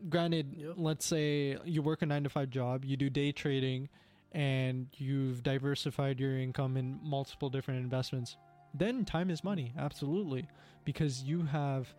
Granted, 0.09 0.55
Yep. 0.57 0.74
let's 0.76 1.05
say 1.07 1.59
you 1.64 1.83
work 1.83 2.03
a 2.03 2.07
9 2.07 2.24
to 2.24 2.31
5 2.31 2.51
job, 2.51 2.85
you 2.85 2.97
do 2.97 3.11
day 3.11 3.33
trading 3.33 3.89
and 4.33 4.87
you've 4.97 5.43
diversified 5.43 6.20
your 6.20 6.39
income 6.39 6.76
in 6.76 6.99
multiple 7.03 7.51
different 7.51 7.81
investments. 7.81 8.37
then 8.72 9.05
time 9.05 9.31
is 9.31 9.43
money, 9.43 9.72
absolutely, 9.76 10.47
because 10.85 11.24
you 11.24 11.43
have 11.43 11.93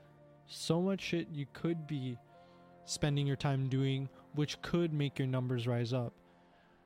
so 0.48 0.82
much 0.82 1.02
shit 1.02 1.28
you 1.30 1.46
could 1.52 1.86
be 1.86 2.18
spending 2.86 3.28
your 3.28 3.36
time 3.36 3.68
doing, 3.68 4.08
which 4.36 4.62
could 4.62 4.94
make 4.94 5.20
your 5.20 5.28
numbers 5.28 5.68
rise 5.68 5.92
up. 5.92 6.14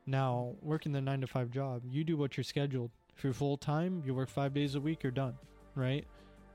Now, 0.05 0.53
working 0.61 0.91
the 0.91 1.01
nine 1.01 1.21
to 1.21 1.27
five 1.27 1.51
job, 1.51 1.81
you 1.89 2.03
do 2.03 2.15
what 2.17 2.37
you're 2.37 2.43
scheduled. 2.43 2.91
If 3.17 3.23
you're 3.23 3.33
full 3.33 3.57
time, 3.57 4.03
you 4.05 4.13
work 4.13 4.29
five 4.29 4.53
days 4.53 4.75
a 4.75 4.79
week, 4.79 5.03
you're 5.03 5.11
done, 5.11 5.35
right? 5.73 6.05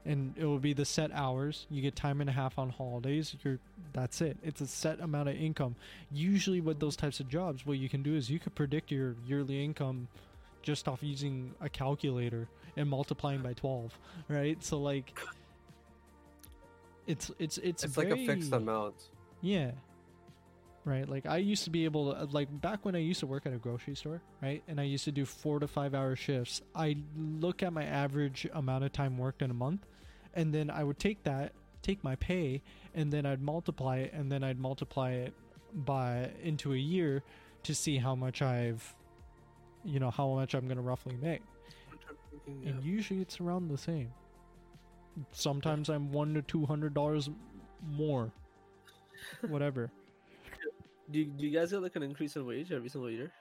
And 0.05 0.35
it 0.37 0.45
will 0.45 0.59
be 0.59 0.73
the 0.73 0.85
set 0.85 1.11
hours. 1.13 1.67
You 1.71 1.83
get 1.83 1.95
time 1.97 2.21
and 2.21 2.31
a 2.31 2.33
half 2.33 2.59
on 2.59 2.71
holidays. 2.71 3.35
You're 3.45 3.59
that's 3.93 4.21
it. 4.21 4.37
It's 4.43 4.61
a 4.61 4.67
set 4.67 5.01
amount 5.01 5.29
of 5.29 5.37
income. 5.37 5.75
Usually, 6.13 6.61
with 6.61 6.81
those 6.81 6.97
types 6.97 7.21
of 7.21 7.29
jobs, 7.29 7.67
what 7.67 7.79
you 7.79 7.89
can 7.89 8.03
do 8.03 8.15
is 8.15 8.31
you 8.31 8.39
could 8.39 8.55
predict 8.55 8.91
your 8.91 9.17
yearly 9.27 9.63
income 9.65 10.09
just 10.63 10.89
off 10.89 11.03
using 11.03 11.55
a 11.61 11.69
calculator 11.69 12.47
and 12.77 12.89
multiplying 12.89 13.41
by 13.41 13.55
12 13.55 13.99
right 14.29 14.63
so 14.63 14.79
like 14.79 15.19
it's 17.07 17.31
it's 17.39 17.57
it's, 17.59 17.83
It's, 17.83 17.97
like 17.97 18.11
a 18.11 18.27
fixed 18.27 18.53
amount. 18.53 18.95
yeah. 19.41 19.71
Right. 20.85 21.09
Like 21.09 21.27
I 21.27 21.37
used 21.39 21.65
to 21.65 21.71
be 21.71 21.85
able 21.85 22.15
to 22.15 22.25
like 22.25 22.49
back 22.61 22.85
when 22.85 22.95
I 22.95 23.01
used 23.01 23.21
to 23.21 23.27
work 23.27 23.45
at 23.45 23.53
a 23.53 23.59
grocery 23.59 23.95
store, 23.95 24.23
right? 24.43 24.63
And 24.67 24.81
I 24.81 24.85
used 24.85 25.05
to 25.05 25.13
do 25.13 25.27
4 25.27 25.61
to 25.61 25.69
5 25.69 25.95
hour 25.95 26.17
shifts. 26.17 26.63
I 26.75 26.97
look 27.17 27.63
at 27.63 27.73
my 27.73 27.85
average 27.85 28.47
amount 28.53 28.85
of 28.85 28.93
time 28.93 29.19
worked 29.19 29.43
in 29.43 29.51
a 29.51 29.55
month 29.55 29.87
and 30.35 30.55
then 30.55 30.71
I 30.71 30.83
would 30.85 30.99
take 30.99 31.23
that, 31.25 31.53
take 31.83 32.03
my 32.03 32.17
pay 32.17 32.63
and 32.95 33.13
then 33.13 33.27
I'd 33.27 33.43
multiply 33.43 33.99
it 33.99 34.13
and 34.15 34.33
then 34.33 34.43
I'd 34.43 34.59
multiply 34.59 35.13
it 35.13 35.35
by 35.75 36.31
into 36.43 36.73
a 36.73 36.79
year 36.79 37.23
to 37.65 37.75
see 37.75 37.99
how 37.99 38.15
much 38.15 38.41
I've 38.41 38.95
you 39.85 39.99
know, 39.99 40.11
how 40.11 40.35
much 40.35 40.55
I'm 40.55 40.67
going 40.67 40.77
to 40.77 40.83
roughly 40.83 41.17
make. 41.21 41.43
Yeah. 42.47 42.71
And 42.71 42.85
usually 42.85 43.21
it's 43.21 43.41
around 43.41 43.69
the 43.69 43.79
same. 43.79 44.13
Sometimes 45.33 45.89
I'm 45.89 46.13
1 46.13 46.35
to 46.35 46.43
200 46.43 46.95
dollars 46.95 47.29
more. 47.83 48.33
Whatever. 49.49 49.91
Do 51.11 51.19
you, 51.19 51.25
do 51.27 51.45
you 51.47 51.51
guys 51.51 51.71
get 51.73 51.83
like 51.83 51.97
an 51.97 52.03
increase 52.03 52.37
in 52.37 52.47
wage 52.47 52.71
every 52.73 52.89
single 52.89 53.11
year? 53.11 53.33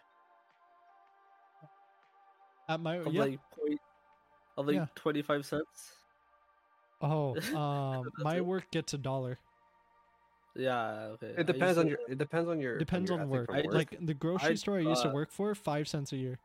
At 2.67 2.79
my 2.79 2.97
Of 2.97 3.13
yeah. 3.13 3.21
like 3.21 3.39
point, 3.51 3.79
of 4.57 4.67
like 4.67 4.75
Yeah. 4.75 4.85
twenty 4.95 5.21
five 5.21 5.45
cents. 5.45 5.93
oh, 7.01 7.35
um, 7.57 8.09
my 8.19 8.37
it? 8.37 8.45
work 8.45 8.69
gets 8.71 8.93
a 8.93 8.97
dollar. 8.97 9.39
Yeah. 10.55 11.09
Okay. 11.13 11.33
It 11.37 11.47
depends 11.47 11.77
on 11.77 11.85
to- 11.85 11.91
your. 11.91 11.99
It 12.07 12.17
depends 12.17 12.49
on 12.49 12.59
your. 12.59 12.77
Depends 12.77 13.09
your 13.09 13.19
on 13.19 13.27
ethic 13.31 13.49
work. 13.49 13.49
I 13.51 13.61
Like 13.69 13.97
the 14.05 14.13
grocery 14.13 14.51
I 14.51 14.55
store 14.55 14.77
I 14.77 14.81
used 14.81 15.03
to 15.03 15.09
work 15.09 15.31
for, 15.31 15.53
five 15.55 15.87
cents 15.87 16.11
a 16.11 16.17
year. 16.17 16.39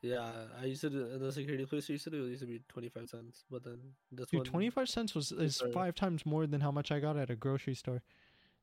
Yeah, 0.00 0.30
I 0.60 0.66
used 0.66 0.82
to 0.82 0.90
do 0.90 1.06
in 1.06 1.18
the 1.20 1.32
security 1.32 1.66
place. 1.66 1.90
I 1.90 1.94
used 1.94 2.04
to 2.04 2.10
do 2.10 2.24
it 2.24 2.28
used 2.28 2.42
to 2.42 2.46
be 2.46 2.60
twenty 2.68 2.88
five 2.88 3.08
cents, 3.08 3.44
but 3.50 3.64
then 3.64 3.78
this 4.12 4.28
Dude, 4.28 4.38
one 4.40 4.44
twenty 4.44 4.70
five 4.70 4.88
cents 4.88 5.12
was 5.14 5.32
is 5.32 5.60
five 5.74 5.96
times 5.96 6.24
more 6.24 6.46
than 6.46 6.60
how 6.60 6.70
much 6.70 6.92
I 6.92 7.00
got 7.00 7.16
at 7.16 7.30
a 7.30 7.36
grocery 7.36 7.74
store. 7.74 8.02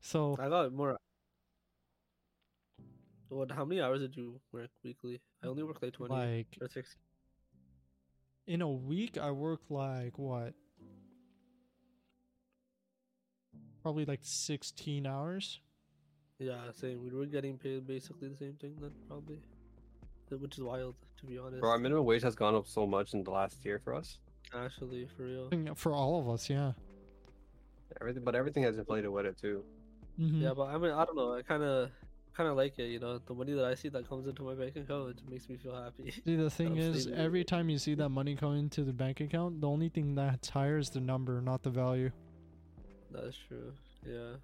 So 0.00 0.36
I 0.38 0.48
got 0.48 0.72
more. 0.72 0.96
What? 3.28 3.50
How 3.50 3.64
many 3.64 3.80
hours 3.80 4.00
did 4.00 4.16
you 4.16 4.40
work 4.52 4.70
weekly? 4.84 5.20
I 5.42 5.48
only 5.48 5.62
work 5.62 5.82
like 5.82 5.92
twenty 5.92 6.14
like 6.14 6.46
or 6.60 6.68
six. 6.68 6.96
in 8.46 8.62
a 8.62 8.70
week 8.70 9.18
I 9.18 9.30
work 9.32 9.60
like 9.68 10.18
what? 10.18 10.54
Probably 13.82 14.04
like 14.04 14.20
sixteen 14.22 15.06
hours. 15.06 15.60
Yeah, 16.38 16.58
same. 16.72 17.02
We 17.02 17.10
were 17.10 17.26
getting 17.26 17.56
paid 17.56 17.86
basically 17.86 18.28
the 18.28 18.36
same 18.36 18.54
thing 18.54 18.76
then, 18.80 18.92
probably. 19.08 19.40
Which 20.30 20.58
is 20.58 20.62
wild, 20.64 20.96
to 21.18 21.26
be 21.26 21.38
honest. 21.38 21.60
Bro, 21.60 21.70
our 21.70 21.78
minimum 21.78 22.04
wage 22.04 22.22
has 22.22 22.34
gone 22.34 22.54
up 22.54 22.66
so 22.66 22.86
much 22.86 23.14
in 23.14 23.22
the 23.22 23.30
last 23.30 23.64
year 23.64 23.80
for 23.82 23.94
us. 23.94 24.18
Actually, 24.54 25.06
for 25.16 25.22
real. 25.22 25.48
For 25.76 25.92
all 25.92 26.20
of 26.20 26.28
us, 26.28 26.50
yeah. 26.50 26.72
Everything, 28.00 28.24
but 28.24 28.34
everything 28.34 28.64
has 28.64 28.76
inflated 28.76 29.10
with 29.10 29.24
it 29.24 29.38
too. 29.38 29.64
Mhm. 30.18 30.42
Yeah, 30.42 30.54
but 30.54 30.64
I 30.68 30.78
mean, 30.78 30.92
I 30.92 31.04
don't 31.04 31.16
know. 31.16 31.34
I 31.34 31.42
kind 31.42 31.62
of, 31.62 31.90
kind 32.34 32.48
of 32.48 32.56
like 32.56 32.78
it. 32.78 32.88
You 32.90 32.98
know, 32.98 33.18
the 33.18 33.34
money 33.34 33.52
that 33.52 33.64
I 33.64 33.74
see 33.74 33.88
that 33.90 34.08
comes 34.08 34.26
into 34.26 34.42
my 34.42 34.54
bank 34.54 34.76
account, 34.76 35.10
it 35.10 35.30
makes 35.30 35.48
me 35.48 35.56
feel 35.56 35.74
happy. 35.74 36.10
See, 36.24 36.36
the 36.36 36.50
thing 36.50 36.76
is, 36.78 37.06
every 37.08 37.44
time 37.44 37.68
you 37.68 37.78
see 37.78 37.94
that 37.96 38.08
money 38.20 38.34
come 38.36 38.54
into 38.56 38.82
the 38.84 38.92
bank 38.92 39.20
account, 39.20 39.60
the 39.60 39.68
only 39.68 39.88
thing 39.88 40.14
that's 40.14 40.48
higher 40.50 40.78
is 40.78 40.90
the 40.90 41.00
number, 41.00 41.40
not 41.40 41.62
the 41.62 41.70
value. 41.70 42.10
That's 43.10 43.36
true. 43.48 43.72
Yeah. 44.06 44.36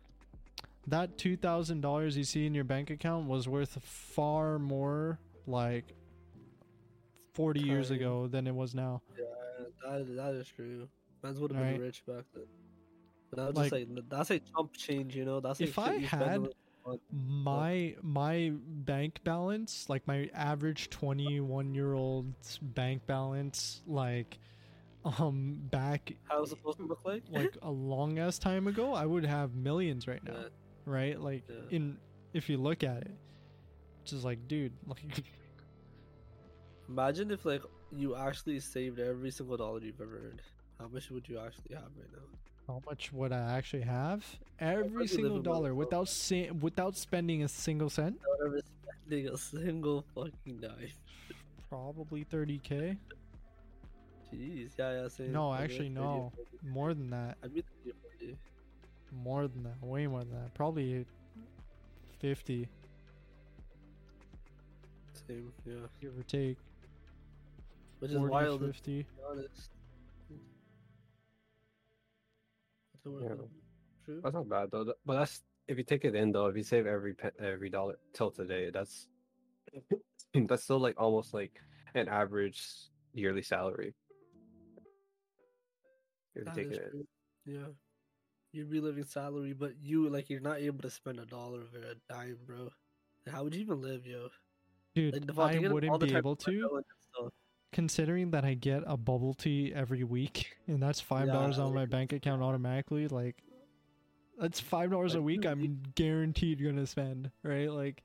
That 0.89 1.17
two 1.17 1.37
thousand 1.37 1.81
dollars 1.81 2.17
you 2.17 2.25
see 2.25 2.45
in 2.47 2.55
your 2.55 2.65
bank 2.65 2.91
account 2.91 3.29
was 3.29 3.49
worth 3.49 3.79
far 3.83 4.59
more, 4.59 5.19
like 5.47 5.95
forty 7.35 7.61
years 7.61 7.91
ago, 7.91 8.27
than 8.27 8.47
it 8.47 8.55
was 8.55 8.75
now. 8.75 9.01
Yeah, 9.17 9.25
that 9.99 10.17
that 10.17 10.35
is 10.35 10.49
true. 10.49 10.89
Man's 11.23 11.39
would 11.39 11.53
have 11.53 11.61
Right. 11.63 11.73
been 11.75 11.81
rich 11.83 12.03
back 12.05 12.25
then. 12.35 12.45
But 13.33 13.55
that 13.55 13.55
was 13.63 13.73
Like- 13.73 13.89
that's 14.11 14.31
a 14.31 14.39
chump 14.41 14.77
change, 14.77 15.17
you 15.17 15.25
know. 15.25 15.41
That's 15.41 15.61
If 15.61 15.79
I 15.79 15.95
had 15.99 16.47
my 17.11 17.97
my 18.03 18.53
bank 18.67 19.23
balance, 19.25 19.89
like 19.89 20.07
my 20.07 20.29
average 20.35 20.91
twenty 20.91 21.41
one 21.41 21.75
year 21.75 21.95
old 21.95 22.35
bank 22.61 23.07
balance, 23.07 23.83
like 23.87 24.39
um 25.05 25.55
back 25.71 26.13
how 26.25 26.43
it's 26.43 26.51
supposed 26.51 26.79
to 26.79 26.85
look 26.85 27.05
like. 27.05 27.23
like 27.31 27.57
a 27.63 27.71
long 27.93 28.19
ass 28.19 28.39
time 28.39 28.67
ago, 28.67 28.93
I 28.93 29.07
would 29.07 29.25
have 29.25 29.55
millions 29.55 30.07
right 30.07 30.23
now. 30.23 30.35
Yeah. 30.35 30.49
right? 30.85 31.19
Like 31.21 31.45
Yeah. 31.49 31.57
in 31.77 31.99
if 32.35 32.51
you 32.51 32.59
look 32.59 32.83
at 32.85 33.03
it, 33.03 33.17
just 34.05 34.25
like, 34.25 34.47
dude, 34.47 34.73
like 34.87 35.25
Imagine 36.89 37.31
if 37.31 37.45
like 37.47 37.63
you 37.97 38.15
actually 38.17 38.61
saved 38.61 38.99
every 38.99 39.31
single 39.31 39.57
dollar 39.57 39.81
you've 39.81 40.01
ever 40.01 40.27
earned. 40.27 40.43
How 40.79 40.89
much 40.89 41.11
would 41.11 41.29
you 41.29 41.39
actually 41.39 41.75
have 41.75 41.91
right 41.97 42.13
now? 42.13 42.27
How 42.67 42.81
much 42.87 43.13
would 43.13 43.33
I 43.33 43.57
actually 43.57 43.83
have? 43.83 44.25
Every 44.61 45.07
single 45.09 45.41
dollar 45.41 45.75
without 45.75 46.09
sa- 46.09 46.53
without 46.61 46.97
spending 46.97 47.43
a 47.43 47.49
single 47.49 47.91
cent. 47.91 48.17
Without 48.21 48.47
ever 48.47 48.61
spending 49.05 49.29
a 49.29 49.37
single 49.37 50.05
fucking 50.15 50.61
dime. 50.61 50.93
Probably 51.69 52.25
thirty 52.25 52.59
k. 52.59 52.97
Jeez, 54.33 54.71
yeah, 54.79 55.03
yeah. 55.03 55.09
Same. 55.09 55.33
No, 55.33 55.53
actually, 55.53 55.89
like 55.91 55.99
30 55.99 56.07
no. 56.07 56.33
More 56.65 56.95
than 56.95 57.11
that. 57.11 57.37
Be 57.55 57.63
30 58.21 58.37
More 59.25 59.47
than 59.49 59.65
that. 59.65 59.83
Way 59.83 60.07
more 60.07 60.21
than 60.21 60.31
that. 60.33 60.55
Probably 60.55 61.05
fifty, 62.21 62.69
Same, 65.27 65.53
yeah. 65.67 65.75
give 66.01 66.17
or 66.19 66.23
take. 66.23 66.57
Which 67.99 68.11
is 68.13 68.17
40 68.17 68.31
wild, 68.33 68.61
to 68.61 68.67
fifty. 68.69 69.03
be 69.03 69.07
honest. 69.29 69.71
That's 73.05 73.23
Yeah. 73.23 73.33
it. 73.33 73.51
True. 74.05 74.21
That's 74.23 74.35
not 74.35 74.49
bad 74.49 74.71
though. 74.71 74.93
But 75.05 75.15
that's 75.19 75.43
if 75.69 75.79
you 75.79 75.85
take 75.85 76.05
it 76.05 76.15
in 76.15 76.33
though. 76.33 76.47
If 76.47 76.57
you 76.57 76.63
save 76.63 76.87
every 76.87 77.15
pe- 77.15 77.31
every 77.39 77.71
dollar 77.71 77.97
till 78.13 78.31
today, 78.31 78.71
that's 78.71 79.09
that's 80.35 80.65
still 80.65 80.81
like 80.81 81.01
almost 81.01 81.35
like 81.35 81.61
an 81.95 82.09
average 82.09 82.63
yearly 83.15 83.43
salary. 83.43 83.95
If 86.35 86.41
you 86.41 86.45
That 86.45 86.55
take 86.55 86.67
is 86.73 86.79
it 86.79 86.91
true. 86.91 87.07
Yeah. 87.45 87.69
You're 88.53 88.67
reliving 88.67 89.05
salary, 89.05 89.55
but 89.55 89.73
you 89.81 90.09
like 90.09 90.29
you're 90.29 90.41
not 90.41 90.59
able 90.59 90.83
to 90.83 90.91
spend 90.91 91.19
a 91.21 91.27
dollar 91.27 91.61
or 91.61 91.79
a 91.81 91.95
dime, 92.13 92.39
bro. 92.47 92.71
How 93.31 93.45
would 93.45 93.55
you 93.55 93.63
even 93.63 93.81
live, 93.81 94.07
yo? 94.07 94.29
Dude, 94.95 95.15
Like, 95.15 95.27
Devon, 95.27 95.49
I 95.49 95.53
you 95.55 95.73
wouldn't 95.73 96.01
be 96.01 96.15
able 96.15 96.37
to 96.37 96.83
considering 97.73 98.31
that 98.33 98.45
I 98.45 98.55
get 98.55 98.83
a 98.87 98.97
bubble 98.97 99.35
tea 99.35 99.73
every 99.75 100.05
week 100.05 100.57
and 100.67 100.83
that's 100.83 101.01
five 101.01 101.27
dollars 101.29 101.59
Yeah, 101.59 101.65
on 101.65 101.75
my 101.75 101.87
bank 101.87 102.13
account 102.13 102.43
automatically, 102.43 103.09
like 103.09 103.43
that's 104.39 104.61
five 104.61 104.91
dollars 104.91 105.15
a 105.15 105.23
week 105.23 105.45
I'm 105.47 105.83
guaranteed 105.95 106.63
gonna 106.63 106.87
spend, 106.87 107.31
right? 107.43 107.71
Like 107.71 108.03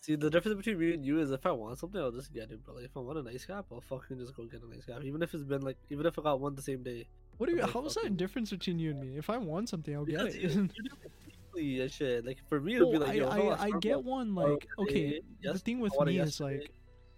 See, 0.00 0.14
the 0.14 0.30
difference 0.30 0.56
between 0.56 0.78
me 0.78 0.94
and 0.94 1.04
you 1.04 1.18
is 1.18 1.32
if 1.32 1.44
I 1.44 1.50
want 1.50 1.76
something, 1.78 2.00
I'll 2.00 2.12
just 2.12 2.32
get 2.32 2.52
it. 2.52 2.60
But 2.64 2.76
like, 2.76 2.84
if 2.84 2.96
I 2.96 3.00
want 3.00 3.18
a 3.18 3.22
nice 3.22 3.44
cap, 3.44 3.66
I'll 3.72 3.80
fucking 3.80 4.16
just 4.18 4.34
go 4.36 4.44
get 4.44 4.62
a 4.62 4.68
nice 4.72 4.84
cap, 4.84 5.02
even 5.02 5.22
if 5.22 5.34
it's 5.34 5.42
been 5.42 5.62
like, 5.62 5.76
even 5.90 6.06
if 6.06 6.16
I 6.18 6.22
got 6.22 6.40
one 6.40 6.54
the 6.54 6.62
same 6.62 6.84
day. 6.84 7.08
what 7.36 7.48
do 7.48 7.56
you 7.56 7.60
like, 7.62 7.72
how's 7.72 7.94
that 7.96 8.16
difference 8.16 8.50
between 8.50 8.78
you 8.78 8.90
and 8.92 9.00
me? 9.00 9.18
If 9.18 9.28
I 9.28 9.38
want 9.38 9.68
something, 9.68 9.92
I'll 9.94 10.04
get 10.04 10.18
Because 10.18 10.36
it. 10.36 10.42
you, 10.42 10.48
you 10.48 10.54
do 10.68 10.90
it 11.04 11.12
weekly 11.52 11.80
and 11.80 11.90
shit. 11.90 12.24
Like 12.24 12.38
for 12.48 12.60
me, 12.60 12.76
it'll 12.76 12.92
be 12.92 12.98
like, 12.98 13.20
I, 13.20 13.24
I, 13.24 13.64
I 13.64 13.70
get 13.80 14.02
one 14.04 14.36
like 14.36 14.68
okay 14.78 15.20
it. 15.20 15.24
the 15.42 15.58
thing 15.58 15.80
with 15.80 15.92
me 16.06 16.20
is 16.20 16.40
like 16.40 16.70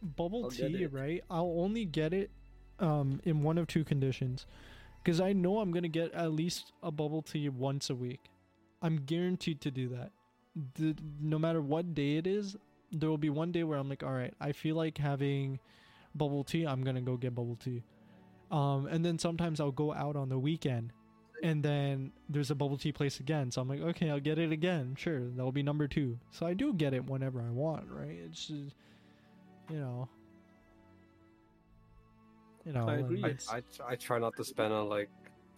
bubble 0.02 0.44
I'll 0.44 0.50
tea, 0.50 0.86
right? 0.86 1.22
I'll 1.30 1.54
only 1.58 1.84
get 1.84 2.12
it 2.12 2.30
um 2.78 3.20
in 3.24 3.42
one 3.42 3.58
of 3.58 3.66
two 3.66 3.84
conditions. 3.84 4.46
Because 5.02 5.20
I 5.20 5.32
know 5.32 5.60
I'm 5.60 5.70
gonna 5.70 5.88
get 5.88 6.12
at 6.12 6.32
least 6.32 6.72
a 6.82 6.90
bubble 6.90 7.22
tea 7.22 7.48
once 7.48 7.88
a 7.90 7.94
week. 7.94 8.20
I'm 8.82 8.96
guaranteed 9.04 9.60
to 9.62 9.70
do 9.70 9.88
that. 9.90 10.12
The, 10.74 10.96
no 11.20 11.38
matter 11.38 11.62
what 11.62 11.94
day 11.94 12.16
it 12.16 12.26
is, 12.26 12.56
there 12.92 13.08
will 13.08 13.18
be 13.18 13.30
one 13.30 13.52
day 13.52 13.62
where 13.64 13.78
I'm 13.78 13.88
like, 13.88 14.02
all 14.02 14.12
right, 14.12 14.34
I 14.40 14.52
feel 14.52 14.76
like 14.76 14.98
having 14.98 15.58
bubble 16.14 16.44
tea. 16.44 16.64
I'm 16.66 16.82
gonna 16.82 17.00
go 17.00 17.16
get 17.16 17.34
bubble 17.34 17.56
tea. 17.56 17.82
Um, 18.50 18.86
and 18.86 19.04
then 19.04 19.18
sometimes 19.18 19.60
I'll 19.60 19.70
go 19.70 19.92
out 19.94 20.16
on 20.16 20.28
the 20.28 20.38
weekend, 20.38 20.92
and 21.42 21.62
then 21.62 22.12
there's 22.28 22.50
a 22.50 22.54
bubble 22.54 22.76
tea 22.76 22.92
place 22.92 23.20
again. 23.20 23.50
So 23.50 23.62
I'm 23.62 23.68
like, 23.68 23.80
okay, 23.80 24.10
I'll 24.10 24.20
get 24.20 24.38
it 24.38 24.50
again. 24.52 24.96
Sure, 24.98 25.30
that'll 25.30 25.52
be 25.52 25.62
number 25.62 25.86
two. 25.86 26.18
So 26.30 26.46
I 26.46 26.54
do 26.54 26.74
get 26.74 26.92
it 26.92 27.06
whenever 27.06 27.40
I 27.40 27.50
want, 27.50 27.86
right? 27.88 28.18
It's 28.26 28.46
just, 28.48 28.74
you 29.70 29.78
know, 29.78 30.08
You 32.64 32.72
know, 32.72 32.88
I 32.88 32.94
agree. 32.96 33.24
I, 33.24 33.56
I 33.56 33.62
I 33.88 33.96
try 33.96 34.18
not 34.18 34.36
to 34.36 34.44
spend 34.44 34.72
on 34.72 34.88
like 34.88 35.08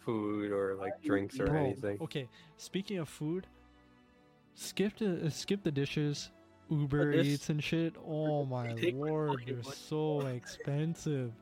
food 0.04 0.52
or 0.52 0.76
like 0.76 1.02
drinks 1.02 1.38
or 1.40 1.46
Bro, 1.46 1.60
anything. 1.64 1.98
Okay, 2.00 2.28
speaking 2.56 2.98
of 2.98 3.08
food, 3.08 3.46
skip 4.54 4.96
the 4.98 5.26
uh, 5.26 5.30
skip 5.30 5.62
the 5.62 5.72
dishes, 5.72 6.30
Uber 6.70 7.12
dish- 7.12 7.26
Eats 7.26 7.50
and 7.50 7.62
shit. 7.62 7.94
Oh 8.06 8.44
my 8.44 8.72
take 8.74 8.94
my 8.96 9.06
lord, 9.06 9.42
they're 9.46 9.62
so 9.62 10.26
expensive. 10.26 11.32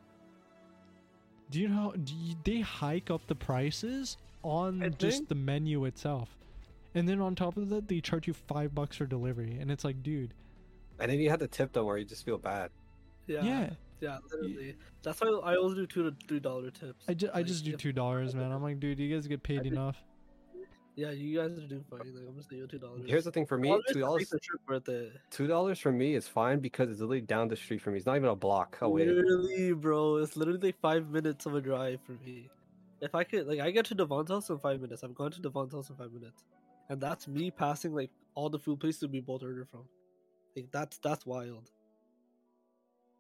Do 1.51 1.61
you 1.61 1.69
know? 1.69 1.75
How, 1.75 1.91
do 1.93 2.15
you, 2.15 2.35
they 2.45 2.61
hike 2.61 3.11
up 3.11 3.27
the 3.27 3.35
prices 3.35 4.17
on 4.43 4.83
I 4.83 4.89
just 4.89 5.19
think- 5.19 5.29
the 5.29 5.35
menu 5.35 5.85
itself, 5.85 6.37
and 6.95 7.07
then 7.09 7.21
on 7.21 7.35
top 7.35 7.57
of 7.59 7.69
that, 7.69 7.87
they 7.89 8.01
charge 8.01 8.27
you 8.27 8.33
five 8.35 8.75
bucks 8.75 8.97
for 8.97 9.05
delivery, 9.07 9.59
and 9.61 9.71
it's 9.71 9.85
like, 9.85 10.03
dude, 10.03 10.33
And 11.01 11.11
then 11.11 11.19
you 11.19 11.31
have 11.31 11.41
to 11.41 11.49
tip 11.49 11.73
them, 11.73 11.87
or 11.87 11.99
you 11.99 12.05
just 12.05 12.25
feel 12.25 12.39
bad. 12.39 12.71
Yeah. 13.27 13.43
yeah, 13.45 13.71
Yeah, 14.01 14.19
literally. 14.31 14.77
That's 15.03 15.21
why 15.21 15.29
I 15.29 15.57
always 15.57 15.77
do 15.77 15.87
two 15.87 16.11
to 16.11 16.17
three 16.27 16.41
dollar 16.41 16.71
tips. 16.71 17.05
I, 17.09 17.15
ju- 17.15 17.31
I 17.33 17.43
just 17.43 17.65
do 17.65 17.77
two 17.77 17.93
dollars, 17.93 18.35
man. 18.35 18.51
I'm 18.51 18.63
like, 18.63 18.81
dude, 18.81 18.99
you 18.99 19.15
guys 19.15 19.27
get 19.27 19.43
paid 19.43 19.63
did- 19.63 19.73
enough. 19.73 19.97
Yeah, 20.97 21.13
you 21.13 21.39
guys 21.39 21.57
are 21.57 21.67
doing 21.67 21.85
fine. 21.89 22.01
Like 22.01 22.25
I'm 22.29 22.37
just 22.37 22.51
doing 22.51 22.67
two 22.69 22.79
dollars. 22.79 23.03
Here's 23.07 23.25
the 23.25 23.31
thing 23.31 23.47
for 23.47 23.57
me: 23.57 23.75
two 23.93 24.01
dollars. 24.01 24.29
The 24.29 24.39
worth 24.69 24.89
it. 24.89 25.13
Two 25.31 25.47
dollars 25.47 25.79
for 25.79 25.93
me 25.93 26.15
is 26.15 26.29
fine 26.29 26.59
because 26.59 26.91
it's 26.91 27.01
literally 27.01 27.21
down 27.23 27.49
the 27.49 27.57
street 27.57 27.81
for 27.81 27.91
me. 27.91 27.97
It's 27.99 28.07
not 28.07 28.17
even 28.17 28.29
a 28.29 28.35
block 28.37 28.77
away. 28.83 29.07
Literally, 29.07 29.73
bro, 29.73 30.17
it's 30.17 30.37
literally 30.37 30.61
like 30.61 30.81
five 30.81 31.09
minutes 31.09 31.47
of 31.47 31.55
a 31.55 31.61
drive 31.61 32.01
for 32.05 32.13
me. 32.25 32.51
If 33.01 33.15
I 33.15 33.25
could, 33.25 33.47
like, 33.47 33.61
I 33.61 33.71
get 33.71 33.87
to 33.87 33.95
Devon's 33.95 34.31
house 34.31 34.51
in 34.51 34.59
five 34.59 34.81
minutes. 34.83 35.03
I've 35.03 35.15
gone 35.15 35.31
to 35.31 35.41
Devon's 35.41 35.73
house 35.73 35.89
in 35.89 35.97
five 35.97 36.13
minutes, 36.13 36.45
and 36.91 37.01
that's 37.01 37.27
me 37.27 37.51
passing 37.51 37.95
like 37.95 38.11
all 38.35 38.51
the 38.51 38.59
food 38.59 38.81
places 38.81 39.09
we 39.09 39.21
both 39.21 39.43
order 39.43 39.67
from. 39.71 39.85
Like 40.57 40.71
that's 40.73 40.99
that's 40.99 41.25
wild. 41.27 41.71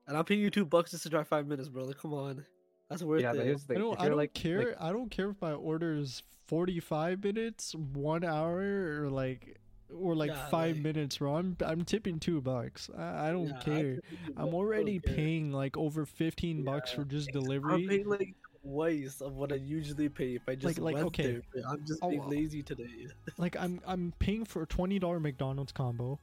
And 0.06 0.16
I'm 0.16 0.24
paying 0.24 0.40
you 0.40 0.50
two 0.50 0.64
bucks 0.64 0.90
just 0.90 1.04
to 1.04 1.08
drive 1.08 1.28
five 1.28 1.46
minutes, 1.46 1.68
bro. 1.68 1.84
Like, 1.84 1.98
come 1.98 2.12
on, 2.14 2.44
that's 2.88 3.02
worth 3.02 3.22
Yeah, 3.22 3.30
it. 3.32 3.36
but 3.36 3.46
here's 3.46 3.64
the 3.64 3.74
I 3.74 3.78
don't, 3.78 3.92
if 3.94 4.00
I 4.00 4.02
you're 4.04 4.10
don't 4.10 4.18
like, 4.18 4.34
care. 4.34 4.58
like- 4.70 4.80
I 4.80 4.92
don't 4.92 5.10
care 5.10 5.30
if 5.30 5.40
my 5.40 5.52
order 5.52 5.94
is 5.94 6.22
45 6.48 7.22
minutes, 7.22 7.74
one 7.76 8.24
hour, 8.24 9.02
or 9.04 9.08
like, 9.10 9.58
or 9.94 10.16
like 10.16 10.30
Yeah, 10.30 10.48
five 10.48 10.76
like- 10.76 10.82
minutes, 10.84 11.18
bro. 11.18 11.36
I'm 11.36 11.56
I'm 11.64 11.84
tipping 11.84 12.18
two 12.18 12.40
bucks. 12.40 12.90
I, 12.96 13.28
I 13.28 13.32
don't 13.32 13.46
Yeah, 13.48 13.60
care. 13.60 13.74
pay 13.74 13.80
you 13.88 13.94
two 13.94 14.16
bucks, 14.26 14.32
I 14.36 14.40
I'm 14.42 14.46
don't 14.46 14.54
already 14.54 14.98
care. 14.98 15.14
paying 15.14 15.52
like 15.52 15.76
over 15.76 16.04
15 16.04 16.64
bucks 16.64 16.90
for 16.90 17.04
just 17.04 17.30
delivery. 17.32 17.74
I'm 17.74 17.88
paying 17.88 18.08
like 18.08 18.34
twice 18.62 19.20
of 19.20 19.34
what 19.36 19.52
I 19.52 19.56
usually 19.56 20.08
pay 20.08 20.34
if 20.34 20.42
I 20.48 20.54
just 20.56 20.78
like, 20.80 20.94
went 20.96 21.06
okay. 21.06 21.40
there. 21.54 21.62
I'm 21.68 21.84
just 21.86 22.00
Oh, 22.02 22.10
being 22.10 22.22
uh, 22.22 22.26
lazy 22.26 22.62
today. 22.64 23.06
Like 23.38 23.56
I'm 23.56 23.80
I'm 23.86 24.12
paying 24.18 24.44
for 24.44 24.62
a 24.62 24.66
twenty 24.66 24.98
dollar 24.98 25.20
McDonald's 25.20 25.70
combo, 25.72 26.18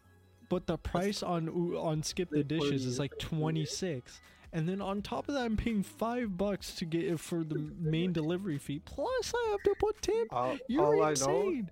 but 0.49 0.67
the 0.67 0.77
price 0.77 1.21
on 1.23 1.49
on 1.49 2.03
Skip 2.03 2.29
the 2.29 2.43
Dishes 2.43 2.85
is 2.85 2.99
like 2.99 3.11
that's 3.11 3.23
like 3.23 3.29
40. 3.29 3.39
26. 3.39 4.21
And 4.53 4.67
then 4.67 4.81
on 4.81 5.01
top 5.01 5.27
of 5.27 5.35
that, 5.35 5.43
I'm 5.43 5.57
paying 5.57 5.83
five 5.83 6.37
bucks 6.37 6.73
to 6.75 6.85
get 6.85 7.03
it 7.03 7.19
for 7.19 7.43
the 7.43 7.69
main 7.79 8.13
delivery 8.13 8.57
fee. 8.57 8.79
Plus, 8.79 9.33
I 9.35 9.49
have 9.51 9.61
to 9.63 9.75
put 9.77 10.01
tip. 10.01 10.27
all, 10.31 10.57
You're 10.69 10.85
all 10.85 10.93
I 11.03 11.07
know, 11.07 11.09
insane. 11.09 11.69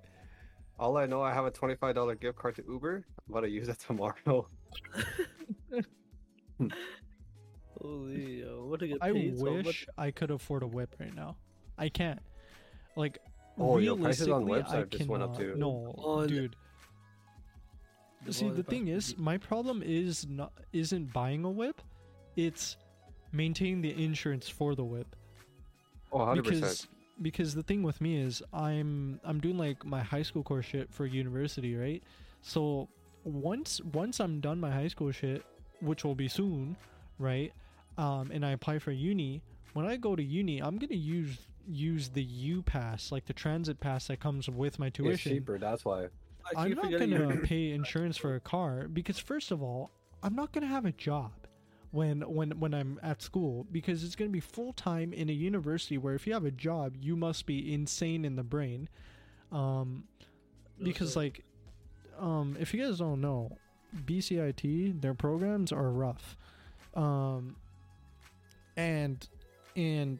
all 0.77 0.97
I 0.97 1.06
know, 1.06 1.22
I 1.22 1.34
have 1.34 1.45
a 1.45 1.52
twenty-five 1.52 1.95
dollar 1.95 2.15
gift 2.15 2.38
card 2.38 2.56
to 2.57 2.64
Uber. 2.68 3.06
I'm 3.27 3.34
gonna 3.34 3.47
use 3.47 3.69
it 3.69 3.80
tomorrow. 3.80 4.47
Holy, 7.81 8.41
yo, 8.41 8.69
I'm 8.72 8.80
gonna 8.80 8.95
I 9.02 9.11
paid 9.11 9.38
so 9.39 9.45
much. 9.45 9.65
wish 9.65 9.88
I 9.97 10.11
could 10.11 10.31
afford 10.31 10.64
a 10.64 10.68
whip 10.68 10.95
right 10.99 11.14
now. 11.15 11.35
I 11.77 11.89
can't. 11.89 12.19
Like, 12.95 13.19
Oh, 13.57 13.77
yo, 13.77 13.95
prices 13.97 14.27
on 14.27 14.43
realistically, 14.45 14.80
I 14.80 14.84
website 14.84 14.89
just 14.89 15.10
went 15.10 15.23
up 15.23 15.38
cannot- 15.38 15.53
too. 15.53 15.60
No, 15.60 15.93
On- 15.97 16.27
dude. 16.27 16.56
See, 18.30 18.49
the 18.49 18.64
thing 18.64 18.88
is, 18.88 19.18
my 19.18 19.38
problem 19.38 19.84
is 19.85 20.27
not 20.27 20.52
isn't 20.73 21.14
buying 21.14 21.43
a 21.45 21.49
whip. 21.49 21.81
It's 22.35 22.77
maintaining 23.31 23.81
the 23.81 24.03
insurance 24.03 24.49
for 24.49 24.76
the 24.76 24.84
whip. 24.84 25.15
Oh, 26.11 26.19
100 26.19 26.43
because 26.43 26.60
percent. 26.61 26.89
because 27.22 27.56
the 27.56 27.64
thing 27.64 27.84
with 27.84 28.02
me 28.02 28.18
is 28.18 28.41
I'm 28.53 29.19
I'm 29.23 29.39
doing 29.39 29.57
like 29.57 29.85
my 29.85 30.02
high 30.02 30.23
school 30.23 30.43
course 30.43 30.65
shit 30.65 30.91
for 30.91 31.06
university, 31.06 31.76
right? 31.76 32.03
So 32.41 32.88
once 33.23 33.81
once 33.93 34.19
I'm 34.19 34.39
done 34.39 34.60
my 34.60 34.72
high 34.72 34.88
school 34.88 35.11
shit, 35.11 35.43
which 35.81 36.03
will 36.03 36.15
be 36.15 36.27
soon, 36.27 36.76
right? 37.19 37.53
Um, 37.97 38.31
and 38.31 38.45
I 38.45 38.52
apply 38.52 38.80
for 38.80 38.91
uni. 38.91 39.41
When 39.73 39.85
I 39.85 39.97
go 39.97 40.15
to 40.15 40.23
uni, 40.23 40.60
I'm 40.60 40.77
gonna 40.77 40.95
use 40.95 41.38
use 41.68 42.10
the 42.10 42.23
U 42.23 42.61
pass, 42.61 43.11
like 43.11 43.26
the 43.26 43.34
transit 43.34 43.80
pass 43.80 44.07
that 44.07 44.19
comes 44.19 44.49
with 44.49 44.80
my 44.80 44.89
tuition. 44.89 45.14
It's 45.14 45.23
cheaper. 45.23 45.57
That's 45.57 45.84
why. 45.84 46.07
I'm 46.55 46.72
not 46.72 46.91
gonna 46.91 47.38
pay 47.38 47.72
insurance 47.72 48.17
for 48.17 48.35
a 48.35 48.39
car 48.39 48.88
because 48.88 49.19
first 49.19 49.51
of 49.51 49.61
all, 49.61 49.91
I'm 50.23 50.35
not 50.35 50.51
gonna 50.51 50.67
have 50.67 50.85
a 50.85 50.91
job 50.91 51.31
when 51.91 52.22
when 52.22 52.59
when 52.59 52.73
I'm 52.73 52.99
at 53.01 53.22
school 53.22 53.65
because 53.72 54.03
it's 54.03 54.15
gonna 54.15 54.30
be 54.30 54.39
full 54.39 54.73
time 54.73 55.13
in 55.13 55.30
a 55.30 55.34
university 55.34 55.97
where 55.97 56.13
if 56.13 56.27
you 56.27 56.34
have 56.34 56.45
a 56.45 56.51
job, 56.51 56.95
you 56.99 57.15
must 57.15 57.45
be 57.45 57.73
insane 57.73 58.26
in 58.26 58.35
the 58.35 58.43
brain. 58.43 58.89
Um, 59.51 60.03
because 60.81 61.15
like, 61.15 61.43
um, 62.19 62.57
if 62.59 62.73
you 62.73 62.84
guys 62.84 62.99
don't 62.99 63.22
know, 63.22 63.57
BCIT 64.05 65.01
their 65.01 65.13
programs 65.13 65.72
are 65.72 65.89
rough, 65.89 66.35
um, 66.95 67.55
and 68.76 69.27
and 69.76 70.19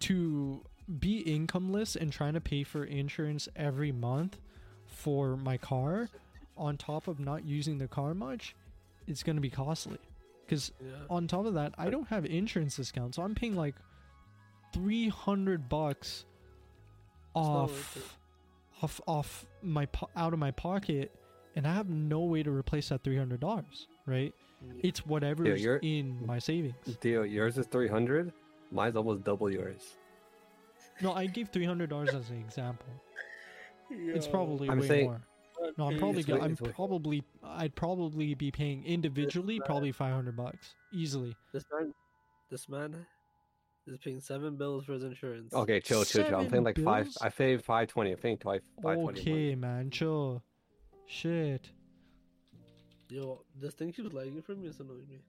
to 0.00 0.60
be 0.98 1.22
incomeless 1.24 1.96
and 1.96 2.12
trying 2.12 2.34
to 2.34 2.40
pay 2.40 2.62
for 2.62 2.84
insurance 2.84 3.48
every 3.56 3.92
month 3.92 4.38
for 5.04 5.36
my 5.36 5.56
car 5.58 6.08
on 6.56 6.76
top 6.78 7.08
of 7.08 7.20
not 7.20 7.44
using 7.44 7.76
the 7.78 7.86
car 7.88 8.14
much 8.14 8.54
it's 9.06 9.22
going 9.22 9.36
to 9.36 9.42
be 9.42 9.50
costly 9.50 9.98
because 10.46 10.72
Yeah. 10.80 10.92
on 11.10 11.26
top 11.28 11.44
of 11.46 11.54
that 11.54 11.74
i 11.78 11.90
don't 11.90 12.08
have 12.08 12.24
insurance 12.24 12.76
discount 12.76 13.14
so 13.14 13.22
i'm 13.22 13.34
paying 13.34 13.54
like 13.64 13.74
300 14.72 15.68
bucks 15.68 16.24
off 17.34 18.16
off 18.82 19.00
off 19.06 19.46
my 19.62 19.86
po- 19.86 20.10
out 20.16 20.32
of 20.32 20.38
my 20.38 20.50
pocket 20.50 21.12
and 21.56 21.66
i 21.66 21.72
have 21.74 21.88
no 21.88 22.20
way 22.20 22.42
to 22.42 22.50
replace 22.50 22.88
that 22.88 23.02
$300 23.02 23.86
right 24.06 24.32
it's 24.82 25.04
whatever's 25.06 25.62
you're- 25.62 25.80
in 25.82 26.24
my 26.26 26.38
savings 26.38 26.74
Deal. 27.00 27.26
Yours 27.26 27.58
is 27.58 27.66
300. 27.66 28.32
Mine's 28.72 28.96
almost 28.96 29.22
double 29.24 29.50
yours. 29.50 29.96
no 31.02 31.12
i 31.12 31.26
gave 31.26 31.50
$300 31.52 32.08
as 32.14 32.30
an 32.30 32.38
example 32.38 32.86
it's 33.96 34.26
probably 34.28 34.68
I'm 34.68 34.80
way 34.80 34.88
saying- 34.88 35.06
more 35.06 35.22
No, 35.78 35.86
I'm 35.88 35.98
probably 35.98 36.20
It's 36.20 36.28
go- 36.28 36.34
way- 36.34 36.40
I'm 36.42 36.56
probably 36.56 37.24
I'd 37.42 37.74
probably 37.74 38.34
be 38.34 38.50
paying 38.50 38.84
individually 38.84 39.60
probably 39.64 39.92
500 39.92 40.36
bucks 40.36 40.74
easily. 40.92 41.34
This 41.52 41.64
man, 41.72 41.94
this 42.50 42.68
man 42.68 43.06
is 43.86 43.98
paying 43.98 44.20
seven 44.20 44.56
bills 44.56 44.84
for 44.84 44.92
his 44.94 45.04
insurance. 45.04 45.54
Okay, 45.54 45.80
chill, 45.80 46.04
chill, 46.04 46.24
chill. 46.24 46.34
I'm 46.34 46.50
paying 46.50 46.64
Seven 46.64 46.64
like 46.64 46.78
five. 46.78 47.08
I 47.22 47.28
pay 47.30 47.56
520. 47.56 48.12
I'm 48.12 48.18
paying 48.18 48.38
twice. 48.38 48.60
520. 48.82 49.20
Okay, 49.20 49.54
man, 49.54 49.90
chill. 49.90 50.42
Shit. 51.06 51.70
Yo, 53.08 53.44
this 53.60 53.74
thing 53.74 53.92
keeps 53.92 54.12
lagging 54.12 54.42
for 54.42 54.54
me. 54.54 54.68
It's 54.68 54.80
annoying 54.80 55.06
me. 55.08 55.20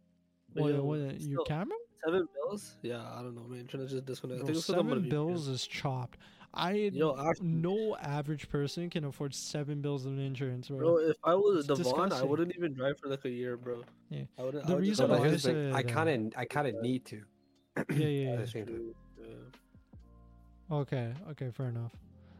But 0.54 0.64
What, 0.64 0.74
yo, 0.74 0.84
what, 0.84 1.22
your 1.22 1.44
camera? 1.46 1.78
seven 2.06 2.28
bills? 2.34 2.78
Yeah, 2.82 3.02
I 3.14 3.22
don't 3.22 3.36
know, 3.36 3.44
man. 3.44 3.68
trying 3.68 3.84
to 3.86 3.90
just 3.90 4.06
disconnect. 4.06 4.38
I 4.42 4.44
Bro, 4.44 4.48
think 4.48 4.58
it's 4.58 4.68
'cause 4.68 4.76
I'm 4.76 4.88
gonna 4.88 4.96
seven 5.02 5.10
bills 5.10 5.48
is 5.48 5.68
chopped. 5.68 6.18
I 6.56 6.72
Yo, 6.94 7.16
actually- 7.18 7.48
no 7.48 7.96
average 7.98 8.48
person 8.50 8.90
can 8.90 9.04
afford 9.04 9.34
seven 9.34 9.82
bills 9.82 10.06
of 10.06 10.18
insurance, 10.18 10.70
bro. 10.70 10.78
Bro, 10.80 10.98
if 11.10 11.18
I 11.24 11.36
was 11.36 11.70
It's 11.70 11.80
Devon, 11.80 12.14
I 12.14 12.24
wouldn't 12.24 12.56
even 12.56 12.74
drive 12.74 12.98
for 13.00 13.10
like 13.10 13.26
a 13.26 13.30
year, 13.30 13.58
bro. 13.58 13.84
Yeah. 14.10 14.24
I 14.38 14.44
wouldn't. 14.44 14.66
The 14.66 14.72
I 14.72 14.76
would 14.76 14.82
reason 14.82 14.92
just 14.92 15.02
But 15.02 15.10
why 15.10 15.18
drive- 15.18 15.30
here's 15.32 15.44
the 15.44 15.52
thing, 15.54 15.74
I 15.76 15.80
uh, 15.80 15.84
kind 15.84 16.10
of, 16.34 16.40
I 16.40 16.46
kind 16.46 16.68
of 16.68 16.82
need 16.82 17.06
to. 17.06 17.22
yeah, 17.78 17.84
yeah, 17.96 18.08
yeah. 18.32 18.36
the 18.38 18.48
same 18.48 18.66
time. 18.68 18.96
Yeah. 19.20 20.76
Okay, 20.78 21.14
okay, 21.32 21.52
fair 21.52 21.68
enough. 21.68 21.92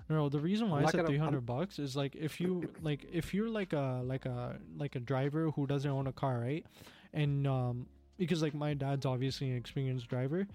No, 0.10 0.30
the 0.30 0.40
reason 0.40 0.70
why 0.70 0.80
I'm 0.80 0.86
I 0.86 0.92
said 0.92 0.98
gonna- 0.98 1.08
three 1.10 1.18
I'm- 1.18 1.26
hundred 1.26 1.46
bucks 1.46 1.80
is 1.80 1.96
like 1.96 2.16
if 2.16 2.40
you 2.40 2.70
like 2.82 3.06
if 3.12 3.34
you're 3.34 3.50
like 3.50 3.74
a 3.74 4.02
like 4.06 4.26
a 4.26 4.58
like 4.78 4.96
a 4.96 5.00
driver 5.00 5.50
who 5.52 5.66
doesn't 5.68 5.90
own 5.90 6.08
a 6.08 6.14
car, 6.14 6.40
right? 6.40 6.66
And 7.14 7.48
um 7.48 7.88
because 8.18 8.42
like 8.42 8.54
my 8.54 8.74
dad's 8.76 9.06
obviously 9.06 9.50
an 9.52 9.58
experienced 9.58 10.08
driver, 10.08 10.48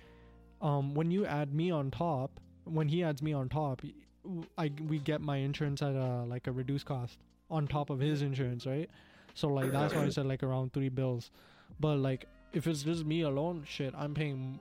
um 0.63 0.95
when 0.95 1.11
you 1.11 1.27
add 1.27 1.53
me 1.53 1.71
on 1.71 1.91
top, 1.91 2.39
when 2.65 2.89
he 2.89 3.03
adds 3.03 3.23
me 3.23 3.33
on 3.33 3.49
top, 3.49 3.83
I 4.59 4.71
we 4.89 4.99
get 4.99 5.21
my 5.21 5.37
insurance 5.39 5.83
at 5.83 5.95
a 5.95 6.25
like 6.25 6.47
a 6.47 6.53
reduced 6.53 6.87
cost 6.87 7.19
on 7.51 7.67
top 7.67 7.91
of 7.91 8.01
his 8.01 8.23
insurance, 8.23 8.67
right? 8.67 8.89
So 9.35 9.49
like 9.49 9.73
that's 9.73 9.95
why 9.95 10.05
I 10.05 10.09
said 10.09 10.27
like 10.27 10.43
around 10.43 10.73
three 10.73 10.89
bills. 10.89 11.31
But 11.79 11.99
like 11.99 12.27
if 12.53 12.67
it's 12.67 12.83
just 12.83 13.05
me 13.05 13.23
alone, 13.23 13.65
shit, 13.67 13.95
I'm 13.97 14.15
paying 14.15 14.61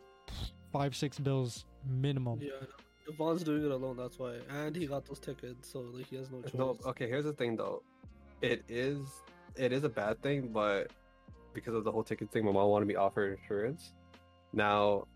five 0.71 0.95
six 0.95 1.19
bills 1.19 1.65
minimum. 1.85 2.39
Yeah, 2.41 2.51
Devon's 3.05 3.43
doing 3.43 3.65
it 3.65 3.71
alone. 3.71 3.97
That's 3.97 4.19
why, 4.19 4.35
and 4.49 4.75
he 4.75 4.85
got 4.85 5.05
those 5.05 5.19
tickets, 5.19 5.69
so 5.71 5.79
like 5.79 6.07
he 6.07 6.15
has 6.17 6.29
no 6.31 6.41
choice. 6.41 6.53
No, 6.53 6.77
okay. 6.85 7.07
Here's 7.07 7.25
the 7.25 7.33
thing, 7.33 7.55
though. 7.55 7.81
It 8.41 8.63
is, 8.69 8.99
it 9.55 9.73
is 9.73 9.83
a 9.83 9.89
bad 9.89 10.21
thing, 10.21 10.49
but 10.53 10.91
because 11.53 11.73
of 11.73 11.83
the 11.83 11.91
whole 11.91 12.03
ticket 12.03 12.31
thing, 12.31 12.45
my 12.45 12.51
mom 12.51 12.69
wanted 12.69 12.87
me 12.87 12.93
to 12.93 12.99
offer 12.99 13.33
insurance. 13.33 13.93
Now, 14.53 15.07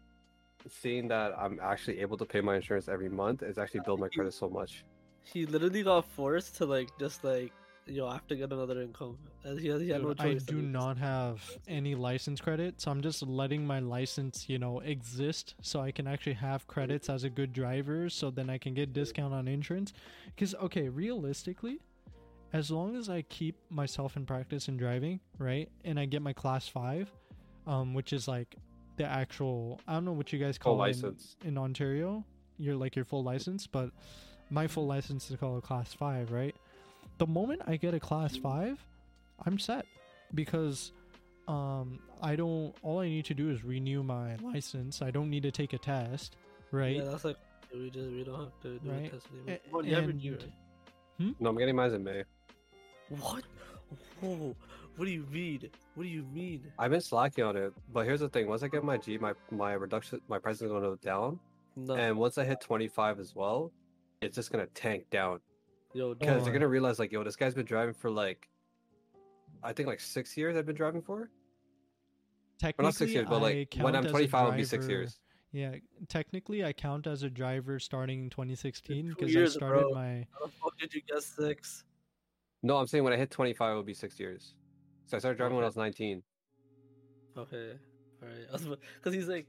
seeing 0.67 1.07
that 1.09 1.33
I'm 1.37 1.59
actually 1.61 1.99
able 1.99 2.17
to 2.17 2.25
pay 2.25 2.41
my 2.41 2.55
insurance 2.55 2.87
every 2.87 3.09
month, 3.09 3.43
it's 3.43 3.57
actually 3.57 3.81
built 3.81 3.99
my 3.99 4.09
credit 4.09 4.33
so 4.33 4.49
much. 4.49 4.83
He 5.23 5.45
literally 5.45 5.83
got 5.83 6.05
forced 6.05 6.55
to 6.57 6.65
like 6.65 6.89
just 6.99 7.23
like 7.23 7.51
yo, 7.85 8.07
I 8.07 8.13
have 8.13 8.27
to 8.27 8.35
get 8.35 8.51
another 8.51 8.81
income. 8.81 9.17
And 9.43 9.59
he, 9.59 9.65
he 9.65 9.89
had 9.89 10.01
no 10.01 10.13
Dude, 10.13 10.25
I 10.25 10.33
do 10.35 10.61
not 10.61 10.97
have 10.97 11.41
any 11.67 11.95
license 11.95 12.39
credit, 12.39 12.79
so 12.79 12.91
I'm 12.91 13.01
just 13.01 13.21
letting 13.23 13.65
my 13.65 13.79
license, 13.79 14.47
you 14.47 14.57
know, 14.57 14.79
exist 14.79 15.55
so 15.61 15.81
I 15.81 15.91
can 15.91 16.07
actually 16.07 16.33
have 16.33 16.65
credits 16.67 17.09
as 17.09 17.23
a 17.23 17.29
good 17.29 17.53
driver 17.53 18.09
so 18.09 18.31
then 18.31 18.49
I 18.49 18.57
can 18.57 18.73
get 18.73 18.93
discount 18.93 19.33
on 19.33 19.47
insurance. 19.47 19.93
Cuz 20.37 20.55
okay, 20.55 20.89
realistically, 20.89 21.79
as 22.53 22.69
long 22.69 22.95
as 22.95 23.09
I 23.09 23.23
keep 23.23 23.55
myself 23.69 24.15
in 24.15 24.25
practice 24.25 24.67
in 24.67 24.77
driving, 24.77 25.19
right? 25.37 25.69
And 25.83 25.99
I 25.99 26.05
get 26.05 26.21
my 26.21 26.33
class 26.33 26.67
5, 26.67 27.11
um 27.67 27.93
which 27.93 28.13
is 28.13 28.27
like 28.27 28.55
the 28.97 29.05
actual 29.05 29.79
I 29.87 29.93
don't 29.93 30.05
know 30.05 30.11
what 30.13 30.31
you 30.33 30.39
guys 30.39 30.57
Full 30.57 30.75
call 30.77 30.83
it 30.85 30.95
in, 30.95 31.01
license. 31.01 31.35
in 31.43 31.57
Ontario. 31.57 32.23
You're 32.57 32.75
like 32.75 32.95
your 32.95 33.05
full 33.05 33.23
license, 33.23 33.65
but 33.67 33.89
my 34.49 34.67
full 34.67 34.85
license 34.85 35.29
is 35.31 35.37
called 35.37 35.57
a 35.57 35.61
class 35.65 35.93
5, 35.93 36.31
right? 36.31 36.55
The 37.17 37.25
moment 37.27 37.61
I 37.65 37.77
get 37.77 37.93
a 37.93 37.99
class 37.99 38.35
5, 38.37 38.77
I'm 39.45 39.57
set 39.59 39.85
because 40.33 40.91
um 41.47 41.99
I 42.21 42.35
don't 42.35 42.73
all 42.83 42.99
I 42.99 43.07
need 43.09 43.25
to 43.25 43.33
do 43.33 43.49
is 43.49 43.63
renew 43.63 44.03
my 44.03 44.35
license. 44.37 45.01
I 45.01 45.11
don't 45.11 45.29
need 45.29 45.43
to 45.43 45.51
take 45.51 45.73
a 45.73 45.77
test, 45.77 46.35
right? 46.71 46.95
Yeah, 46.97 47.03
that's 47.05 47.25
like 47.25 47.37
we 47.73 47.89
just 47.89 48.09
we 48.11 48.23
don't 48.23 48.39
have 48.39 48.61
to 48.61 48.79
do 48.79 48.89
Right. 48.91 49.05
a 49.07 49.09
test 49.09 49.27
anymore. 49.33 49.57
A- 49.65 49.71
Well, 49.71 49.85
you 49.85 49.95
have 49.95 50.03
your 50.03 50.11
and- 50.11 50.21
G, 50.21 50.29
right? 50.31 51.35
No, 51.39 51.49
I'm 51.49 51.57
getting 51.57 51.75
mine 51.75 51.91
in 51.93 52.03
May. 52.03 52.23
What? 53.09 53.43
Whoa! 54.21 54.55
What 54.95 55.05
do 55.05 55.11
you 55.11 55.25
mean? 55.31 55.69
What 55.95 56.03
do 56.03 56.09
you 56.09 56.23
mean? 56.33 56.71
I've 56.77 56.91
been 56.91 57.01
slacking 57.01 57.43
on 57.43 57.57
it, 57.57 57.73
but 57.91 58.05
here's 58.05 58.19
the 58.19 58.29
thing: 58.29 58.47
once 58.47 58.61
I 58.63 58.67
get 58.67 58.83
my 58.83 58.97
G, 58.97 59.17
my 59.17 59.33
my 59.51 59.73
reduction, 59.73 60.21
my 60.27 60.37
price 60.37 60.61
is 60.61 60.69
going 60.69 60.83
to 60.83 60.89
go 60.89 60.95
down, 60.95 61.39
No, 61.75 61.95
and 61.95 62.17
once 62.17 62.37
I 62.37 62.43
hit 62.43 62.61
25 62.61 63.19
as 63.19 63.35
well, 63.35 63.71
it's 64.21 64.35
just 64.35 64.51
gonna 64.51 64.67
tank 64.67 65.09
down 65.09 65.39
yo, 65.93 66.13
because 66.13 66.43
they're 66.43 66.53
gonna 66.53 66.67
realize 66.67 66.99
like, 66.99 67.11
yo, 67.11 67.23
this 67.23 67.35
guy's 67.35 67.55
been 67.55 67.65
driving 67.65 67.93
for 67.93 68.11
like, 68.11 68.47
I 69.63 69.73
think 69.73 69.87
like 69.87 69.99
six 69.99 70.37
years. 70.37 70.55
I've 70.55 70.65
been 70.65 70.75
driving 70.75 71.01
for, 71.01 71.29
Technically, 72.59 72.83
or 72.83 72.87
not 72.87 72.95
six 72.95 73.11
years, 73.11 73.27
but 73.27 73.41
like 73.41 73.73
when 73.79 73.95
I'm 73.95 74.05
25, 74.05 74.47
it'll 74.47 74.57
be 74.57 74.63
six 74.63 74.87
years. 74.87 75.19
Yeah, 75.51 75.75
technically 76.07 76.63
I 76.65 76.73
count 76.73 77.05
as 77.05 77.21
a 77.21 77.29
driver 77.29 77.79
starting 77.79 78.23
in 78.23 78.29
2016 78.29 79.09
because 79.09 79.35
I 79.35 79.45
started 79.45 79.81
bro. 79.81 79.91
my 79.91 80.25
How 80.33 80.45
the 80.45 80.51
fuck 80.51 80.77
did 80.79 80.93
you 80.93 81.01
guess 81.07 81.25
six? 81.25 81.83
No, 82.63 82.77
I'm 82.77 82.87
saying 82.87 83.03
when 83.03 83.13
I 83.13 83.17
hit 83.17 83.29
25, 83.29 83.69
it'll 83.69 83.83
be 83.83 83.93
six 83.93 84.19
years. 84.19 84.55
So 85.05 85.17
I 85.17 85.19
started 85.19 85.37
driving 85.37 85.55
when 85.55 85.63
I 85.63 85.67
was 85.67 85.75
19. 85.75 86.23
Okay, 87.37 87.73
alright. 88.21 88.79
Because 88.95 89.13
he's 89.13 89.27
like, 89.27 89.47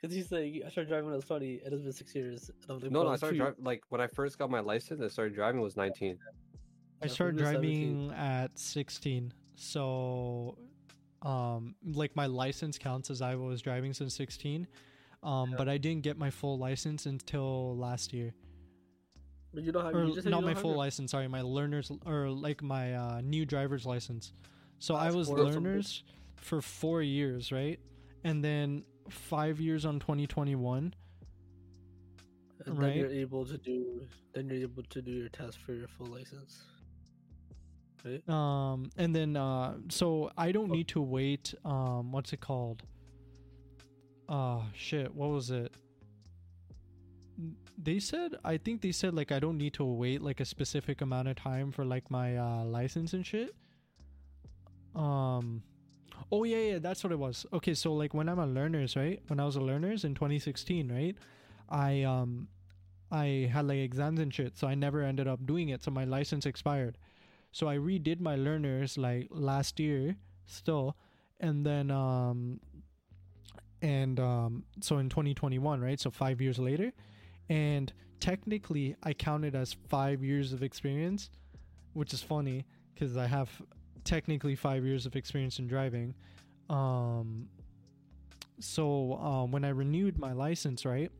because 0.00 0.14
he's 0.14 0.30
like, 0.30 0.62
I 0.66 0.68
started 0.70 0.88
driving 0.88 1.06
when 1.06 1.14
I 1.14 1.16
was 1.16 1.24
twenty, 1.24 1.60
and 1.64 1.72
it's 1.72 1.82
been 1.82 1.92
six 1.92 2.14
years. 2.14 2.50
And 2.50 2.70
I'm 2.70 2.80
like, 2.80 2.90
No, 2.90 3.02
no, 3.02 3.08
I 3.10 3.16
started 3.16 3.38
driving 3.38 3.64
like 3.64 3.82
when 3.88 4.00
I 4.00 4.06
first 4.06 4.38
got 4.38 4.50
my 4.50 4.60
license. 4.60 5.00
I 5.00 5.08
started 5.08 5.34
driving 5.34 5.60
was 5.60 5.76
19. 5.76 6.18
I 7.02 7.06
started 7.06 7.36
maybe 7.36 7.52
17. 7.52 8.08
driving 8.08 8.18
at 8.18 8.58
16. 8.58 9.32
So 9.56 10.58
um 11.22 11.74
like 11.84 12.14
my 12.14 12.26
license 12.26 12.76
counts 12.78 13.08
as 13.10 13.22
I 13.22 13.34
was 13.34 13.62
driving 13.62 13.94
since 13.94 14.14
16. 14.14 14.66
Um 15.22 15.50
Yeah. 15.50 15.56
but 15.56 15.68
I 15.68 15.78
didn't 15.78 16.02
get 16.02 16.18
my 16.18 16.28
full 16.30 16.58
license 16.58 17.06
until 17.06 17.76
last 17.76 18.12
year. 18.12 18.34
But 19.54 19.62
you 19.62 19.72
don't 19.72 19.84
have. 19.84 19.94
Or 19.94 20.00
you 20.04 20.06
just 20.08 20.16
said 20.16 20.24
you 20.26 20.30
not 20.32 20.38
don't 20.38 20.44
my 20.44 20.50
have 20.50 20.60
full 20.60 20.72
your- 20.72 20.78
license, 20.78 21.12
sorry, 21.12 21.28
my 21.28 21.40
learner's 21.42 21.90
or 22.04 22.28
like 22.28 22.62
my 22.62 22.94
uh 22.94 23.20
new 23.22 23.46
driver's 23.46 23.86
license. 23.86 24.32
So 24.84 24.94
I 24.94 25.10
was 25.10 25.28
Passport 25.28 25.40
or 25.40 25.52
something. 25.52 25.64
learners 25.64 26.04
for 26.36 26.60
4 26.60 27.00
years, 27.00 27.50
right? 27.50 27.80
And 28.22 28.44
then 28.44 28.84
5 29.08 29.58
years 29.58 29.86
on 29.86 29.98
2021 29.98 30.94
And 32.66 32.78
then 32.78 32.96
you're 32.98 33.08
able 33.08 33.46
to 33.46 33.56
do. 33.56 34.06
Then 34.34 34.50
you're 34.50 34.60
able 34.60 34.82
to 34.82 35.00
do 35.00 35.10
your 35.10 35.30
test 35.30 35.58
for 35.58 35.72
your 35.72 35.88
full 35.88 36.08
license. 36.08 36.64
Right? 38.04 38.28
um 38.28 38.90
and 38.98 39.16
then 39.16 39.34
uh 39.34 39.76
so 39.88 40.30
i 40.36 40.52
don't 40.52 40.70
need 40.70 40.88
to 40.88 41.00
wait 41.00 41.54
um 41.64 42.12
what's 42.12 42.34
it 42.34 42.40
called 42.42 42.82
uh 44.28 44.60
shit 44.74 45.14
what 45.14 45.30
was 45.30 45.50
it 45.50 45.72
they 47.82 47.98
said 47.98 48.36
i 48.44 48.58
think 48.58 48.82
they 48.82 48.92
said 48.92 49.14
like 49.14 49.32
i 49.32 49.38
don't 49.38 49.56
need 49.56 49.72
to 49.72 49.84
wait 49.84 50.20
like 50.20 50.40
a 50.40 50.44
specific 50.44 51.00
amount 51.00 51.28
of 51.28 51.36
time 51.36 51.72
for 51.72 51.86
like 51.86 52.10
my 52.10 52.36
uh 52.36 52.62
license 52.64 53.14
and 53.14 53.24
shit 53.24 53.54
um 54.94 55.62
oh 56.30 56.44
yeah 56.44 56.58
yeah 56.72 56.78
that's 56.78 57.02
what 57.04 57.12
it 57.12 57.18
was. 57.18 57.46
Okay 57.52 57.74
so 57.74 57.92
like 57.92 58.14
when 58.14 58.28
i'm 58.28 58.38
a 58.38 58.46
learners 58.46 58.96
right? 58.96 59.20
When 59.28 59.40
i 59.40 59.44
was 59.44 59.56
a 59.56 59.60
learners 59.60 60.04
in 60.04 60.14
2016 60.14 60.92
right? 60.92 61.16
I 61.68 62.02
um 62.02 62.48
i 63.10 63.48
had 63.52 63.66
like 63.66 63.78
exams 63.78 64.18
and 64.20 64.32
shit 64.32 64.56
so 64.56 64.66
i 64.66 64.74
never 64.74 65.02
ended 65.02 65.28
up 65.28 65.44
doing 65.46 65.68
it 65.68 65.82
so 65.84 65.90
my 65.90 66.04
license 66.04 66.46
expired. 66.46 66.98
So 67.52 67.68
I 67.68 67.76
redid 67.76 68.18
my 68.20 68.34
learners 68.34 68.98
like 68.98 69.28
last 69.30 69.78
year 69.78 70.16
still 70.44 70.96
and 71.38 71.64
then 71.64 71.90
um 71.90 72.60
and 73.80 74.18
um 74.18 74.64
so 74.80 74.98
in 74.98 75.08
2021, 75.08 75.80
right? 75.80 76.00
So 76.00 76.10
5 76.10 76.40
years 76.40 76.58
later 76.58 76.92
and 77.48 77.92
technically 78.18 78.96
I 79.02 79.12
counted 79.12 79.54
as 79.54 79.72
5 79.88 80.24
years 80.24 80.52
of 80.52 80.62
experience, 80.64 81.30
which 81.92 82.12
is 82.12 82.22
funny 82.22 82.66
cuz 82.98 83.16
I 83.16 83.26
have 83.28 83.62
technically 84.04 84.54
5 84.54 84.84
years 84.84 85.06
of 85.06 85.16
experience 85.16 85.58
in 85.58 85.66
driving. 85.66 86.14
Um 86.68 87.48
so 88.60 89.14
um 89.14 89.50
when 89.50 89.64
I 89.64 89.70
renewed 89.70 90.18
my 90.18 90.32
license, 90.32 90.84
right? 90.84 91.10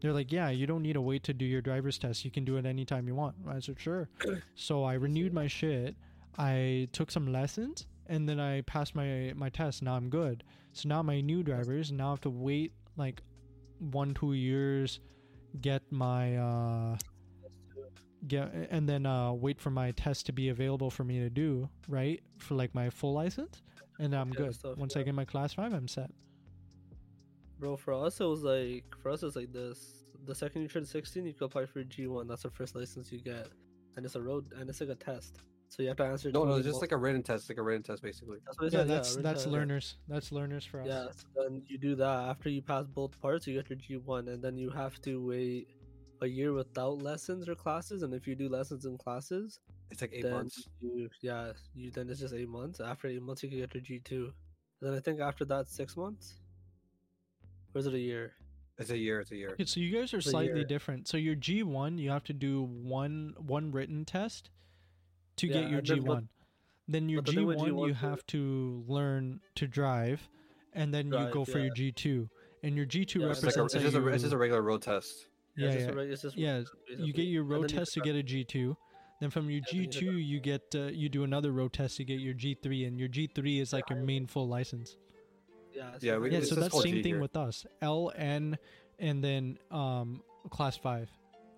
They're 0.00 0.12
like, 0.14 0.32
yeah, 0.32 0.48
you 0.48 0.66
don't 0.66 0.82
need 0.82 0.94
to 0.94 1.00
wait 1.00 1.24
to 1.24 1.34
do 1.34 1.44
your 1.44 1.60
driver's 1.60 1.98
test. 1.98 2.24
You 2.24 2.30
can 2.30 2.44
do 2.44 2.56
it 2.56 2.64
anytime 2.64 3.06
you 3.06 3.14
want. 3.14 3.36
I 3.46 3.60
said, 3.60 3.78
sure. 3.78 4.08
so 4.54 4.82
I 4.82 4.94
renewed 4.94 5.34
my 5.34 5.46
shit. 5.46 5.94
I 6.38 6.88
took 6.92 7.10
some 7.10 7.30
lessons 7.30 7.86
and 8.06 8.28
then 8.28 8.40
I 8.40 8.62
passed 8.62 8.94
my 8.94 9.32
my 9.36 9.50
test. 9.50 9.82
Now 9.82 9.94
I'm 9.94 10.08
good. 10.08 10.42
So 10.72 10.88
now 10.88 11.02
my 11.02 11.20
new 11.20 11.42
drivers 11.42 11.92
now 11.92 12.10
have 12.10 12.20
to 12.22 12.30
wait 12.30 12.72
like 12.96 13.22
one 13.78 14.14
two 14.14 14.32
years, 14.32 15.00
get 15.60 15.82
my 15.90 16.36
uh 16.36 16.96
get 18.28 18.52
and 18.70 18.88
then 18.88 19.06
uh 19.06 19.32
wait 19.32 19.60
for 19.60 19.70
my 19.70 19.90
test 19.92 20.26
to 20.26 20.32
be 20.32 20.48
available 20.50 20.90
for 20.90 21.04
me 21.04 21.18
to 21.20 21.30
do 21.30 21.68
right 21.88 22.22
for 22.38 22.54
like 22.54 22.74
my 22.74 22.90
full 22.90 23.12
license, 23.14 23.62
and 23.98 24.14
I'm 24.14 24.30
Yeah, 24.30 24.36
good. 24.46 24.54
stuff, 24.54 24.76
Once 24.76 24.96
I 24.96 25.02
get 25.02 25.14
my 25.14 25.24
class 25.24 25.54
five, 25.54 25.72
I'm 25.72 25.88
set. 25.88 26.10
Bro, 27.58 27.76
for 27.76 27.92
us 27.94 28.20
it 28.20 28.24
was 28.24 28.42
like 28.42 28.84
for 29.02 29.10
us 29.10 29.22
it's 29.22 29.36
like 29.36 29.52
this. 29.52 30.04
The 30.26 30.34
second 30.34 30.62
you 30.62 30.68
turn 30.68 30.84
sixteen, 30.84 31.24
you 31.26 31.32
can 31.34 31.44
apply 31.46 31.66
for 31.66 31.82
G 31.84 32.06
one. 32.06 32.26
That's 32.26 32.42
the 32.42 32.50
first 32.50 32.74
license 32.74 33.10
you 33.10 33.20
get, 33.20 33.48
and 33.96 34.04
it's 34.04 34.14
a 34.16 34.22
road 34.22 34.52
and 34.58 34.68
it's 34.68 34.80
like 34.80 34.90
a 34.90 34.94
test. 34.94 35.38
So 35.68 35.82
you 35.82 35.88
have 35.88 35.96
to 35.98 36.04
answer. 36.04 36.32
No, 36.32 36.44
no, 36.44 36.56
it's 36.56 36.66
just 36.66 36.80
like 36.80 36.90
a 36.90 36.96
written 36.96 37.22
test, 37.22 37.48
like 37.48 37.58
a 37.58 37.62
written 37.62 37.84
test, 37.84 38.02
basically. 38.02 38.38
That's 38.44 38.58
what 38.58 38.72
Yeah, 38.72 38.80
says, 38.80 38.88
that's 38.88 39.08
written 39.10 39.22
that's 39.22 39.42
test, 39.44 39.46
yeah. 39.46 39.52
learners. 39.52 39.96
That's 40.08 40.32
learners 40.32 40.64
for 40.64 40.80
us. 40.80 40.88
Yeah, 40.88 41.04
so 41.12 41.42
then 41.48 41.62
you 41.68 41.78
do 41.78 41.94
that. 41.94 42.28
After 42.28 42.48
you 42.48 42.60
pass 42.60 42.86
both 42.88 43.18
parts, 43.20 43.46
you 43.46 43.54
get 43.54 43.70
your 43.70 43.78
G 43.78 43.96
one, 43.96 44.26
and 44.28 44.42
then 44.42 44.56
you 44.58 44.70
have 44.70 45.00
to 45.02 45.24
wait 45.24 45.68
a 46.22 46.26
year 46.26 46.52
without 46.52 47.02
lessons 47.02 47.48
or 47.48 47.54
classes. 47.54 48.02
And 48.02 48.14
if 48.14 48.26
you 48.26 48.34
do 48.34 48.48
lessons 48.48 48.84
and 48.84 48.98
classes, 48.98 49.60
It's 49.90 50.00
like 50.00 50.12
eight 50.12 50.28
months. 50.30 50.68
you 50.80 51.08
yeah, 51.22 51.52
you 51.74 51.90
then 51.90 52.08
it's 52.08 52.20
just 52.20 52.34
eight 52.34 52.48
months. 52.48 52.80
After 52.80 53.08
eight 53.08 53.22
months, 53.22 53.42
you 53.42 53.48
can 53.48 53.58
get 53.58 53.74
your 53.74 53.82
G 53.82 54.00
two. 54.04 54.32
And 54.80 54.90
then 54.90 54.96
I 54.96 55.00
think 55.00 55.20
after 55.20 55.44
that, 55.46 55.68
six 55.68 55.96
months. 55.96 56.34
Or 57.74 57.78
is 57.78 57.86
it 57.86 57.94
a 57.94 57.98
year? 57.98 58.32
It's 58.78 58.90
a 58.90 58.96
year. 58.96 59.20
It's 59.20 59.30
a 59.30 59.36
year. 59.36 59.50
Okay, 59.52 59.66
so 59.66 59.78
you 59.78 59.90
guys 59.96 60.14
are 60.14 60.18
a 60.18 60.22
slightly 60.22 60.64
different. 60.64 61.06
So 61.06 61.16
your 61.18 61.34
G 61.34 61.62
one, 61.62 61.98
you 61.98 62.10
have 62.10 62.24
to 62.24 62.32
do 62.32 62.62
one 62.62 63.34
one 63.38 63.70
written 63.72 64.04
test 64.04 64.50
to 65.36 65.46
Yeah, 65.46 65.60
get 65.60 65.70
your 65.70 65.80
G 65.82 66.00
one. 66.00 66.28
Then 66.88 67.08
your 67.08 67.22
G 67.22 67.44
one, 67.44 67.76
you 67.86 67.94
have 67.94 68.26
to 68.28 68.84
learn 68.88 69.40
to 69.56 69.66
drive, 69.68 70.28
and 70.72 70.92
then 70.92 71.12
you 71.12 71.28
go 71.30 71.44
for 71.44 71.58
yeah. 71.58 71.66
your 71.66 71.74
G 71.74 71.92
two. 71.92 72.28
And 72.62 72.76
your 72.76 72.86
G 72.86 73.04
two 73.04 73.20
Yeah, 73.20 73.30
It's, 73.30 73.42
like 73.42 73.56
a, 73.56 73.62
represents 73.62 73.74
it's, 73.74 73.84
that 73.84 73.90
just 73.92 74.06
a, 74.06 74.08
it's 74.08 74.22
just 74.22 74.34
a 74.34 74.38
regular 74.38 74.62
road 74.62 74.82
test. 74.82 75.26
Yeah, 75.60 75.66
it's 75.68 75.74
yeah. 75.74 75.80
just 75.80 75.90
a 75.90 75.96
reg- 75.96 76.10
it's 76.10 76.22
just 76.22 76.36
Yeah, 76.36 76.58
basically. 76.58 77.06
you 77.06 77.12
get 77.12 77.22
your 77.22 77.42
And 77.42 77.50
road 77.50 77.62
then 77.64 77.70
you 77.70 77.78
test 77.78 77.92
to 77.94 78.00
get 78.00 78.14
a 78.16 78.22
G 78.22 78.44
two. 78.44 78.76
Then 79.20 79.30
from 79.30 79.50
your 79.50 79.60
G 79.70 79.86
two, 79.86 80.12
you 80.18 80.40
get 80.40 80.62
uh, 80.74 80.84
you 80.86 81.08
do 81.08 81.24
another 81.24 81.52
road 81.52 81.72
test 81.72 81.96
to 81.98 82.04
get 82.04 82.20
your 82.20 82.34
G 82.34 82.54
three, 82.62 82.84
and 82.84 82.98
your 82.98 83.08
G 83.08 83.28
three 83.34 83.60
is 83.60 83.72
like 83.72 83.88
your 83.90 84.00
main 84.00 84.26
full 84.26 84.48
license. 84.48 84.96
Yeah, 85.74 85.94
it's 85.94 86.04
Yeah, 86.04 86.18
we- 86.18 86.30
Yeah, 86.30 86.40
so 86.40 86.54
that's 86.54 86.70
called 86.70 86.84
same 86.84 86.96
G 86.96 87.02
thing 87.02 87.12
here. 87.14 87.20
with 87.20 87.36
us. 87.36 87.66
L 87.82 88.10
N, 88.16 88.56
and 88.98 89.22
then 89.22 89.58
um 89.70 90.22
class 90.50 90.76
five. 90.76 91.10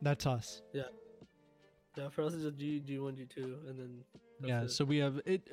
That's 0.02 0.26
us. 0.26 0.62
yeah. 0.72 0.82
Yeah, 1.96 2.08
for 2.08 2.22
us, 2.22 2.32
it's 2.34 2.42
just 2.42 2.56
G 2.56 2.80
G 2.80 2.98
one 2.98 3.14
G 3.16 3.26
two, 3.26 3.58
and 3.68 3.78
then 3.78 4.04
yeah 4.44 4.62
it. 4.62 4.70
so 4.72 4.84
we 4.84 4.98
have 4.98 5.20
it 5.24 5.46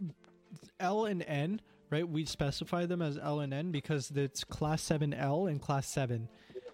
l 0.80 1.06
and 1.06 1.22
n 1.28 1.62
right 1.92 2.10
we 2.10 2.26
specify 2.26 2.88
them 2.88 3.04
as 3.04 3.20
l 3.20 3.40
and 3.42 3.54
n 3.54 3.72
because 3.72 4.10
it's 4.16 4.44
class 4.44 4.82
7l 4.82 5.48
and 5.48 5.62
class 5.62 5.88
7 5.88 6.28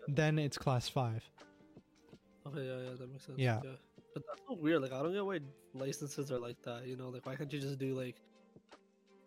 then 0.08 0.40
it's 0.40 0.58
class 0.58 0.88
5 0.88 1.30
Okay, 2.48 2.66
yeah, 2.66 2.78
yeah, 2.90 2.96
that 3.00 3.12
makes 3.12 3.26
sense. 3.26 3.40
Yeah. 3.40 3.60
But 4.14 4.24
that's 4.28 4.42
so 4.48 4.56
weird. 4.56 4.82
Like, 4.82 4.94
I 4.94 5.02
don't 5.02 5.14
get 5.14 5.26
why 5.26 5.40
licenses 5.74 6.32
are 6.32 6.40
like 6.40 6.62
that. 6.64 6.88
You 6.88 6.96
know, 6.96 7.10
like, 7.10 7.26
why 7.26 7.36
can't 7.36 7.52
you 7.52 7.60
just 7.60 7.80
do 7.80 7.94
like, 7.94 8.16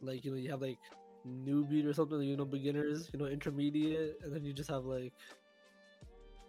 like 0.01 0.25
you 0.25 0.31
know, 0.31 0.37
you 0.37 0.51
have 0.51 0.63
like 0.63 0.79
newbie 1.27 1.85
or 1.87 1.93
something. 1.93 2.21
You 2.23 2.37
know, 2.37 2.45
beginners. 2.45 3.11
You 3.13 3.19
know, 3.19 3.27
intermediate, 3.27 4.21
and 4.23 4.35
then 4.35 4.45
you 4.45 4.53
just 4.53 4.71
have 4.71 4.85
like, 4.85 5.13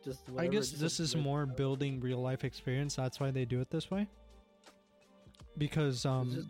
just. 0.03 0.21
i 0.37 0.47
guess 0.47 0.69
just 0.69 0.79
this 0.79 0.99
like, 0.99 1.05
is 1.05 1.15
more 1.15 1.45
building 1.45 1.99
real 1.99 2.21
life 2.21 2.45
experience 2.45 2.95
that's 2.95 3.19
why 3.19 3.31
they 3.31 3.43
do 3.43 3.59
it 3.59 3.69
this 3.69 3.91
way 3.91 4.07
because 5.57 6.05
um 6.05 6.31
just- 6.33 6.47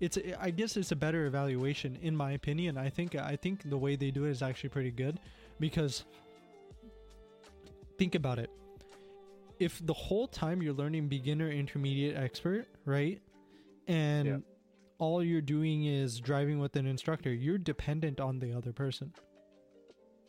it's 0.00 0.18
I 0.40 0.50
guess 0.50 0.76
it's 0.76 0.92
a 0.92 0.96
better 0.96 1.26
evaluation 1.26 1.96
in 2.02 2.16
my 2.16 2.32
opinion. 2.32 2.76
I 2.76 2.90
think 2.90 3.14
I 3.14 3.36
think 3.36 3.68
the 3.70 3.78
way 3.78 3.96
they 3.96 4.10
do 4.10 4.24
it 4.24 4.30
is 4.30 4.42
actually 4.42 4.70
pretty 4.70 4.90
good 4.90 5.20
because 5.60 6.04
think 7.96 8.14
about 8.14 8.38
it. 8.38 8.50
If 9.58 9.84
the 9.86 9.92
whole 9.94 10.26
time 10.26 10.62
you're 10.62 10.74
learning 10.74 11.08
beginner, 11.08 11.50
intermediate, 11.50 12.16
expert, 12.16 12.66
right? 12.84 13.20
And 13.86 14.26
Yeah. 14.28 14.38
all 14.98 15.22
you're 15.22 15.40
doing 15.40 15.84
is 15.84 16.18
driving 16.20 16.58
with 16.58 16.76
an 16.76 16.86
instructor, 16.86 17.32
you're 17.32 17.58
dependent 17.58 18.20
on 18.20 18.38
the 18.38 18.52
other 18.52 18.72
person. 18.72 19.12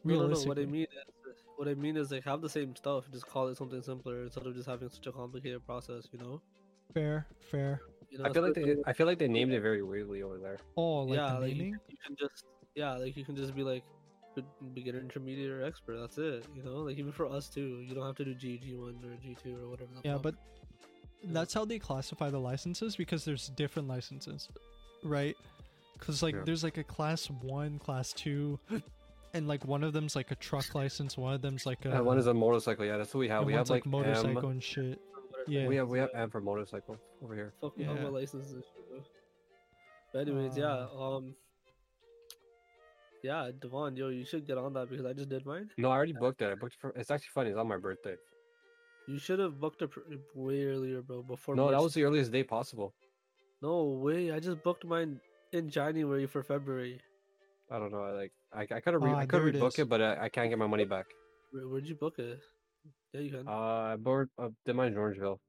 No, 0.03 0.27
no, 0.27 0.27
no. 0.27 0.39
What 0.41 0.59
I 0.59 0.65
mean 0.65 0.83
is, 0.83 1.35
what 1.55 1.67
I 1.67 1.73
mean 1.73 1.97
is 1.97 2.11
like 2.11 2.23
have 2.25 2.41
the 2.41 2.49
same 2.49 2.75
stuff, 2.75 3.09
just 3.11 3.25
call 3.25 3.47
it 3.47 3.57
something 3.57 3.81
simpler 3.81 4.23
instead 4.23 4.45
of 4.45 4.53
just 4.53 4.67
having 4.67 4.89
such 4.89 5.07
a 5.07 5.11
complicated 5.11 5.65
process. 5.65 6.07
You 6.11 6.19
know. 6.19 6.41
Fair, 6.93 7.25
fair. 7.39 7.81
You 8.11 8.19
know 8.19 8.25
I 8.25 8.33
feel 8.33 8.43
like 8.43 8.53
they 8.53 8.75
I 8.85 8.93
feel 8.93 9.07
like 9.07 9.17
they 9.17 9.27
named 9.27 9.51
it 9.51 9.61
very 9.61 9.81
weirdly 9.81 10.21
over 10.21 10.37
there. 10.37 10.59
Oh, 10.77 10.99
like 11.03 11.17
yeah, 11.17 11.33
the 11.33 11.39
like 11.39 11.49
you, 11.49 11.55
naming? 11.55 11.71
can- 11.71 11.81
you 11.89 11.97
can 12.05 12.15
just 12.15 12.45
yeah, 12.75 12.93
like 12.97 13.17
you 13.17 13.25
can 13.25 13.35
just 13.35 13.55
be 13.55 13.63
like 13.63 13.83
be- 13.83 13.89
beginner, 14.73 14.99
intermediate, 14.99 15.51
or 15.51 15.63
expert. 15.63 15.97
That's 15.99 16.17
it. 16.17 16.45
You 16.55 16.63
know, 16.63 16.77
like 16.77 16.97
even 16.97 17.11
for 17.11 17.27
us 17.27 17.47
too, 17.49 17.83
you 17.87 17.93
don't 17.95 18.05
have 18.05 18.15
to 18.17 18.25
do 18.25 18.33
G 18.33 18.57
G 18.57 18.75
one 18.75 18.95
or 19.05 19.15
G 19.21 19.35
two 19.41 19.57
or 19.63 19.69
whatever. 19.69 19.89
Yeah, 20.03 20.13
fuck. 20.13 20.21
but 20.23 20.35
that's 21.25 21.53
how 21.53 21.65
they 21.65 21.79
classify 21.79 22.29
the 22.29 22.39
licenses 22.39 22.95
because 22.95 23.25
there's 23.25 23.49
different 23.49 23.87
licenses, 23.87 24.49
right? 25.03 25.35
Because 25.93 26.21
like 26.21 26.35
Yeah. 26.35 26.41
there's 26.45 26.63
like 26.63 26.77
a 26.77 26.83
class 26.83 27.27
one, 27.29 27.79
class 27.79 28.13
two, 28.13 28.59
and 29.33 29.47
like 29.47 29.65
one 29.65 29.83
of 29.83 29.93
them's 29.93 30.15
like 30.15 30.31
a 30.31 30.35
truck 30.35 30.75
license, 30.75 31.17
one 31.17 31.33
of 31.33 31.41
them's 31.41 31.65
like 31.65 31.83
a 31.85 31.99
Uh, 31.99 32.03
one 32.03 32.17
is 32.17 32.27
a 32.27 32.33
motorcycle. 32.33 32.85
Yeah, 32.85 32.97
that's 32.97 33.13
what 33.13 33.19
we 33.21 33.27
have. 33.29 33.45
We 33.45 33.53
have 33.53 33.69
like, 33.69 33.85
motorcycle 33.85 34.37
M. 34.45 34.51
and 34.51 34.63
shit. 34.63 34.99
Yeah. 35.47 35.67
We 35.67 35.75
have 35.77 35.87
we 35.89 35.99
have 35.99 36.09
M 36.13 36.29
for 36.29 36.41
motorcycle 36.41 36.97
over 37.23 37.33
here. 37.35 37.53
fuck 37.61 37.77
me 37.77 37.85
on 37.85 37.95
Yeah. 37.97 38.03
my 38.03 38.09
license 38.09 38.51
and 38.51 38.63
shit, 38.63 38.89
bro. 38.89 38.99
But 40.13 40.19
anyways, 40.27 40.57
yeah, 40.57 40.87
Uh. 40.93 41.15
um, 41.17 41.35
yeah, 43.25 43.49
Devon, 43.59 43.95
yo, 43.97 44.09
you 44.09 44.23
should 44.23 44.45
get 44.45 44.57
on 44.57 44.73
that 44.73 44.89
because 44.89 45.05
I 45.05 45.13
just 45.13 45.29
did 45.29 45.45
mine. 45.45 45.69
No, 45.77 45.89
I 45.89 45.95
already 45.95 46.13
booked 46.13 46.41
it. 46.41 46.51
I 46.51 46.55
booked 46.55 46.75
it 46.75 46.79
for. 46.79 46.89
It's 46.95 47.11
actually 47.11 47.33
funny. 47.33 47.49
It's 47.49 47.57
on 47.57 47.67
my 47.67 47.77
birthday. 47.77 48.15
You 49.07 49.17
should 49.19 49.39
have 49.39 49.59
booked 49.59 49.81
it 49.81 49.89
pr- 49.91 50.01
way 50.35 50.65
earlier, 50.65 51.01
bro. 51.01 51.23
Before 51.23 51.55
No, 51.55 51.71
that 51.71 51.81
was 51.81 51.93
the 51.93 52.03
earliest 52.03 52.31
day 52.31 52.43
possible. 52.43 52.93
No 53.61 53.83
way! 53.83 54.31
I 54.31 54.39
just 54.39 54.61
booked 54.63 54.85
mine 54.85 55.19
in 55.53 55.69
January 55.69 56.27
for 56.27 56.43
February. 56.43 56.99
I 57.71 57.79
don't 57.79 57.91
know. 57.91 58.03
I 58.03 58.11
like 58.11 58.31
I, 58.53 58.61
I 58.61 58.79
could 58.79 58.93
have 58.93 59.01
re- 59.01 59.11
Ah, 59.11 59.17
I 59.19 59.25
could 59.25 59.41
there 59.41 59.47
it 59.47 59.55
rebook 59.55 59.79
it, 59.79 59.89
but 59.89 60.01
I, 60.01 60.25
I 60.25 60.29
can't 60.29 60.49
get 60.49 60.59
my 60.59 60.67
money 60.67 60.85
back. 60.85 61.05
Where, 61.51 61.67
where'd 61.67 61.87
you 61.87 61.95
book 61.95 62.19
it? 62.19 62.39
Yeah, 63.13 63.21
you 63.21 63.31
can. 63.31 63.47
Uh, 63.47 63.51
I 63.51 63.95
board 63.95 64.29
uh, 64.37 64.49
did 64.65 64.75
mine 64.75 64.93
in 64.93 64.97
Orangeville. 64.99 65.39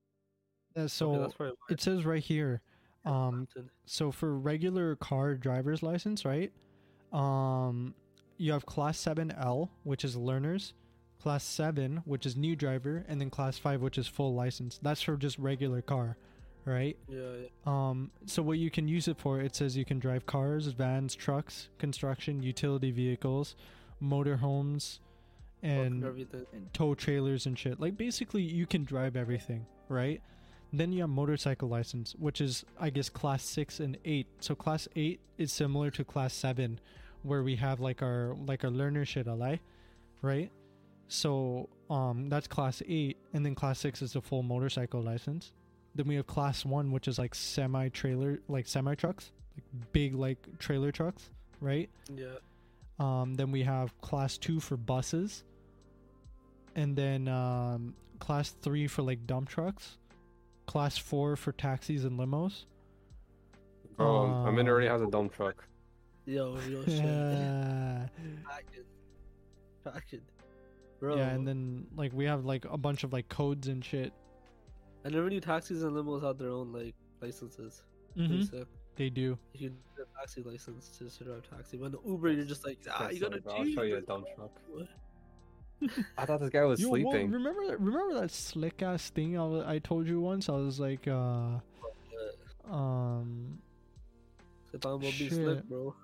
Uh, 0.76 0.88
so 0.88 1.18
that's 1.18 1.34
probably 1.34 1.56
it 1.70 1.80
says 1.80 2.04
right 2.04 2.22
here, 2.22 2.60
um, 3.04 3.48
so 3.86 4.10
for 4.10 4.38
regular 4.38 4.96
car 4.96 5.34
driver's 5.34 5.82
license, 5.82 6.24
right? 6.24 6.52
Um, 7.12 7.94
you 8.38 8.52
have 8.52 8.66
class 8.66 8.98
7L, 8.98 9.70
which 9.84 10.04
is 10.04 10.16
learners, 10.16 10.74
class 11.22 11.44
7, 11.44 12.02
which 12.04 12.26
is 12.26 12.36
new 12.36 12.54
driver, 12.54 13.04
and 13.08 13.20
then 13.20 13.30
class 13.30 13.58
5, 13.58 13.80
which 13.80 13.98
is 13.98 14.06
full 14.06 14.34
license. 14.34 14.78
That's 14.82 15.02
for 15.02 15.16
just 15.16 15.38
regular 15.38 15.82
car, 15.82 16.16
right? 16.64 16.96
Yeah, 17.08 17.18
yeah. 17.18 17.48
Um, 17.66 18.10
so 18.26 18.42
what 18.42 18.58
you 18.58 18.70
can 18.70 18.88
use 18.88 19.08
it 19.08 19.18
for, 19.18 19.40
it 19.40 19.56
says 19.56 19.76
you 19.76 19.84
can 19.84 19.98
drive 19.98 20.26
cars, 20.26 20.66
vans, 20.66 21.14
trucks, 21.14 21.68
construction, 21.78 22.42
utility 22.42 22.90
vehicles, 22.90 23.56
motorhomes, 24.02 24.98
and 25.62 26.04
tow 26.72 26.94
trailers 26.94 27.46
and 27.46 27.58
shit. 27.58 27.80
Like 27.80 27.96
basically 27.96 28.42
you 28.42 28.66
can 28.66 28.84
drive 28.84 29.16
everything, 29.16 29.66
right? 29.88 30.20
Then 30.72 30.92
you 30.92 31.02
have 31.02 31.10
motorcycle 31.10 31.68
license, 31.68 32.14
which 32.18 32.40
is 32.40 32.64
I 32.78 32.90
guess 32.90 33.08
class 33.08 33.42
6 33.44 33.80
and 33.80 33.96
8. 34.04 34.26
So 34.40 34.54
class 34.54 34.88
8 34.96 35.20
is 35.38 35.52
similar 35.52 35.90
to 35.92 36.04
class 36.04 36.34
7 36.34 36.80
where 37.22 37.42
we 37.42 37.56
have 37.56 37.80
like 37.80 38.02
our 38.02 38.36
like 38.46 38.64
our 38.64 38.70
learner 38.70 39.04
shit 39.04 39.26
alai, 39.26 39.60
right? 40.22 40.50
So 41.08 41.68
um 41.88 42.28
that's 42.28 42.46
class 42.48 42.82
8 42.86 43.16
and 43.32 43.44
then 43.44 43.54
class 43.54 43.78
6 43.80 44.02
is 44.02 44.12
the 44.14 44.20
full 44.20 44.42
motorcycle 44.42 45.02
license. 45.02 45.52
Then 45.94 46.08
we 46.08 46.16
have 46.16 46.26
class 46.26 46.64
1 46.64 46.90
which 46.90 47.08
is 47.08 47.18
like 47.18 47.34
semi 47.34 47.88
trailer 47.88 48.40
like 48.48 48.66
semi 48.66 48.94
trucks, 48.94 49.30
like 49.54 49.92
big 49.92 50.14
like 50.14 50.58
trailer 50.58 50.92
trucks, 50.92 51.30
right? 51.60 51.88
Yeah. 52.14 52.36
Um, 52.98 53.34
then 53.34 53.50
we 53.50 53.62
have 53.62 53.98
class 54.00 54.38
two 54.38 54.60
for 54.60 54.76
buses, 54.76 55.44
and 56.74 56.96
then 56.96 57.28
um, 57.28 57.94
class 58.18 58.50
three 58.62 58.86
for 58.86 59.02
like 59.02 59.26
dump 59.26 59.48
trucks, 59.48 59.98
class 60.66 60.98
four 60.98 61.36
for 61.36 61.52
taxis 61.52 62.04
and 62.04 62.18
limos. 62.18 62.64
Bro, 63.96 64.16
um, 64.16 64.46
I 64.46 64.50
mean, 64.50 64.60
in 64.60 64.68
already 64.68 64.88
has 64.88 65.00
a 65.00 65.06
dump 65.06 65.32
truck. 65.32 65.64
Yo, 66.26 66.54
real 66.68 66.84
shit. 66.86 67.04
Yeah, 67.04 68.08
Packing. 68.44 68.84
Packing. 69.84 70.20
Bro. 71.00 71.16
yeah, 71.16 71.28
and 71.30 71.46
then 71.46 71.86
like 71.94 72.12
we 72.12 72.24
have 72.24 72.44
like 72.44 72.64
a 72.64 72.76
bunch 72.76 73.04
of 73.04 73.12
like 73.12 73.28
codes 73.28 73.68
and 73.68 73.84
shit. 73.84 74.12
I 75.04 75.08
never 75.08 75.28
knew 75.30 75.40
taxis 75.40 75.82
and 75.82 75.92
limos 75.92 76.22
had 76.26 76.38
their 76.38 76.50
own 76.50 76.72
like 76.72 76.94
licenses. 77.22 77.82
Pretty 78.14 78.38
hmm 78.38 78.42
sick. 78.42 78.66
They 78.96 79.10
do. 79.10 79.38
You 79.52 79.68
need 79.70 79.78
a 80.00 80.18
taxi 80.18 80.42
license 80.42 80.88
to 80.98 81.08
to 81.18 81.24
drive 81.24 81.48
taxi. 81.48 81.76
When 81.76 81.92
the 81.92 81.98
Uber, 82.04 82.30
you're 82.32 82.44
just 82.44 82.66
like, 82.66 82.78
ah, 82.90 82.96
That's 83.02 83.14
you 83.14 83.20
gotta 83.20 83.42
silly. 83.42 83.54
I'll 83.58 83.74
show 83.74 83.82
you 83.82 83.96
a 83.96 84.00
dump 84.00 84.26
truck. 84.34 84.50
What? 84.68 84.88
I 86.18 86.24
thought 86.24 86.40
this 86.40 86.50
guy 86.50 86.64
was 86.64 86.80
Yo, 86.80 86.88
well, 86.88 87.00
sleeping. 87.00 87.30
remember 87.30 87.66
that? 87.66 87.80
Remember 87.80 88.20
that 88.20 88.30
slick 88.30 88.82
ass 88.82 89.10
thing 89.10 89.38
I, 89.38 89.44
was, 89.44 89.64
I 89.66 89.78
told 89.78 90.06
you 90.06 90.20
once? 90.20 90.48
I 90.48 90.52
was 90.52 90.80
like, 90.80 91.06
uh, 91.06 91.58
um, 92.70 93.58
I 94.74 94.78
thought 94.78 94.94
about 94.94 95.12
being 95.18 95.30
slick, 95.30 95.64
bro. 95.64 95.94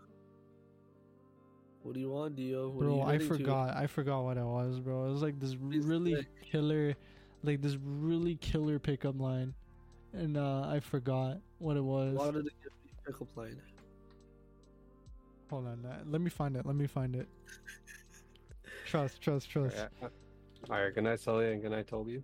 What 1.82 1.94
do 1.94 2.00
you 2.00 2.10
want, 2.10 2.36
Dio? 2.36 2.68
What 2.68 2.82
are 2.82 2.86
bro, 2.86 2.94
you 2.96 3.02
I 3.02 3.12
getting 3.12 3.28
to? 3.28 3.34
forgot. 3.38 3.76
I 3.76 3.86
forgot 3.86 4.22
what 4.22 4.36
it 4.36 4.44
was, 4.44 4.78
bro. 4.78 5.06
It 5.06 5.10
was 5.10 5.22
like 5.22 5.40
this 5.40 5.54
Be 5.54 5.80
really 5.80 6.14
slick. 6.14 6.42
killer, 6.42 6.94
like 7.42 7.60
this 7.60 7.76
really 7.82 8.36
killer 8.36 8.78
pickup 8.78 9.18
line, 9.18 9.54
and 10.12 10.36
uh 10.36 10.68
I 10.68 10.80
forgot 10.80 11.38
what 11.58 11.76
it 11.76 11.82
was. 11.82 12.14
Why 12.14 12.26
did 12.30 12.46
it 12.46 12.52
give 12.62 12.72
me 12.84 12.92
pickup 13.04 13.36
line? 13.36 13.60
Hold 15.50 15.66
on, 15.66 16.04
let 16.08 16.20
me 16.20 16.30
find 16.30 16.56
it. 16.56 16.64
Let 16.64 16.76
me 16.76 16.86
find 16.86 17.16
it. 17.16 17.26
trust, 18.92 19.22
trust, 19.22 19.50
trust. 19.50 19.76
Alright, 19.76 19.90
uh, 20.02 20.70
Alright, 20.70 20.94
good 20.94 21.04
night, 21.04 21.20
Sully, 21.20 21.50
and 21.50 21.62
good 21.62 21.70
night, 21.70 21.88
Toby. 21.88 22.22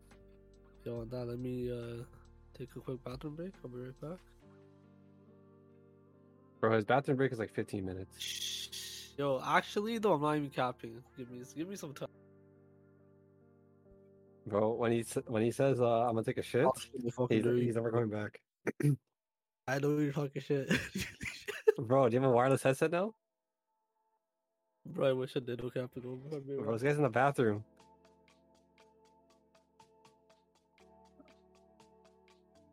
Yo, 0.84 1.00
on 1.00 1.08
that, 1.08 1.26
let 1.26 1.38
me 1.38 1.72
uh 1.72 2.02
take 2.56 2.68
a 2.76 2.80
quick 2.80 3.02
bathroom 3.02 3.36
break. 3.36 3.52
I'll 3.64 3.70
be 3.70 3.78
right 3.78 4.00
back. 4.00 4.18
Bro, 6.60 6.76
his 6.76 6.84
bathroom 6.84 7.16
break 7.16 7.32
is 7.32 7.38
like 7.38 7.54
15 7.54 7.84
minutes. 7.84 9.14
Yo, 9.16 9.40
actually, 9.44 9.96
though, 9.98 10.12
I'm 10.12 10.20
not 10.20 10.36
even 10.36 10.50
capping. 10.50 11.02
Give 11.16 11.30
me, 11.30 11.40
give 11.56 11.68
me 11.68 11.76
some 11.76 11.94
time. 11.94 12.08
Bro, 14.46 14.74
when 14.74 14.92
he 14.92 15.04
when 15.26 15.42
he 15.42 15.50
says 15.50 15.80
uh, 15.80 16.02
I'm 16.02 16.14
gonna 16.14 16.24
take 16.24 16.38
a 16.38 16.42
shit, 16.42 16.64
I'll 16.64 16.76
show 16.78 16.88
you 17.02 17.10
fucking 17.10 17.44
he's, 17.44 17.64
he's 17.64 17.74
never 17.76 17.90
coming 17.90 18.10
back. 18.10 18.40
I 19.68 19.78
know 19.78 19.98
you're 19.98 20.12
talking 20.12 20.42
shit. 20.42 20.70
Bro, 21.78 22.08
do 22.08 22.14
you 22.14 22.20
have 22.20 22.30
a 22.30 22.32
wireless 22.32 22.62
headset 22.62 22.90
now? 22.90 23.14
Bro, 24.86 25.08
I 25.08 25.12
wish 25.12 25.36
I 25.36 25.40
did. 25.40 25.60
Okay, 25.60 25.80
I 25.80 25.82
have 25.82 25.92
to 25.92 26.00
go. 26.00 26.18
I'll 26.32 26.40
be 26.40 26.54
right 26.54 26.64
Bro, 26.64 26.72
this 26.72 26.82
guy's 26.82 26.96
in 26.96 27.02
the 27.02 27.08
bathroom. 27.08 27.64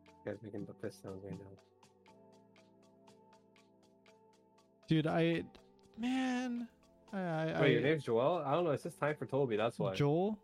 This 0.06 0.34
guy's 0.34 0.42
making 0.42 0.64
the 0.66 0.72
piss 0.72 0.96
sounds 1.02 1.22
right 1.24 1.32
now. 1.32 1.46
Dude, 4.88 5.06
I, 5.06 5.42
man, 5.98 6.68
I, 7.12 7.18
I, 7.18 7.44
Wait, 7.46 7.54
I 7.56 7.66
your 7.66 7.80
name's 7.82 8.04
Joel? 8.04 8.42
I 8.46 8.52
don't 8.52 8.64
know. 8.64 8.70
It's 8.70 8.84
just 8.84 9.00
time 9.00 9.16
for 9.16 9.26
Toby. 9.26 9.56
That's 9.56 9.78
why. 9.78 9.94
Joel. 9.94 10.38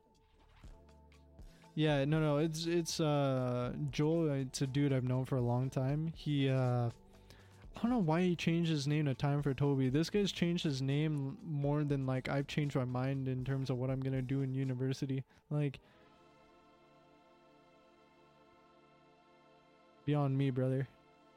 Yeah, 1.75 2.05
no, 2.05 2.21
no, 2.21 2.37
it's 2.37 2.67
it's 2.67 3.01
uh 3.01 3.73
Joel. 3.91 4.33
It's 4.33 4.61
a 4.61 4.67
dude 4.67 4.93
I've 4.93 5.05
known 5.05 5.25
for 5.25 5.37
a 5.37 5.41
long 5.41 5.71
time. 5.71 6.13
He 6.15 6.51
uh, 6.51 6.91
I 7.77 7.81
don't 7.83 7.91
know 7.91 7.99
why 7.99 8.23
he 8.23 8.37
changed 8.37 8.71
his 8.71 8.87
name 8.87 9.07
to 9.07 9.15
Time 9.15 9.43
for 9.43 9.55
Toby. 9.55 9.89
This 9.89 10.09
guy's 10.11 10.31
changed 10.31 10.63
his 10.65 10.81
name 10.81 11.37
more 11.45 11.83
than 11.85 12.07
like 12.07 12.29
I've 12.29 12.47
changed 12.47 12.77
my 12.77 12.85
mind 12.85 13.29
in 13.29 13.45
terms 13.45 13.71
of 13.71 13.79
what 13.79 13.91
I'm 13.91 14.01
gonna 14.01 14.23
do 14.23 14.43
in 14.43 14.55
university. 14.55 15.25
Like, 15.51 15.81
beyond 20.07 20.37
me, 20.39 20.51
brother. 20.51 20.87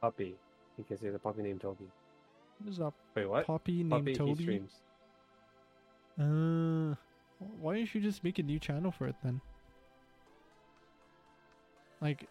Puppy. 0.01 0.35
Because 0.77 0.99
he 0.99 1.05
has 1.07 1.15
a 1.15 1.19
puppy 1.19 1.41
named 1.41 1.61
Toby. 1.61 1.85
There's 2.61 2.79
a 2.79 2.93
Wait, 3.15 3.25
what? 3.25 3.47
puppy 3.47 3.77
named 3.77 3.91
Puppy, 3.91 4.11
he 4.11 4.17
Toby. 4.17 4.43
streams. 4.43 4.71
Uh, 6.19 6.95
why 7.59 7.75
don't 7.75 7.93
you 7.95 8.01
just 8.01 8.23
make 8.23 8.39
a 8.39 8.43
new 8.43 8.59
channel 8.59 8.91
for 8.91 9.07
it 9.07 9.15
then? 9.23 9.41
Like, 12.01 12.27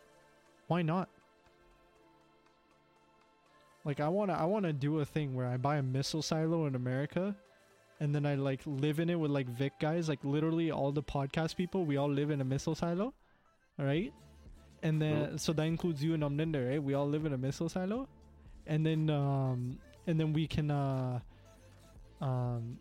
why 0.68 0.82
not? 0.82 1.08
Like, 3.84 4.00
I 4.00 4.08
wanna, 4.08 4.32
I 4.34 4.44
wanna 4.44 4.72
do 4.72 5.00
a 5.00 5.04
thing 5.04 5.34
where 5.34 5.46
I 5.46 5.56
buy 5.56 5.76
a 5.76 5.82
missile 5.82 6.22
silo 6.22 6.66
in 6.66 6.74
America, 6.74 7.36
and 8.00 8.14
then 8.14 8.26
I 8.26 8.34
like 8.34 8.60
live 8.66 8.98
in 8.98 9.10
it 9.10 9.16
with 9.16 9.30
like 9.30 9.48
Vic 9.48 9.72
guys, 9.78 10.08
like 10.08 10.20
literally 10.24 10.70
all 10.70 10.90
the 10.92 11.02
podcast 11.02 11.56
people. 11.56 11.84
We 11.84 11.96
all 11.96 12.10
live 12.10 12.30
in 12.30 12.40
a 12.40 12.44
missile 12.44 12.74
silo, 12.74 13.12
all 13.78 13.84
right? 13.86 14.12
and 14.84 15.00
then 15.00 15.38
so 15.38 15.52
that 15.54 15.62
includes 15.62 16.04
you 16.04 16.12
and 16.14 16.22
Omninda, 16.22 16.70
right? 16.70 16.82
We 16.82 16.92
all 16.92 17.08
live 17.08 17.24
in 17.24 17.32
a 17.32 17.38
missile 17.38 17.68
silo, 17.70 18.06
and 18.66 18.84
then 18.84 19.08
um 19.10 19.78
and 20.06 20.20
then 20.20 20.32
we 20.32 20.46
can 20.46 20.70
uh 20.70 21.20
um 22.20 22.78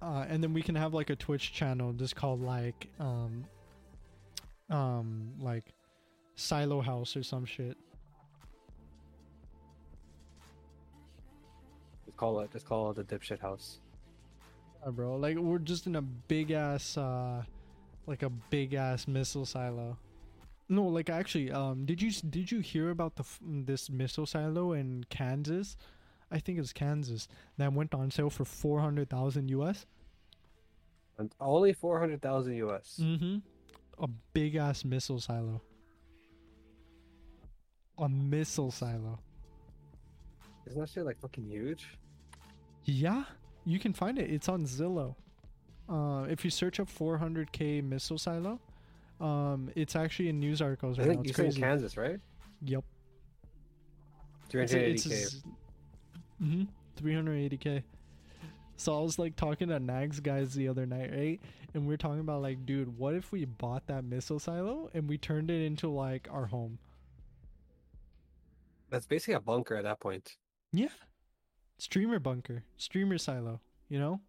uh 0.00 0.24
and 0.28 0.42
then 0.42 0.54
we 0.54 0.62
can 0.62 0.74
have 0.74 0.94
like 0.94 1.10
a 1.10 1.16
Twitch 1.16 1.52
channel 1.52 1.92
just 1.92 2.16
called 2.16 2.40
like 2.40 2.88
um 2.98 3.44
um 4.70 5.32
like 5.38 5.64
Silo 6.34 6.80
House 6.80 7.14
or 7.14 7.22
some 7.22 7.44
shit. 7.44 7.76
Just 12.12 12.18
call 12.18 12.40
it. 12.40 12.52
Just 12.52 12.66
call 12.66 12.90
it 12.90 12.96
the 12.96 13.04
dipshit 13.04 13.40
house. 13.40 13.80
Yeah, 14.84 14.90
bro. 14.90 15.16
Like 15.16 15.36
we're 15.38 15.58
just 15.58 15.86
in 15.86 15.96
a 15.96 16.02
big 16.02 16.50
ass 16.50 16.98
uh 16.98 17.42
like 18.06 18.22
a 18.22 18.28
big 18.28 18.74
ass 18.74 19.08
missile 19.08 19.46
silo. 19.46 19.96
No, 20.68 20.84
like 20.84 21.08
actually 21.08 21.50
um 21.50 21.86
did 21.86 22.02
you 22.02 22.10
did 22.10 22.50
you 22.52 22.60
hear 22.60 22.90
about 22.90 23.16
the 23.16 23.24
this 23.42 23.88
missile 23.88 24.26
silo 24.26 24.72
in 24.74 25.04
Kansas? 25.08 25.76
I 26.30 26.38
think 26.38 26.58
it's 26.58 26.72
Kansas 26.72 27.28
that 27.58 27.72
went 27.72 27.94
on 27.94 28.10
sale 28.10 28.30
for 28.30 28.44
400,000 28.44 29.48
US. 29.50 29.86
And 31.18 31.30
only 31.40 31.72
four 31.72 31.98
hundred 32.00 32.20
thousand 32.22 32.54
US. 32.56 32.98
Mhm. 33.00 33.42
A 33.98 34.08
big 34.34 34.56
ass 34.56 34.84
missile 34.84 35.20
silo. 35.20 35.60
A 37.98 38.08
missile 38.08 38.70
silo. 38.70 39.18
Isn't 40.66 40.80
that 40.80 40.88
shit 40.90 41.04
like 41.04 41.18
fucking 41.20 41.44
huge? 41.48 41.86
Yeah, 42.84 43.24
you 43.64 43.78
can 43.78 43.92
find 43.92 44.18
it. 44.18 44.30
It's 44.30 44.48
on 44.48 44.64
Zillow. 44.64 45.14
Uh, 45.88 46.26
if 46.28 46.44
you 46.44 46.50
search 46.50 46.80
up 46.80 46.88
400k 46.88 47.82
missile 47.82 48.18
silo, 48.18 48.58
um, 49.20 49.70
it's 49.76 49.94
actually 49.94 50.28
in 50.28 50.40
news 50.40 50.60
articles 50.62 50.98
I 50.98 51.02
right 51.02 51.08
now. 51.08 51.14
think 51.16 51.28
It's 51.28 51.38
you're 51.38 51.46
in. 51.48 51.52
Kansas, 51.54 51.96
right? 51.96 52.18
Yep. 52.62 52.84
Three 54.48 54.62
It's, 54.62 54.72
hundred 54.72 54.88
it's 54.90 55.06
eighty 55.06 55.14
k. 55.16 55.22
z- 55.24 55.42
mhm, 56.42 56.68
380k. 57.00 57.82
So 58.76 58.98
I 58.98 59.00
was 59.02 59.18
like 59.18 59.36
talking 59.36 59.68
to 59.68 59.78
Nags 59.78 60.18
guys 60.20 60.54
the 60.54 60.68
other 60.68 60.86
night, 60.86 61.10
right? 61.12 61.40
And 61.74 61.86
we 61.86 61.94
are 61.94 61.98
talking 61.98 62.20
about 62.20 62.42
like, 62.42 62.66
dude, 62.66 62.98
what 62.98 63.14
if 63.14 63.30
we 63.32 63.44
bought 63.44 63.86
that 63.86 64.04
missile 64.04 64.38
silo 64.38 64.90
and 64.92 65.08
we 65.08 65.18
turned 65.18 65.50
it 65.50 65.64
into 65.64 65.88
like 65.88 66.26
our 66.30 66.46
home? 66.46 66.78
That's 68.90 69.06
basically 69.06 69.34
a 69.34 69.40
bunker 69.40 69.76
at 69.76 69.84
that 69.84 70.00
point. 70.00 70.36
Yeah. 70.72 70.88
Streamer 71.82 72.20
bunker, 72.20 72.62
streamer 72.76 73.18
silo, 73.18 73.60
you 73.88 73.98
know? 73.98 74.20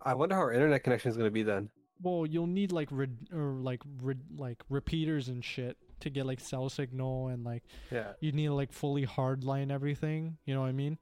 I 0.00 0.14
wonder 0.14 0.34
how 0.34 0.40
our 0.40 0.50
internet 0.54 0.82
connection 0.82 1.10
is 1.10 1.16
gonna 1.18 1.30
be 1.30 1.42
then. 1.42 1.68
Well, 2.00 2.24
you'll 2.24 2.46
need 2.46 2.72
like 2.72 2.88
re- 2.90 3.06
or 3.30 3.52
like 3.60 3.82
re- 4.00 4.14
like 4.38 4.62
repeaters 4.70 5.28
and 5.28 5.44
shit 5.44 5.76
to 6.00 6.08
get 6.08 6.24
like 6.24 6.40
cell 6.40 6.70
signal 6.70 7.28
and 7.28 7.44
like 7.44 7.64
Yeah. 7.90 8.12
you 8.20 8.32
need 8.32 8.46
to 8.46 8.54
like 8.54 8.72
fully 8.72 9.04
hardline 9.06 9.70
everything. 9.70 10.38
You 10.46 10.54
know 10.54 10.62
what 10.62 10.68
I 10.68 10.72
mean? 10.72 10.96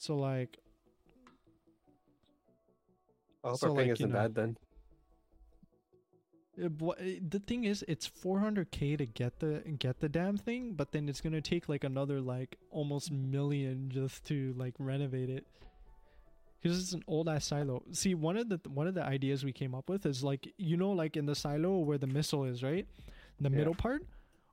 So 0.00 0.16
like, 0.16 0.58
I 3.44 3.50
hope 3.50 3.58
So, 3.58 3.68
our 3.68 3.74
like, 3.74 3.90
isn't 3.90 4.10
know- 4.10 4.12
bad 4.16 4.34
then. 4.34 4.56
Uh, 6.62 6.68
wha- 6.78 6.94
it- 6.98 7.30
the 7.30 7.40
thing 7.40 7.64
is, 7.64 7.84
it's 7.88 8.06
400k 8.08 8.96
to 8.98 9.06
get 9.06 9.40
the 9.40 9.60
get 9.78 10.00
the 10.00 10.08
damn 10.08 10.36
thing, 10.36 10.74
but 10.74 10.92
then 10.92 11.08
it's 11.08 11.20
gonna 11.20 11.40
take 11.40 11.68
like 11.68 11.82
another 11.84 12.20
like 12.20 12.56
almost 12.70 13.10
million 13.10 13.90
just 13.90 14.24
to 14.26 14.54
like 14.56 14.74
renovate 14.78 15.30
it. 15.30 15.46
Because 16.62 16.80
it's 16.80 16.92
an 16.92 17.02
old 17.06 17.28
ass 17.28 17.44
silo. 17.46 17.82
See, 17.92 18.14
one 18.14 18.36
of 18.36 18.48
the 18.48 18.60
one 18.68 18.86
of 18.86 18.94
the 18.94 19.02
ideas 19.02 19.44
we 19.44 19.52
came 19.52 19.74
up 19.74 19.88
with 19.88 20.06
is 20.06 20.22
like 20.24 20.52
you 20.56 20.76
know 20.76 20.92
like 20.92 21.16
in 21.16 21.26
the 21.26 21.34
silo 21.34 21.78
where 21.78 21.98
the 21.98 22.06
missile 22.06 22.44
is, 22.44 22.62
right? 22.62 22.86
The 23.40 23.50
Yeah. 23.50 23.56
middle 23.56 23.74
part, 23.74 24.02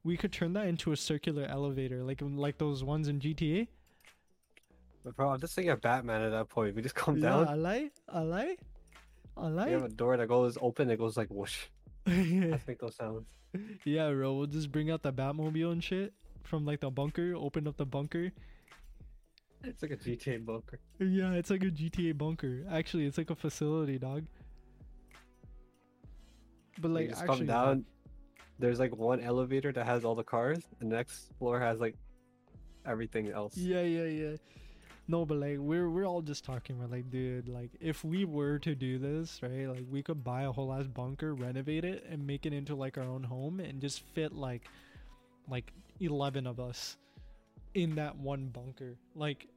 we 0.04 0.18
could 0.18 0.32
turn 0.32 0.54
that 0.54 0.68
into 0.68 0.92
a 0.92 0.98
circular 0.98 1.46
elevator, 1.46 2.04
like 2.04 2.22
like 2.22 2.58
those 2.58 2.84
ones 2.84 3.08
in 3.08 3.20
GTA. 3.20 3.68
But 5.04 5.16
bro, 5.16 5.30
I'm 5.30 5.40
just 5.40 5.56
thinking 5.56 5.72
of 5.72 5.82
Batman 5.82 6.22
at 6.22 6.30
that 6.32 6.50
point. 6.50 6.76
We 6.76 6.82
just 6.82 6.96
come 6.96 7.18
Yeah, 7.18 7.30
down. 7.30 7.48
I 7.48 7.54
like, 7.54 7.94
I 8.10 8.22
We 8.24 9.48
like. 9.50 9.70
have 9.70 9.84
a 9.84 9.90
door 9.90 10.18
that 10.18 10.28
goes 10.28 10.58
open. 10.62 10.90
It 10.90 10.98
goes 10.98 11.16
like 11.18 11.30
whoosh. 11.30 11.66
Those 12.80 12.96
sounds. 12.96 13.28
Yeah, 13.86 14.12
bro. 14.12 14.34
We'll 14.34 14.48
just 14.48 14.72
bring 14.72 14.90
out 14.92 15.04
the 15.04 15.14
Batmobile 15.14 15.72
and 15.72 15.84
shit 15.84 16.14
from 16.44 16.66
like 16.66 16.80
the 16.80 16.90
bunker. 16.90 17.34
Open 17.36 17.68
up 17.68 17.78
the 17.78 17.86
bunker. 17.86 18.32
It's 19.64 19.82
like 19.84 19.92
a 19.92 19.98
GTA 19.98 20.44
bunker. 20.44 20.80
Yeah, 21.00 21.34
it's 21.34 21.50
like 21.52 21.62
a 21.64 21.70
GTA 21.70 22.18
bunker. 22.18 22.66
Actually, 22.72 23.06
it's 23.06 23.18
like 23.18 23.30
a 23.30 23.36
facility, 23.36 24.00
dog. 24.00 24.26
But 26.80 26.92
Like, 26.92 27.10
like, 27.10 27.18
actually, 27.20 27.38
come 27.38 27.46
down. 27.46 27.86
There's 28.58 28.80
like 28.80 28.96
one 28.96 29.20
elevator 29.20 29.72
that 29.72 29.86
has 29.86 30.04
all 30.06 30.16
the 30.16 30.24
cars. 30.24 30.60
The 30.80 30.86
next 30.86 31.32
floor 31.38 31.60
has 31.60 31.80
like 31.80 31.96
everything 32.86 33.30
else. 33.30 33.56
yeah, 33.58 33.82
yeah, 33.82 34.06
yeah. 34.06 34.36
No, 35.08 35.26
but 35.26 35.38
like 35.38 35.58
we're 35.58 35.90
we're 35.90 36.06
all 36.06 36.22
just 36.22 36.46
talking 36.46 36.78
about 36.78 36.92
like, 36.92 37.10
dude, 37.10 37.50
like 37.50 37.72
if 37.80 38.04
we 38.04 38.26
were 38.26 38.60
to 38.60 38.76
do 38.76 38.98
this, 38.98 39.42
right? 39.42 39.68
Like 39.68 39.86
we 39.90 40.04
could 40.04 40.24
buy 40.24 40.44
a 40.44 40.52
whole 40.52 40.72
ass 40.72 40.88
bunker, 40.88 41.34
renovate 41.34 41.84
it, 41.84 42.06
and 42.10 42.26
make 42.26 42.46
it 42.46 42.54
into 42.54 42.76
like 42.76 42.98
our 42.98 43.04
own 43.04 43.24
home, 43.24 43.60
and 43.60 43.82
just 43.82 44.02
fit 44.14 44.34
like, 44.34 44.64
like 45.50 45.74
eleven 46.00 46.46
of 46.46 46.60
us 46.60 46.98
in 47.74 47.96
that 47.96 48.16
one 48.18 48.48
bunker. 48.48 48.96
Like, 49.16 49.48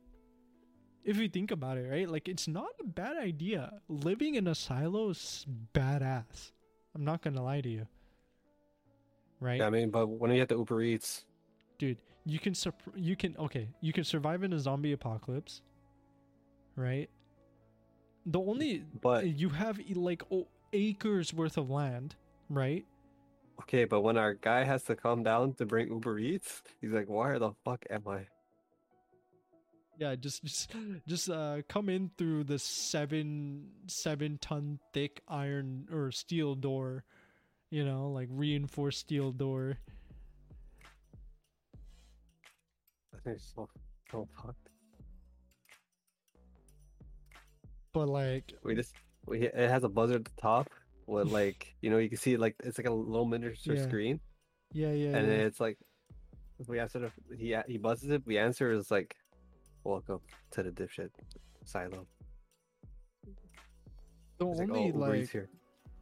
if 1.04 1.18
you 1.18 1.28
think 1.28 1.50
about 1.50 1.76
it, 1.76 1.88
right? 1.90 2.08
Like 2.08 2.28
it's 2.28 2.48
not 2.48 2.70
a 2.80 2.84
bad 2.84 3.16
idea. 3.16 3.80
Living 3.88 4.36
in 4.36 4.48
a 4.48 4.54
silo 4.54 5.10
is 5.10 5.46
badass. 5.74 6.52
I'm 6.94 7.04
not 7.04 7.22
gonna 7.22 7.42
lie 7.42 7.60
to 7.60 7.68
you. 7.68 7.86
Right? 9.40 9.58
Yeah, 9.58 9.66
I 9.66 9.70
mean, 9.70 9.90
but 9.90 10.06
when 10.06 10.30
you 10.30 10.38
have 10.40 10.48
the 10.48 10.56
Uber 10.56 10.80
Eats, 10.82 11.26
dude 11.78 11.98
you 12.24 12.38
can 12.38 12.54
you 12.94 13.16
can 13.16 13.36
okay 13.36 13.68
you 13.80 13.92
can 13.92 14.04
survive 14.04 14.42
in 14.42 14.52
a 14.52 14.58
zombie 14.58 14.92
apocalypse 14.92 15.62
right? 16.76 17.08
The 18.26 18.40
only 18.40 18.84
but 19.00 19.26
you 19.26 19.50
have 19.50 19.78
like 19.94 20.22
oh, 20.30 20.48
acres 20.72 21.32
worth 21.32 21.56
of 21.56 21.70
land 21.70 22.16
right? 22.48 22.84
Okay, 23.60 23.84
but 23.84 24.00
when 24.00 24.16
our 24.16 24.34
guy 24.34 24.64
has 24.64 24.82
to 24.84 24.96
come 24.96 25.22
down 25.22 25.54
to 25.54 25.66
bring 25.66 25.88
Uber 25.88 26.18
Eats, 26.18 26.62
he's 26.80 26.90
like, 26.90 27.08
"Where 27.08 27.38
the 27.38 27.52
fuck 27.64 27.84
am 27.88 28.02
I?" 28.08 28.26
yeah 29.98 30.14
just 30.16 30.42
just 30.42 30.72
just 31.06 31.30
uh 31.30 31.58
come 31.68 31.88
in 31.88 32.10
through 32.18 32.44
the 32.44 32.58
seven 32.58 33.68
seven 33.86 34.38
ton 34.40 34.78
thick 34.92 35.22
iron 35.28 35.86
or 35.92 36.10
steel 36.10 36.54
door 36.56 37.04
you 37.70 37.84
know 37.84 38.10
like 38.10 38.28
reinforced 38.30 38.98
steel 38.98 39.30
door 39.30 39.78
It's 43.26 43.52
so 43.54 43.68
so 44.10 44.28
fucked. 44.42 44.68
but 47.92 48.08
like 48.08 48.52
We 48.62 48.74
just 48.74 48.94
we 49.26 49.46
it 49.46 49.54
has 49.70 49.84
a 49.84 49.88
buzzer 49.88 50.16
at 50.16 50.24
the 50.24 50.30
top 50.40 50.68
with 51.06 51.30
like 51.40 51.74
you 51.80 51.90
know 51.90 51.98
you 51.98 52.08
can 52.08 52.18
see 52.18 52.36
like 52.36 52.56
it's 52.64 52.78
like 52.78 52.86
a 52.88 52.92
little 52.92 53.24
miniature 53.26 53.74
Yeah. 53.76 53.82
screen 53.82 54.20
yeah 54.72 54.90
yeah, 54.92 55.16
and 55.16 55.28
yeah. 55.28 55.34
it's 55.46 55.60
like 55.60 55.78
if 56.58 56.68
we 56.68 56.78
answer 56.80 56.98
the, 56.98 57.36
he 57.36 57.56
he 57.68 57.78
buzzes 57.78 58.10
it 58.10 58.22
we 58.26 58.38
answer 58.38 58.72
is 58.72 58.90
like 58.90 59.14
welcome 59.84 60.20
to 60.52 60.62
the 60.62 60.70
dipshit 60.70 61.10
silo 61.64 62.06
the 64.38 64.48
It's 64.48 64.58
like, 64.60 64.70
only 64.70 64.92
oh, 64.92 64.98
like 64.98 65.30
here 65.30 65.48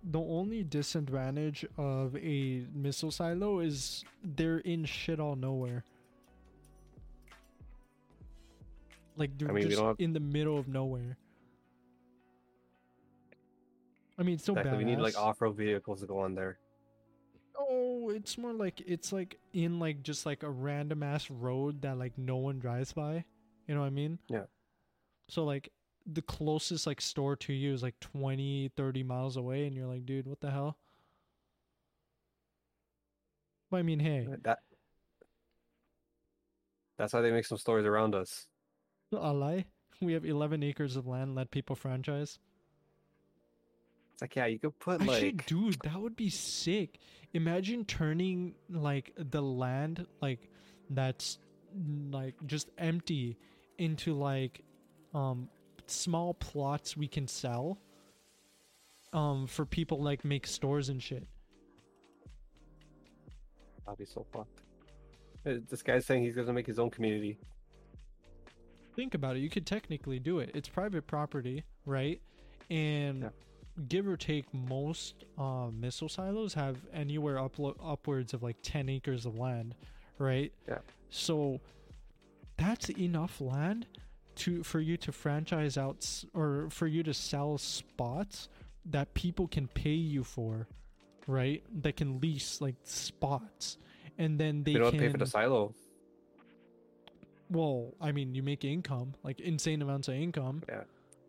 the 0.05 0.19
only 0.19 0.65
disadvantage 0.65 1.65
of 1.77 2.17
a 2.17 2.67
missile 2.75 3.11
silo 3.13 3.61
is 3.61 4.05
they're 4.25 4.59
in 4.59 4.85
shit 4.85 5.21
all 5.21 5.37
nowhere. 5.37 5.85
Like 9.17 9.37
they're 9.39 9.53
mean, 9.53 9.69
just 9.69 9.83
have- 9.83 9.97
in 9.99 10.13
the 10.13 10.21
middle 10.21 10.59
of 10.59 10.69
nowhere. 10.69 11.17
I 14.19 14.23
mean, 14.23 14.35
it's 14.35 14.43
still 14.45 14.57
exactly 14.57 14.85
we 14.85 14.91
need 14.91 15.01
like 15.01 15.19
off-road 15.19 15.57
vehicles 15.57 16.01
to 16.01 16.07
go 16.07 16.21
on 16.21 16.35
there 16.35 16.59
Oh, 17.59 18.11
it's 18.11 18.39
more 18.39 18.53
like 18.53 18.81
it's 18.87 19.13
like 19.13 19.39
in 19.53 19.79
like 19.79 20.03
just 20.03 20.27
like 20.27 20.43
a 20.43 20.51
random 20.51 21.03
ass 21.03 21.31
road 21.31 21.83
that 21.83 21.99
like 21.99 22.17
no 22.17 22.37
one 22.37 22.59
drives 22.59 22.93
by. 22.93 23.25
You 23.67 23.75
know 23.75 23.81
what 23.81 23.87
I 23.87 23.91
mean? 23.91 24.19
Yeah. 24.29 24.45
So 25.29 25.45
like 25.45 25.71
the 26.07 26.23
closest 26.23 26.87
like 26.87 27.01
store 27.01 27.37
to 27.37 27.53
you 27.53 27.73
is 27.73 27.83
like 27.83 27.99
20, 28.01 28.73
30 28.77 29.03
miles 29.03 29.37
away 29.37 29.67
and 29.67 29.77
you're 29.77 29.87
like, 29.87 30.05
dude, 30.05 30.27
what 30.27 30.41
the 30.41 30.51
hell? 30.51 30.77
But 33.71 33.79
I 33.79 33.83
mean, 33.83 34.01
hey, 34.01 34.27
that 34.43 34.59
that's 36.99 37.13
why 37.13 37.21
they 37.21 37.31
make 37.31 37.47
some 37.47 37.59
stories 37.59 37.87
around 37.87 38.15
us 38.15 38.47
Lie. 39.19 39.65
We 40.01 40.15
have 40.15 40.25
11 40.25 40.65
acres 40.65 40.97
of 40.97 41.07
land, 41.07 41.37
let 41.37 41.53
people 41.53 41.77
franchise. 41.77 42.41
it's 44.13 44.21
like 44.23 44.35
yeah 44.35 44.47
you 44.47 44.59
could 44.59 44.77
put 44.81 45.01
Actually, 45.01 45.27
like 45.33 45.47
dude, 45.47 45.77
that 45.85 46.01
would 46.01 46.17
be 46.17 46.29
sick. 46.29 46.99
Imagine 47.35 47.85
turning 47.85 48.55
like 48.69 49.13
the 49.17 49.41
land 49.41 50.07
like 50.21 50.49
that's 50.91 51.39
like 52.11 52.35
just 52.47 52.71
empty 52.79 53.39
into 53.79 54.13
like 54.15 54.63
um 55.15 55.49
small 55.87 56.35
plots 56.35 56.97
we 56.97 57.07
can 57.07 57.29
sell. 57.29 57.79
um 59.13 59.47
for 59.47 59.65
people 59.65 60.03
like 60.03 60.25
make 60.25 60.47
stores 60.49 60.89
and 60.89 61.01
shit. 61.01 61.25
That'd 63.87 63.99
be 63.99 64.05
so 64.05 64.27
fucked. 64.33 64.63
Uh, 65.47 65.55
This 65.69 65.83
guy's 65.83 66.07
saying 66.07 66.25
he's 66.25 66.35
gonna 66.35 66.53
make 66.53 66.67
his 66.67 66.79
own 66.81 66.91
community. 66.91 67.39
Think 68.95 69.15
about 69.15 69.37
it. 69.37 69.41
You 69.41 69.49
could 69.51 69.67
technically 69.67 70.19
do 70.19 70.39
it. 70.39 70.51
It's 70.55 70.69
private 70.69 71.07
property, 71.07 71.65
right? 71.87 72.21
And 72.71 73.23
Yeah. 73.23 73.29
give 73.89 74.07
or 74.07 74.17
take, 74.17 74.53
most 74.53 75.25
uh, 75.39 75.69
missile 75.73 76.09
silos 76.09 76.55
have 76.55 76.77
anywhere 76.93 77.37
uplo- 77.37 77.77
upwards 77.83 78.35
of 78.35 78.43
like 78.43 78.57
10 78.63 78.89
acres 78.89 79.25
of 79.27 79.37
land, 79.37 79.75
right? 80.19 80.53
Yeah. 80.69 80.79
So 81.11 81.61
that's 82.57 82.91
enough 82.91 83.41
land 83.41 83.87
to 84.35 84.63
for 84.63 84.81
you 84.81 84.97
to 84.97 85.13
franchise 85.13 85.77
out 85.77 86.07
or 86.33 86.69
for 86.71 86.87
you 86.87 87.03
to 87.03 87.13
sell 87.13 87.59
spots 87.59 88.49
that 88.87 89.13
people 89.15 89.47
can 89.47 89.69
pay 89.69 89.91
you 89.93 90.25
for, 90.25 90.67
right? 91.27 91.63
That 91.83 91.97
can 91.97 92.21
lease 92.21 92.61
like 92.61 92.77
spots, 92.85 93.77
and 94.19 94.39
then 94.41 94.65
they 94.65 94.73
They 94.75 94.79
don't 94.79 94.91
can 94.91 95.01
pay 95.01 95.09
for 95.11 95.19
the 95.19 95.27
silo. 95.27 95.75
Well, 97.53 97.95
I 98.01 98.13
mean, 98.13 98.35
you 98.35 98.43
make 98.43 98.65
income, 98.65 99.15
like 99.23 99.41
insane 99.41 99.83
amounts 99.83 100.09
of 100.09 100.15
income. 100.15 100.63
Yeah. 100.69 100.83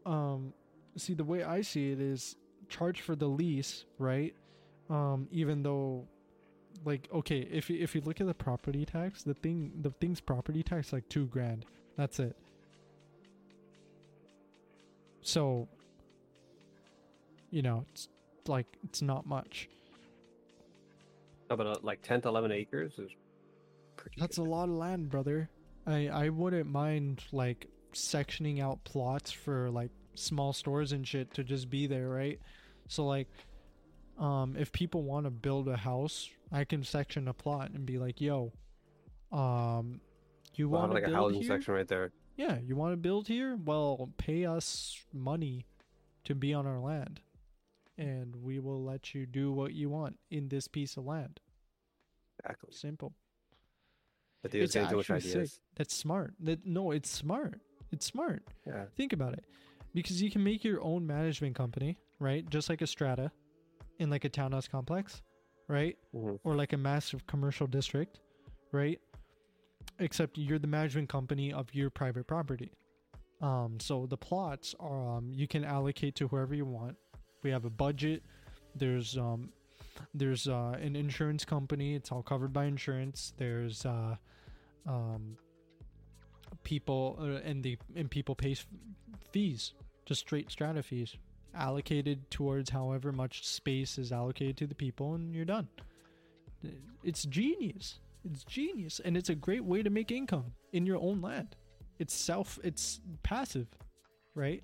Um, 0.05 0.53
see, 0.95 1.13
the 1.13 1.23
way 1.23 1.43
I 1.43 1.61
see 1.61 1.91
it 1.91 1.99
is 1.99 2.35
charge 2.69 3.01
for 3.01 3.15
the 3.15 3.27
lease, 3.27 3.85
right? 3.99 4.33
Um, 4.89 5.27
even 5.31 5.63
though, 5.63 6.07
like, 6.85 7.07
okay, 7.13 7.47
if 7.51 7.69
you, 7.69 7.81
if 7.81 7.93
you 7.93 8.01
look 8.01 8.21
at 8.21 8.27
the 8.27 8.33
property 8.33 8.85
tax, 8.85 9.23
the 9.23 9.33
thing, 9.33 9.71
the 9.81 9.91
thing's 9.91 10.19
property 10.19 10.63
tax 10.63 10.93
like 10.93 11.07
two 11.09 11.25
grand. 11.27 11.65
That's 11.97 12.19
it. 12.19 12.35
So, 15.21 15.67
you 17.51 17.61
know, 17.61 17.85
it's 17.91 18.09
like 18.47 18.67
it's 18.83 19.01
not 19.01 19.25
much. 19.25 19.69
No, 21.49 21.55
but 21.57 21.67
uh, 21.67 21.75
like 21.81 22.01
10 22.01 22.21
to 22.21 22.29
11 22.29 22.51
acres 22.51 22.93
is 22.97 23.11
pretty. 23.95 24.19
That's 24.19 24.37
good. 24.37 24.47
a 24.47 24.49
lot 24.49 24.63
of 24.63 24.75
land, 24.75 25.09
brother. 25.09 25.49
I 25.85 26.07
I 26.07 26.29
wouldn't 26.29 26.69
mind 26.69 27.23
like 27.31 27.67
sectioning 27.93 28.61
out 28.61 28.83
plots 28.83 29.31
for 29.31 29.69
like 29.69 29.91
small 30.15 30.53
stores 30.53 30.91
and 30.91 31.07
shit 31.07 31.33
to 31.35 31.43
just 31.43 31.69
be 31.69 31.87
there, 31.87 32.09
right? 32.09 32.39
So 32.87 33.05
like 33.05 33.29
um 34.17 34.55
if 34.57 34.71
people 34.71 35.03
want 35.03 35.25
to 35.25 35.31
build 35.31 35.67
a 35.67 35.77
house, 35.77 36.29
I 36.51 36.65
can 36.65 36.83
section 36.83 37.27
a 37.27 37.33
plot 37.33 37.71
and 37.71 37.85
be 37.85 37.97
like, 37.99 38.21
"Yo, 38.21 38.53
um 39.31 40.01
you 40.55 40.69
We'll 40.69 40.81
want 40.81 40.91
to 40.91 40.95
like 40.95 41.03
a 41.03 41.09
build 41.09 41.15
housing 41.15 41.41
here? 41.41 41.47
section 41.47 41.73
right 41.73 41.87
there. 41.87 42.11
Yeah, 42.35 42.59
you 42.59 42.75
want 42.75 42.93
to 42.93 42.97
build 42.97 43.27
here? 43.27 43.55
Well, 43.55 44.11
pay 44.17 44.45
us 44.45 45.03
money 45.13 45.65
to 46.25 46.35
be 46.35 46.53
on 46.53 46.65
our 46.67 46.79
land. 46.79 47.21
And 47.97 48.35
we 48.37 48.59
will 48.59 48.83
let 48.83 49.13
you 49.13 49.25
do 49.25 49.51
what 49.51 49.73
you 49.73 49.89
want 49.89 50.19
in 50.31 50.49
this 50.49 50.67
piece 50.67 50.97
of 50.97 51.05
land. 51.05 51.39
Exactly. 52.39 52.71
Simple. 52.71 53.13
But 54.43 54.53
it's 54.53 54.73
getting 54.73 54.89
too 54.89 54.97
much 54.97 55.09
actually 55.09 55.47
sick. 55.47 55.59
That's 55.75 55.95
smart. 55.95 56.33
That 56.41 56.65
no, 56.65 56.91
it's 56.91 57.09
smart. 57.09 57.59
It's 57.91 58.05
smart. 58.05 58.43
Yeah. 58.67 58.85
Think 58.95 59.13
about 59.13 59.33
it, 59.33 59.45
because 59.95 60.21
you 60.21 60.29
can 60.29 60.43
make 60.43 60.63
your 60.63 60.81
own 60.83 61.07
management 61.07 61.55
company, 61.55 61.97
right? 62.19 62.47
Just 62.49 62.69
like 62.69 62.81
a 62.81 62.87
strata, 62.87 63.31
in 63.99 64.09
like 64.09 64.25
a 64.25 64.29
townhouse 64.29 64.67
complex, 64.67 65.21
right? 65.67 65.97
Mhm. 66.13 66.39
Or 66.43 66.55
like 66.55 66.73
a 66.73 66.77
massive 66.77 67.25
commercial 67.25 67.67
district, 67.67 68.19
right? 68.71 68.99
Except 69.99 70.37
you're 70.37 70.59
the 70.59 70.67
management 70.67 71.09
company 71.09 71.53
of 71.53 71.73
your 71.73 71.89
private 71.89 72.27
property. 72.27 72.71
Um, 73.41 73.79
so 73.79 74.05
the 74.05 74.17
plots 74.17 74.73
are 74.79 75.17
um, 75.17 75.31
you 75.33 75.47
can 75.47 75.63
allocate 75.63 76.15
to 76.15 76.27
whoever 76.27 76.53
you 76.55 76.65
want. 76.65 76.95
We 77.43 77.49
have 77.51 77.65
a 77.65 77.69
budget. 77.69 78.23
There's 78.75 79.17
um, 79.17 79.49
there's 80.13 80.47
uh, 80.47 80.77
an 80.81 80.95
insurance 80.95 81.45
company. 81.45 81.95
It's 81.95 82.11
all 82.11 82.23
covered 82.23 82.53
by 82.53 82.65
insurance. 82.65 83.33
There's 83.37 83.85
uh, 83.85 84.15
um, 84.87 85.37
people 86.63 87.17
uh, 87.19 87.47
and 87.47 87.63
the 87.63 87.77
and 87.95 88.09
people 88.09 88.35
pay 88.35 88.55
fees, 89.31 89.73
just 90.05 90.21
straight 90.21 90.51
strata 90.51 90.83
fees, 90.83 91.15
allocated 91.55 92.29
towards 92.29 92.69
however 92.69 93.11
much 93.11 93.45
space 93.45 93.97
is 93.97 94.11
allocated 94.11 94.57
to 94.57 94.67
the 94.67 94.75
people, 94.75 95.15
and 95.15 95.33
you're 95.33 95.45
done. 95.45 95.67
It's 97.03 97.25
genius. 97.25 97.99
It's 98.23 98.45
genius, 98.45 99.01
and 99.03 99.17
it's 99.17 99.29
a 99.29 99.35
great 99.35 99.65
way 99.65 99.83
to 99.83 99.89
make 99.89 100.09
income 100.11 100.53
in 100.71 100.85
your 100.85 100.97
own 100.97 101.21
land. 101.21 101.55
It's 101.99 102.13
self. 102.13 102.57
It's 102.63 103.01
passive, 103.21 103.67
right? 104.33 104.63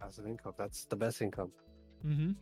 Passive 0.00 0.26
income. 0.26 0.54
That's 0.56 0.84
the 0.84 0.96
best 0.96 1.20
income. 1.20 1.50
Mm-hmm. 2.06 2.32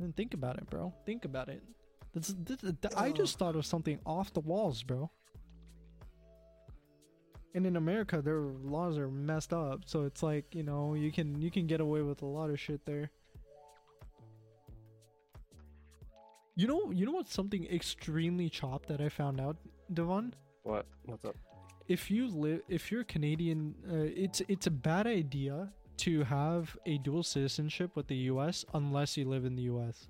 And 0.00 0.14
think 0.16 0.34
about 0.34 0.58
it, 0.58 0.68
bro. 0.68 0.92
Think 1.06 1.24
about 1.24 1.48
it. 1.48 1.62
This, 2.12 2.34
this, 2.44 2.58
th- 2.60 2.94
I 2.96 3.10
just 3.10 3.38
thought 3.38 3.56
of 3.56 3.66
something 3.66 3.98
off 4.06 4.32
the 4.32 4.40
walls, 4.40 4.82
bro. 4.82 5.10
And 7.54 7.66
in 7.66 7.76
America, 7.76 8.20
their 8.20 8.40
laws 8.40 8.98
are 8.98 9.08
messed 9.08 9.52
up, 9.52 9.82
so 9.86 10.02
it's 10.02 10.22
like 10.24 10.54
you 10.54 10.64
know 10.64 10.94
you 10.94 11.12
can 11.12 11.40
you 11.40 11.52
can 11.52 11.68
get 11.68 11.80
away 11.80 12.02
with 12.02 12.22
a 12.22 12.26
lot 12.26 12.50
of 12.50 12.58
shit 12.58 12.84
there. 12.84 13.10
You 16.56 16.66
know, 16.66 16.90
you 16.90 17.06
know 17.06 17.12
what's 17.12 17.32
something 17.32 17.64
extremely 17.66 18.48
chopped 18.48 18.88
that 18.88 19.00
I 19.00 19.08
found 19.08 19.40
out, 19.40 19.56
Devon? 19.92 20.34
What? 20.64 20.86
What's 21.04 21.24
up? 21.24 21.36
if 21.88 22.10
you 22.10 22.28
live 22.28 22.62
if 22.68 22.90
you're 22.90 23.04
Canadian, 23.04 23.74
uh, 23.88 23.94
it's 23.94 24.42
it's 24.48 24.66
a 24.66 24.70
bad 24.70 25.06
idea 25.06 25.68
to 25.98 26.24
have 26.24 26.76
a 26.86 26.98
dual 26.98 27.22
citizenship 27.22 27.94
with 27.94 28.06
the 28.08 28.16
U.S. 28.32 28.64
unless 28.74 29.16
you 29.16 29.24
live 29.28 29.44
in 29.44 29.54
the 29.56 29.62
U.S. 29.62 30.08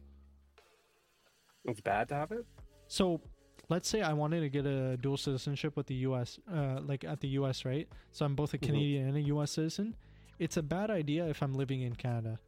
It's 1.65 1.81
bad 1.81 2.09
to 2.09 2.15
have 2.15 2.32
it. 2.32 2.44
So, 2.89 3.20
let's 3.69 3.89
say 3.89 4.02
I 4.02 4.12
wanted 4.12 4.40
to 4.40 4.48
get 4.48 4.66
a 4.66 4.97
dual 4.98 5.16
citizenship 5.16 5.77
with 5.77 5.86
the 5.86 5.94
U.S. 6.09 6.39
Uh, 6.52 6.81
like 6.82 7.05
at 7.05 7.20
the 7.20 7.28
U.S. 7.28 7.65
right? 7.65 7.89
So 8.12 8.24
I'm 8.24 8.35
both 8.35 8.55
a 8.55 8.59
Mhm. 8.59 8.62
Canadian 8.62 9.09
and 9.09 9.16
a 9.16 9.23
U.S. 9.23 9.52
citizen. 9.52 9.94
It's 10.39 10.56
a 10.56 10.62
bad 10.62 10.90
idea 10.90 11.27
if 11.27 11.43
I'm 11.43 11.55
living 11.55 11.82
in 11.82 11.94
Canada. 11.94 12.39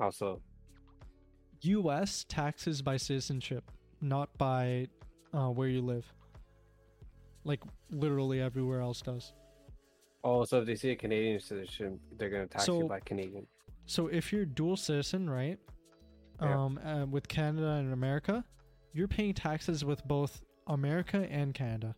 Also, 0.00 0.40
U.S. 1.60 2.24
taxes 2.28 2.82
by 2.82 2.96
citizenship, 2.96 3.70
not 4.00 4.36
by 4.38 4.88
uh, 5.32 5.48
where 5.48 5.68
you 5.68 5.80
live. 5.82 6.12
Like 7.44 7.60
literally 7.90 8.40
everywhere 8.40 8.80
else 8.80 9.02
does. 9.02 9.32
Oh, 10.24 10.44
so 10.44 10.60
if 10.60 10.66
they 10.66 10.74
see 10.74 10.90
a 10.90 10.96
Canadian 10.96 11.38
citizen, 11.40 12.00
they're 12.16 12.30
gonna 12.30 12.46
tax 12.46 12.64
So- 12.64 12.78
you 12.80 12.88
by 12.88 13.00
Canadian. 13.00 13.46
So 13.86 14.06
if 14.08 14.32
you're 14.32 14.46
dual 14.46 14.76
citizen, 14.76 15.28
right? 15.28 15.58
Yeah. 16.40 16.58
Um, 16.64 16.78
uh, 16.78 17.04
with 17.06 17.28
Canada 17.28 17.72
and 17.72 17.92
America, 17.92 18.42
you're 18.94 19.08
paying 19.08 19.34
taxes 19.34 19.84
with 19.84 20.02
both 20.08 20.42
America 20.66 21.18
and 21.30 21.52
Canada, 21.54 21.94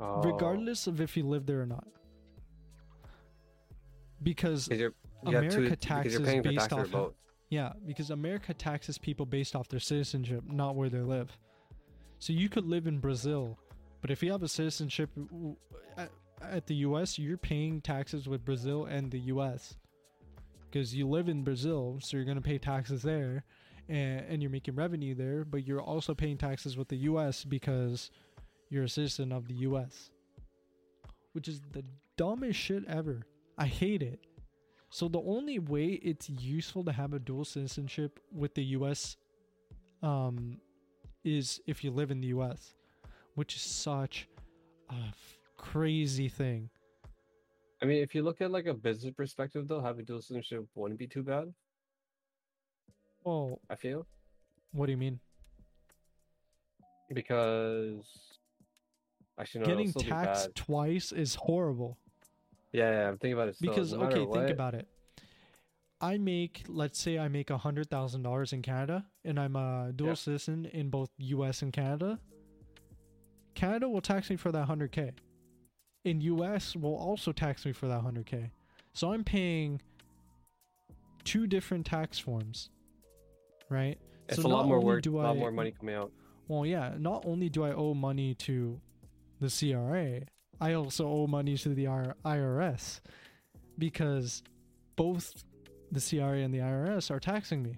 Oh, 0.00 0.22
regardless 0.22 0.86
of 0.86 1.00
if 1.00 1.16
you 1.16 1.24
live 1.26 1.44
there 1.46 1.60
or 1.60 1.66
not. 1.66 1.86
Because 4.22 4.68
'cause 4.68 4.78
you're, 4.78 4.94
you 5.26 5.32
have 5.32 5.44
America 5.44 5.56
two, 5.56 5.62
because 5.62 5.78
taxes 5.78 6.16
for 6.16 6.42
based 6.42 6.72
off- 6.72 6.90
both. 6.90 7.14
yeah, 7.50 7.72
because 7.86 8.10
America 8.10 8.54
taxes 8.54 8.96
people 8.98 9.26
based 9.26 9.54
off 9.54 9.68
their 9.68 9.80
citizenship, 9.80 10.42
not 10.46 10.74
where 10.76 10.88
they 10.88 11.00
live. 11.00 11.36
So 12.18 12.32
you 12.32 12.48
could 12.48 12.64
live 12.66 12.86
in 12.86 12.98
Brazil, 12.98 13.58
but 14.00 14.10
if 14.10 14.22
you 14.22 14.32
have 14.32 14.42
a 14.42 14.48
citizenship 14.48 15.10
at, 16.42 16.66
the 16.66 16.74
U.S., 16.76 17.18
you're 17.18 17.36
paying 17.36 17.80
taxes 17.80 18.28
with 18.28 18.44
Brazil 18.44 18.86
and 18.86 19.10
the 19.10 19.20
U.S. 19.20 19.76
Because 20.70 20.94
you 20.94 21.08
live 21.08 21.28
in 21.28 21.42
Brazil, 21.42 21.98
so 22.00 22.16
you're 22.16 22.26
gonna 22.26 22.40
pay 22.40 22.58
taxes 22.58 23.02
there, 23.02 23.44
and, 23.88 24.24
and 24.28 24.42
you're 24.42 24.50
making 24.50 24.74
revenue 24.74 25.14
there, 25.14 25.44
but 25.44 25.66
you're 25.66 25.82
also 25.82 26.14
paying 26.14 26.38
taxes 26.38 26.76
with 26.76 26.88
the 26.88 26.96
U.S. 26.96 27.44
because 27.44 28.10
you're 28.70 28.84
a 28.84 28.88
citizen 28.88 29.32
of 29.32 29.48
the 29.48 29.54
U.S. 29.54 30.10
Which 31.32 31.48
is 31.48 31.60
the 31.72 31.84
dumbest 32.16 32.58
shit 32.58 32.84
ever. 32.86 33.22
I 33.58 33.66
hate 33.66 34.02
it. 34.02 34.20
So 34.90 35.08
the 35.08 35.20
only 35.20 35.58
way 35.58 36.00
it's 36.02 36.28
useful 36.28 36.84
to 36.84 36.92
have 36.92 37.12
a 37.12 37.18
dual 37.18 37.44
citizenship 37.44 38.18
with 38.32 38.54
the 38.54 38.64
U.S. 38.64 39.16
Um, 40.02 40.58
is 41.24 41.60
if 41.66 41.84
you 41.84 41.90
live 41.90 42.10
in 42.10 42.20
the 42.20 42.28
U.S., 42.28 42.74
which 43.40 43.56
is 43.56 43.62
such 43.62 44.28
a 44.90 44.94
f- 45.08 45.38
crazy 45.56 46.28
thing. 46.28 46.68
I 47.82 47.86
mean, 47.86 48.02
if 48.02 48.14
you 48.14 48.22
look 48.22 48.42
at 48.42 48.50
like 48.50 48.66
a 48.66 48.74
business 48.74 49.14
perspective, 49.16 49.66
though, 49.66 49.80
having 49.80 50.04
dual 50.04 50.20
citizenship 50.20 50.66
wouldn't 50.74 50.98
be 50.98 51.06
too 51.06 51.22
bad. 51.22 51.46
Well, 53.24 53.58
I 53.70 53.76
feel 53.76 54.06
what 54.72 54.84
do 54.86 54.92
you 54.92 54.98
mean? 54.98 55.18
because 57.14 58.04
actually, 59.38 59.62
no, 59.62 59.66
Getting 59.68 59.92
taxed 59.94 60.54
twice 60.54 61.10
is 61.10 61.34
horrible. 61.34 61.96
Yeah, 62.72 62.90
yeah, 62.92 63.08
I'm 63.08 63.16
thinking 63.16 63.32
about 63.32 63.48
it. 63.48 63.56
Still. 63.56 63.70
because 63.70 63.92
no 63.94 64.02
okay, 64.02 64.26
think 64.30 64.50
about 64.50 64.74
it. 64.74 64.86
I 66.02 66.18
make, 66.18 66.64
let's 66.68 67.00
say, 67.00 67.18
I 67.18 67.28
make 67.28 67.48
a 67.48 67.56
hundred 67.58 67.88
thousand 67.88 68.22
dollars 68.22 68.52
in 68.52 68.60
Canada, 68.60 69.06
and 69.24 69.40
I'm 69.40 69.56
a 69.56 69.92
dual 69.96 70.10
Yeah. 70.10 70.14
citizen 70.14 70.66
in 70.66 70.90
both 70.90 71.08
U.S. 71.16 71.62
and 71.62 71.72
Canada. 71.72 72.20
Canada 73.60 73.86
will 73.90 74.00
tax 74.00 74.30
me 74.30 74.36
for 74.36 74.50
that 74.52 74.64
hundred 74.64 74.90
k. 74.90 75.12
in 76.06 76.22
US 76.22 76.74
will 76.74 76.96
also 76.96 77.30
tax 77.30 77.66
me 77.66 77.72
for 77.72 77.88
that 77.88 78.00
100k. 78.02 78.50
So 78.94 79.12
I'm 79.12 79.22
paying 79.22 79.82
two 81.24 81.46
different 81.46 81.84
tax 81.84 82.18
forms, 82.18 82.70
right? 83.68 83.98
It's 84.30 84.40
so 84.40 84.48
a 84.48 84.50
lot 84.50 84.66
more 84.66 84.80
work, 84.80 85.04
a 85.04 85.10
lot 85.10 85.36
I- 85.36 85.38
more 85.38 85.52
money 85.52 85.72
coming 85.72 85.94
out. 85.94 86.10
Well, 86.48 86.64
yeah, 86.64 86.94
not 86.98 87.26
only 87.26 87.50
do 87.50 87.62
I 87.62 87.72
owe 87.74 87.92
money 87.92 88.34
to 88.46 88.80
the 89.40 89.50
CRA, 89.50 90.22
I 90.58 90.72
also 90.72 91.06
owe 91.06 91.26
money 91.26 91.58
to 91.58 91.68
the 91.74 91.84
IRS 91.84 93.00
because 93.76 94.42
both 94.96 95.44
the 95.92 96.00
CRA 96.00 96.38
and 96.38 96.54
the 96.54 96.60
IRS 96.60 97.10
are 97.10 97.20
taxing 97.20 97.62
me 97.62 97.76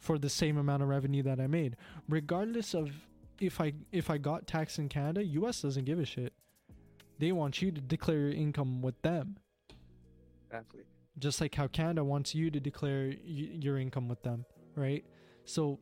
for 0.00 0.18
the 0.18 0.28
same 0.28 0.58
amount 0.58 0.82
of 0.82 0.88
revenue 0.88 1.22
that 1.22 1.38
I 1.38 1.46
made, 1.46 1.76
regardless 2.08 2.74
of 2.74 2.90
if 3.40 3.60
I 3.60 3.72
if 3.92 4.10
I 4.10 4.18
got 4.18 4.46
taxed 4.46 4.78
in 4.78 4.88
Canada. 4.88 5.24
US 5.24 5.62
doesn't 5.62 5.84
give 5.84 5.98
a 5.98 6.04
shit. 6.04 6.32
They 7.18 7.32
want 7.32 7.60
you 7.60 7.70
to 7.72 7.80
declare 7.80 8.18
your 8.20 8.30
income 8.32 8.80
with 8.82 9.00
them, 9.02 9.36
Exactly. 10.48 10.82
just 11.18 11.40
like 11.40 11.54
how 11.54 11.66
Canada 11.66 12.02
wants 12.04 12.34
you 12.34 12.50
to 12.50 12.60
declare 12.60 13.08
y- 13.08 13.14
your 13.60 13.78
income 13.78 14.08
with 14.08 14.22
them, 14.22 14.44
right? 14.74 15.04
So 15.44 15.78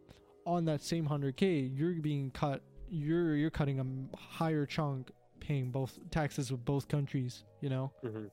on 0.46 0.64
that 0.64 0.82
same 0.82 1.06
100k, 1.06 1.76
you're 1.76 1.94
being 1.94 2.30
cut 2.30 2.62
you're 2.90 3.36
you're 3.36 3.50
cutting 3.50 3.78
a 3.80 4.16
higher 4.16 4.64
chunk 4.64 5.10
paying 5.40 5.70
both 5.70 5.98
taxes 6.10 6.50
with 6.50 6.64
both 6.64 6.88
countries, 6.88 7.44
you 7.60 7.68
know? 7.68 7.92
hmm 8.02 8.26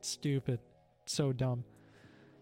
Stupid. 0.00 0.60
So 1.06 1.32
dumb. 1.32 1.64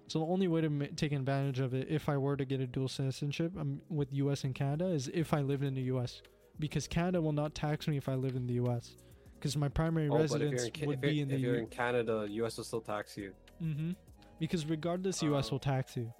So 0.06 0.18
the 0.20 0.26
only 0.26 0.48
way 0.48 0.60
to 0.60 0.68
ma- 0.70 0.86
take 0.97 1.12
advantage 1.12 1.60
of 1.60 1.74
it 1.74 1.89
if 1.89 2.09
I 2.09 2.16
were 2.18 2.36
to 2.36 2.44
get 2.44 2.60
a 2.60 2.66
dual 2.66 2.89
citizenship 2.89 3.52
um, 3.59 3.81
with 3.89 4.12
US 4.12 4.44
and 4.44 4.55
Canada 4.55 4.86
is 4.86 5.09
if 5.09 5.32
I 5.32 5.40
lived 5.40 5.64
in 5.64 5.74
the 5.74 5.82
US 5.94 6.22
because 6.59 6.86
Canada 6.86 7.20
will 7.20 7.32
not 7.32 7.55
tax 7.55 7.89
me 7.89 7.97
if 7.97 8.09
I 8.09 8.14
live 8.14 8.36
in 8.36 8.47
the 8.47 8.55
US 8.55 8.97
because 9.39 9.56
my 9.56 9.68
primary 9.68 10.09
Oh, 10.09 10.12
but 10.18 10.22
if 10.24 10.31
you're, 10.31 10.51
residence 10.51 10.70
in, 10.81 10.89
would 10.89 11.01
be 11.01 11.20
in 11.20 11.28
the 11.28 11.35
if 11.36 11.40
you're 11.40 11.55
U- 11.55 11.60
in 11.60 11.66
Canada, 11.68 12.26
US 12.31 12.56
will 12.59 12.64
still 12.64 12.81
tax 12.81 13.16
you. 13.16 13.32
Mm-hmm. 13.62 13.93
Because 14.39 14.66
regardless, 14.66 15.22
U.S. 15.22 15.48
Oh. 15.48 15.52
will 15.52 15.59
tax 15.60 15.97
you, 15.97 16.12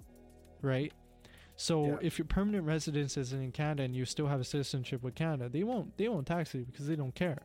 right? 0.61 0.91
So 1.57 1.85
Yeah. 1.85 1.97
if 2.01 2.17
your 2.17 2.25
permanent 2.25 2.65
residence 2.65 3.17
isn't 3.17 3.41
in 3.41 3.51
Canada 3.51 3.83
and 3.83 3.95
you 3.95 4.05
still 4.05 4.27
have 4.27 4.39
a 4.39 4.43
citizenship 4.43 5.03
with 5.03 5.15
Canada, 5.15 5.47
they 5.49 5.63
won't 5.63 5.95
they 5.97 6.07
won't 6.07 6.25
tax 6.27 6.53
you 6.53 6.65
because 6.65 6.87
they 6.87 6.95
don't 6.95 7.13
care. 7.15 7.39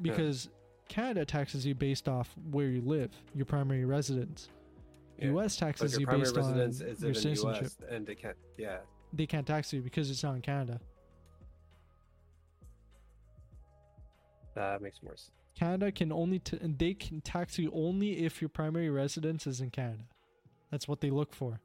Because 0.00 0.48
Canada 0.88 1.24
taxes 1.24 1.66
you 1.66 1.74
based 1.74 2.08
off 2.08 2.34
where 2.50 2.66
you 2.68 2.80
live, 2.80 3.10
your 3.34 3.46
primary 3.46 3.84
residence. 3.84 4.48
Yeah. 5.18 5.26
U.S. 5.28 5.56
Taxes 5.56 5.98
you 5.98 6.06
based 6.06 6.36
on 6.36 6.56
your 6.56 6.64
in 6.66 6.72
citizenship. 6.72 7.44
US, 7.44 7.76
and 7.90 8.06
they 8.06 8.14
can't. 8.14 8.36
Yeah. 8.56 8.78
They 9.12 9.26
can't 9.26 9.46
tax 9.46 9.72
you 9.72 9.80
because 9.80 10.10
it's 10.10 10.22
not 10.22 10.36
in 10.36 10.42
Canada. 10.42 10.80
That 14.54 14.82
makes 14.82 15.02
more 15.02 15.16
sense. 15.16 15.30
Canada 15.58 15.90
can 15.90 16.12
only 16.12 16.38
t- 16.38 16.58
they 16.62 16.94
can 16.94 17.20
tax 17.20 17.58
you 17.58 17.70
only 17.74 18.24
if 18.24 18.40
your 18.40 18.48
primary 18.48 18.90
residence 18.90 19.46
is 19.46 19.60
in 19.60 19.70
Canada. 19.70 20.04
That's 20.70 20.86
what 20.86 21.00
they 21.00 21.10
look 21.10 21.34
for, 21.34 21.60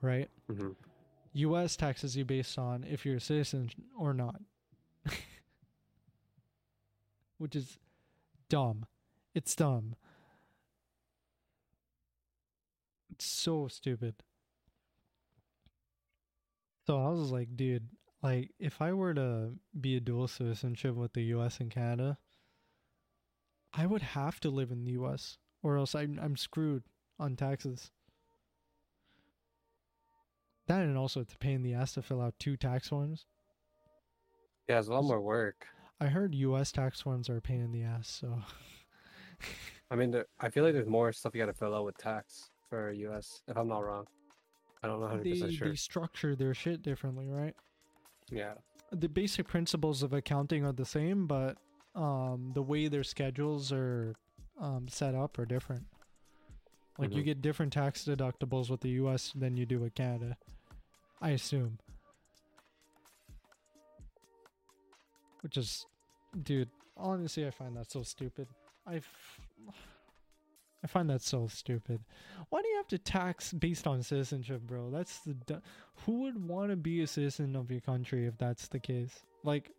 right? 0.00 0.28
hmm 0.50 0.70
U.S. 1.34 1.76
taxes 1.76 2.14
you 2.16 2.24
based 2.26 2.58
on 2.58 2.84
if 2.84 3.06
you're 3.06 3.16
a 3.16 3.20
citizen 3.20 3.70
or 3.98 4.12
not, 4.12 4.40
which 7.38 7.56
is 7.56 7.78
dumb. 8.50 8.84
It's 9.34 9.54
dumb. 9.54 9.94
It's 13.22 13.30
so 13.30 13.68
stupid. 13.68 14.16
So 16.88 17.00
I 17.00 17.10
was 17.10 17.30
like, 17.30 17.56
dude, 17.56 17.86
like 18.20 18.50
if 18.58 18.82
I 18.82 18.92
were 18.94 19.14
to 19.14 19.52
be 19.80 19.96
a 19.96 20.00
dual 20.00 20.26
citizenship 20.26 20.96
with 20.96 21.12
the 21.12 21.22
U.S. 21.36 21.60
and 21.60 21.70
Canada, 21.70 22.18
I 23.72 23.86
would 23.86 24.02
have 24.02 24.40
to 24.40 24.50
live 24.50 24.72
in 24.72 24.82
the 24.82 24.90
U.S. 24.92 25.38
or 25.62 25.76
else 25.76 25.94
I'm 25.94 26.18
I'm 26.20 26.36
screwed 26.36 26.82
on 27.20 27.36
taxes. 27.36 27.92
That 30.66 30.82
and 30.82 30.98
also 30.98 31.20
it's 31.20 31.34
a 31.34 31.38
pain 31.38 31.54
in 31.56 31.62
the 31.62 31.74
ass 31.74 31.94
to 31.94 32.02
fill 32.02 32.20
out 32.20 32.34
two 32.40 32.56
tax 32.56 32.88
forms. 32.88 33.26
Yeah, 34.68 34.80
it's 34.80 34.88
a 34.88 34.92
lot 34.92 35.04
more 35.04 35.20
work. 35.20 35.68
I 36.00 36.06
heard 36.06 36.34
U.S. 36.34 36.72
tax 36.72 37.00
forms 37.00 37.30
are 37.30 37.36
a 37.36 37.40
pain 37.40 37.60
in 37.60 37.70
the 37.70 37.84
ass. 37.84 38.08
So 38.08 38.42
I 39.92 39.94
mean, 39.94 40.10
there, 40.10 40.26
I 40.40 40.48
feel 40.48 40.64
like 40.64 40.72
there's 40.72 40.88
more 40.88 41.12
stuff 41.12 41.36
you 41.36 41.40
got 41.40 41.46
to 41.46 41.52
fill 41.52 41.72
out 41.72 41.84
with 41.84 41.96
tax 41.96 42.50
for 42.72 42.90
US, 42.90 43.42
if 43.48 43.56
I'm 43.58 43.68
not 43.68 43.84
wrong. 43.84 44.06
I 44.82 44.86
don't 44.86 44.98
know 44.98 45.06
100% 45.06 45.22
they 45.24 45.52
sure. 45.52 45.68
they 45.68 45.74
structure 45.74 46.34
their 46.34 46.54
shit 46.54 46.82
differently, 46.82 47.28
right? 47.28 47.54
Yeah. 48.30 48.54
The 48.92 49.10
basic 49.10 49.46
principles 49.46 50.02
of 50.02 50.14
accounting 50.14 50.64
are 50.64 50.72
the 50.72 50.86
same, 50.86 51.26
but 51.26 51.58
um, 51.94 52.52
the 52.54 52.62
way 52.62 52.88
their 52.88 53.04
schedules 53.04 53.72
are 53.72 54.14
um, 54.58 54.88
set 54.88 55.14
up 55.14 55.38
are 55.38 55.44
different. 55.44 55.84
Like 56.98 57.14
you 57.14 57.20
Mhm. 57.20 57.26
get 57.26 57.42
different 57.42 57.74
tax 57.74 58.06
deductibles 58.06 58.70
with 58.70 58.80
the 58.80 58.90
U.S. 59.02 59.32
than 59.32 59.54
you 59.54 59.66
do 59.66 59.78
with 59.78 59.94
Canada. 59.94 60.38
I 61.20 61.30
assume. 61.30 61.78
Which 65.42 65.58
is, 65.58 65.84
dude. 66.42 66.70
Honestly, 66.96 67.46
I 67.46 67.50
find 67.50 67.76
that 67.76 67.90
so 67.90 68.02
stupid. 68.02 68.48
I, 68.86 69.02
I 70.84 70.88
find 70.88 71.08
that 71.10 71.22
so 71.22 71.46
stupid. 71.46 72.00
Why 72.48 72.60
do 72.60 72.68
you 72.68 72.76
have 72.76 72.88
to 72.88 72.98
tax 72.98 73.52
based 73.52 73.86
on 73.86 74.02
citizenship, 74.02 74.62
bro? 74.62 74.90
That's 74.90 75.20
the. 75.20 75.34
du- 75.34 75.62
Who 76.06 76.22
would 76.22 76.48
want 76.48 76.70
to 76.70 76.76
be 76.76 77.02
a 77.02 77.06
citizen 77.06 77.54
of 77.54 77.70
your 77.70 77.80
country 77.80 78.26
if 78.26 78.36
that's 78.36 78.66
the 78.68 78.80
case? 78.80 79.22
Like 79.44 79.70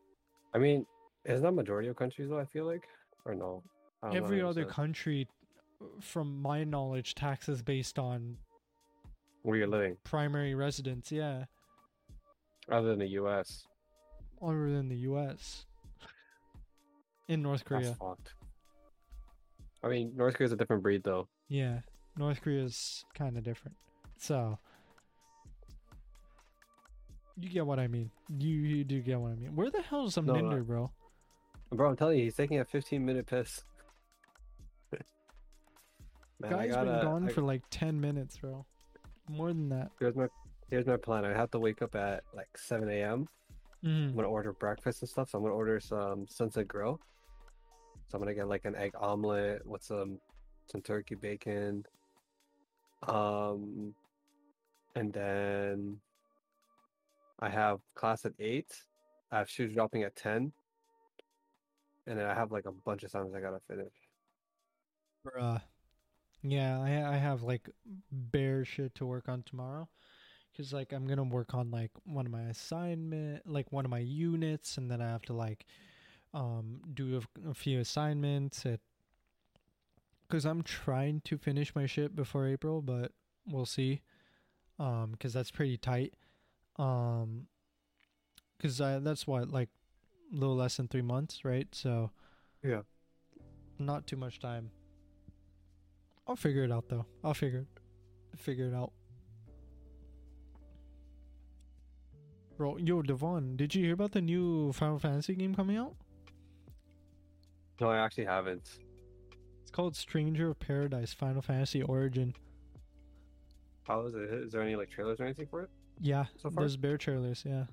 I 0.53 0.59
mean, 0.59 0.85
isn't 1.25 1.43
that 1.43 1.51
majority 1.51 1.89
of 1.89 1.95
countries 1.97 2.29
though? 2.29 2.39
I 2.39 2.45
feel 2.45 2.65
like, 2.65 2.83
or 3.25 3.35
no? 3.35 3.63
I 4.01 4.07
don't 4.07 4.17
know 4.19 4.23
every 4.25 4.41
other 4.41 4.65
country, 4.65 5.27
from 5.99 6.41
my 6.41 6.63
knowledge, 6.63 7.15
taxes 7.15 7.61
based 7.61 7.99
on 7.99 8.37
where 9.41 9.57
you're 9.57 9.67
living, 9.67 9.97
primary 10.05 10.55
residence. 10.55 11.11
Yeah, 11.11 11.45
other 12.69 12.89
than 12.89 12.99
the 12.99 13.07
U.S. 13.07 13.65
other 14.41 14.69
than 14.71 14.87
the 14.87 14.97
U.S. 14.99 15.65
In 17.27 17.41
North 17.41 17.63
That's 17.67 17.87
Korea, 17.87 17.95
fucked. 17.95 18.33
I 19.83 19.89
mean, 19.89 20.13
North 20.15 20.35
Korea's 20.35 20.51
a 20.51 20.55
different 20.55 20.81
breed 20.83 21.03
though. 21.03 21.27
yeah, 21.49 21.79
North 22.17 22.41
Korea's 22.41 23.03
kind 23.15 23.37
of 23.37 23.43
different. 23.43 23.75
So 24.17 24.57
you 27.39 27.49
get 27.49 27.65
what 27.65 27.79
I 27.79 27.87
mean. 27.87 28.11
You 28.37 28.55
you 28.55 28.83
do 28.83 29.01
get 29.01 29.19
what 29.19 29.31
I 29.31 29.35
mean. 29.35 29.55
Where 29.55 29.69
the 29.69 29.81
hell 29.81 30.05
is 30.05 30.13
some 30.13 30.25
No, 30.25 30.33
no. 30.35 30.41
Ninder, 30.41 30.63
bro? 30.63 30.91
Bro, 31.71 31.89
I'm 31.89 31.95
telling 31.95 32.19
you, 32.19 32.25
he's 32.25 32.35
taking 32.35 32.59
a 32.59 32.65
15 32.65 33.03
minute 33.03 33.25
piss. 33.25 33.63
Man, 36.39 36.51
Guy's 36.51 36.71
gotta, 36.71 36.91
been 36.91 37.01
gone 37.03 37.29
I- 37.29 37.31
for 37.31 37.41
like 37.41 37.61
ten 37.69 37.99
minutes, 37.99 38.37
bro. 38.37 38.65
More 39.29 39.47
than 39.49 39.69
that. 39.69 39.89
Here's 39.99 40.15
my 40.15 40.27
here's 40.69 40.85
my 40.85 40.97
plan. 40.97 41.25
I 41.25 41.29
have 41.33 41.51
to 41.51 41.59
wake 41.59 41.81
up 41.81 41.95
at 41.95 42.23
like 42.35 42.57
7 42.57 42.89
a.m. 42.89 43.27
I'm 43.85 43.89
Mm. 43.89 44.15
gonna 44.15 44.29
order 44.29 44.53
breakfast 44.53 45.01
and 45.01 45.09
stuff. 45.09 45.29
So 45.29 45.37
I'm 45.37 45.43
gonna 45.43 45.55
order 45.55 45.79
some 45.79 46.25
Sunset 46.27 46.67
Grill. 46.69 47.01
So 48.13 48.17
I'm 48.17 48.21
gonna 48.21 48.35
get 48.35 48.47
like 48.47 48.65
an 48.65 48.75
egg 48.75 48.91
omelet 48.95 49.65
with 49.65 49.81
some 49.81 50.19
some 50.71 50.81
turkey 50.83 51.15
bacon. 51.15 51.83
Um, 53.07 53.95
and 54.95 55.11
then 55.11 55.97
I 57.39 57.49
have 57.49 57.79
class 57.95 58.23
at 58.25 58.33
eight. 58.37 58.67
I 59.31 59.39
have 59.39 59.49
shoes 59.49 59.73
dropping 59.73 60.03
at 60.03 60.15
ten. 60.15 60.51
And 62.05 62.19
then 62.19 62.27
I 62.27 62.35
have 62.35 62.51
like 62.51 62.67
a 62.67 62.71
bunch 62.71 63.01
of 63.01 63.07
assignments 63.07 63.35
I 63.35 63.41
gotta 63.41 63.61
finish. 63.67 63.93
Bruh. 65.25 65.63
Yeah, 66.43 66.81
I 66.81 67.15
I 67.15 67.17
have 67.17 67.41
like 67.41 67.67
bare 68.11 68.63
shit 68.63 68.93
to 68.95 69.07
work 69.07 69.27
on 69.27 69.41
tomorrow. 69.41 69.89
Cause 70.55 70.71
like 70.71 70.93
I'm 70.93 71.07
gonna 71.07 71.23
work 71.23 71.55
on 71.55 71.71
like 71.71 71.89
one 72.05 72.27
of 72.27 72.31
my 72.31 72.43
assignment, 72.43 73.49
like 73.49 73.71
one 73.71 73.85
of 73.85 73.91
my 73.91 73.97
units, 73.97 74.77
and 74.77 74.91
then 74.91 75.01
I 75.01 75.07
have 75.07 75.23
to 75.23 75.33
like 75.33 75.65
um 76.33 76.81
do 76.93 77.21
a, 77.45 77.49
a 77.49 77.53
few 77.53 77.79
assignments. 77.79 78.65
At 78.65 78.79
because 80.27 80.45
I'm 80.45 80.63
trying 80.63 81.21
to 81.25 81.37
finish 81.37 81.75
my 81.75 81.85
shit 81.85 82.15
before 82.15 82.47
April, 82.47 82.81
but 82.81 83.11
we'll 83.47 83.65
see. 83.67 84.01
Um, 84.79 85.11
because 85.11 85.33
that's 85.33 85.51
pretty 85.51 85.77
tight. 85.77 86.13
Um, 86.77 87.47
because 88.57 88.81
I 88.81 88.99
that's 88.99 89.27
what 89.27 89.49
like 89.49 89.69
a 90.31 90.35
little 90.35 90.55
less 90.55 90.77
than 90.77 90.87
three 90.87 91.01
months, 91.03 91.45
right? 91.45 91.67
So 91.73 92.09
Yeah. 92.63 92.81
not 93.77 94.07
too 94.07 94.15
much 94.15 94.39
time. 94.39 94.71
I'll 96.25 96.35
figure 96.37 96.63
it 96.63 96.71
out 96.71 96.87
though. 96.89 97.05
I'll 97.23 97.33
figure 97.33 97.59
it 97.59 98.39
figure 98.39 98.67
it 98.67 98.73
out. 98.73 98.91
Bro, 102.57 102.77
yo, 102.77 103.01
Devon, 103.01 103.55
did 103.57 103.73
you 103.75 103.83
hear 103.83 103.93
about 103.93 104.11
the 104.11 104.21
new 104.21 104.71
Final 104.73 104.99
Fantasy 104.99 105.35
game 105.35 105.53
coming 105.55 105.75
out? 105.77 105.95
No, 107.83 107.89
I 107.89 107.97
actually 107.97 108.23
haven't. 108.25 108.79
It's 109.61 109.71
called 109.71 109.95
Stranger 109.97 110.49
of 110.51 110.59
Paradise 110.59 111.13
Final 111.13 111.41
Fantasy 111.41 111.81
Origin. 111.81 112.33
How 113.83 114.05
is 114.05 114.13
it? 114.15 114.21
Is 114.21 114.53
there 114.53 114.61
any 114.61 114.77
like 114.77 114.89
trailers 114.89 115.19
or 115.19 115.25
anything 115.25 115.47
for 115.47 115.63
it? 115.63 115.69
Yeah, 115.99 116.25
So 116.37 116.49
far? 116.49 116.63
there's 116.63 116.77
bare 116.77 116.97
trailers, 116.97 117.43
yeah. 117.45 117.65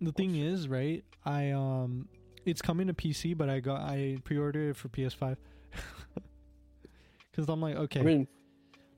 The 0.00 0.12
thing 0.12 0.34
shit. 0.34 0.44
is, 0.44 0.68
right? 0.68 1.04
I 1.24 1.50
um 1.50 2.08
it's 2.46 2.62
coming 2.62 2.86
to 2.86 2.94
PC, 2.94 3.36
but 3.36 3.48
I 3.50 3.58
got 3.58 3.80
I 3.80 4.18
pre-ordered 4.24 4.70
it 4.70 4.76
for 4.76 4.88
PS5. 4.88 5.36
Cuz 7.32 7.48
I'm 7.48 7.60
like, 7.60 7.74
okay, 7.76 8.00
I 8.00 8.02
mean, 8.04 8.28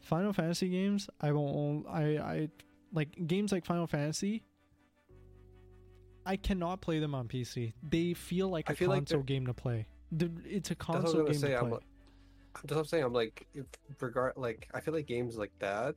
Final 0.00 0.34
Fantasy 0.34 0.68
games, 0.68 1.08
I 1.20 1.32
won't 1.32 1.86
I 1.88 2.18
I 2.18 2.48
like 2.92 3.26
games 3.26 3.52
like 3.52 3.64
Final 3.64 3.86
Fantasy 3.86 4.42
I 6.26 6.36
cannot 6.36 6.80
play 6.82 6.98
them 7.00 7.14
on 7.14 7.28
PC. 7.28 7.72
They 7.82 8.14
feel 8.14 8.48
like 8.48 8.68
I 8.70 8.72
a 8.72 8.76
feel 8.76 8.90
console 8.92 9.18
they're- 9.20 9.24
game 9.24 9.46
to 9.46 9.54
play. 9.54 9.86
The- 10.16 10.30
It's 10.44 10.70
a 10.70 10.74
that's 10.74 10.88
what 10.88 10.96
I 10.96 11.00
was 11.00 11.04
console 11.12 11.24
game 11.26 11.34
say. 11.34 11.48
to 11.48 11.54
I'm, 11.58 11.60
play. 11.68 11.70
like- 11.72 11.82
that's 12.62 12.72
what 12.72 12.78
I'm 12.80 12.84
saying. 12.86 13.04
I'm 13.04 13.12
like, 13.12 13.46
if 13.54 13.66
regard 14.00 14.34
like 14.36 14.68
I 14.72 14.80
feel 14.80 14.94
like 14.94 15.06
games 15.06 15.36
like 15.36 15.52
that, 15.58 15.96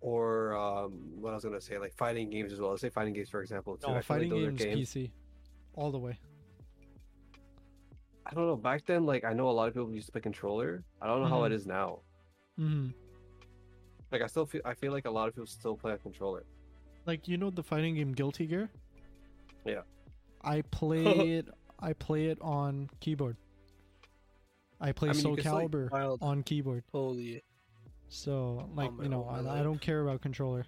or 0.00 0.56
um, 0.56 0.92
what 1.20 1.30
I 1.30 1.34
was 1.34 1.44
gonna 1.44 1.60
say, 1.60 1.78
like 1.78 1.94
fighting 1.94 2.30
games 2.30 2.52
as 2.52 2.60
well. 2.60 2.70
Let's 2.70 2.82
say 2.82 2.88
fighting 2.90 3.14
games, 3.14 3.28
for 3.30 3.40
example. 3.42 3.76
Too. 3.76 3.88
No, 3.88 3.94
feel 3.94 4.02
fighting 4.02 4.30
like 4.30 4.56
games, 4.56 4.62
games. 4.64 4.94
PC, 4.94 5.10
all 5.74 5.90
the 5.90 5.98
way. 5.98 6.18
I 8.24 8.34
don't 8.34 8.46
know. 8.46 8.56
Back 8.56 8.86
then, 8.86 9.04
like 9.04 9.24
I 9.24 9.32
know 9.32 9.48
a 9.48 9.52
lot 9.52 9.68
of 9.68 9.74
people 9.74 9.92
used 9.92 10.06
to 10.06 10.12
play 10.12 10.20
controller. 10.20 10.84
I 11.00 11.06
don't 11.06 11.20
know 11.22 11.28
how 11.28 11.44
it 11.44 11.50
Mhm. 11.50 11.54
is 11.54 11.66
now. 11.66 12.00
hmm 12.56 12.88
Like 14.12 14.22
I 14.22 14.26
still 14.26 14.46
feel 14.46 14.60
I 14.64 14.74
feel 14.74 14.92
like 14.92 15.06
a 15.06 15.10
lot 15.10 15.26
of 15.28 15.34
people 15.34 15.46
still 15.46 15.76
play 15.76 15.92
a 15.92 15.98
controller. 15.98 16.44
Like 17.06 17.26
you 17.26 17.36
know 17.36 17.50
the 17.50 17.62
fighting 17.62 17.96
game 17.96 18.12
Guilty 18.12 18.46
Gear. 18.46 18.70
Yeah. 19.64 19.82
I 20.42 20.62
play 20.70 21.04
it. 21.38 21.48
I 21.82 21.92
play 21.92 22.26
it 22.26 22.38
on 22.40 22.88
keyboard. 23.00 23.36
I 24.80 24.92
play 24.92 25.10
I 25.10 25.12
mean, 25.12 25.22
Soul 25.22 25.34
can 25.36 25.42
still, 25.44 25.54
like, 25.54 25.70
Calibur 25.70 26.18
on 26.22 26.42
keyboard. 26.42 26.84
Holy. 26.92 27.42
So 28.08 28.68
like 28.74 28.92
my- 28.92 29.04
you 29.04 29.08
know, 29.08 29.26
oh 29.28 29.48
I, 29.48 29.60
I 29.60 29.62
don't 29.62 29.80
care 29.80 30.02
about 30.02 30.20
controller. 30.20 30.64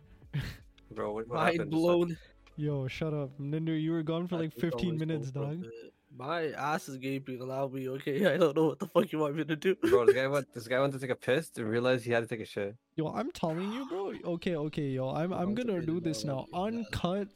Bro, 0.91 1.13
what, 1.13 1.29
what 1.29 1.37
Mind 1.37 1.53
happened? 1.59 1.73
Like, 1.73 1.81
blown. 1.81 2.19
Yo, 2.57 2.87
shut 2.89 3.13
up, 3.13 3.31
Ninder. 3.39 3.77
You 3.77 3.93
were 3.93 4.03
gone 4.03 4.27
for 4.29 4.37
I 4.37 4.41
like 4.41 4.53
15 4.53 4.97
minutes, 4.97 5.31
go 5.31 5.41
for 5.41 5.47
a 5.47 5.51
dog. 5.55 5.63
bit. 5.63 5.73
My 6.17 6.53
ass 6.53 6.89
is 6.89 6.97
gaping. 6.99 7.41
Allow 7.41 7.67
me, 7.69 7.89
okay? 7.89 8.27
I 8.35 8.37
don't 8.37 8.57
know 8.57 8.67
what 8.67 8.79
the 8.79 8.87
fuck 8.87 9.11
you 9.13 9.19
want 9.19 9.35
me 9.35 9.45
to 9.45 9.57
do. 9.57 9.75
bro, 9.75 10.07
this 10.07 10.15
guy 10.15 10.27
went. 10.35 10.55
This 10.55 10.69
guy 10.69 10.79
went 10.81 10.93
to 10.93 11.01
take 11.01 11.11
a 11.11 11.17
piss 11.17 11.51
and 11.57 11.69
realized 11.69 12.05
he 12.05 12.13
had 12.13 12.21
to 12.21 12.29
take 12.29 12.41
a 12.41 12.45
shit. 12.49 12.77
Yo, 12.97 13.09
I'm 13.09 13.33
telling 13.33 13.73
you, 13.73 13.87
bro. 13.89 14.13
Okay, 14.35 14.55
okay, 14.55 14.89
yo. 14.91 15.09
I'm 15.11 15.33
I'm 15.33 15.55
gonna 15.55 15.83
do 15.83 16.01
this 16.01 16.25
now. 16.25 16.47
love 16.53 16.73
you. 16.73 16.79
Uncut, 16.79 17.29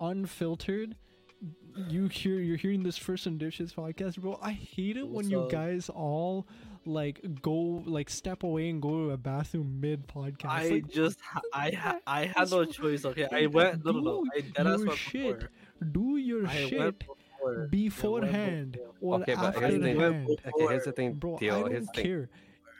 unfiltered. 0.00 0.96
You 1.76 2.06
hear 2.08 2.38
you're 2.40 2.56
hearing 2.56 2.82
this 2.82 2.96
first 2.96 3.26
and 3.26 3.38
dishes 3.38 3.72
podcast, 3.72 4.18
bro. 4.18 4.38
I 4.40 4.52
hate 4.52 4.96
it 4.96 5.02
when 5.04 5.12
What's 5.14 5.28
you 5.28 5.40
up? 5.42 5.50
guys 5.50 5.88
all 5.88 6.46
like 6.86 7.20
go 7.42 7.82
like 7.86 8.10
step 8.10 8.42
away 8.42 8.68
and 8.68 8.80
go 8.80 9.06
to 9.06 9.10
a 9.10 9.16
bathroom 9.16 9.80
mid 9.80 10.06
podcast. 10.06 10.46
I 10.48 10.68
like, 10.68 10.88
just, 10.88 11.18
ha- 11.20 11.40
I, 11.52 11.70
ha- 11.70 11.98
I 12.06 12.26
had 12.26 12.50
no 12.50 12.64
choice. 12.64 13.04
Okay, 13.04 13.26
I 13.32 13.46
went. 13.46 13.84
No, 13.84 13.92
no, 13.92 14.00
no. 14.00 14.24
do 14.24 14.30
I 14.36 14.40
dead 14.42 14.66
ass 14.66 14.80
your 14.80 14.96
shit 14.96 15.38
before. 15.40 15.50
do 15.92 16.16
your 16.16 16.46
I 16.46 16.54
shit 16.68 16.78
went 16.78 16.98
before. 17.00 17.16
I 17.16 17.58
went 17.58 17.70
beforehand 17.70 18.72
before. 18.72 18.88
or 19.00 19.20
Okay, 19.22 19.34
but 19.34 19.54
here's 19.58 19.72
the 19.74 19.78
the 19.80 19.84
thing. 19.94 20.26
Okay, 20.46 20.66
here's 20.68 20.84
the 20.84 20.92
thing, 20.92 21.12
Bro, 21.14 21.34
I 21.34 21.38
Theo. 21.38 21.60
don't 21.60 21.70
Here's 21.72 21.86
the 21.86 21.92
thing. 21.92 22.28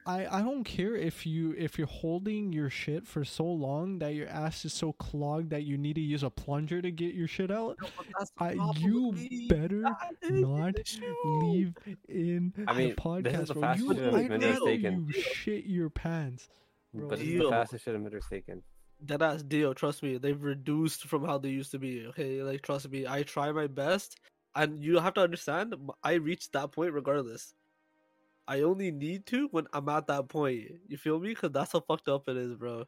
Care. 0.04 0.28
I, 0.32 0.38
I 0.38 0.42
don't 0.42 0.64
care 0.64 0.94
if 0.96 1.26
you 1.26 1.54
if 1.56 1.78
you're 1.78 1.86
holding 1.86 2.52
your 2.52 2.70
shit 2.70 3.06
for 3.06 3.24
so 3.24 3.44
long 3.44 3.98
that 4.00 4.14
your 4.14 4.28
ass 4.28 4.64
is 4.64 4.72
so 4.72 4.92
clogged 4.92 5.50
that 5.50 5.62
you 5.64 5.76
need 5.76 5.94
to 5.94 6.00
use 6.00 6.22
a 6.22 6.30
plunger 6.30 6.82
to 6.82 6.90
get 6.90 7.14
your 7.14 7.28
shit 7.28 7.50
out. 7.50 7.76
No, 7.80 7.88
but 7.96 8.06
that's 8.18 8.30
the 8.30 8.44
I, 8.44 8.72
you 8.78 9.46
better 9.48 9.82
That 9.82 10.14
is 10.22 10.40
not 10.40 10.74
leave 11.24 11.74
in 12.08 12.52
I 12.66 12.74
mean, 12.74 12.90
the 12.90 12.94
podcast, 12.94 13.22
this 13.22 13.40
is 13.40 13.48
the 13.48 13.54
bro. 13.54 13.72
You, 13.72 13.94
food 13.94 14.14
I 14.14 14.20
administrator's 14.20 14.82
know 14.82 15.06
you 15.08 15.12
shit 15.12 15.64
your 15.66 15.90
pants. 15.90 16.48
Bro, 16.92 17.08
But 17.08 17.18
this 17.18 17.26
is 17.28 17.34
Deal. 17.34 17.44
the 17.44 17.50
fastest 17.50 17.84
shit 17.84 17.96
emitters 17.96 18.28
taken. 18.28 18.62
That 19.06 19.22
ass 19.22 19.42
deal. 19.42 19.74
Trust 19.74 20.02
me, 20.02 20.16
they've 20.18 20.40
reduced 20.42 21.06
from 21.06 21.24
how 21.24 21.38
they 21.38 21.50
used 21.50 21.72
to 21.72 21.78
be. 21.78 22.06
Okay, 22.06 22.42
like 22.42 22.62
trust 22.62 22.88
me, 22.88 23.06
I 23.06 23.22
try 23.22 23.52
my 23.52 23.66
best, 23.66 24.18
and 24.54 24.82
you 24.82 24.98
have 24.98 25.14
to 25.14 25.20
understand. 25.20 25.74
I 26.02 26.14
reached 26.14 26.52
that 26.52 26.72
point 26.72 26.92
regardless. 26.92 27.52
I 28.46 28.60
only 28.60 28.90
need 28.90 29.26
to 29.26 29.48
when 29.52 29.66
I'm 29.72 29.88
at 29.88 30.06
that 30.08 30.28
point. 30.28 30.64
You 30.88 30.96
feel 30.96 31.18
me? 31.18 31.30
Because 31.30 31.52
that's 31.52 31.72
how 31.72 31.80
fucked 31.80 32.08
up 32.08 32.28
it 32.28 32.36
is, 32.36 32.54
bro. 32.54 32.84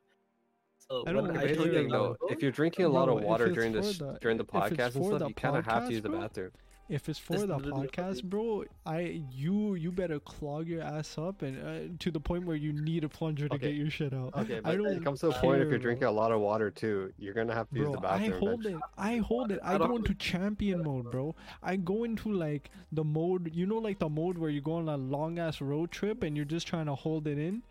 So 0.79 1.05
I 1.07 1.13
don't 1.13 1.31
I 1.37 1.41
Here's 1.41 1.51
the 1.51 1.57
told 1.57 1.67
care, 1.71 1.75
thing, 1.81 1.85
you 1.87 1.91
though. 1.93 2.17
If 2.29 2.43
you're 2.43 2.53
drinking 2.53 2.85
a 2.85 2.89
lot 2.89 3.07
Bro, 3.07 3.19
of 3.19 3.25
water 3.25 3.51
during 3.51 3.73
this 3.73 3.99
the- 3.99 4.19
during 4.21 4.37
the 4.37 4.45
podcast 4.45 4.95
and 4.97 5.05
stuff, 5.05 5.29
you 5.29 5.35
kind 5.35 5.57
of 5.57 5.65
have 5.65 5.87
to 5.89 5.93
use 5.93 6.03
the 6.03 6.11
bathroom. 6.11 6.53
If 6.89 7.09
it's 7.09 7.19
for 7.19 7.35
It's 7.35 7.43
the 7.47 7.59
podcast, 7.59 8.23
bro, 8.23 8.65
I 8.87 9.21
you 9.33 9.75
you 9.75 9.91
better 9.91 10.21
clog 10.21 10.69
your 10.69 10.83
ass 10.83 11.19
up 11.19 11.43
and 11.43 11.59
uh, 11.59 11.97
to 11.99 12.13
the 12.13 12.21
point 12.21 12.45
where 12.47 12.55
you 12.55 12.73
need 12.73 13.03
a 13.03 13.09
plunger 13.09 13.49
to 13.49 13.55
Okay. 13.57 13.69
get 13.73 13.75
your 13.77 13.91
shit 13.91 14.15
out. 14.15 14.33
Okay, 14.37 14.61
I 14.65 14.77
don't 14.77 14.87
it 14.87 15.03
comes 15.03 15.19
to 15.23 15.31
a 15.31 15.33
point 15.33 15.63
if 15.63 15.69
you're 15.69 15.81
drinking 15.81 16.07
a 16.07 16.13
lot 16.13 16.31
of 16.31 16.39
water 16.41 16.71
too, 16.71 17.13
you're 17.19 17.35
gonna 17.35 17.55
have 17.55 17.69
to 17.71 17.77
use 17.77 17.89
Bro, 17.89 18.01
the 18.01 18.07
I 18.07 18.19
bathroom. 18.19 18.39
hold 18.39 18.61
eventually. 18.61 18.75
it. 18.75 18.81
I 18.97 19.17
hold 19.17 19.51
it. 19.51 19.59
I 19.65 19.75
I 19.75 19.79
go 19.79 19.97
into 19.97 20.15
champion 20.15 20.85
mode, 20.85 21.11
bro. 21.11 21.35
I 21.61 21.75
go 21.75 22.05
into 22.05 22.33
like 22.33 22.71
the 22.93 23.03
mode, 23.03 23.51
you 23.53 23.67
know, 23.67 23.79
like 23.79 23.99
the 23.99 24.09
mode 24.09 24.39
where 24.39 24.51
you 24.51 24.61
go 24.61 24.75
on 24.75 24.89
a 24.89 24.97
long 24.97 25.41
ass 25.41 25.61
road 25.61 25.91
trip 25.91 26.23
and 26.23 26.37
you're 26.37 26.45
just 26.47 26.69
trying 26.69 26.87
to 26.87 26.95
hold 26.95 27.27
it 27.27 27.37
in 27.37 27.63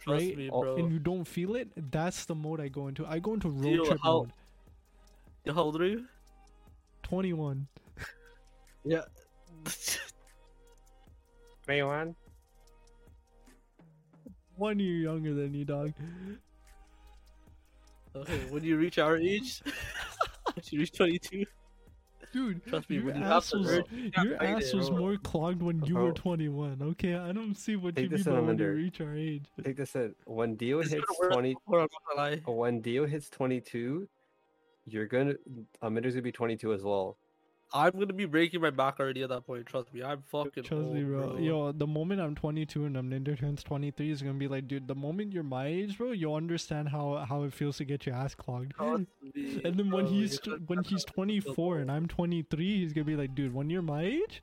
trust 0.00 0.20
right? 0.24 0.36
me, 0.36 0.50
Oh, 0.52 0.62
bro. 0.62 0.76
and 0.78 0.90
you 0.90 0.98
don't 0.98 1.24
feel 1.24 1.54
it. 1.54 1.68
That's 1.92 2.24
the 2.24 2.34
mode 2.34 2.60
I 2.60 2.66
go 2.66 2.88
into. 2.88 3.06
I 3.06 3.20
go 3.20 3.34
into 3.34 3.48
road 3.50 3.62
Deal, 3.62 3.86
trip 3.86 4.00
how- 4.02 4.26
mode. 5.44 5.54
How 5.54 5.62
old 5.62 5.80
are 5.80 5.86
you? 5.86 6.06
21. 7.04 7.68
Yeah. 8.84 9.02
Anyone? 11.68 12.14
One 14.56 14.78
year 14.78 14.96
younger 14.96 15.34
than 15.34 15.54
you, 15.54 15.64
dog. 15.64 15.92
okay, 18.16 18.40
when 18.50 18.64
you 18.64 18.76
reach 18.76 18.98
our 18.98 19.16
age, 19.16 19.62
when 19.64 20.64
you 20.70 20.80
reach 20.80 20.92
22, 20.92 21.44
Dude, 22.32 22.64
Trust 22.64 22.88
me, 22.88 22.96
your 22.96 23.04
when 23.06 23.22
ass 23.22 23.52
was, 23.52 23.68
urge, 23.68 23.84
your 23.92 24.38
fight 24.38 24.48
ass 24.48 24.72
was 24.72 24.90
more 24.90 25.16
clogged 25.18 25.62
when 25.62 25.82
you 25.84 25.96
were 25.96 26.12
uh-huh. 26.12 26.14
21. 26.14 26.78
Okay, 26.82 27.14
I 27.14 27.30
don't 27.30 27.54
see 27.54 27.76
what 27.76 27.94
Take 27.94 28.04
you 28.04 28.16
this 28.16 28.26
mean 28.26 28.36
in 28.36 28.40
by 28.40 28.46
when 28.46 28.58
you 28.58 28.70
reach 28.72 29.00
our 29.02 29.14
age. 29.14 29.44
Take 29.62 29.76
this 29.76 29.94
in. 29.94 30.14
When 30.24 30.56
Dio 30.56 30.80
it's 30.80 30.90
hits 30.92 31.04
20, 31.30 31.54
before, 31.54 31.80
I'm 31.80 31.88
not 31.92 32.16
gonna 32.16 32.30
lie. 32.30 32.52
when 32.54 32.80
Dio 32.80 33.06
hits 33.06 33.28
22, 33.28 34.08
you're 34.86 35.06
gonna 35.06 35.34
Emitters 35.82 36.10
gonna 36.10 36.22
be 36.22 36.32
22 36.32 36.72
as 36.72 36.82
well. 36.82 37.18
I'm 37.74 37.92
gonna 37.92 38.12
be 38.12 38.26
breaking 38.26 38.60
my 38.60 38.70
back 38.70 39.00
already 39.00 39.22
at 39.22 39.30
that 39.30 39.46
point. 39.46 39.66
Trust 39.66 39.92
me, 39.94 40.02
I'm 40.02 40.22
fucking 40.22 40.64
Trust 40.64 40.72
old, 40.72 40.94
me, 40.94 41.02
bro. 41.04 41.30
bro. 41.30 41.38
Yo, 41.38 41.72
the 41.72 41.86
moment 41.86 42.20
I'm 42.20 42.34
22 42.34 42.84
and 42.84 42.96
I'm 42.96 43.10
Amninder 43.10 43.36
turns 43.38 43.62
23 43.62 44.10
is 44.10 44.22
gonna 44.22 44.34
be 44.34 44.48
like, 44.48 44.68
dude. 44.68 44.86
The 44.88 44.94
moment 44.94 45.32
you're 45.32 45.42
my 45.42 45.66
age, 45.66 45.96
bro, 45.98 46.12
you'll 46.12 46.34
understand 46.34 46.88
how 46.88 47.16
how 47.28 47.42
it 47.44 47.52
feels 47.52 47.78
to 47.78 47.84
get 47.84 48.06
your 48.06 48.14
ass 48.14 48.34
clogged. 48.34 48.74
Trust 48.76 49.04
me, 49.34 49.60
And 49.64 49.76
then 49.78 49.90
when 49.90 50.04
bro, 50.04 50.06
he's 50.06 50.32
you're 50.32 50.38
tw- 50.38 50.44
gonna 50.48 50.60
when 50.66 50.82
he's 50.84 51.04
24 51.04 51.78
and 51.78 51.90
I'm 51.90 52.06
23, 52.08 52.78
he's 52.80 52.92
gonna 52.92 53.04
be 53.04 53.16
like, 53.16 53.34
dude, 53.34 53.54
when 53.54 53.70
you're 53.70 53.82
my 53.82 54.02
age, 54.02 54.42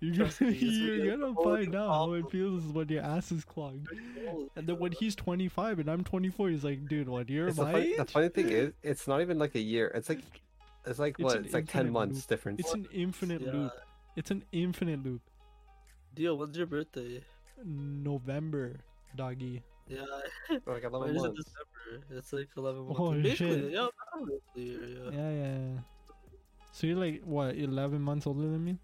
you're 0.00 0.26
Trust 0.26 0.40
gonna 0.40 0.52
me, 0.52 0.58
you're 0.60 1.00
gonna 1.00 1.34
gonna 1.34 1.34
find 1.34 1.74
you 1.74 1.78
out 1.78 1.88
how 1.94 2.12
it 2.14 2.30
feels 2.30 2.64
when 2.64 2.88
your 2.88 3.02
ass 3.02 3.32
is 3.32 3.44
clogged. 3.44 3.88
old, 4.16 4.50
And 4.56 4.66
then 4.66 4.78
when 4.78 4.92
he's 4.92 5.14
25 5.16 5.78
and 5.80 5.88
I'm 5.90 6.04
24, 6.04 6.50
he's 6.50 6.64
like, 6.64 6.86
dude, 6.88 7.08
what? 7.08 7.28
You're 7.30 7.48
It's 7.48 7.58
the, 7.58 7.62
my 7.62 7.72
funny, 7.72 7.92
age? 7.92 7.96
the 7.96 8.04
funny 8.04 8.28
thing 8.28 8.48
is, 8.50 8.72
it's 8.82 9.06
not 9.06 9.20
even 9.20 9.38
like 9.38 9.54
a 9.54 9.60
year. 9.60 9.88
It's 9.94 10.08
like, 10.08 10.20
it's 10.86 10.98
like 10.98 11.16
It's 11.18 11.24
what? 11.24 11.36
It's 11.44 11.54
like 11.54 11.66
10 11.68 11.80
infinite 11.86 11.92
months 11.92 12.18
loop. 12.18 12.28
difference. 12.28 12.60
It's 12.60 12.74
an 12.74 12.88
infinite 12.92 13.42
yeah. 13.42 13.52
loop. 13.52 13.72
It's 14.16 14.30
an 14.30 14.44
infinite 14.52 15.02
loop. 15.04 15.22
Dio, 16.14 16.34
when's 16.34 16.56
your 16.56 16.66
birthday? 16.66 17.22
November, 17.64 18.76
doggy. 19.16 19.62
Yeah, 19.88 20.04
like 20.66 20.84
11 20.84 20.92
mine 21.00 21.16
is 21.16 21.22
months. 21.22 21.44
December. 21.44 22.06
It's 22.10 22.32
like 22.32 22.48
11 22.56 22.84
months. 22.84 23.00
Oh, 23.00 23.12
Basically, 23.12 23.60
shit. 23.62 23.70
yeah, 23.72 23.88
probably, 24.10 24.34
yeah, 24.54 24.64
yeah. 24.64 25.10
Yeah, 25.10 25.30
yeah, 25.30 25.56
yeah. 25.58 25.78
So 26.72 26.86
you're 26.86 26.96
like 26.96 27.22
what, 27.24 27.56
11 27.56 28.00
months 28.00 28.26
older 28.26 28.42
than 28.42 28.64
me? 28.64 28.78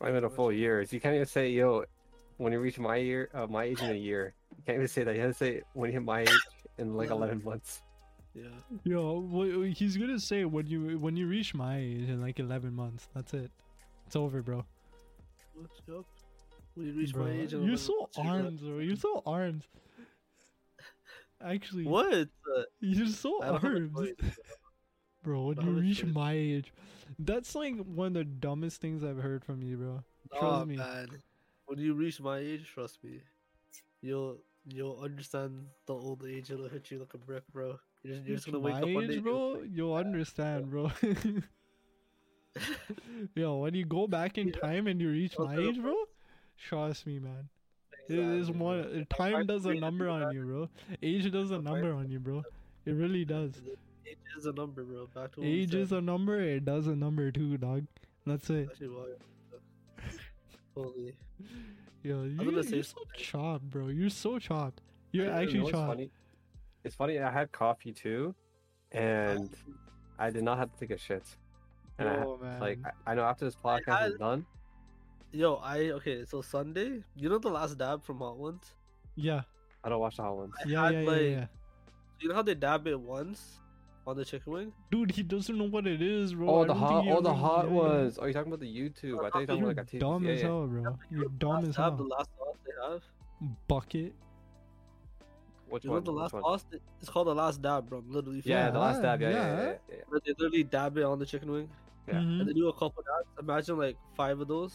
I'm 0.00 0.08
even 0.10 0.24
a 0.24 0.30
full 0.30 0.52
year. 0.52 0.84
So 0.84 0.94
you 0.94 1.00
can't 1.00 1.14
even 1.14 1.26
say, 1.26 1.50
yo, 1.50 1.84
when 2.36 2.52
you 2.52 2.60
reach 2.60 2.78
my 2.78 2.96
year, 2.96 3.30
uh, 3.32 3.46
my 3.46 3.64
age 3.64 3.80
in 3.80 3.90
a 3.90 3.94
year. 3.94 4.34
You 4.56 4.62
can't 4.66 4.76
even 4.76 4.88
say 4.88 5.04
that. 5.04 5.14
You 5.14 5.20
have 5.22 5.30
to 5.30 5.36
say 5.36 5.62
when 5.72 5.88
you 5.90 5.94
hit 5.94 6.02
my 6.04 6.20
age 6.22 6.28
in 6.78 6.94
like 6.94 7.10
11 7.10 7.42
months. 7.44 7.82
Yeah. 8.34 8.48
Yo, 8.84 9.64
he's 9.74 9.96
gonna 9.96 10.18
say 10.18 10.44
when 10.44 10.66
you 10.66 10.98
when 10.98 11.16
you 11.16 11.26
reach 11.26 11.54
my 11.54 11.78
age 11.78 12.08
in 12.08 12.20
like 12.20 12.38
11 12.38 12.74
months. 12.74 13.08
That's 13.14 13.32
it. 13.34 13.50
It's 14.06 14.16
over, 14.16 14.42
bro. 14.42 14.64
What's 15.54 15.80
up? 15.88 16.04
When 16.74 16.86
you 16.88 16.92
reach 16.94 17.12
Bro, 17.12 17.24
my 17.26 17.30
age, 17.30 17.52
you're 17.52 17.76
so 17.76 18.08
armed, 18.18 18.60
bro. 18.60 18.78
You're 18.78 18.96
so 18.96 19.22
armed. 19.24 19.64
Actually, 21.44 21.84
What? 21.84 22.12
Uh, 22.56 22.62
you're 22.80 23.06
so 23.06 23.42
I 23.42 23.46
don't 23.48 23.62
have 23.62 23.72
a 23.72 23.76
armed, 23.76 24.16
bro. 25.22 25.42
When 25.52 25.60
you 25.60 25.70
reach 25.80 26.00
choice. 26.00 26.12
my 26.14 26.32
age, 26.32 26.72
that's 27.18 27.54
like 27.54 27.76
one 27.76 28.08
of 28.08 28.14
the 28.14 28.24
dumbest 28.24 28.80
things 28.80 29.04
I've 29.04 29.18
heard 29.18 29.44
from 29.44 29.62
you, 29.62 29.76
bro. 29.76 30.04
Trust 30.30 30.42
Nah, 30.42 30.64
me. 30.64 30.76
man. 30.76 31.08
When 31.66 31.78
you 31.78 31.94
reach 31.94 32.20
my 32.20 32.38
age, 32.38 32.66
trust 32.72 33.02
me, 33.04 33.20
you'll 34.00 34.38
you'll 34.66 34.98
understand 35.00 35.66
the 35.86 35.94
old 35.94 36.24
age. 36.26 36.50
It'll 36.50 36.68
hit 36.68 36.90
you 36.90 36.98
like 36.98 37.14
a 37.14 37.18
brick, 37.18 37.44
bro. 37.52 37.78
You're 38.04 38.16
just, 38.16 38.26
you're 38.26 38.36
just 38.36 38.46
gonna 38.46 38.58
wake 38.60 38.74
my 38.74 38.80
up 38.82 38.88
one 38.90 39.04
age, 39.04 39.10
day, 39.10 39.18
bro. 39.18 39.62
you'll 39.68 39.94
understand, 39.94 40.70
bro. 40.70 40.92
Yo, 43.34 43.56
when 43.56 43.74
you 43.74 43.84
go 43.84 44.06
back 44.06 44.38
in 44.38 44.52
time 44.52 44.86
and 44.86 45.00
you 45.00 45.10
reach 45.10 45.34
my 45.38 45.56
age, 45.56 45.80
bro, 45.80 45.94
trust 46.58 47.06
me, 47.06 47.18
man. 47.18 47.48
It 48.08 48.18
is 48.18 48.50
one. 48.50 49.06
uh, 49.10 49.14
Time 49.16 49.46
does 49.46 49.64
a 49.64 49.74
number 49.74 50.08
on 50.08 50.32
you, 50.34 50.42
bro. 50.44 50.68
Age 51.02 51.32
does 51.32 51.50
a 51.50 51.58
number 51.58 51.92
on 51.94 52.10
you, 52.10 52.20
bro. 52.20 52.42
It 52.84 52.92
really 52.92 53.24
does. 53.36 53.54
age 54.06 54.18
is 54.36 54.44
a 54.46 54.52
number, 54.52 54.84
bro. 54.84 55.06
Back 55.14 55.32
to 55.36 55.42
Age 55.44 55.74
is 55.74 55.92
a 55.92 56.00
number. 56.00 56.38
It 56.40 56.64
does 56.66 56.86
a 56.86 56.94
number 56.94 57.32
too, 57.32 57.56
dog. 57.56 57.86
That's 58.26 58.50
it. 58.50 58.68
Holy. 60.74 61.16
Yo, 62.02 62.24
you, 62.24 62.62
say 62.62 62.76
you're 62.76 62.82
so 62.84 62.98
chopped, 63.16 63.70
bro. 63.70 63.88
You're 63.88 64.10
so 64.10 64.38
chopped. 64.38 64.82
You're 65.12 65.30
actually 65.30 65.70
chopped. 65.70 66.02
Funny? 66.92 67.14
It's 67.14 67.18
funny. 67.18 67.18
I 67.20 67.30
had 67.30 67.52
coffee 67.52 67.92
too, 67.92 68.34
and 68.92 69.50
I 70.18 70.30
did 70.30 70.42
not 70.44 70.58
have 70.58 70.72
to 70.72 70.78
take 70.78 70.90
a 70.90 70.98
shit. 70.98 71.24
And 71.98 72.08
I, 72.08 72.16
Oh 72.16 72.38
man. 72.42 72.60
like, 72.60 72.78
I, 72.84 73.12
I 73.12 73.14
know 73.14 73.22
after 73.22 73.44
this 73.44 73.56
podcast 73.56 73.98
had- 73.98 74.12
is 74.12 74.18
done. 74.18 74.44
Yo, 75.32 75.54
I 75.56 75.90
okay. 75.90 76.24
So 76.24 76.42
Sunday, 76.42 77.02
you 77.16 77.28
know 77.28 77.38
the 77.38 77.48
last 77.50 77.76
dab 77.78 78.04
from 78.04 78.18
Hot 78.18 78.36
Ones. 78.36 78.74
yeah, 79.16 79.42
I 79.82 79.88
don't 79.88 79.98
watch 80.00 80.16
the 80.16 80.22
hot 80.22 80.36
ones. 80.36 80.52
I 80.64 80.68
yeah, 80.68 80.84
had, 80.84 80.94
yeah, 80.94 81.00
yeah, 81.00 81.10
like- 81.10 81.20
yeah. 81.22 81.46
You 82.20 82.28
know 82.28 82.34
how 82.36 82.42
they 82.42 82.54
dab 82.54 82.86
it 82.86 82.98
once 82.98 83.58
on 84.06 84.16
the 84.16 84.24
chicken 84.24 84.52
wing? 84.52 84.72
Dude, 84.92 85.10
he 85.10 85.22
doesn't 85.24 85.58
know 85.58 85.64
what 85.64 85.86
it 85.88 86.00
is, 86.00 86.34
bro. 86.34 86.48
Oh, 86.48 86.64
the 86.64 86.72
hot, 86.74 87.04
he 87.04 87.10
oh, 87.10 87.20
the 87.20 87.34
hot 87.34 87.64
yeah, 87.66 87.70
yeah. 87.72 87.76
ones. 87.76 88.18
Oh, 88.20 88.24
you're 88.24 88.32
talking 88.32 88.52
about 88.52 88.60
the 88.60 88.66
YouTube. 88.72 89.24
I 89.24 89.30
thought 89.30 89.40
you 89.40 89.40
were 89.40 89.46
talking 89.46 89.58
You're 89.58 89.70
about 89.72 89.76
like 89.76 89.92
a 89.92 89.96
TV. 89.96 90.00
dumb 90.00 90.24
yeah, 90.24 90.30
as 90.32 90.40
yeah. 90.40 90.46
hell, 90.46 90.66
bro. 90.68 90.98
You're 91.10 91.28
dumb 91.38 91.50
last 91.56 91.66
as 91.68 91.76
dab, 91.76 91.96
the 91.98 92.04
last 92.04 92.30
sauce 92.38 92.56
they 92.64 92.92
have. 92.92 93.02
Bucket. 93.66 94.14
Which 95.74 95.82
You 95.84 95.90
know 95.90 95.94
one? 95.94 96.04
the 96.04 96.12
Which 96.12 96.20
last 96.22 96.32
one? 96.34 96.42
sauce? 96.44 96.64
It's 97.00 97.10
called 97.10 97.26
the 97.26 97.34
last 97.34 97.60
dab, 97.60 97.88
bro. 97.88 98.02
Literally. 98.06 98.40
Yeah, 98.44 98.70
the 98.70 98.78
last 98.78 99.02
dab. 99.02 99.20
Yeah, 99.20 99.30
yeah, 99.30 99.36
yeah. 99.36 99.56
yeah. 99.56 99.62
yeah, 99.88 99.94
yeah. 100.12 100.18
They 100.24 100.30
literally 100.38 100.62
dab 100.62 100.96
it 100.98 101.02
on 101.02 101.18
the 101.18 101.26
chicken 101.26 101.50
wing, 101.50 101.68
Yeah. 102.06 102.14
Mhm. 102.14 102.40
and 102.40 102.48
they 102.48 102.52
do 102.52 102.68
a 102.68 102.72
couple 102.72 103.02
dabs. 103.02 103.28
Imagine 103.40 103.76
like 103.78 103.96
five 104.16 104.38
of 104.40 104.46
those. 104.46 104.74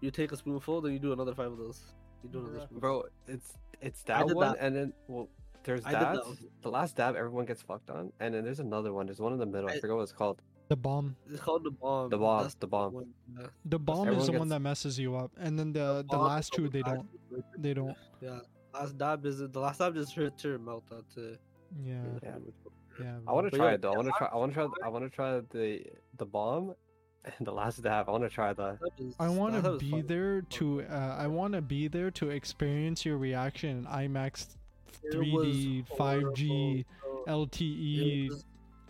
You 0.00 0.10
take 0.10 0.32
a 0.32 0.36
spoonful, 0.36 0.80
then 0.80 0.92
you 0.94 0.98
do 0.98 1.12
another 1.12 1.34
five 1.34 1.52
of 1.52 1.58
those. 1.58 1.92
You 2.22 2.30
do 2.30 2.38
another 2.38 2.54
Bruh. 2.60 2.62
spoonful. 2.64 2.80
Bro, 2.80 3.04
it's 3.26 3.52
it's 3.82 4.02
that 4.04 4.26
one, 4.26 4.54
that. 4.54 4.56
and 4.64 4.74
then 4.74 4.92
well, 5.08 5.28
there's 5.64 5.84
I 5.84 5.92
that. 5.92 6.14
that 6.14 6.26
one. 6.26 6.38
The 6.62 6.70
last 6.70 6.96
dab, 6.96 7.14
everyone 7.14 7.44
gets 7.44 7.60
fucked 7.60 7.90
on, 7.90 8.10
and 8.18 8.32
then 8.32 8.44
there's 8.44 8.60
another 8.60 8.94
one. 8.94 9.04
There's 9.04 9.20
one 9.20 9.34
in 9.34 9.38
the 9.38 9.44
middle. 9.54 9.68
I, 9.68 9.74
I- 9.74 9.80
forgot 9.80 9.96
what 9.96 10.02
it's 10.04 10.12
called. 10.12 10.40
The 10.68 10.76
bomb. 10.76 11.16
It's 11.30 11.40
called 11.40 11.64
the 11.64 11.70
bomb. 11.70 12.08
The 12.10 12.18
bomb. 12.18 12.42
That's 12.42 12.54
The 12.54 12.66
bomb. 12.66 12.92
one, 12.92 13.06
yeah. 13.38 13.46
The 13.64 13.78
bomb 13.78 14.08
is 14.08 14.16
everyone 14.16 14.32
the 14.32 14.38
one 14.38 14.48
that 14.48 14.60
messes 14.60 14.98
you 14.98 15.16
up, 15.16 15.32
and 15.38 15.58
then 15.58 15.72
the 15.72 15.98
the 16.08 16.16
bomb 16.16 16.22
last 16.28 16.52
two 16.54 16.68
they 16.70 16.82
don't. 16.82 17.06
They 17.58 17.74
don't. 17.74 17.96
Yeah. 18.22 18.40
Last 18.78 18.98
dab 18.98 19.26
is 19.26 19.38
the 19.38 19.58
last 19.60 19.78
dab 19.78 19.94
just 19.94 20.14
hurts 20.14 20.44
your 20.44 20.58
mouth. 20.58 20.82
That's 20.90 21.16
it. 21.16 21.40
Yeah, 21.84 21.94
Yeah. 22.22 22.30
yeah. 23.00 23.16
I 23.26 23.32
want 23.32 23.50
to 23.50 23.56
try 23.56 23.68
yo, 23.70 23.74
it 23.74 23.82
though. 23.82 23.92
I 23.92 23.96
want 23.96 24.06
to 24.08 24.12
try. 24.16 24.28
I 24.32 24.36
want 24.36 24.52
to 24.52 24.54
try. 24.54 24.68
I 24.84 24.88
want 24.88 25.04
to 25.04 25.10
try 25.10 25.40
the 25.50 25.84
the 26.16 26.24
bomb, 26.26 26.74
and 27.24 27.46
the 27.46 27.52
last 27.52 27.82
dab. 27.82 28.08
I 28.08 28.12
want 28.12 28.24
to 28.24 28.30
try 28.30 28.52
that. 28.52 28.78
That 28.80 28.90
is- 29.04 29.14
I 29.18 29.28
want 29.28 29.62
to 29.62 29.76
be 29.78 29.90
fun. 29.90 30.06
there 30.06 30.42
to. 30.42 30.82
Uh, 30.82 31.16
I 31.18 31.26
want 31.26 31.54
to 31.54 31.60
be 31.62 31.88
there 31.88 32.10
to 32.12 32.30
experience 32.30 33.04
your 33.04 33.18
reaction 33.18 33.78
in 33.78 33.84
IMAX, 33.86 34.56
3D, 35.12 35.86
5G, 35.96 36.84
horrible. 37.02 37.46
LTE, 37.46 38.26
It 38.26 38.30
was- 38.30 38.44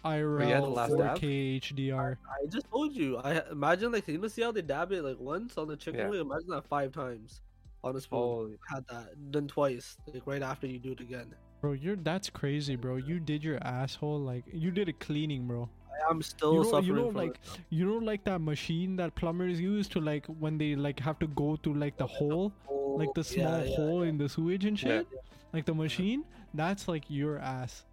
had 0.05 0.20
the 0.20 0.24
IRL, 0.24 0.74
last 0.74 0.97
dab? 0.97 1.19
4K 1.19 1.60
HDR. 1.60 2.16
I 2.43 2.47
just 2.47 2.69
told 2.70 2.93
you. 2.93 3.16
I 3.19 3.43
imagine 3.51 3.90
like 3.93 4.06
you 4.06 4.19
know 4.19 4.28
see 4.28 4.43
how 4.43 4.52
they 4.52 4.62
dab 4.62 4.93
it 4.93 5.02
like 5.02 5.19
once 5.19 5.56
on 5.59 5.66
the 5.69 5.77
chicken 5.77 6.01
Yeah. 6.01 6.09
wing. 6.10 6.20
Imagine 6.20 6.51
that 6.51 6.66
five 6.66 6.93
times 6.93 7.40
on 7.85 7.97
a 7.97 8.01
spoon. 8.01 8.19
Holy, 8.19 8.57
Had 8.69 8.85
that 8.91 9.31
done 9.31 9.49
twice 9.49 9.97
like 10.13 10.23
right 10.27 10.43
after 10.43 10.67
you 10.67 10.79
do 10.79 10.93
it 10.93 11.01
again. 11.01 11.35
Bro, 11.61 11.73
you're 11.73 11.97
that's 11.97 12.31
crazy, 12.31 12.77
bro. 12.77 12.97
You 12.97 13.19
did 13.21 13.43
your 13.43 13.59
asshole 13.63 14.21
like 14.21 14.45
you 14.53 14.71
did 14.71 14.89
a 14.89 14.93
cleaning, 14.93 15.47
bro. 15.47 15.69
I 15.91 16.11
am 16.11 16.23
still 16.23 16.53
You 16.55 16.59
know, 16.59 16.65
suffering 16.65 16.85
you 16.87 16.93
know, 16.95 17.11
from 17.11 17.21
like 17.21 17.41
it. 17.45 17.61
you 17.71 17.85
know, 17.85 17.97
like 17.97 18.25
that 18.25 18.41
machine 18.41 18.97
that 18.97 19.15
plumbers 19.17 19.61
use 19.61 19.89
to 19.89 20.01
like 20.01 20.27
when 20.27 20.59
they 20.59 20.77
like 20.77 21.01
have 21.01 21.19
to 21.19 21.27
go 21.29 21.57
through 21.57 21.75
like 21.75 21.97
the 21.97 22.07
hole, 22.07 22.53
like 22.97 23.13
the 23.15 23.21
Oh, 23.21 23.25
yeah, 23.31 23.33
small 23.33 23.65
yeah, 23.67 23.77
hole 23.77 24.03
in 24.03 24.19
the 24.19 24.29
sewage 24.29 24.65
and 24.65 24.81
Yeah. 24.81 24.99
shit. 24.99 25.09
Like 25.53 25.65
the 25.65 25.75
machine, 25.75 26.25
that's 26.55 26.87
like 26.87 27.05
your 27.09 27.39
ass, 27.39 27.85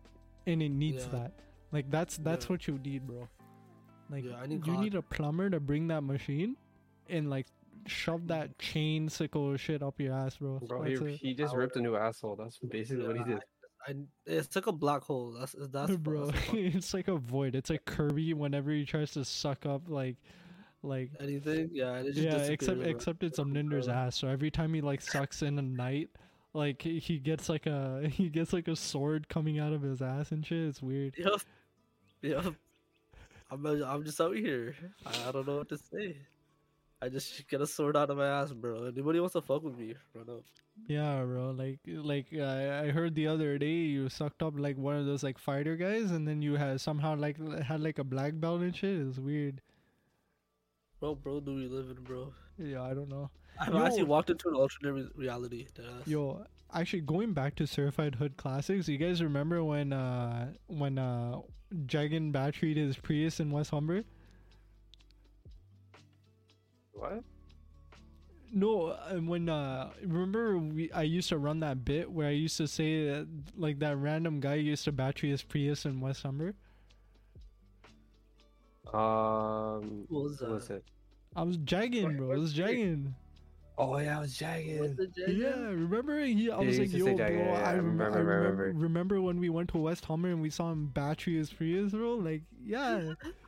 and 0.45 0.61
it 0.61 0.69
needs 0.69 1.05
Yeah. 1.05 1.11
that. 1.19 1.31
Like 1.71 1.89
that's 1.89 2.17
that's 2.17 2.45
Yeah. 2.45 2.51
what 2.51 2.67
you 2.67 2.77
need, 2.83 3.07
bro. 3.07 3.27
Like 4.11 4.25
Yeah, 4.25 4.35
I 4.37 4.45
need 4.45 4.65
you 4.65 4.73
God. 4.73 4.79
need 4.81 4.93
a 4.95 5.01
plumber 5.01 5.49
to 5.49 5.59
bring 5.59 5.87
that 5.87 6.01
machine, 6.01 6.55
and 7.09 7.29
like 7.31 7.47
shove 7.87 8.27
that 8.27 8.57
chain 8.59 9.09
sickle 9.09 9.55
shit 9.57 9.83
up 9.83 9.99
your 9.99 10.13
ass, 10.13 10.37
bro. 10.37 10.59
bro, 10.59 10.83
That's 10.83 10.99
he, 10.99 11.05
it. 11.05 11.19
he 11.21 11.33
just 11.33 11.55
ripped 11.55 11.75
a 11.75 11.81
new 11.81 11.95
asshole. 11.95 12.35
That's 12.35 12.57
basically 12.59 13.07
what 13.07 13.17
he 13.17 13.23
did. 13.23 13.43
I, 13.87 13.93
it's 14.25 14.55
like 14.55 14.67
a 14.67 14.71
black 14.71 15.03
hole. 15.03 15.35
That's 15.39 15.55
that's 15.71 15.95
bro. 15.97 16.27
that's 16.27 16.49
it's 16.53 16.93
like 16.93 17.07
a 17.07 17.17
void. 17.17 17.55
It's 17.55 17.69
like 17.69 17.85
Kirby 17.85 18.33
whenever 18.33 18.71
he 18.71 18.85
tries 18.85 19.11
to 19.11 19.23
suck 19.25 19.65
up 19.65 19.83
like, 19.87 20.17
like 20.81 21.11
anything. 21.19 21.69
Yeah, 21.71 21.97
it 21.97 22.13
just 22.13 22.19
yeah. 22.19 22.37
Except 22.37 22.79
bro. 22.79 22.87
except 22.87 23.23
it's 23.23 23.39
Amninder's 23.39 23.87
ass. 23.87 24.15
So 24.15 24.27
every 24.27 24.51
time 24.51 24.73
he 24.73 24.81
like 24.81 25.01
sucks 25.01 25.41
in 25.41 25.59
a 25.59 25.61
knight, 25.61 26.09
like 26.53 26.81
he, 26.81 26.99
he 26.99 27.19
gets 27.19 27.49
like 27.49 27.67
a 27.67 28.07
he 28.11 28.29
gets 28.29 28.53
like 28.53 28.67
a 28.67 28.75
sword 28.75 29.29
coming 29.29 29.59
out 29.59 29.73
of 29.73 29.81
his 29.81 30.01
ass 30.01 30.31
and 30.31 30.45
shit. 30.45 30.67
It's 30.67 30.81
weird. 30.81 31.13
Yep. 31.17 31.41
Yep. 32.21 32.55
I'm 33.51 33.65
I'm 33.83 34.03
just 34.03 34.19
out 34.19 34.35
here. 34.35 34.75
I, 35.05 35.29
I 35.29 35.31
don't 35.31 35.47
know 35.47 35.57
what 35.57 35.69
to 35.69 35.77
say. 35.77 36.17
I 37.01 37.09
just 37.09 37.47
get 37.49 37.61
a 37.61 37.67
sword 37.67 37.97
out 37.97 38.09
of 38.09 38.17
my 38.17 38.27
ass, 38.27 38.51
bro. 38.51 38.85
Anybody 38.85 39.19
wants 39.19 39.33
to 39.33 39.41
fuck 39.41 39.63
with 39.63 39.77
me, 39.77 39.95
run 40.13 40.29
up. 40.29 40.43
Yeah, 40.87 41.23
bro. 41.23 41.51
Like 41.51 41.79
like 41.85 42.27
uh, 42.33 42.81
I 42.83 42.89
heard 42.89 43.15
the 43.15 43.27
other 43.27 43.57
day 43.57 43.87
you 43.95 44.09
sucked 44.09 44.41
up 44.41 44.53
like 44.57 44.77
one 44.77 44.95
of 44.95 45.05
those 45.05 45.23
like 45.23 45.37
fighter 45.37 45.75
guys, 45.75 46.11
and 46.11 46.27
then 46.27 46.41
you 46.41 46.55
had 46.55 46.81
somehow 46.81 47.15
like 47.15 47.37
had 47.63 47.81
like 47.81 47.99
a 47.99 48.03
black 48.03 48.33
belt 48.39 48.61
and 48.61 48.75
shit. 48.75 48.99
It's 48.99 49.19
weird. 49.19 49.61
Bro, 50.99 51.15
bro, 51.15 51.39
do 51.39 51.55
we 51.55 51.67
live 51.67 51.89
in, 51.89 52.03
bro? 52.03 52.33
Yeah, 52.57 52.81
I 52.81 52.93
don't 52.93 53.09
know. 53.09 53.29
I've 53.59 53.73
Yo. 53.73 53.85
actually 53.85 54.03
walked 54.03 54.29
into 54.29 54.49
an 54.49 54.55
alternate 54.55 54.93
re- 54.93 55.09
reality. 55.15 55.67
Yo, 56.05 56.45
actually 56.73 57.01
going 57.01 57.33
back 57.33 57.55
to 57.55 57.67
certified 57.67 58.15
hood 58.15 58.37
classics, 58.37 58.87
you 58.87 58.97
guys 58.97 59.21
remember 59.21 59.63
when 59.63 59.93
uh 59.93 60.51
when 60.67 60.97
uh 60.97 61.41
Jagan 61.85 62.31
batteried 62.31 62.77
his 62.77 62.97
Prius 62.97 63.39
in 63.39 63.51
West 63.51 63.71
Humber? 63.71 64.03
What? 66.95 67.23
No, 68.53 68.87
uh, 68.87 69.15
when 69.17 69.49
uh 69.49 69.91
remember 70.01 70.57
we 70.57 70.91
I 70.91 71.03
used 71.03 71.29
to 71.29 71.37
run 71.37 71.59
that 71.59 71.83
bit 71.83 72.11
where 72.11 72.27
I 72.27 72.31
used 72.31 72.57
to 72.57 72.67
say 72.67 73.05
that 73.07 73.27
like 73.57 73.79
that 73.79 73.97
random 73.97 74.39
guy 74.39 74.55
used 74.55 74.85
to 74.85 74.91
battery 74.91 75.31
his 75.31 75.43
Prius 75.43 75.85
in 75.85 75.99
West 75.99 76.23
Humber. 76.23 76.55
Um, 78.93 80.05
What 80.09 80.23
was 80.23 80.41
what 80.41 80.51
was 80.51 80.69
it? 80.69 80.83
I 81.35 81.43
was 81.43 81.57
jagging, 81.57 82.17
bro. 82.17 82.31
I 82.33 82.37
was 82.37 82.53
jagging. 82.53 83.15
Oh 83.77 83.97
yeah, 83.97 84.17
it 84.17 84.21
was 84.21 84.37
Was 84.77 84.95
jagged. 84.95 84.99
it 84.99 85.15
Jagan? 85.15 85.37
Yeah, 85.39 85.67
remember 85.69 86.19
he? 86.23 86.49
I 86.51 86.61
Yeah, 86.61 86.67
was 86.67 86.77
he 86.77 86.87
like, 86.87 86.93
yo, 86.93 87.17
bro. 87.17 87.17
Jagan, 87.17 87.53
yeah, 87.53 87.61
I, 87.63 87.73
I 87.73 87.75
rem- 87.75 87.85
remember, 87.87 88.17
I 88.17 88.19
remember, 88.19 88.63
remember. 88.63 88.73
remember 88.73 89.21
when 89.21 89.39
we 89.39 89.49
went 89.49 89.69
to 89.71 89.77
West 89.77 90.05
Humber 90.05 90.29
and 90.29 90.41
we 90.41 90.49
saw 90.49 90.71
him 90.71 90.87
battery 90.87 91.35
his 91.37 91.51
Prius, 91.51 91.91
bro. 91.91 92.15
Like, 92.15 92.43
yeah. 92.63 93.13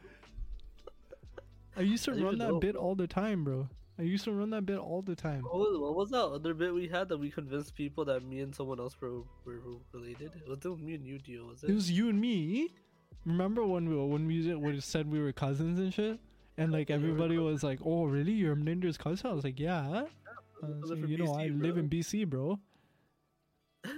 I 1.77 1.81
used 1.81 2.05
to 2.05 2.11
I 2.11 2.15
run 2.15 2.39
that 2.39 2.49
know, 2.49 2.59
bit 2.59 2.75
all 2.75 2.95
the 2.95 3.05
time, 3.05 3.43
bro. 3.43 3.69
I 3.99 4.01
used 4.03 4.23
to 4.23 4.31
run 4.31 4.49
that 4.49 4.65
bit 4.65 4.79
all 4.79 5.03
the 5.03 5.15
time. 5.15 5.43
What 5.43 5.55
was, 5.55 5.79
what 5.79 5.95
was 5.95 6.09
that 6.09 6.23
other 6.23 6.53
bit 6.55 6.73
we 6.73 6.87
had 6.87 7.09
that 7.09 7.17
we 7.19 7.29
convinced 7.29 7.75
people 7.75 8.05
that 8.05 8.23
me 8.23 8.39
and 8.39 8.53
someone 8.53 8.79
else 8.79 8.95
were, 8.99 9.21
were 9.45 9.59
related? 9.91 10.31
It 10.35 10.47
was 10.47 10.65
it 10.65 10.79
me 10.79 10.95
and 10.95 11.05
you, 11.05 11.19
Dio, 11.19 11.45
was 11.45 11.63
it? 11.63 11.69
It 11.69 11.73
was 11.73 11.91
you 11.91 12.09
and 12.09 12.19
me. 12.19 12.73
Remember 13.25 13.63
when 13.65 13.89
we 13.89 13.95
when 13.95 14.25
we 14.25 14.55
when 14.55 14.73
we 14.73 14.79
said 14.79 15.11
we 15.11 15.21
were 15.21 15.31
cousins 15.31 15.77
and 15.79 15.93
shit, 15.93 16.19
and 16.57 16.71
like 16.71 16.89
Yeah, 16.89 16.97
we 16.97 17.03
were 17.03 17.09
everybody 17.09 17.37
was 17.37 17.61
like, 17.63 17.79
"Oh, 17.83 18.05
really? 18.05 18.31
You're 18.31 18.55
Mninder's 18.55 18.97
cousin?" 18.97 19.29
I 19.29 19.33
was 19.33 19.43
like, 19.43 19.59
"Yeah." 19.59 20.05
I 20.63 20.67
was 20.67 20.89
live 20.89 20.89
like, 20.89 21.03
in 21.03 21.09
you 21.09 21.17
know, 21.17 21.33
I 21.33 21.47
live 21.47 21.75
bro." 21.75 21.83
in 21.83 21.89
BC, 21.89 22.27
bro. 22.27 22.59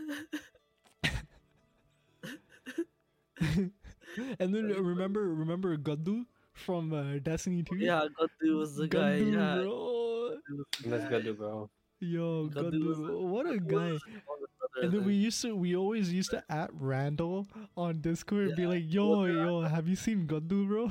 and 4.39 4.53
then 4.55 4.67
remember 4.67 5.33
remember 5.33 5.77
Gaddu 5.77 6.25
from 6.59 6.93
uh, 6.93 7.17
Destiny 7.23 7.63
2? 7.63 7.75
yeah, 7.77 8.05
Gaddu 8.19 8.57
was 8.59 8.75
the 8.75 8.87
guy. 8.87 9.19
Gaddu, 9.19 9.33
Yeah. 9.33 9.55
bro. 9.63 10.37
That's 10.85 11.09
good, 11.09 11.37
bro. 11.37 11.69
Yo, 11.99 12.47
Gaddu 12.49 12.85
was 12.85 12.97
Gaddu, 12.97 13.21
what 13.23 13.45
a 13.49 13.59
guy. 13.59 13.91
was 13.91 14.03
his 14.03 14.21
older 14.29 14.47
brother, 14.59 14.81
And 14.85 14.91
then 14.93 15.05
we 15.05 15.13
used 15.15 15.41
to, 15.41 15.55
we 15.55 15.75
always 15.75 16.11
used 16.13 16.31
to 16.31 16.43
at 16.49 16.69
Randall 16.73 17.47
on 17.75 18.01
Discord 18.01 18.47
and 18.47 18.55
be 18.55 18.65
like, 18.67 18.83
yo, 18.87 19.25
yo, 19.25 19.61
have 19.61 19.87
you 19.87 19.95
seen 19.95 20.27
Gaddu, 20.27 20.67
bro? 20.67 20.85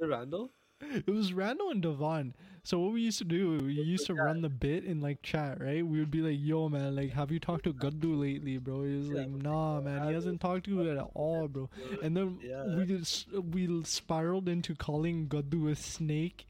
Was 0.00 0.08
Randall? 0.08 0.50
It 0.80 1.06
was 1.10 1.32
Randall 1.34 1.70
and 1.70 1.82
Devon. 1.82 2.34
So 2.62 2.78
what 2.78 2.92
we 2.92 3.00
used 3.00 3.18
to 3.18 3.24
do, 3.24 3.58
we 3.58 3.72
used 3.72 4.06
to 4.06 4.14
run 4.14 4.42
the 4.42 4.48
bit 4.50 4.84
in 4.84 5.00
like 5.00 5.22
chat, 5.22 5.60
right? 5.60 5.84
We 5.86 5.98
would 5.98 6.10
be 6.10 6.20
like, 6.20 6.36
"Yo, 6.38 6.68
man, 6.68 6.94
like, 6.94 7.10
have 7.12 7.30
you 7.30 7.40
talked 7.40 7.64
to 7.64 7.72
Gaddu 7.72 8.18
lately, 8.20 8.58
bro?" 8.58 8.82
He 8.84 8.96
was 8.96 9.08
like, 9.08 9.28
"Nah, 9.30 9.80
man, 9.80 10.06
he 10.08 10.12
hasn't 10.14 10.40
talked 10.40 10.64
to 10.66 10.70
you 10.70 10.90
at 10.90 10.98
all, 11.14 11.48
bro." 11.48 11.70
And 12.02 12.16
then 12.16 12.38
we 12.76 12.84
just 12.84 13.32
we 13.32 13.82
spiraled 13.84 14.48
into 14.48 14.74
calling 14.74 15.28
Gaddu 15.28 15.70
a 15.70 15.74
snake, 15.76 16.46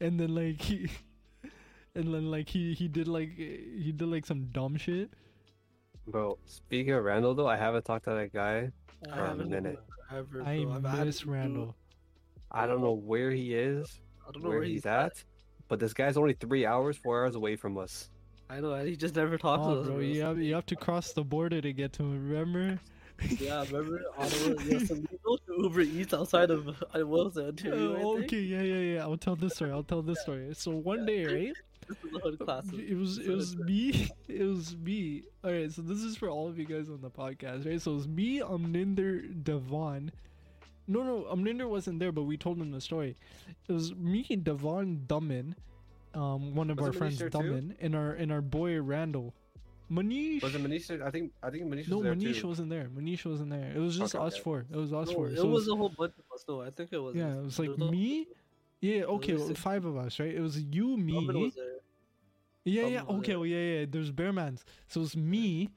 and 0.00 0.18
then 0.18 0.34
like 0.34 0.60
he, 0.60 0.90
and 1.94 2.12
then 2.12 2.30
like 2.30 2.48
he 2.48 2.74
he 2.74 2.88
did 2.88 3.06
like 3.06 3.36
he 3.36 3.92
did 3.96 4.08
like 4.08 4.26
some 4.26 4.46
dumb 4.52 4.76
shit. 4.76 5.10
Bro, 6.08 6.38
speaking 6.46 6.92
of 6.92 7.04
Randall 7.04 7.34
though, 7.34 7.46
I 7.48 7.56
haven't 7.56 7.84
talked 7.84 8.04
to 8.06 8.10
that 8.10 8.32
guy. 8.32 8.72
I 9.10 9.14
For 9.16 9.22
a 9.22 9.26
haven't 9.28 9.50
minute. 9.50 9.78
Ever, 10.10 10.42
I 10.42 10.64
bro. 10.64 10.72
I've 10.84 11.06
miss 11.06 11.24
Randall. 11.24 11.76
I 12.50 12.66
don't 12.66 12.82
know 12.82 12.92
where 12.92 13.30
he 13.30 13.54
is, 13.54 14.00
I 14.28 14.32
don't 14.32 14.42
know 14.42 14.50
where 14.50 14.62
he's 14.62 14.84
at, 14.84 15.24
but 15.72 15.80
this 15.80 15.94
guy's 15.94 16.18
only 16.18 16.34
three 16.34 16.66
hours, 16.66 16.98
four 16.98 17.22
hours 17.22 17.34
away 17.34 17.56
from 17.56 17.78
us. 17.78 18.10
I 18.50 18.60
know, 18.60 18.74
and 18.74 18.86
he 18.86 18.94
just 18.94 19.16
never 19.16 19.38
talked 19.38 19.64
to 19.64 19.70
Oh, 19.70 19.80
us. 19.80 19.86
bro, 19.86 19.94
bro. 19.94 20.02
you 20.04 20.20
have 20.20 20.38
you 20.38 20.52
have 20.54 20.66
to 20.66 20.76
cross 20.76 21.14
the 21.14 21.24
border 21.24 21.62
to 21.62 21.72
get 21.72 21.94
to 21.94 22.02
him. 22.02 22.28
Remember? 22.28 22.78
Yeah, 23.40 23.64
remember 23.70 24.02
Ottawa? 24.18 24.54
Yeah, 24.66 24.78
so 24.80 24.94
we 24.96 25.06
go 25.24 25.36
to 25.36 25.62
Uber 25.62 25.80
Eats 25.80 26.12
outside 26.12 26.50
of 26.50 26.68
uh, 26.68 27.06
what 27.06 27.24
was 27.24 27.36
it, 27.38 27.46
Ontario? 27.46 27.96
I 27.96 28.02
Oh, 28.02 28.14
think? 28.18 28.26
okay, 28.26 28.40
yeah, 28.40 28.60
yeah, 28.60 28.94
yeah. 28.96 29.00
I'll 29.02 29.16
tell 29.16 29.34
this 29.36 29.54
story. 29.54 29.70
I'll 29.70 29.82
tell 29.82 30.02
this 30.02 30.20
story. 30.20 30.50
So 30.52 30.72
one 30.72 31.06
day, 31.06 31.24
right? 31.36 31.56
This 31.88 31.96
is 32.04 32.12
the 32.12 32.18
hood 32.18 32.38
classes. 32.38 32.74
It 32.78 32.94
was 32.94 33.16
it 33.16 33.30
was 33.30 33.56
me. 33.56 34.10
It 34.28 34.44
was 34.44 34.76
me. 34.76 35.22
All 35.42 35.50
right, 35.52 35.72
so 35.72 35.80
this 35.80 36.00
is 36.02 36.16
for 36.18 36.28
all 36.28 36.48
of 36.48 36.58
you 36.58 36.66
guys 36.66 36.90
on 36.90 37.00
the 37.00 37.10
podcast, 37.10 37.64
right? 37.66 37.80
So 37.80 37.92
it 37.92 37.94
was 37.94 38.08
me, 38.08 38.40
Amninder, 38.42 39.22
Devon. 39.42 40.12
No, 40.88 41.02
no, 41.02 41.26
Amninder 41.30 41.68
wasn't 41.68 41.98
there, 42.00 42.12
but 42.12 42.22
we 42.24 42.36
told 42.36 42.58
him 42.58 42.70
the 42.72 42.80
story. 42.80 43.16
It 43.68 43.72
was 43.72 43.94
me, 43.94 44.26
and 44.30 44.42
Devon, 44.44 45.04
Dummin, 45.06 45.54
um, 46.14 46.54
one 46.54 46.70
of 46.70 46.78
Was 46.78 46.86
our 46.86 46.90
it 46.90 46.94
Manish 46.94 46.98
friends, 46.98 47.18
there? 47.18 47.30
Dummin, 47.30 47.74
and 47.80 47.94
our 47.94 48.12
and 48.12 48.32
our 48.32 48.40
boy 48.42 48.80
Randall. 48.80 49.34
Manish. 49.90 50.42
Was 50.42 50.54
it 50.54 50.62
Manish? 50.62 50.86
there? 50.88 51.04
I 51.06 51.10
think 51.10 51.32
I 51.42 51.50
think 51.50 51.64
Manish 51.64 51.88
no, 51.88 51.98
was 51.98 52.04
there 52.04 52.14
Manish 52.14 52.40
too. 52.40 52.48
wasn't 52.48 52.70
there. 52.70 52.88
Manish 52.88 53.24
wasn't 53.24 53.50
there. 53.50 53.72
It 53.74 53.78
was 53.78 53.96
just 53.98 54.14
Okay, 54.14 54.24
us 54.24 54.34
okay. 54.34 54.42
four. 54.42 54.66
It 54.70 54.76
was 54.76 54.92
us 54.92 55.08
No, 55.08 55.14
four. 55.14 55.28
it 55.28 55.36
So 55.36 55.46
was 55.46 55.68
a 55.68 55.76
whole 55.76 55.90
bunch 55.90 56.14
of 56.18 56.24
us. 56.34 56.44
though. 56.46 56.62
I 56.62 56.70
think 56.70 56.92
it 56.92 56.98
was. 56.98 57.14
yeah, 57.14 57.34
it 57.38 57.44
was 57.44 57.58
like 57.58 57.76
no- 57.78 57.90
me. 57.90 58.26
Yeah, 58.80 59.02
okay, 59.04 59.34
well, 59.34 59.54
five 59.54 59.84
of 59.84 59.96
us, 59.96 60.18
right? 60.18 60.34
It 60.34 60.40
was 60.40 60.60
you, 60.60 60.96
me, 60.96 61.24
was 61.26 61.54
there. 61.54 61.78
Yeah, 62.64 62.86
yeah, 62.86 63.02
okay, 63.08 63.36
well, 63.36 63.46
yeah, 63.46 63.80
yeah. 63.80 63.86
There's 63.88 64.10
Bearmans. 64.10 64.64
So 64.88 64.98
it 65.00 65.02
was 65.04 65.16
me, 65.16 65.70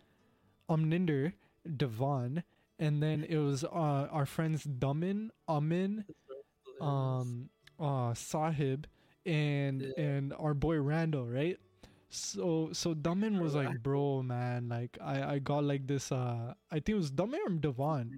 Amninder, 0.69 1.34
Devon, 1.77 2.44
and 2.80 3.02
then 3.02 3.23
it 3.27 3.38
was 3.38 3.64
uh 3.64 4.07
our 4.11 4.26
friends 4.26 4.65
Dumin, 4.65 5.30
Amin, 5.47 6.06
um, 6.81 7.49
uh, 7.80 8.14
Sahib, 8.14 8.88
and 9.26 9.81
Yeah. 9.81 10.03
and 10.03 10.34
our 10.39 10.53
boy 10.53 10.80
Randall, 10.80 11.26
right? 11.26 11.57
So 12.10 12.69
so 12.72 12.93
Dumin 12.93 13.41
was 13.41 13.56
like, 13.56 13.81
bro, 13.84 14.22
man, 14.23 14.69
like 14.69 14.97
I 15.02 15.35
I 15.35 15.39
got 15.39 15.64
like 15.64 15.88
this 15.88 16.11
uh 16.11 16.53
I 16.72 16.76
think 16.76 16.89
it 16.89 17.02
was 17.02 17.11
Dumin 17.11 17.39
or 17.45 17.49
Devon. 17.56 18.11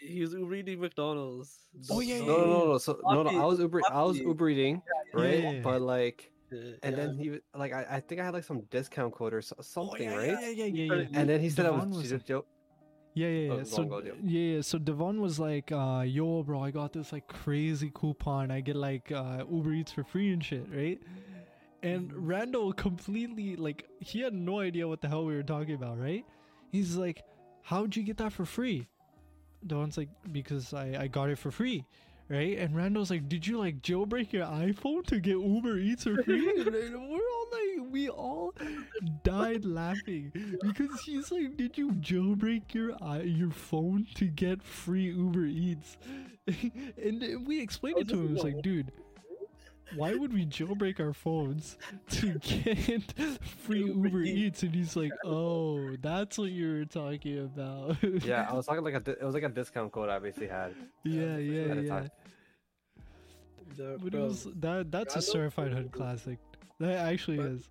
He 0.00 0.20
was 0.20 0.32
Uber 0.34 0.54
eating 0.56 0.80
McDonald's. 0.80 1.70
Oh, 1.88 2.00
yeah, 2.00 2.18
No, 2.18 2.38
no, 2.38 2.46
no, 2.46 2.66
no. 2.74 2.78
So 2.78 2.98
no, 3.04 3.22
no. 3.22 3.30
I 3.30 3.44
was 3.46 3.60
Uber. 3.60 3.80
I 3.88 4.02
was 4.02 4.16
Sloppy. 4.16 4.28
Uber 4.28 4.48
eating, 4.50 4.82
right? 5.14 5.42
Yeah. 5.42 5.60
But 5.62 5.80
like, 5.80 6.30
and 6.50 6.76
yeah. 6.82 6.90
then 6.90 7.16
he 7.16 7.38
like, 7.54 7.72
I, 7.72 7.86
I 7.88 8.00
think 8.00 8.20
I 8.20 8.24
had 8.24 8.34
like 8.34 8.42
some 8.42 8.62
discount 8.68 9.14
code 9.14 9.32
or 9.32 9.40
something, 9.42 10.08
oh, 10.08 10.12
yeah, 10.12 10.16
right? 10.16 10.38
Yeah, 10.42 10.48
yeah, 10.50 10.64
yeah, 10.66 10.86
started 10.86 11.08
yeah. 11.12 11.20
And 11.20 11.28
then 11.30 11.40
he 11.40 11.50
said 11.50 11.66
I 11.66 11.70
was, 11.70 11.86
was 11.86 12.08
jo- 12.10 12.16
like- 12.16 12.26
jo- 12.26 12.44
Yeah, 13.14 13.28
yeah, 13.28 13.52
Oh, 13.52 13.56
yeah. 13.58 13.62
go 13.64 13.64
So 13.64 13.82
yeah, 14.04 14.12
yeah. 14.56 14.60
So 14.62 14.78
Devon 14.78 15.20
was 15.20 15.38
like, 15.38 15.70
uh, 15.70 16.04
"Yo, 16.06 16.42
bro, 16.42 16.62
I 16.62 16.70
got 16.70 16.92
this 16.92 17.12
like 17.12 17.26
crazy 17.26 17.90
coupon. 17.94 18.50
I 18.50 18.60
get 18.60 18.76
like 18.76 19.12
uh, 19.12 19.44
Uber 19.50 19.72
Eats 19.74 19.92
for 19.92 20.04
free 20.04 20.32
and 20.32 20.42
shit, 20.44 20.66
right?" 20.72 21.00
And 21.82 22.10
Mm-hmm. 22.10 22.26
Randall 22.26 22.72
completely 22.72 23.56
like 23.56 23.86
he 24.00 24.20
had 24.20 24.32
no 24.34 24.60
idea 24.60 24.86
what 24.88 25.00
the 25.00 25.08
hell 25.08 25.24
we 25.24 25.34
were 25.34 25.42
talking 25.42 25.74
about, 25.74 25.98
right? 26.00 26.24
He's 26.70 26.96
like, 26.96 27.22
"How'd 27.62 27.96
you 27.96 28.02
get 28.02 28.16
that 28.18 28.32
for 28.32 28.44
free?" 28.46 28.88
Devon's 29.66 29.96
like, 29.98 30.08
"Because 30.32 30.72
I 30.72 30.96
I 31.02 31.06
got 31.08 31.28
it 31.30 31.38
for 31.38 31.50
free." 31.50 31.84
Right, 32.28 32.56
and 32.56 32.74
Randall's 32.74 33.10
like, 33.10 33.28
"Did 33.28 33.46
you 33.46 33.58
like 33.58 33.82
jailbreak 33.82 34.32
your 34.32 34.46
iPhone 34.46 35.04
to 35.06 35.20
get 35.20 35.36
Uber 35.36 35.76
Eats 35.78 36.04
for 36.04 36.22
free?" 36.24 36.48
and 36.48 37.10
we're 37.10 37.30
all 37.34 37.46
like, 37.52 37.61
we 37.92 38.08
all 38.08 38.54
died 39.22 39.64
laughing 39.64 40.32
because 40.62 41.00
he's 41.02 41.30
like, 41.30 41.56
"Did 41.56 41.76
you 41.78 41.92
jailbreak 41.92 42.74
your 42.74 42.92
i- 43.02 43.20
your 43.22 43.50
phone 43.50 44.06
to 44.14 44.26
get 44.26 44.62
free 44.62 45.10
Uber 45.12 45.46
Eats?" 45.46 45.96
and 46.46 47.46
we 47.46 47.60
explained 47.60 47.96
Oh, 47.98 48.00
it 48.00 48.08
to 48.08 48.14
him. 48.20 48.24
is 48.26 48.32
It's 48.36 48.44
like, 48.44 48.62
dude, 48.62 48.90
why 49.94 50.14
would 50.14 50.32
we 50.32 50.46
jailbreak 50.46 50.98
our 51.00 51.12
phones 51.12 51.76
to 52.10 52.38
get 52.38 53.12
free 53.44 53.84
Uber 53.84 54.08
Uber 54.08 54.22
Eats. 54.22 54.38
Eats? 54.38 54.62
And 54.64 54.74
he's 54.74 54.96
like, 54.96 55.12
"Oh, 55.24 55.96
that's 56.00 56.38
what 56.38 56.50
you 56.50 56.72
were 56.78 56.84
talking 56.86 57.38
about." 57.40 57.96
yeah, 58.24 58.46
I 58.50 58.54
was 58.58 58.66
talking 58.66 58.82
like 58.84 58.94
a. 58.94 59.10
It 59.10 59.22
was 59.22 59.34
like 59.34 59.44
a 59.44 59.48
discount 59.50 59.92
code 59.92 60.08
I 60.08 60.18
basically 60.18 60.48
had. 60.48 60.74
yeah, 61.04 61.36
yeah, 61.36 61.74
yeah. 61.74 62.06
The- 63.76 63.98
But 64.02 64.14
it 64.14 64.18
was 64.20 64.46
that. 64.60 64.90
That's 64.90 65.16
a 65.16 65.22
certified 65.22 65.72
hood 65.72 65.92
classic. 65.92 66.38
That 66.80 66.96
actually 66.96 67.36
But- 67.38 67.46
is. 67.46 67.68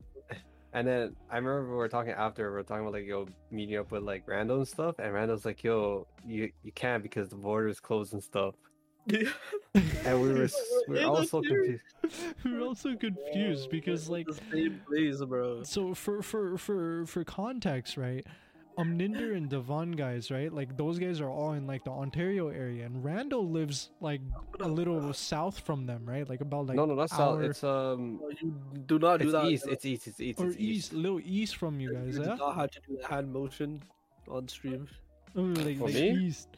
And 0.74 0.88
then 0.88 1.16
I 1.30 1.36
remember 1.36 1.70
we 1.70 1.76
were 1.76 1.90
talking 1.90 2.14
after 2.14 2.50
we 2.50 2.56
were 2.56 2.64
talking 2.64 2.84
about 2.84 2.94
like 2.94 3.06
yo 3.06 3.28
meeting 3.50 3.78
up 3.78 3.92
with 3.92 4.04
like 4.04 4.24
Randall 4.28 4.58
and 4.58 4.68
stuff, 4.68 4.96
and 5.00 5.14
Randall's 5.14 5.46
like 5.46 5.64
yo 5.64 6.08
you 6.26 6.52
you 6.64 6.72
can't 6.72 7.04
because 7.04 7.30
the 7.30 7.36
border 7.36 7.68
is 7.68 7.80
closed 7.80 8.14
and 8.14 8.24
stuff, 8.24 8.56
and 9.10 10.22
we 10.22 10.34
were 10.34 10.48
we 10.88 11.00
were 11.00 11.06
all 11.06 11.26
so 11.26 11.42
confused. 11.42 11.82
we 12.46 12.54
were 12.54 12.62
also 12.62 12.96
confused 12.96 13.70
because 13.70 14.10
like 14.10 14.28
the 14.28 14.40
same 14.52 14.82
place, 14.88 15.22
bro. 15.22 15.64
so 15.64 15.94
for 15.94 16.22
for 16.22 16.58
for 16.58 17.06
for 17.06 17.24
context 17.26 17.98
right 17.98 18.26
um 18.82 18.98
Ninder 18.98 19.34
and 19.34 19.50
Devon 19.50 19.92
guys 19.92 20.30
right 20.32 20.52
like 20.52 20.76
those 20.78 21.00
guys 21.00 21.22
are 21.22 21.30
all 21.30 21.54
in 21.54 21.68
like 21.68 21.84
the 21.84 21.92
Ontario 21.92 22.50
area 22.50 22.86
and 22.86 23.04
Randall 23.04 23.48
lives 23.50 23.90
like 24.02 24.22
a 24.60 24.68
little 24.68 25.14
south 25.14 25.60
from 25.60 25.86
them 25.86 26.02
right 26.06 26.28
like 26.30 26.42
about 26.42 26.68
like 26.68 26.76
no, 26.78 26.86
no, 26.86 26.96
that's 26.96 27.16
south. 27.16 27.42
It's 27.42 27.64
um, 27.64 28.20
You 28.42 28.54
do 28.88 29.00
not 29.00 29.20
do 29.20 29.26
it's 29.26 29.34
that. 29.34 29.46
east. 29.46 29.66
It's 29.68 29.86
east. 29.86 30.08
It's 30.08 30.20
east. 30.20 30.40
or 30.40 30.48
It's 30.48 30.56
east 30.58 30.92
east. 30.92 30.94
little 30.94 31.22
east 31.24 31.56
from 31.58 31.80
you 31.80 31.94
guys 31.94 32.16
You 32.18 32.24
yeah 32.24 32.36
do 32.36 32.44
not 32.46 32.56
have 32.56 32.72
to 32.72 32.80
do 32.88 32.98
the 33.02 33.08
hand 33.08 33.32
motion 33.32 33.82
on 34.30 34.48
stream. 34.48 34.88
Oh, 35.36 35.42
like, 35.42 35.78
For 35.78 35.86
like 35.86 35.94
me? 35.96 36.10
east 36.28 36.50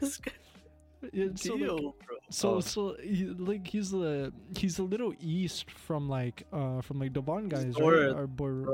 This 0.00 0.16
guy, 0.16 0.32
yeah, 1.12 1.26
so 1.36 1.54
like, 1.54 1.94
So 2.30 2.48
Oh. 2.56 2.60
so 2.60 2.96
he, 3.02 3.24
like 3.50 3.66
he's 3.66 3.90
the 3.90 4.32
he's 4.56 4.78
a 4.78 4.82
little 4.82 5.12
east 5.20 5.70
from 5.70 6.08
like 6.08 6.42
uh 6.52 6.80
from 6.82 6.98
like 6.98 7.12
Devon 7.12 7.48
guys 7.48 7.66
right? 7.66 7.78
north, 7.78 8.16
Our 8.16 8.26
boy. 8.26 8.64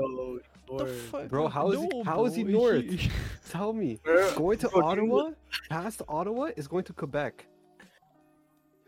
Bro, 0.67 0.77
The 0.79 0.85
fuck? 0.93 1.27
Bro, 1.29 1.47
how 1.49 1.71
is 1.71 1.79
he- 1.81 1.87
No, 1.87 2.03
how 2.03 2.25
is 2.25 2.35
he 2.35 2.43
north? 2.43 2.85
Tell 3.49 3.73
me, 3.73 3.99
Bro, 4.03 4.33
going 4.35 4.57
to 4.59 4.69
bro, 4.69 4.85
Ottawa, 4.85 5.31
past 5.69 6.01
Ottawa, 6.07 6.49
is 6.55 6.67
going 6.67 6.83
to 6.85 6.93
Quebec. 6.93 7.45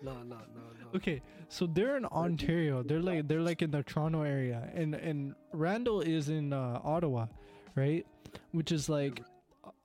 No, 0.02 0.14
no, 0.24 0.36
no, 0.36 0.36
no. 0.36 0.88
Okay, 0.96 1.22
so 1.50 1.66
they're 1.66 1.98
in 1.98 2.06
Ontario. 2.06 2.84
They're 2.84 3.02
like 3.02 3.28
they're 3.28 3.42
like 3.42 3.62
in 3.62 3.72
the 3.72 3.82
Toronto 3.84 4.22
area, 4.22 4.70
and 4.76 4.94
and 4.96 5.34
Randall 5.54 6.02
is 6.02 6.30
in 6.30 6.54
uh, 6.54 6.80
Ottawa, 6.84 7.28
right? 7.76 8.06
Which 8.52 8.72
is 8.72 8.90
like 8.90 9.22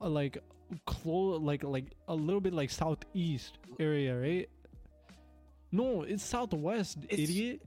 uh, 0.00 0.08
like 0.08 0.38
close 0.86 1.40
like 1.40 1.64
like 1.64 1.86
a 2.08 2.14
little 2.14 2.40
bit 2.42 2.52
like 2.52 2.70
southeast 2.70 3.58
area, 3.80 4.18
right? 4.18 4.48
No, 5.70 6.02
it's 6.02 6.22
southwest, 6.22 6.98
It's- 7.08 7.18
idiot. 7.30 7.62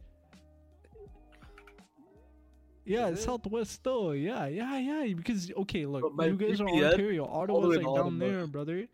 Yeah, 2.85 3.07
Is 3.07 3.13
it's 3.13 3.21
it? 3.21 3.25
southwest 3.25 3.83
though. 3.83 4.11
Yeah, 4.11 4.45
yeah, 4.47 4.77
yeah. 4.77 5.13
Because 5.13 5.51
okay, 5.57 5.85
look, 5.85 6.03
you 6.21 6.35
guys 6.37 6.61
are 6.61 6.65
VPN 6.65 6.91
Ontario. 6.91 7.25
Ottawa's 7.25 7.77
like 7.77 7.85
down 7.85 7.97
Ottawa. 7.97 8.09
there, 8.19 8.47
brother. 8.47 8.87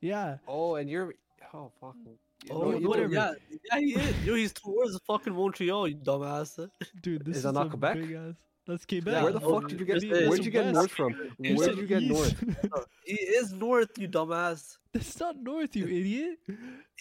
Yeah. 0.00 0.38
Oh, 0.48 0.74
and 0.76 0.90
you're 0.90 1.14
oh 1.54 1.70
fuck. 1.80 1.96
Yeah, 2.44 2.52
Oh, 2.52 2.62
no, 2.62 2.70
yeah, 2.72 2.78
you 2.78 2.88
whatever. 2.88 3.12
Yeah, 3.14 3.32
yeah, 3.72 3.78
he 3.80 3.86
is. 3.94 4.24
Yo, 4.24 4.34
he's 4.34 4.52
towards 4.52 4.92
the 4.92 5.00
fucking 5.00 5.32
Montreal, 5.34 5.88
you 5.88 5.96
dumbass. 5.96 6.68
Dude, 7.02 7.24
this 7.24 7.32
Is 7.32 7.36
is, 7.38 7.42
that 7.44 7.52
not 7.52 7.66
a 7.66 7.70
Quebec? 7.70 7.94
big 7.96 8.12
ass. 8.12 8.34
That's 8.66 8.84
Quebec. 8.86 9.12
Yeah, 9.14 9.22
Where 9.24 9.32
the 9.32 9.40
no, 9.40 9.60
fuck 9.60 9.68
did 9.68 9.80
you 9.80 9.86
get? 9.86 10.02
Where'd 10.28 10.44
you 10.44 10.50
get 10.50 10.64
west. 10.66 10.74
north 10.74 10.90
from? 10.92 11.16
You 11.40 11.56
Where'd 11.56 11.70
said 11.70 11.78
you 11.78 11.86
get 11.86 12.02
north? 12.02 12.42
east. 12.42 12.58
He 13.04 13.14
is 13.14 13.52
north, 13.52 13.96
you 13.98 14.08
dumbass. 14.08 14.76
That's 14.92 15.18
not 15.18 15.36
north, 15.42 15.74
you 15.74 15.86
idiot. 15.86 16.38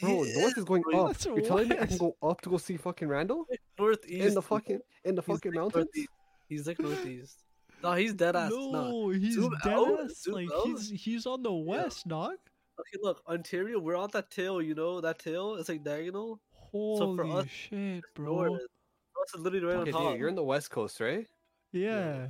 Bro, 0.02 0.24
He 0.24 0.40
north 0.40 0.58
is 0.58 0.64
going 0.64 0.82
bro, 0.84 1.02
up. 1.02 1.08
That's 1.10 1.26
You're 1.26 1.42
telling 1.42 1.68
me 1.70 1.78
I 1.80 1.86
can 1.86 1.98
go 1.98 2.16
up 2.24 2.42
to 2.42 2.50
go 2.50 2.58
see 2.58 2.78
fucking 2.78 3.08
Randall 3.08 3.46
Northeast. 3.78 4.26
in 4.28 4.34
the 4.34 4.42
fucking 4.42 4.80
in 5.04 5.16
the 5.16 5.22
fucking 5.22 5.52
like 5.52 5.60
mountains? 5.60 5.86
northeast. 5.86 6.10
He's 6.48 6.68
like 6.68 6.80
northeast. 6.88 7.44
No, 7.84 7.94
he's 7.94 8.14
dead 8.14 8.36
ass. 8.36 8.52
no, 8.52 8.72
No. 8.72 9.10
he's 9.10 9.36
Zoom 9.36 9.54
dead 9.64 9.74
out, 9.74 10.00
ass. 10.06 10.24
zoom 10.24 10.34
Like 10.36 10.50
out. 10.54 10.66
he's 10.66 10.90
he's 10.90 11.26
on 11.26 11.44
the 11.44 11.52
west, 11.54 12.08
dog. 12.08 12.34
Okay, 12.80 12.98
look, 13.02 13.22
Ontario, 13.28 13.80
we're 13.80 13.96
on 13.96 14.10
that 14.14 14.30
tail, 14.32 14.62
you 14.62 14.76
know, 14.76 15.02
that 15.02 15.20
tail. 15.20 15.56
It's 15.56 15.70
like 15.70 15.84
diagonal. 15.84 16.40
Holy 16.54 17.16
for 17.16 17.26
us, 17.26 17.48
shit, 17.48 18.04
bro. 18.16 18.26
North. 18.46 18.62
Us 18.62 19.34
is 19.36 19.42
literally 19.42 19.66
right 19.66 19.78
Okay, 19.78 19.92
on 19.92 20.02
top. 20.04 20.12
dude, 20.12 20.20
you're 20.20 20.30
in 20.30 20.36
the 20.36 20.44
west 20.44 20.70
coast, 20.70 21.00
right? 21.00 21.26
Yeah. 21.72 22.28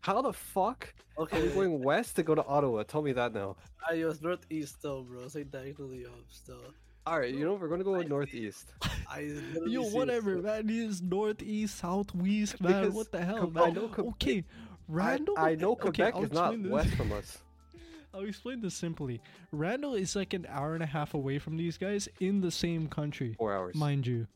How 0.00 0.20
the 0.22 0.32
fuck 0.32 0.92
are 1.16 1.22
okay, 1.24 1.42
we 1.42 1.48
going 1.48 1.82
west 1.82 2.16
to 2.16 2.22
go 2.22 2.34
to 2.34 2.44
Ottawa? 2.44 2.82
Tell 2.82 3.00
me 3.02 3.12
that 3.12 3.32
now. 3.32 3.56
Ah, 3.82 3.92
I 3.94 4.04
was 4.04 4.20
northeast 4.20 4.74
still, 4.76 5.02
bro. 5.04 5.22
It's 5.22 5.34
like 5.34 5.50
diagonally 5.50 6.04
up 6.04 6.12
still. 6.28 6.60
All 7.06 7.18
right, 7.20 7.34
you 7.34 7.44
know 7.44 7.54
we're 7.54 7.68
gonna 7.68 7.84
go 7.84 8.00
northeast. 8.00 8.72
I 9.10 9.22
literally 9.24 9.72
Yo, 9.72 9.82
see 9.82 9.88
it 9.88 9.94
whatever, 9.94 10.36
man. 10.40 10.68
He's 10.68 11.02
northeast, 11.02 11.78
southwest, 11.78 12.60
man. 12.62 12.80
Because 12.82 12.94
what 12.94 13.12
the 13.12 13.22
hell, 13.24 13.38
Com- 13.40 13.52
man? 13.52 13.62
I 13.64 13.70
know 13.70 13.88
Com- 13.88 14.06
okay, 14.08 14.44
Randall. 14.88 15.34
I 15.38 15.54
know 15.54 15.76
Quebec 15.76 16.14
I'll 16.14 16.24
is 16.24 16.32
not 16.32 16.62
this. 16.62 16.70
west 16.72 16.90
from 16.94 17.12
us. 17.12 17.38
I'll 18.14 18.24
explain 18.24 18.60
this 18.60 18.74
simply. 18.74 19.20
Randall 19.52 19.94
is 19.94 20.14
like 20.16 20.32
an 20.34 20.46
hour 20.48 20.74
and 20.74 20.82
a 20.82 20.86
half 20.86 21.12
away 21.14 21.38
from 21.38 21.56
these 21.56 21.76
guys 21.76 22.08
in 22.20 22.40
the 22.40 22.50
same 22.50 22.86
country. 22.88 23.34
Four 23.38 23.52
hours. 23.52 23.74
mind 23.74 24.06
you. 24.06 24.26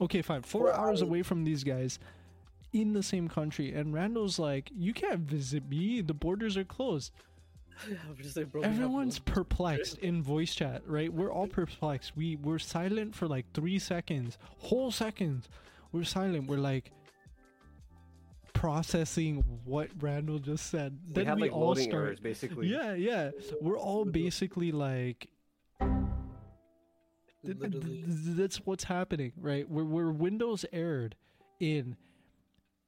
Okay, 0.00 0.22
fine. 0.22 0.42
Four, 0.42 0.62
Four 0.68 0.72
hours 0.74 0.88
hours. 0.88 1.02
away 1.02 1.22
from 1.22 1.44
these 1.44 1.62
guys 1.62 1.98
in 2.72 2.94
the 2.94 3.02
same 3.02 3.28
country. 3.28 3.74
And 3.74 3.92
Randall's 3.92 4.38
like, 4.38 4.70
you 4.74 4.94
can't 4.94 5.20
visit 5.20 5.68
me. 5.68 6.00
The 6.00 6.14
borders 6.14 6.56
are 6.56 6.64
closed. 6.64 7.12
I'm 8.08 8.16
just 8.22 8.36
like, 8.36 8.50
bro, 8.50 8.60
we 8.62 8.66
have 8.66 8.74
Everyone's 8.76 9.18
perplexed 9.18 9.98
in 10.02 10.22
voice 10.22 10.54
chat, 10.54 10.82
right? 10.86 11.12
We're 11.12 11.32
all 11.32 11.46
perplexed. 11.46 12.16
We 12.16 12.36
we're 12.36 12.58
silent 12.58 13.14
for 13.14 13.26
like 13.28 13.46
three 13.54 13.78
seconds, 13.78 14.38
whole 14.58 14.90
seconds. 14.90 15.48
We're 15.92 16.04
silent. 16.04 16.48
We're 16.48 16.58
like 16.58 16.90
processing 18.52 19.44
what 19.64 19.88
Randall 20.00 20.38
just 20.38 20.66
said. 20.66 20.98
We 21.08 21.14
Then 21.14 21.26
had 21.26 21.36
we 21.36 21.42
like 21.42 21.52
all 21.52 21.68
loading 21.68 21.90
start. 21.90 22.04
errors 22.04 22.20
basically. 22.20 22.66
Yeah, 22.70 22.94
yeah. 22.94 23.30
We're 23.60 23.78
all 23.78 24.04
basically 24.04 24.72
like 24.72 25.28
th- 25.80 27.58
th- 27.60 27.72
Literally. 27.74 28.04
that's 28.06 28.56
what's 28.66 28.84
happening, 28.84 29.32
right? 29.40 29.68
We're 29.68 29.84
we're 29.84 30.10
Windows 30.10 30.64
errored 30.72 31.14
in, 31.60 31.96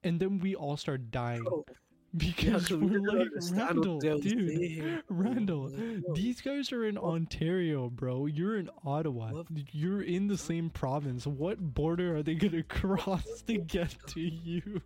and 0.03 0.19
then 0.19 0.39
we 0.39 0.55
all 0.55 0.77
start 0.77 1.09
dying 1.11 1.43
Bro, 1.43 1.65
yeah, 1.69 1.75
because 2.17 2.67
'cause 2.67 2.77
we 2.77 2.99
we're 2.99 3.19
like 3.19 3.27
Randall, 3.51 3.99
dude. 3.99 5.03
Randall, 5.09 5.71
these 6.13 6.41
guys 6.41 6.71
are 6.71 6.85
in 6.85 6.97
Ontario, 6.97 7.89
bro. 7.89 8.25
You're 8.25 8.57
in 8.57 8.69
Ottawa. 8.85 9.43
You're 9.71 10.01
in 10.01 10.27
the 10.27 10.37
same 10.37 10.69
province. 10.69 11.25
What 11.25 11.59
border 11.73 12.17
are 12.17 12.23
they 12.23 12.35
gonna 12.35 12.63
cross 12.69 13.41
to 13.47 13.57
get 13.57 13.95
to 14.07 14.19
you? 14.21 14.81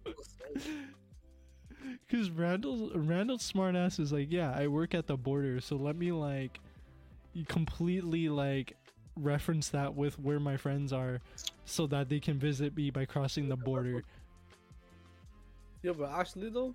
Because 2.08 2.30
Randall's 2.32 2.92
Randall's 2.96 3.44
smart 3.44 3.76
ass 3.76 4.00
is 4.00 4.12
like, 4.14 4.32
yeah, 4.32 4.54
I 4.56 4.68
work 4.68 4.94
at 4.94 5.08
the 5.08 5.18
border, 5.18 5.60
so 5.62 5.76
let 5.76 5.96
me 5.96 6.12
like, 6.12 6.60
completely 7.48 8.30
like 8.30 8.76
reference 9.18 9.70
that 9.70 9.96
with 9.96 10.20
where 10.20 10.40
my 10.40 10.58
friends 10.58 10.94
are, 10.94 11.22
so 11.66 11.88
that 11.88 12.10
they 12.10 12.20
can 12.20 12.38
visit 12.38 12.76
me 12.76 12.92
by 12.92 13.06
crossing 13.06 13.50
the 13.50 13.56
border. 13.56 14.04
Yeah, 15.82 15.94
but 15.98 16.12
actually 16.12 16.50
though, 16.50 16.74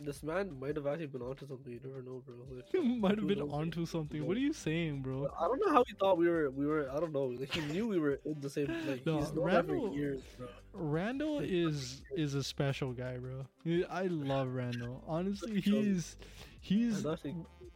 this 0.00 0.22
man 0.22 0.58
might 0.60 0.76
have 0.76 0.86
actually 0.86 1.06
been 1.06 1.22
onto 1.22 1.46
something. 1.46 1.72
You 1.72 1.80
never 1.84 2.02
know, 2.02 2.22
bro. 2.24 2.36
Like, 2.50 2.64
You 2.72 2.82
might 2.82 3.18
have 3.18 3.26
been 3.26 3.40
onto 3.42 3.86
something. 3.86 4.26
What 4.26 4.36
are 4.36 4.40
you 4.40 4.52
saying, 4.52 5.02
bro? 5.02 5.28
I 5.38 5.46
don't 5.48 5.60
know 5.64 5.72
how 5.72 5.84
he 5.86 5.94
thought 5.94 6.18
we 6.18 6.28
were. 6.28 6.50
We 6.50 6.66
were. 6.66 6.88
I 6.90 7.00
don't 7.00 7.12
know. 7.12 7.24
Like 7.24 7.52
he 7.52 7.60
knew 7.72 7.88
we 7.88 7.98
were 7.98 8.20
in 8.24 8.40
the 8.40 8.50
same. 8.50 8.66
Like 8.86 9.04
No, 9.06 9.18
he's 9.18 9.32
known 9.32 9.44
Randall- 9.44 9.94
years, 9.94 10.22
bro. 10.36 10.48
Randall 10.72 11.40
is 11.40 12.02
is 12.16 12.34
a 12.34 12.42
special 12.42 12.92
guy, 12.92 13.16
bro. 13.18 13.46
I 13.90 14.06
love 14.06 14.48
Randall. 14.54 15.02
Honestly, 15.06 15.60
he's 15.60 16.16
he's 16.60 17.04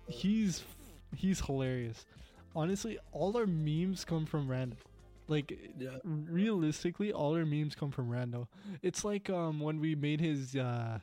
he's 0.09 0.65
he's 1.17 1.41
hilarious. 1.41 2.07
Honestly, 2.55 2.99
all 3.13 3.37
our 3.37 3.47
memes 3.47 4.05
come 4.05 4.27
from 4.27 4.49
Randall. 4.49 4.79
Like 5.29 5.57
yeah, 5.79 5.91
realistically, 6.05 7.13
all 7.13 7.35
our 7.35 7.47
memes 7.47 7.75
come 7.75 7.91
from 7.91 8.11
Randall. 8.11 8.49
It's 8.83 9.05
like 9.05 9.31
um 9.31 9.61
when 9.61 9.81
we 9.81 9.95
made 9.95 10.21
his 10.21 10.55
uh 10.57 10.99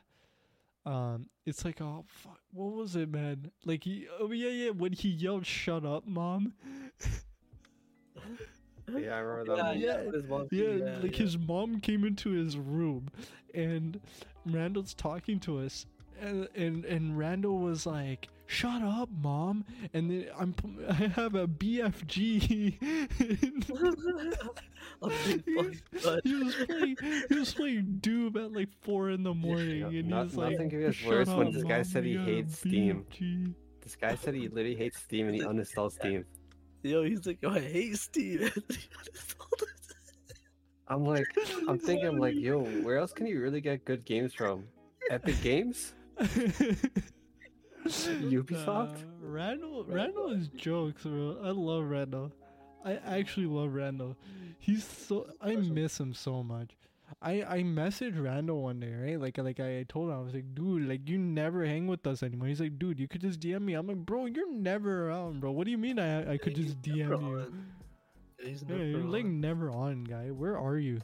um 0.85 1.27
it's 1.45 1.65
like 1.65 1.81
oh 1.81 2.05
fuck 2.07 2.39
what 2.51 2.73
was 2.73 2.95
it 2.95 3.09
man 3.09 3.51
like 3.65 3.83
he 3.83 4.07
oh 4.19 4.31
yeah 4.31 4.49
yeah 4.49 4.69
when 4.69 4.93
he 4.93 5.09
yelled 5.09 5.45
shut 5.45 5.85
up 5.85 6.07
mom 6.07 6.53
Yeah, 8.97 9.15
I 9.15 9.19
remember 9.19 9.55
that. 9.55 9.77
yeah, 9.77 10.01
yeah. 10.01 10.11
his 10.11 10.23
mom, 10.23 10.47
yeah, 10.51 10.63
yeah, 10.69 10.97
like 11.01 11.11
yeah. 11.17 11.23
his 11.23 11.37
mom 11.37 11.79
came 11.79 12.03
into 12.05 12.31
his 12.31 12.57
room 12.57 13.09
and 13.53 13.99
Randall's 14.45 14.93
talking 14.93 15.39
to 15.41 15.59
us 15.59 15.85
and 16.21 16.47
and, 16.55 16.85
and 16.85 17.17
Randall 17.17 17.57
was 17.59 17.85
like 17.85 18.27
shut 18.47 18.81
up 18.81 19.09
mom 19.21 19.63
and 19.93 20.09
then 20.09 20.25
I'm 20.37 20.53
p- 20.53 20.69
I 20.89 20.93
have 20.93 21.35
a 21.35 21.47
BFG 21.47 22.77
oh, 25.01 25.09
he, 25.09 25.41
he 25.45 25.55
was 25.55 25.81
playing 26.55 26.97
he 27.29 27.35
was 27.35 27.53
playing 27.53 27.97
Doom 28.01 28.35
at 28.37 28.51
like 28.53 28.69
four 28.81 29.09
in 29.11 29.23
the 29.23 29.33
morning 29.33 29.79
Yeah, 29.81 29.85
and 29.87 29.93
he 29.93 30.01
not- 30.03 30.25
was 30.25 30.35
like 30.35 30.51
nothing 30.53 30.69
gets 30.69 30.95
"Shut 30.95 31.09
worse 31.09 31.27
when 31.29 31.47
up, 31.47 31.53
this 31.53 31.63
guy 31.63 31.75
Mom, 31.77 31.83
said 31.83 32.03
he 32.05 32.15
got 32.15 32.21
a 32.27 32.31
hates 32.31 32.57
Steam." 32.57 33.05
BFG." 33.11 33.53
This 33.81 33.95
guy 33.95 34.15
said 34.15 34.33
he 34.35 34.47
literally 34.49 34.75
hates 34.75 34.97
Steam 34.99 35.27
and 35.27 35.35
he 35.35 35.41
uninstalls 35.41 35.93
Steam. 35.93 36.25
Yo, 36.83 37.03
he's 37.03 37.25
like, 37.25 37.41
yo, 37.41 37.49
I 37.49 37.59
hate 37.59 37.97
Steam." 37.97 38.49
I'm 40.87 41.03
like, 41.05 41.25
I'm 41.67 41.77
thinking, 41.77 42.07
I'm 42.07 42.17
like, 42.17 42.35
yo, 42.35 42.61
where 42.63 42.97
else 42.97 43.13
can 43.13 43.27
you 43.27 43.39
really 43.41 43.61
get 43.61 43.85
good 43.85 44.05
games 44.05 44.33
from? 44.33 44.63
Epic 45.11 45.35
Games? 45.41 45.93
Ubisoft? 47.85 49.03
Nah, 49.03 49.03
Randall, 49.21 49.85
Randall 49.85 50.31
is 50.31 50.49
jokes, 50.49 51.03
bro. 51.03 51.37
I 51.43 51.51
love 51.51 51.85
Randall. 51.85 52.31
I 52.83 52.95
actually 52.95 53.47
love 53.47 53.73
Randall. 53.73 54.17
He's 54.57 54.83
so 54.85 55.27
I 55.41 55.55
miss 55.55 55.99
him 55.99 56.13
so 56.13 56.43
much. 56.43 56.71
I 57.21 57.43
I 57.43 57.63
messaged 57.63 58.21
Randall 58.21 58.61
one 58.63 58.79
day, 58.79 58.93
right? 58.93 59.19
Like 59.19 59.37
like 59.37 59.59
I 59.59 59.83
told 59.89 60.09
him 60.09 60.15
I 60.15 60.21
was 60.21 60.33
like, 60.33 60.53
dude, 60.53 60.87
like 60.87 61.07
you 61.09 61.17
never 61.17 61.65
hang 61.65 61.87
with 61.87 62.05
us 62.07 62.23
anymore. 62.23 62.47
He's 62.47 62.61
like, 62.61 62.77
dude, 62.79 62.99
you 62.99 63.07
could 63.07 63.21
just 63.21 63.39
DM 63.39 63.61
me. 63.61 63.73
I'm 63.73 63.87
like, 63.87 63.97
bro, 63.97 64.25
you're 64.25 64.51
never 64.51 65.09
around, 65.09 65.39
bro. 65.41 65.51
What 65.51 65.65
do 65.65 65.71
you 65.71 65.77
mean 65.77 65.99
I 65.99 66.33
I 66.33 66.37
could 66.37 66.55
just 66.55 66.81
DM 66.81 67.21
you? 67.21 67.47
he's 68.37 68.63
Yeah, 68.67 68.77
never 68.77 68.83
you're 68.83 69.03
like 69.03 69.25
never 69.25 69.69
on, 69.71 70.03
guy. 70.03 70.31
Where 70.31 70.57
are 70.57 70.77
you? 70.77 71.01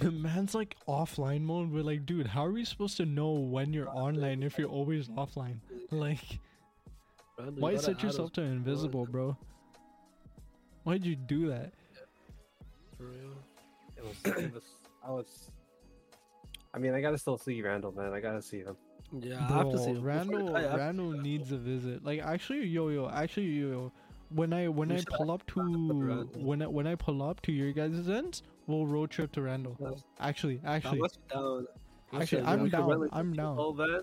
The 0.00 0.10
man's 0.10 0.54
like 0.54 0.76
offline 0.88 1.42
mode. 1.42 1.70
We're 1.70 1.82
like, 1.82 2.04
dude, 2.04 2.26
how 2.26 2.44
are 2.44 2.50
we 2.50 2.64
supposed 2.64 2.96
to 2.96 3.06
know 3.06 3.30
when 3.32 3.72
you're 3.72 3.88
online 3.88 4.42
if 4.42 4.58
you're 4.58 4.68
always 4.68 5.08
offline? 5.08 5.58
Like, 5.90 6.40
Randall, 7.38 7.54
you 7.56 7.62
why 7.62 7.72
gotta 7.72 7.84
set 7.84 8.02
yourself 8.02 8.32
to 8.32 8.42
invisible, 8.42 9.06
bro? 9.06 9.36
Why'd 10.82 11.04
you 11.04 11.14
do 11.14 11.48
that? 11.48 11.72
for 12.96 13.04
real. 13.04 13.36
It 13.96 14.04
was, 14.04 14.38
it 14.38 14.54
was, 14.54 14.62
I 15.06 15.10
was. 15.10 15.50
I 16.72 16.78
mean, 16.78 16.94
I 16.94 17.00
gotta 17.00 17.18
still 17.18 17.38
see 17.38 17.62
Randall, 17.62 17.92
man. 17.92 18.12
I 18.12 18.20
gotta 18.20 18.42
see 18.42 18.58
him. 18.58 18.76
Yeah, 19.12 19.46
I 19.48 19.58
have 19.58 19.70
to 19.70 19.78
see 19.78 19.90
him. 19.90 20.02
Randall, 20.02 20.56
I 20.56 20.62
have 20.62 20.72
to 20.72 20.78
Randall 20.78 21.12
see 21.12 21.18
needs 21.18 21.52
a 21.52 21.56
visit. 21.56 22.04
Like, 22.04 22.20
actually, 22.20 22.66
yo, 22.66 22.88
yo, 22.88 23.08
actually, 23.08 23.46
yo, 23.46 23.68
yo 23.68 23.92
when 24.30 24.52
I 24.52 24.68
when 24.68 24.88
We 24.88 24.96
I 24.96 25.04
pull 25.08 25.30
up 25.30 25.46
to 25.48 26.28
when 26.34 26.62
I, 26.62 26.66
when 26.66 26.86
I 26.86 26.94
pull 26.94 27.22
up 27.22 27.40
to 27.42 27.52
your 27.52 27.72
guys' 27.72 28.08
ends, 28.08 28.42
we'll 28.66 28.86
road 28.86 29.10
trip 29.10 29.32
to 29.32 29.42
Randall. 29.42 29.76
Yeah. 29.80 29.90
Actually, 30.20 30.60
I'm 30.64 30.76
actually, 30.76 31.00
down. 31.32 31.66
Actually, 32.12 32.42
Listen, 32.42 32.46
I'm 32.46 32.62
we 32.62 32.70
down, 32.70 33.08
I'm 33.12 33.32
a 33.32 33.36
down. 33.36 33.56
small 33.56 33.72
van, 33.72 34.00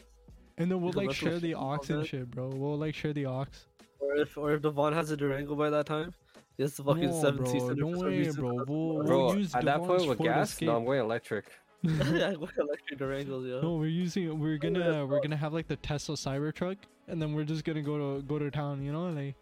and 0.57 0.71
then 0.71 0.81
we'll 0.81 0.93
like 0.93 1.11
share 1.11 1.39
the 1.39 1.49
shit 1.49 1.57
and 1.57 1.65
ox 1.65 1.89
and 1.89 2.05
shit, 2.05 2.29
bro. 2.31 2.49
We'll 2.49 2.77
like 2.77 2.95
share 2.95 3.13
the 3.13 3.25
ox. 3.25 3.67
Or 3.99 4.15
if 4.15 4.37
or 4.37 4.51
if 4.51 4.61
Devon 4.61 4.93
has 4.93 5.11
a 5.11 5.17
Durango 5.17 5.55
by 5.55 5.69
that 5.69 5.85
time, 5.85 6.13
he 6.57 6.63
has 6.63 6.75
the 6.75 6.83
fucking 6.83 7.09
no, 7.09 7.21
seven 7.21 7.43
bro, 7.43 7.51
seater. 7.51 7.75
don't 7.75 7.97
worry, 7.97 8.31
bro. 8.31 8.53
We'll, 8.67 9.03
Bro, 9.03 9.25
we'll 9.27 9.37
use 9.37 9.55
at 9.55 9.65
that 9.65 9.79
Devon's 9.79 9.87
point 9.87 10.09
with 10.09 10.17
Ford 10.17 10.29
gas, 10.29 10.61
no, 10.61 10.77
I'm 10.77 10.85
going 10.85 10.99
electric. 10.99 11.45
yeah, 11.83 12.33
what 12.33 12.51
electric 12.57 12.99
Durangos, 12.99 13.47
yo. 13.47 13.61
No, 13.61 13.75
we're 13.75 13.87
using. 13.87 14.39
We're 14.39 14.57
gonna 14.57 15.05
we're 15.05 15.21
gonna 15.21 15.37
have 15.37 15.53
like 15.53 15.67
the 15.67 15.77
Tesla 15.77 16.15
Cybertruck, 16.15 16.77
and 17.07 17.21
then 17.21 17.33
we're 17.33 17.45
just 17.45 17.63
gonna 17.63 17.81
go 17.81 17.97
to 17.97 18.21
go 18.23 18.37
to 18.37 18.51
town. 18.51 18.83
You 18.83 18.91
know, 18.91 19.09
like 19.09 19.15
Yep, 19.15 19.35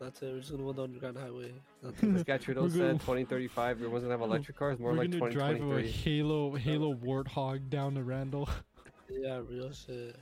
That's 0.00 0.22
it. 0.22 0.32
We're 0.32 0.38
just 0.38 0.50
gonna 0.52 0.62
go 0.62 0.72
down 0.72 0.92
the 0.92 0.98
Grand 1.00 1.16
Highway. 1.18 1.52
That's 1.82 2.00
This 2.00 2.20
it. 2.20 2.26
guy 2.26 2.38
Trudeau 2.38 2.62
We're 2.62 2.70
said 2.70 2.78
gonna- 2.78 2.92
2035, 3.00 3.76
everyone's 3.78 4.02
gonna 4.04 4.14
have 4.14 4.20
electric 4.20 4.56
cars, 4.56 4.78
more 4.78 4.92
we're 4.92 4.98
like 4.98 5.10
gonna 5.10 5.30
drive 5.30 5.56
a 5.56 5.58
2023. 5.58 5.90
Halo 5.90 6.54
Halo 6.54 6.94
Warthog 6.94 7.68
down 7.68 7.94
to 7.96 8.04
Randall. 8.04 8.48
yeah, 9.10 9.40
real 9.48 9.72
shit. 9.72 10.14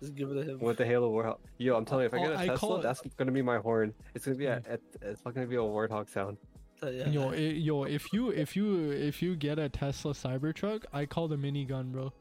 Just 0.00 0.16
give 0.16 0.30
it 0.32 0.34
to 0.34 0.42
him. 0.52 0.58
With 0.58 0.78
the 0.78 0.84
Halo 0.84 1.12
Warthog. 1.12 1.38
Yo, 1.58 1.76
I'm 1.76 1.84
telling 1.84 2.02
you, 2.02 2.06
if 2.06 2.14
I 2.14 2.18
Oh, 2.18 2.22
get 2.22 2.32
a 2.32 2.38
I 2.38 2.46
call 2.48 2.56
Tesla, 2.56 2.78
it- 2.78 2.82
that's 2.82 3.02
gonna 3.16 3.30
be 3.32 3.42
my 3.42 3.58
horn. 3.58 3.94
It's 4.14 4.24
gonna 4.24 4.36
be 4.36 4.46
a, 4.46 4.56
it- 4.68 4.82
it's 5.00 5.20
fucking 5.20 5.34
gonna 5.42 5.46
be 5.46 5.56
a 5.56 5.58
Warthog 5.60 6.08
sound. 6.08 6.36
Uh, 6.82 6.88
yeah. 6.88 7.08
Yo, 7.08 7.30
i 7.30 7.36
yo, 7.36 7.84
if 7.84 8.12
you 8.12 8.30
if 8.30 8.56
you 8.56 8.90
if 8.90 9.22
you 9.22 9.36
get 9.36 9.60
a 9.60 9.68
Tesla 9.68 10.12
Cybertruck, 10.12 10.84
I 10.92 11.06
call 11.06 11.28
the 11.28 11.36
minigun, 11.36 11.92
bro. 11.92 12.12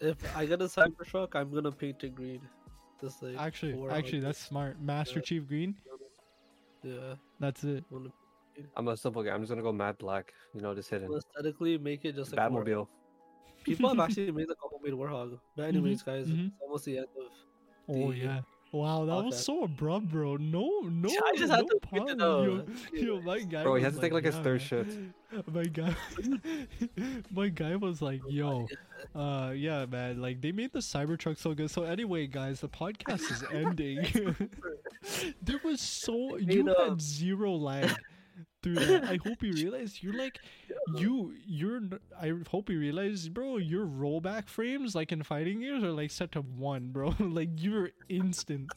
If 0.00 0.34
I 0.34 0.46
get 0.46 0.62
a 0.62 0.64
Cybertruck, 0.64 1.34
I'm 1.36 1.52
gonna 1.52 1.70
paint 1.70 2.02
it 2.04 2.14
green. 2.14 2.40
Just 3.02 3.22
like 3.22 3.36
Actually, 3.38 3.74
four 3.74 3.90
actually, 3.90 4.18
out. 4.18 4.24
that's 4.24 4.38
smart. 4.38 4.80
Master 4.80 5.20
Yeah. 5.20 5.24
Chief 5.24 5.48
Green. 5.48 5.74
Yeah. 6.82 7.14
That's 7.38 7.64
it. 7.64 7.84
I'm 8.76 8.88
a 8.88 8.96
simple 8.96 9.22
guy. 9.22 9.32
I'm 9.32 9.40
just 9.40 9.50
gonna 9.50 9.62
go 9.62 9.72
matte 9.72 9.98
black. 9.98 10.32
You 10.54 10.60
know, 10.60 10.74
just 10.74 10.90
hidden. 10.90 11.12
aesthetically 11.14 11.78
make 11.78 12.04
it 12.04 12.14
just 12.16 12.32
like 12.36 12.40
a 12.40 12.50
Warthog. 12.50 12.66
Batmobile. 12.66 12.88
People 13.64 13.88
have 13.90 14.00
actually 14.00 14.30
made 14.32 14.48
like 14.48 14.56
a 14.64 14.68
homemade 14.68 14.94
Warthog. 14.94 15.38
But 15.56 15.64
anyways, 15.64 16.02
guys, 16.02 16.26
mhm. 16.26 16.48
it's 16.48 16.56
almost 16.60 16.84
the 16.84 16.98
end 16.98 17.06
of. 17.18 17.32
Oh 17.88 18.10
The- 18.12 18.16
yeah. 18.18 18.40
Wow, 18.72 19.04
that 19.06 19.14
was 19.24 19.34
Okay. 19.34 19.42
so 19.42 19.64
abrupt, 19.64 20.08
bro. 20.10 20.36
No, 20.36 20.80
no, 20.84 21.08
I 21.08 21.36
just 21.36 21.48
no 21.50 21.56
had 21.56 21.66
to 21.66 21.78
get 21.80 21.82
pause. 21.82 22.10
it 22.10 22.18
Yo, 22.18 22.64
yo, 22.92 23.20
my 23.22 23.40
guy. 23.52 23.62
Bro, 23.64 23.74
he 23.76 23.84
was 23.84 23.84
has 23.84 23.94
to 23.96 24.00
take 24.00 24.12
like 24.12 24.24
his 24.24 24.36
yeah, 24.36 24.42
third 24.42 24.60
man. 24.60 24.60
shit. 24.60 24.86
My 25.52 25.62
guy, 25.64 25.94
my 27.30 27.48
guy 27.48 27.76
was 27.76 28.02
like, 28.02 28.20
"Yo, 28.28 28.66
uh, 29.14 29.52
yeah, 29.54 29.86
man. 29.86 30.20
Like 30.20 30.40
they 30.40 30.50
made 30.52 30.72
the 30.72 30.80
Cybertruck 30.80 31.38
so 31.38 31.54
good." 31.54 31.70
So 31.70 31.84
anyway, 31.84 32.26
guys, 32.26 32.60
the 32.60 32.68
podcast 32.68 33.30
is 33.30 33.44
ending. 33.52 34.06
there 35.42 35.60
was 35.64 35.80
so 35.80 36.36
you 36.36 36.64
made 36.64 36.74
had 36.76 37.00
zero 37.00 37.52
lag 37.54 37.90
through 38.62 38.74
that. 38.76 39.04
I 39.04 39.18
hope 39.26 39.42
you 39.42 39.52
realize 39.52 40.02
you're 40.02 40.16
like 40.16 40.38
you 40.96 41.34
you're. 41.46 41.80
I 42.20 42.32
hope 42.50 42.68
you 42.70 42.78
realize, 42.78 43.28
bro. 43.28 43.56
Your 43.58 43.86
rollback 43.86 44.48
frames, 44.48 44.94
like 44.94 45.12
in 45.12 45.22
fighting 45.22 45.60
games, 45.60 45.82
are 45.84 45.92
like 45.92 46.10
set 46.10 46.32
to 46.32 46.40
one, 46.40 46.88
bro. 46.92 47.14
like 47.20 47.50
you're 47.56 47.90
instant. 48.08 48.70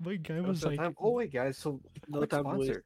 My 0.00 0.16
guy 0.16 0.40
was 0.40 0.60
So 0.60 0.68
like, 0.68 0.78
time- 0.78 0.94
oh 1.00 1.10
wait, 1.12 1.32
guys. 1.32 1.58
So 1.58 1.80
No 2.08 2.18
quick 2.18 2.30
time 2.30 2.44
to 2.44 2.50
waste. 2.50 2.64
sponsor. 2.66 2.84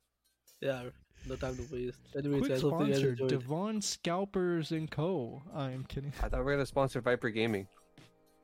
Yeah, 0.61 0.83
no 1.29 1.37
time 1.37 1.57
to 1.57 1.63
waste. 1.75 1.99
Anyways, 2.17 2.39
Quick 2.41 2.51
guys, 2.53 2.63
hopefully 2.63 2.89
you 2.89 2.93
guys 2.95 3.01
sponsor, 3.03 3.11
enjoyed. 3.11 3.29
Devon 3.31 3.83
Scalpers 3.83 4.71
and 4.73 4.91
Co. 4.91 5.43
I'm 5.55 5.85
kidding. 5.85 6.13
I 6.23 6.29
thought 6.29 6.39
we 6.41 6.45
were 6.45 6.53
gonna 6.53 6.67
sponsor 6.67 7.01
Viper 7.01 7.31
Gaming. 7.31 7.67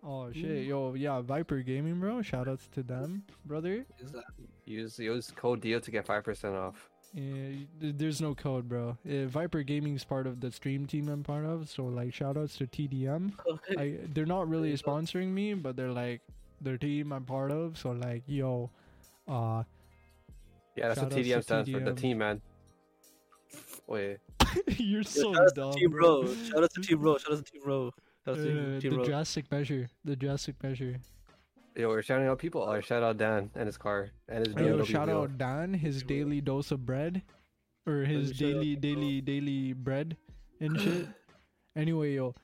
Oh 0.04 0.30
shit, 0.32 0.64
yo, 0.66 0.94
yeah, 0.94 1.20
Viper 1.20 1.60
Gaming, 1.60 1.98
bro. 1.98 2.16
Shoutouts 2.18 2.70
to 2.72 2.82
them, 2.82 3.24
brother. 3.44 3.84
Exactly. 4.00 4.46
Use 4.68 4.98
use 4.98 5.32
code 5.34 5.60
DEAL 5.60 5.80
to 5.80 5.90
get 5.90 6.04
five 6.06 6.24
percent 6.24 6.54
off. 6.54 6.90
Yeah, 7.14 7.64
there's 7.80 8.20
no 8.20 8.34
code, 8.34 8.68
bro. 8.68 8.98
Uh, 9.08 9.24
Viper 9.26 9.62
Gaming's 9.62 10.04
part 10.04 10.26
of 10.26 10.40
the 10.42 10.52
stream 10.52 10.86
team 10.86 11.08
I'm 11.08 11.22
part 11.22 11.46
of, 11.46 11.70
so 11.70 11.84
like 11.86 12.10
shoutouts 12.10 12.58
to 12.58 12.66
TDM. 12.66 13.32
I 13.78 13.96
they're 14.12 14.26
not 14.26 14.46
really 14.48 14.68
There 14.68 14.76
you 14.76 14.82
go. 14.84 14.90
sponsoring 14.92 15.28
me, 15.28 15.54
but 15.54 15.74
they're 15.74 15.90
like 15.90 16.20
their 16.60 16.76
team 16.76 17.12
I'm 17.12 17.24
part 17.24 17.50
of, 17.50 17.78
so 17.78 17.92
like 17.92 18.24
yo, 18.26 18.68
uh, 19.26 19.62
Yeah, 20.76 20.88
that's 20.88 21.00
what 21.00 21.10
Shoutouts 21.10 21.14
to 21.14 21.22
TDM 21.22 21.42
stands 21.42 21.70
for. 21.70 21.80
The 21.80 21.94
team, 21.94 22.18
man. 22.18 22.42
Wait. 23.86 24.18
you're 24.76 25.00
Yo, 25.00 25.02
so 25.02 25.32
shout 25.32 25.42
out 25.44 25.54
dumb, 25.54 25.72
to 25.72 25.78
Team 25.78 25.90
bro. 25.90 26.22
Bro. 26.24 26.34
Shout 26.44 26.62
out 26.64 26.70
to 26.74 26.80
Team 26.82 26.98
Bro. 27.00 27.18
Shout 27.18 27.32
out 27.32 27.44
to 27.46 27.52
Team 27.52 27.62
Bro. 27.64 27.92
Shout 28.26 28.36
out 28.38 28.44
to 28.44 28.50
Uh, 28.76 28.80
Team 28.80 28.90
the 28.90 28.96
Bro. 28.96 29.04
drastic 29.06 29.50
measure, 29.50 29.88
the 30.04 30.14
drastic 30.16 30.62
measure. 30.62 30.96
Yo, 31.78 31.88
we're 31.88 32.02
shouting 32.02 32.26
out 32.26 32.40
people. 32.40 32.60
Oh, 32.62 32.80
shout 32.80 33.04
out 33.04 33.18
Dan 33.18 33.50
and 33.54 33.66
his 33.66 33.76
car 33.76 34.10
and 34.28 34.44
his 34.44 34.56
Yo, 34.56 34.82
shout 34.82 35.06
wheel. 35.06 35.22
out 35.22 35.38
Dan, 35.38 35.72
his 35.72 36.02
daily 36.02 36.40
dose 36.40 36.72
of 36.72 36.84
bread, 36.84 37.22
or 37.86 38.00
his 38.00 38.32
daily 38.32 38.74
daily 38.74 39.20
daily 39.20 39.74
bread 39.74 40.16
and 40.60 40.80
shit. 40.80 41.06
Anyway, 41.76 42.14
yo, 42.14 42.34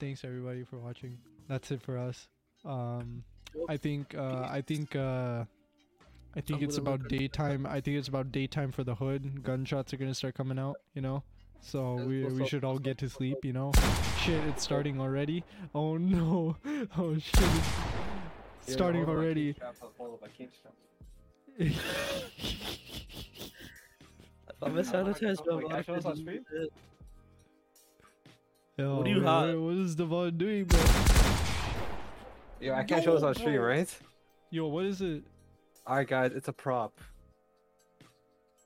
thanks 0.00 0.24
everybody 0.24 0.64
for 0.64 0.80
watching. 0.80 1.16
That's 1.48 1.70
it 1.70 1.80
for 1.80 1.96
us. 1.96 2.26
Um, 2.64 3.22
I 3.68 3.76
think 3.76 4.16
uh, 4.16 4.48
I 4.50 4.62
think 4.66 4.96
uh, 4.96 5.44
I 6.34 6.40
think 6.40 6.62
it's 6.62 6.76
about 6.76 7.06
daytime. 7.06 7.66
I 7.66 7.80
think 7.80 7.98
it's 7.98 8.08
about 8.08 8.32
daytime 8.32 8.72
for 8.72 8.82
the 8.82 8.96
hood. 8.96 9.44
Gunshots 9.44 9.94
are 9.94 9.96
gonna 9.96 10.12
start 10.12 10.34
coming 10.34 10.58
out. 10.58 10.74
You 10.94 11.02
know. 11.02 11.22
So 11.60 11.94
we 11.94 12.24
we 12.24 12.48
should 12.48 12.64
all 12.64 12.78
get 12.78 12.98
to 12.98 13.08
sleep, 13.08 13.44
you 13.44 13.52
know. 13.52 13.70
Shit, 14.24 14.42
it's 14.48 14.64
starting 14.64 15.00
already. 15.00 15.44
Oh 15.72 15.96
no. 15.96 16.56
Oh 16.98 17.16
shit. 17.18 17.62
It's 18.62 18.70
Yo, 18.70 18.74
starting 18.76 19.04
all 19.04 19.10
of 19.10 19.16
my 19.16 19.22
already. 19.24 19.52
key 19.52 19.58
straps 19.58 19.82
are 19.82 19.88
full 19.96 20.14
of 20.14 20.20
my 20.20 20.28
key 20.28 20.48
straps. 20.52 20.76
I'm 24.62 24.78
a 24.78 24.82
sanitizer, 24.82 25.44
bro. 25.44 25.68
I 25.70 25.82
show 25.82 25.94
us? 25.94 26.18
Yo, 28.76 28.96
What 28.96 29.04
do 29.04 29.10
you 29.10 29.20
have? 29.22 29.58
What 29.58 29.74
is 29.74 29.94
Devon 29.94 30.36
doing, 30.36 30.64
bro? 30.64 30.80
Yo, 32.60 32.74
I 32.74 32.84
can't 32.84 33.02
show 33.02 33.14
this 33.14 33.22
on 33.22 33.34
stream, 33.34 33.60
right? 33.60 33.88
Yo, 34.50 34.66
what 34.68 34.84
is 34.84 35.00
it? 35.00 35.22
Alright, 35.86 36.08
guys, 36.08 36.32
it's 36.32 36.48
a 36.48 36.52
prop. 36.52 36.98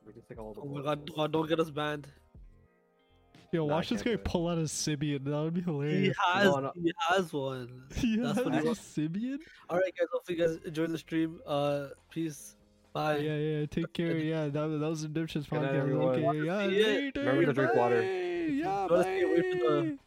We 0.07 0.13
can 0.13 0.23
take 0.29 0.39
all 0.39 0.53
the 0.53 0.61
Oh 0.61 0.65
my 0.67 0.83
god, 0.83 1.11
God, 1.15 1.33
don't 1.33 1.49
get 1.49 1.59
us 1.61 1.71
banned. 1.71 2.07
Yo, 3.55 3.67
Nah, 3.67 3.73
I 3.73 3.77
watch 3.77 3.89
this 3.91 4.03
guy 4.03 4.17
pull 4.17 4.49
out 4.49 4.59
a 4.59 4.63
Sybian. 4.63 5.25
That 5.25 5.41
would 5.43 5.55
be 5.55 5.61
hilarious. 5.63 5.95
He 5.95 5.99
hilarious. 6.03 6.17
has, 6.35 6.45
No, 6.45 6.61
no. 6.61 6.73
he 6.75 6.93
has 7.09 7.33
one. 7.33 7.83
He 7.95 8.17
That's 8.17 8.37
has 8.39 8.45
what 8.45 8.55
he 8.55 8.61
a 8.61 8.65
wants. 8.65 8.81
Sybian? 8.81 9.39
All 9.71 9.79
right, 9.79 9.95
guys. 9.97 10.09
Hopefully, 10.13 10.39
you 10.39 10.47
guys 10.47 10.59
enjoyed 10.65 10.91
the 10.91 10.99
stream. 10.99 11.41
Uh, 11.47 11.87
peace. 12.11 12.57
Bye. 12.93 13.19
Yeah, 13.19 13.37
yeah, 13.37 13.67
take 13.67 13.93
care. 13.93 14.17
Yeah, 14.19 14.45
that, 14.45 14.53
that 14.53 14.89
was 14.89 15.03
the 15.03 15.09
Dipshits 15.09 15.49
Good 15.49 15.63
night, 15.63 15.73
podcast. 15.73 15.75
everyone. 15.81 16.09
Okay, 16.25 16.47
yeah, 16.47 16.69
See 16.69 16.81
ya. 16.81 16.87
later. 16.87 17.21
Remember 17.21 17.47
to 17.47 17.53
drink 17.53 17.75
water. 17.75 18.03
Yeah, 18.03 18.87
Gotta 18.89 19.03
stay 19.03 19.23
away 19.23 19.41
from 19.51 19.59
the- 19.61 19.99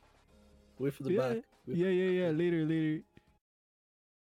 Wait 0.79 0.93
for 0.93 1.03
the 1.03 1.11
Yeah, 1.13 1.19
back. 1.29 1.37
Wait 1.67 1.77
yeah, 1.77 1.87
yeah, 1.87 2.09
yeah. 2.25 2.29
Later, 2.31 2.65
later. 2.65 3.01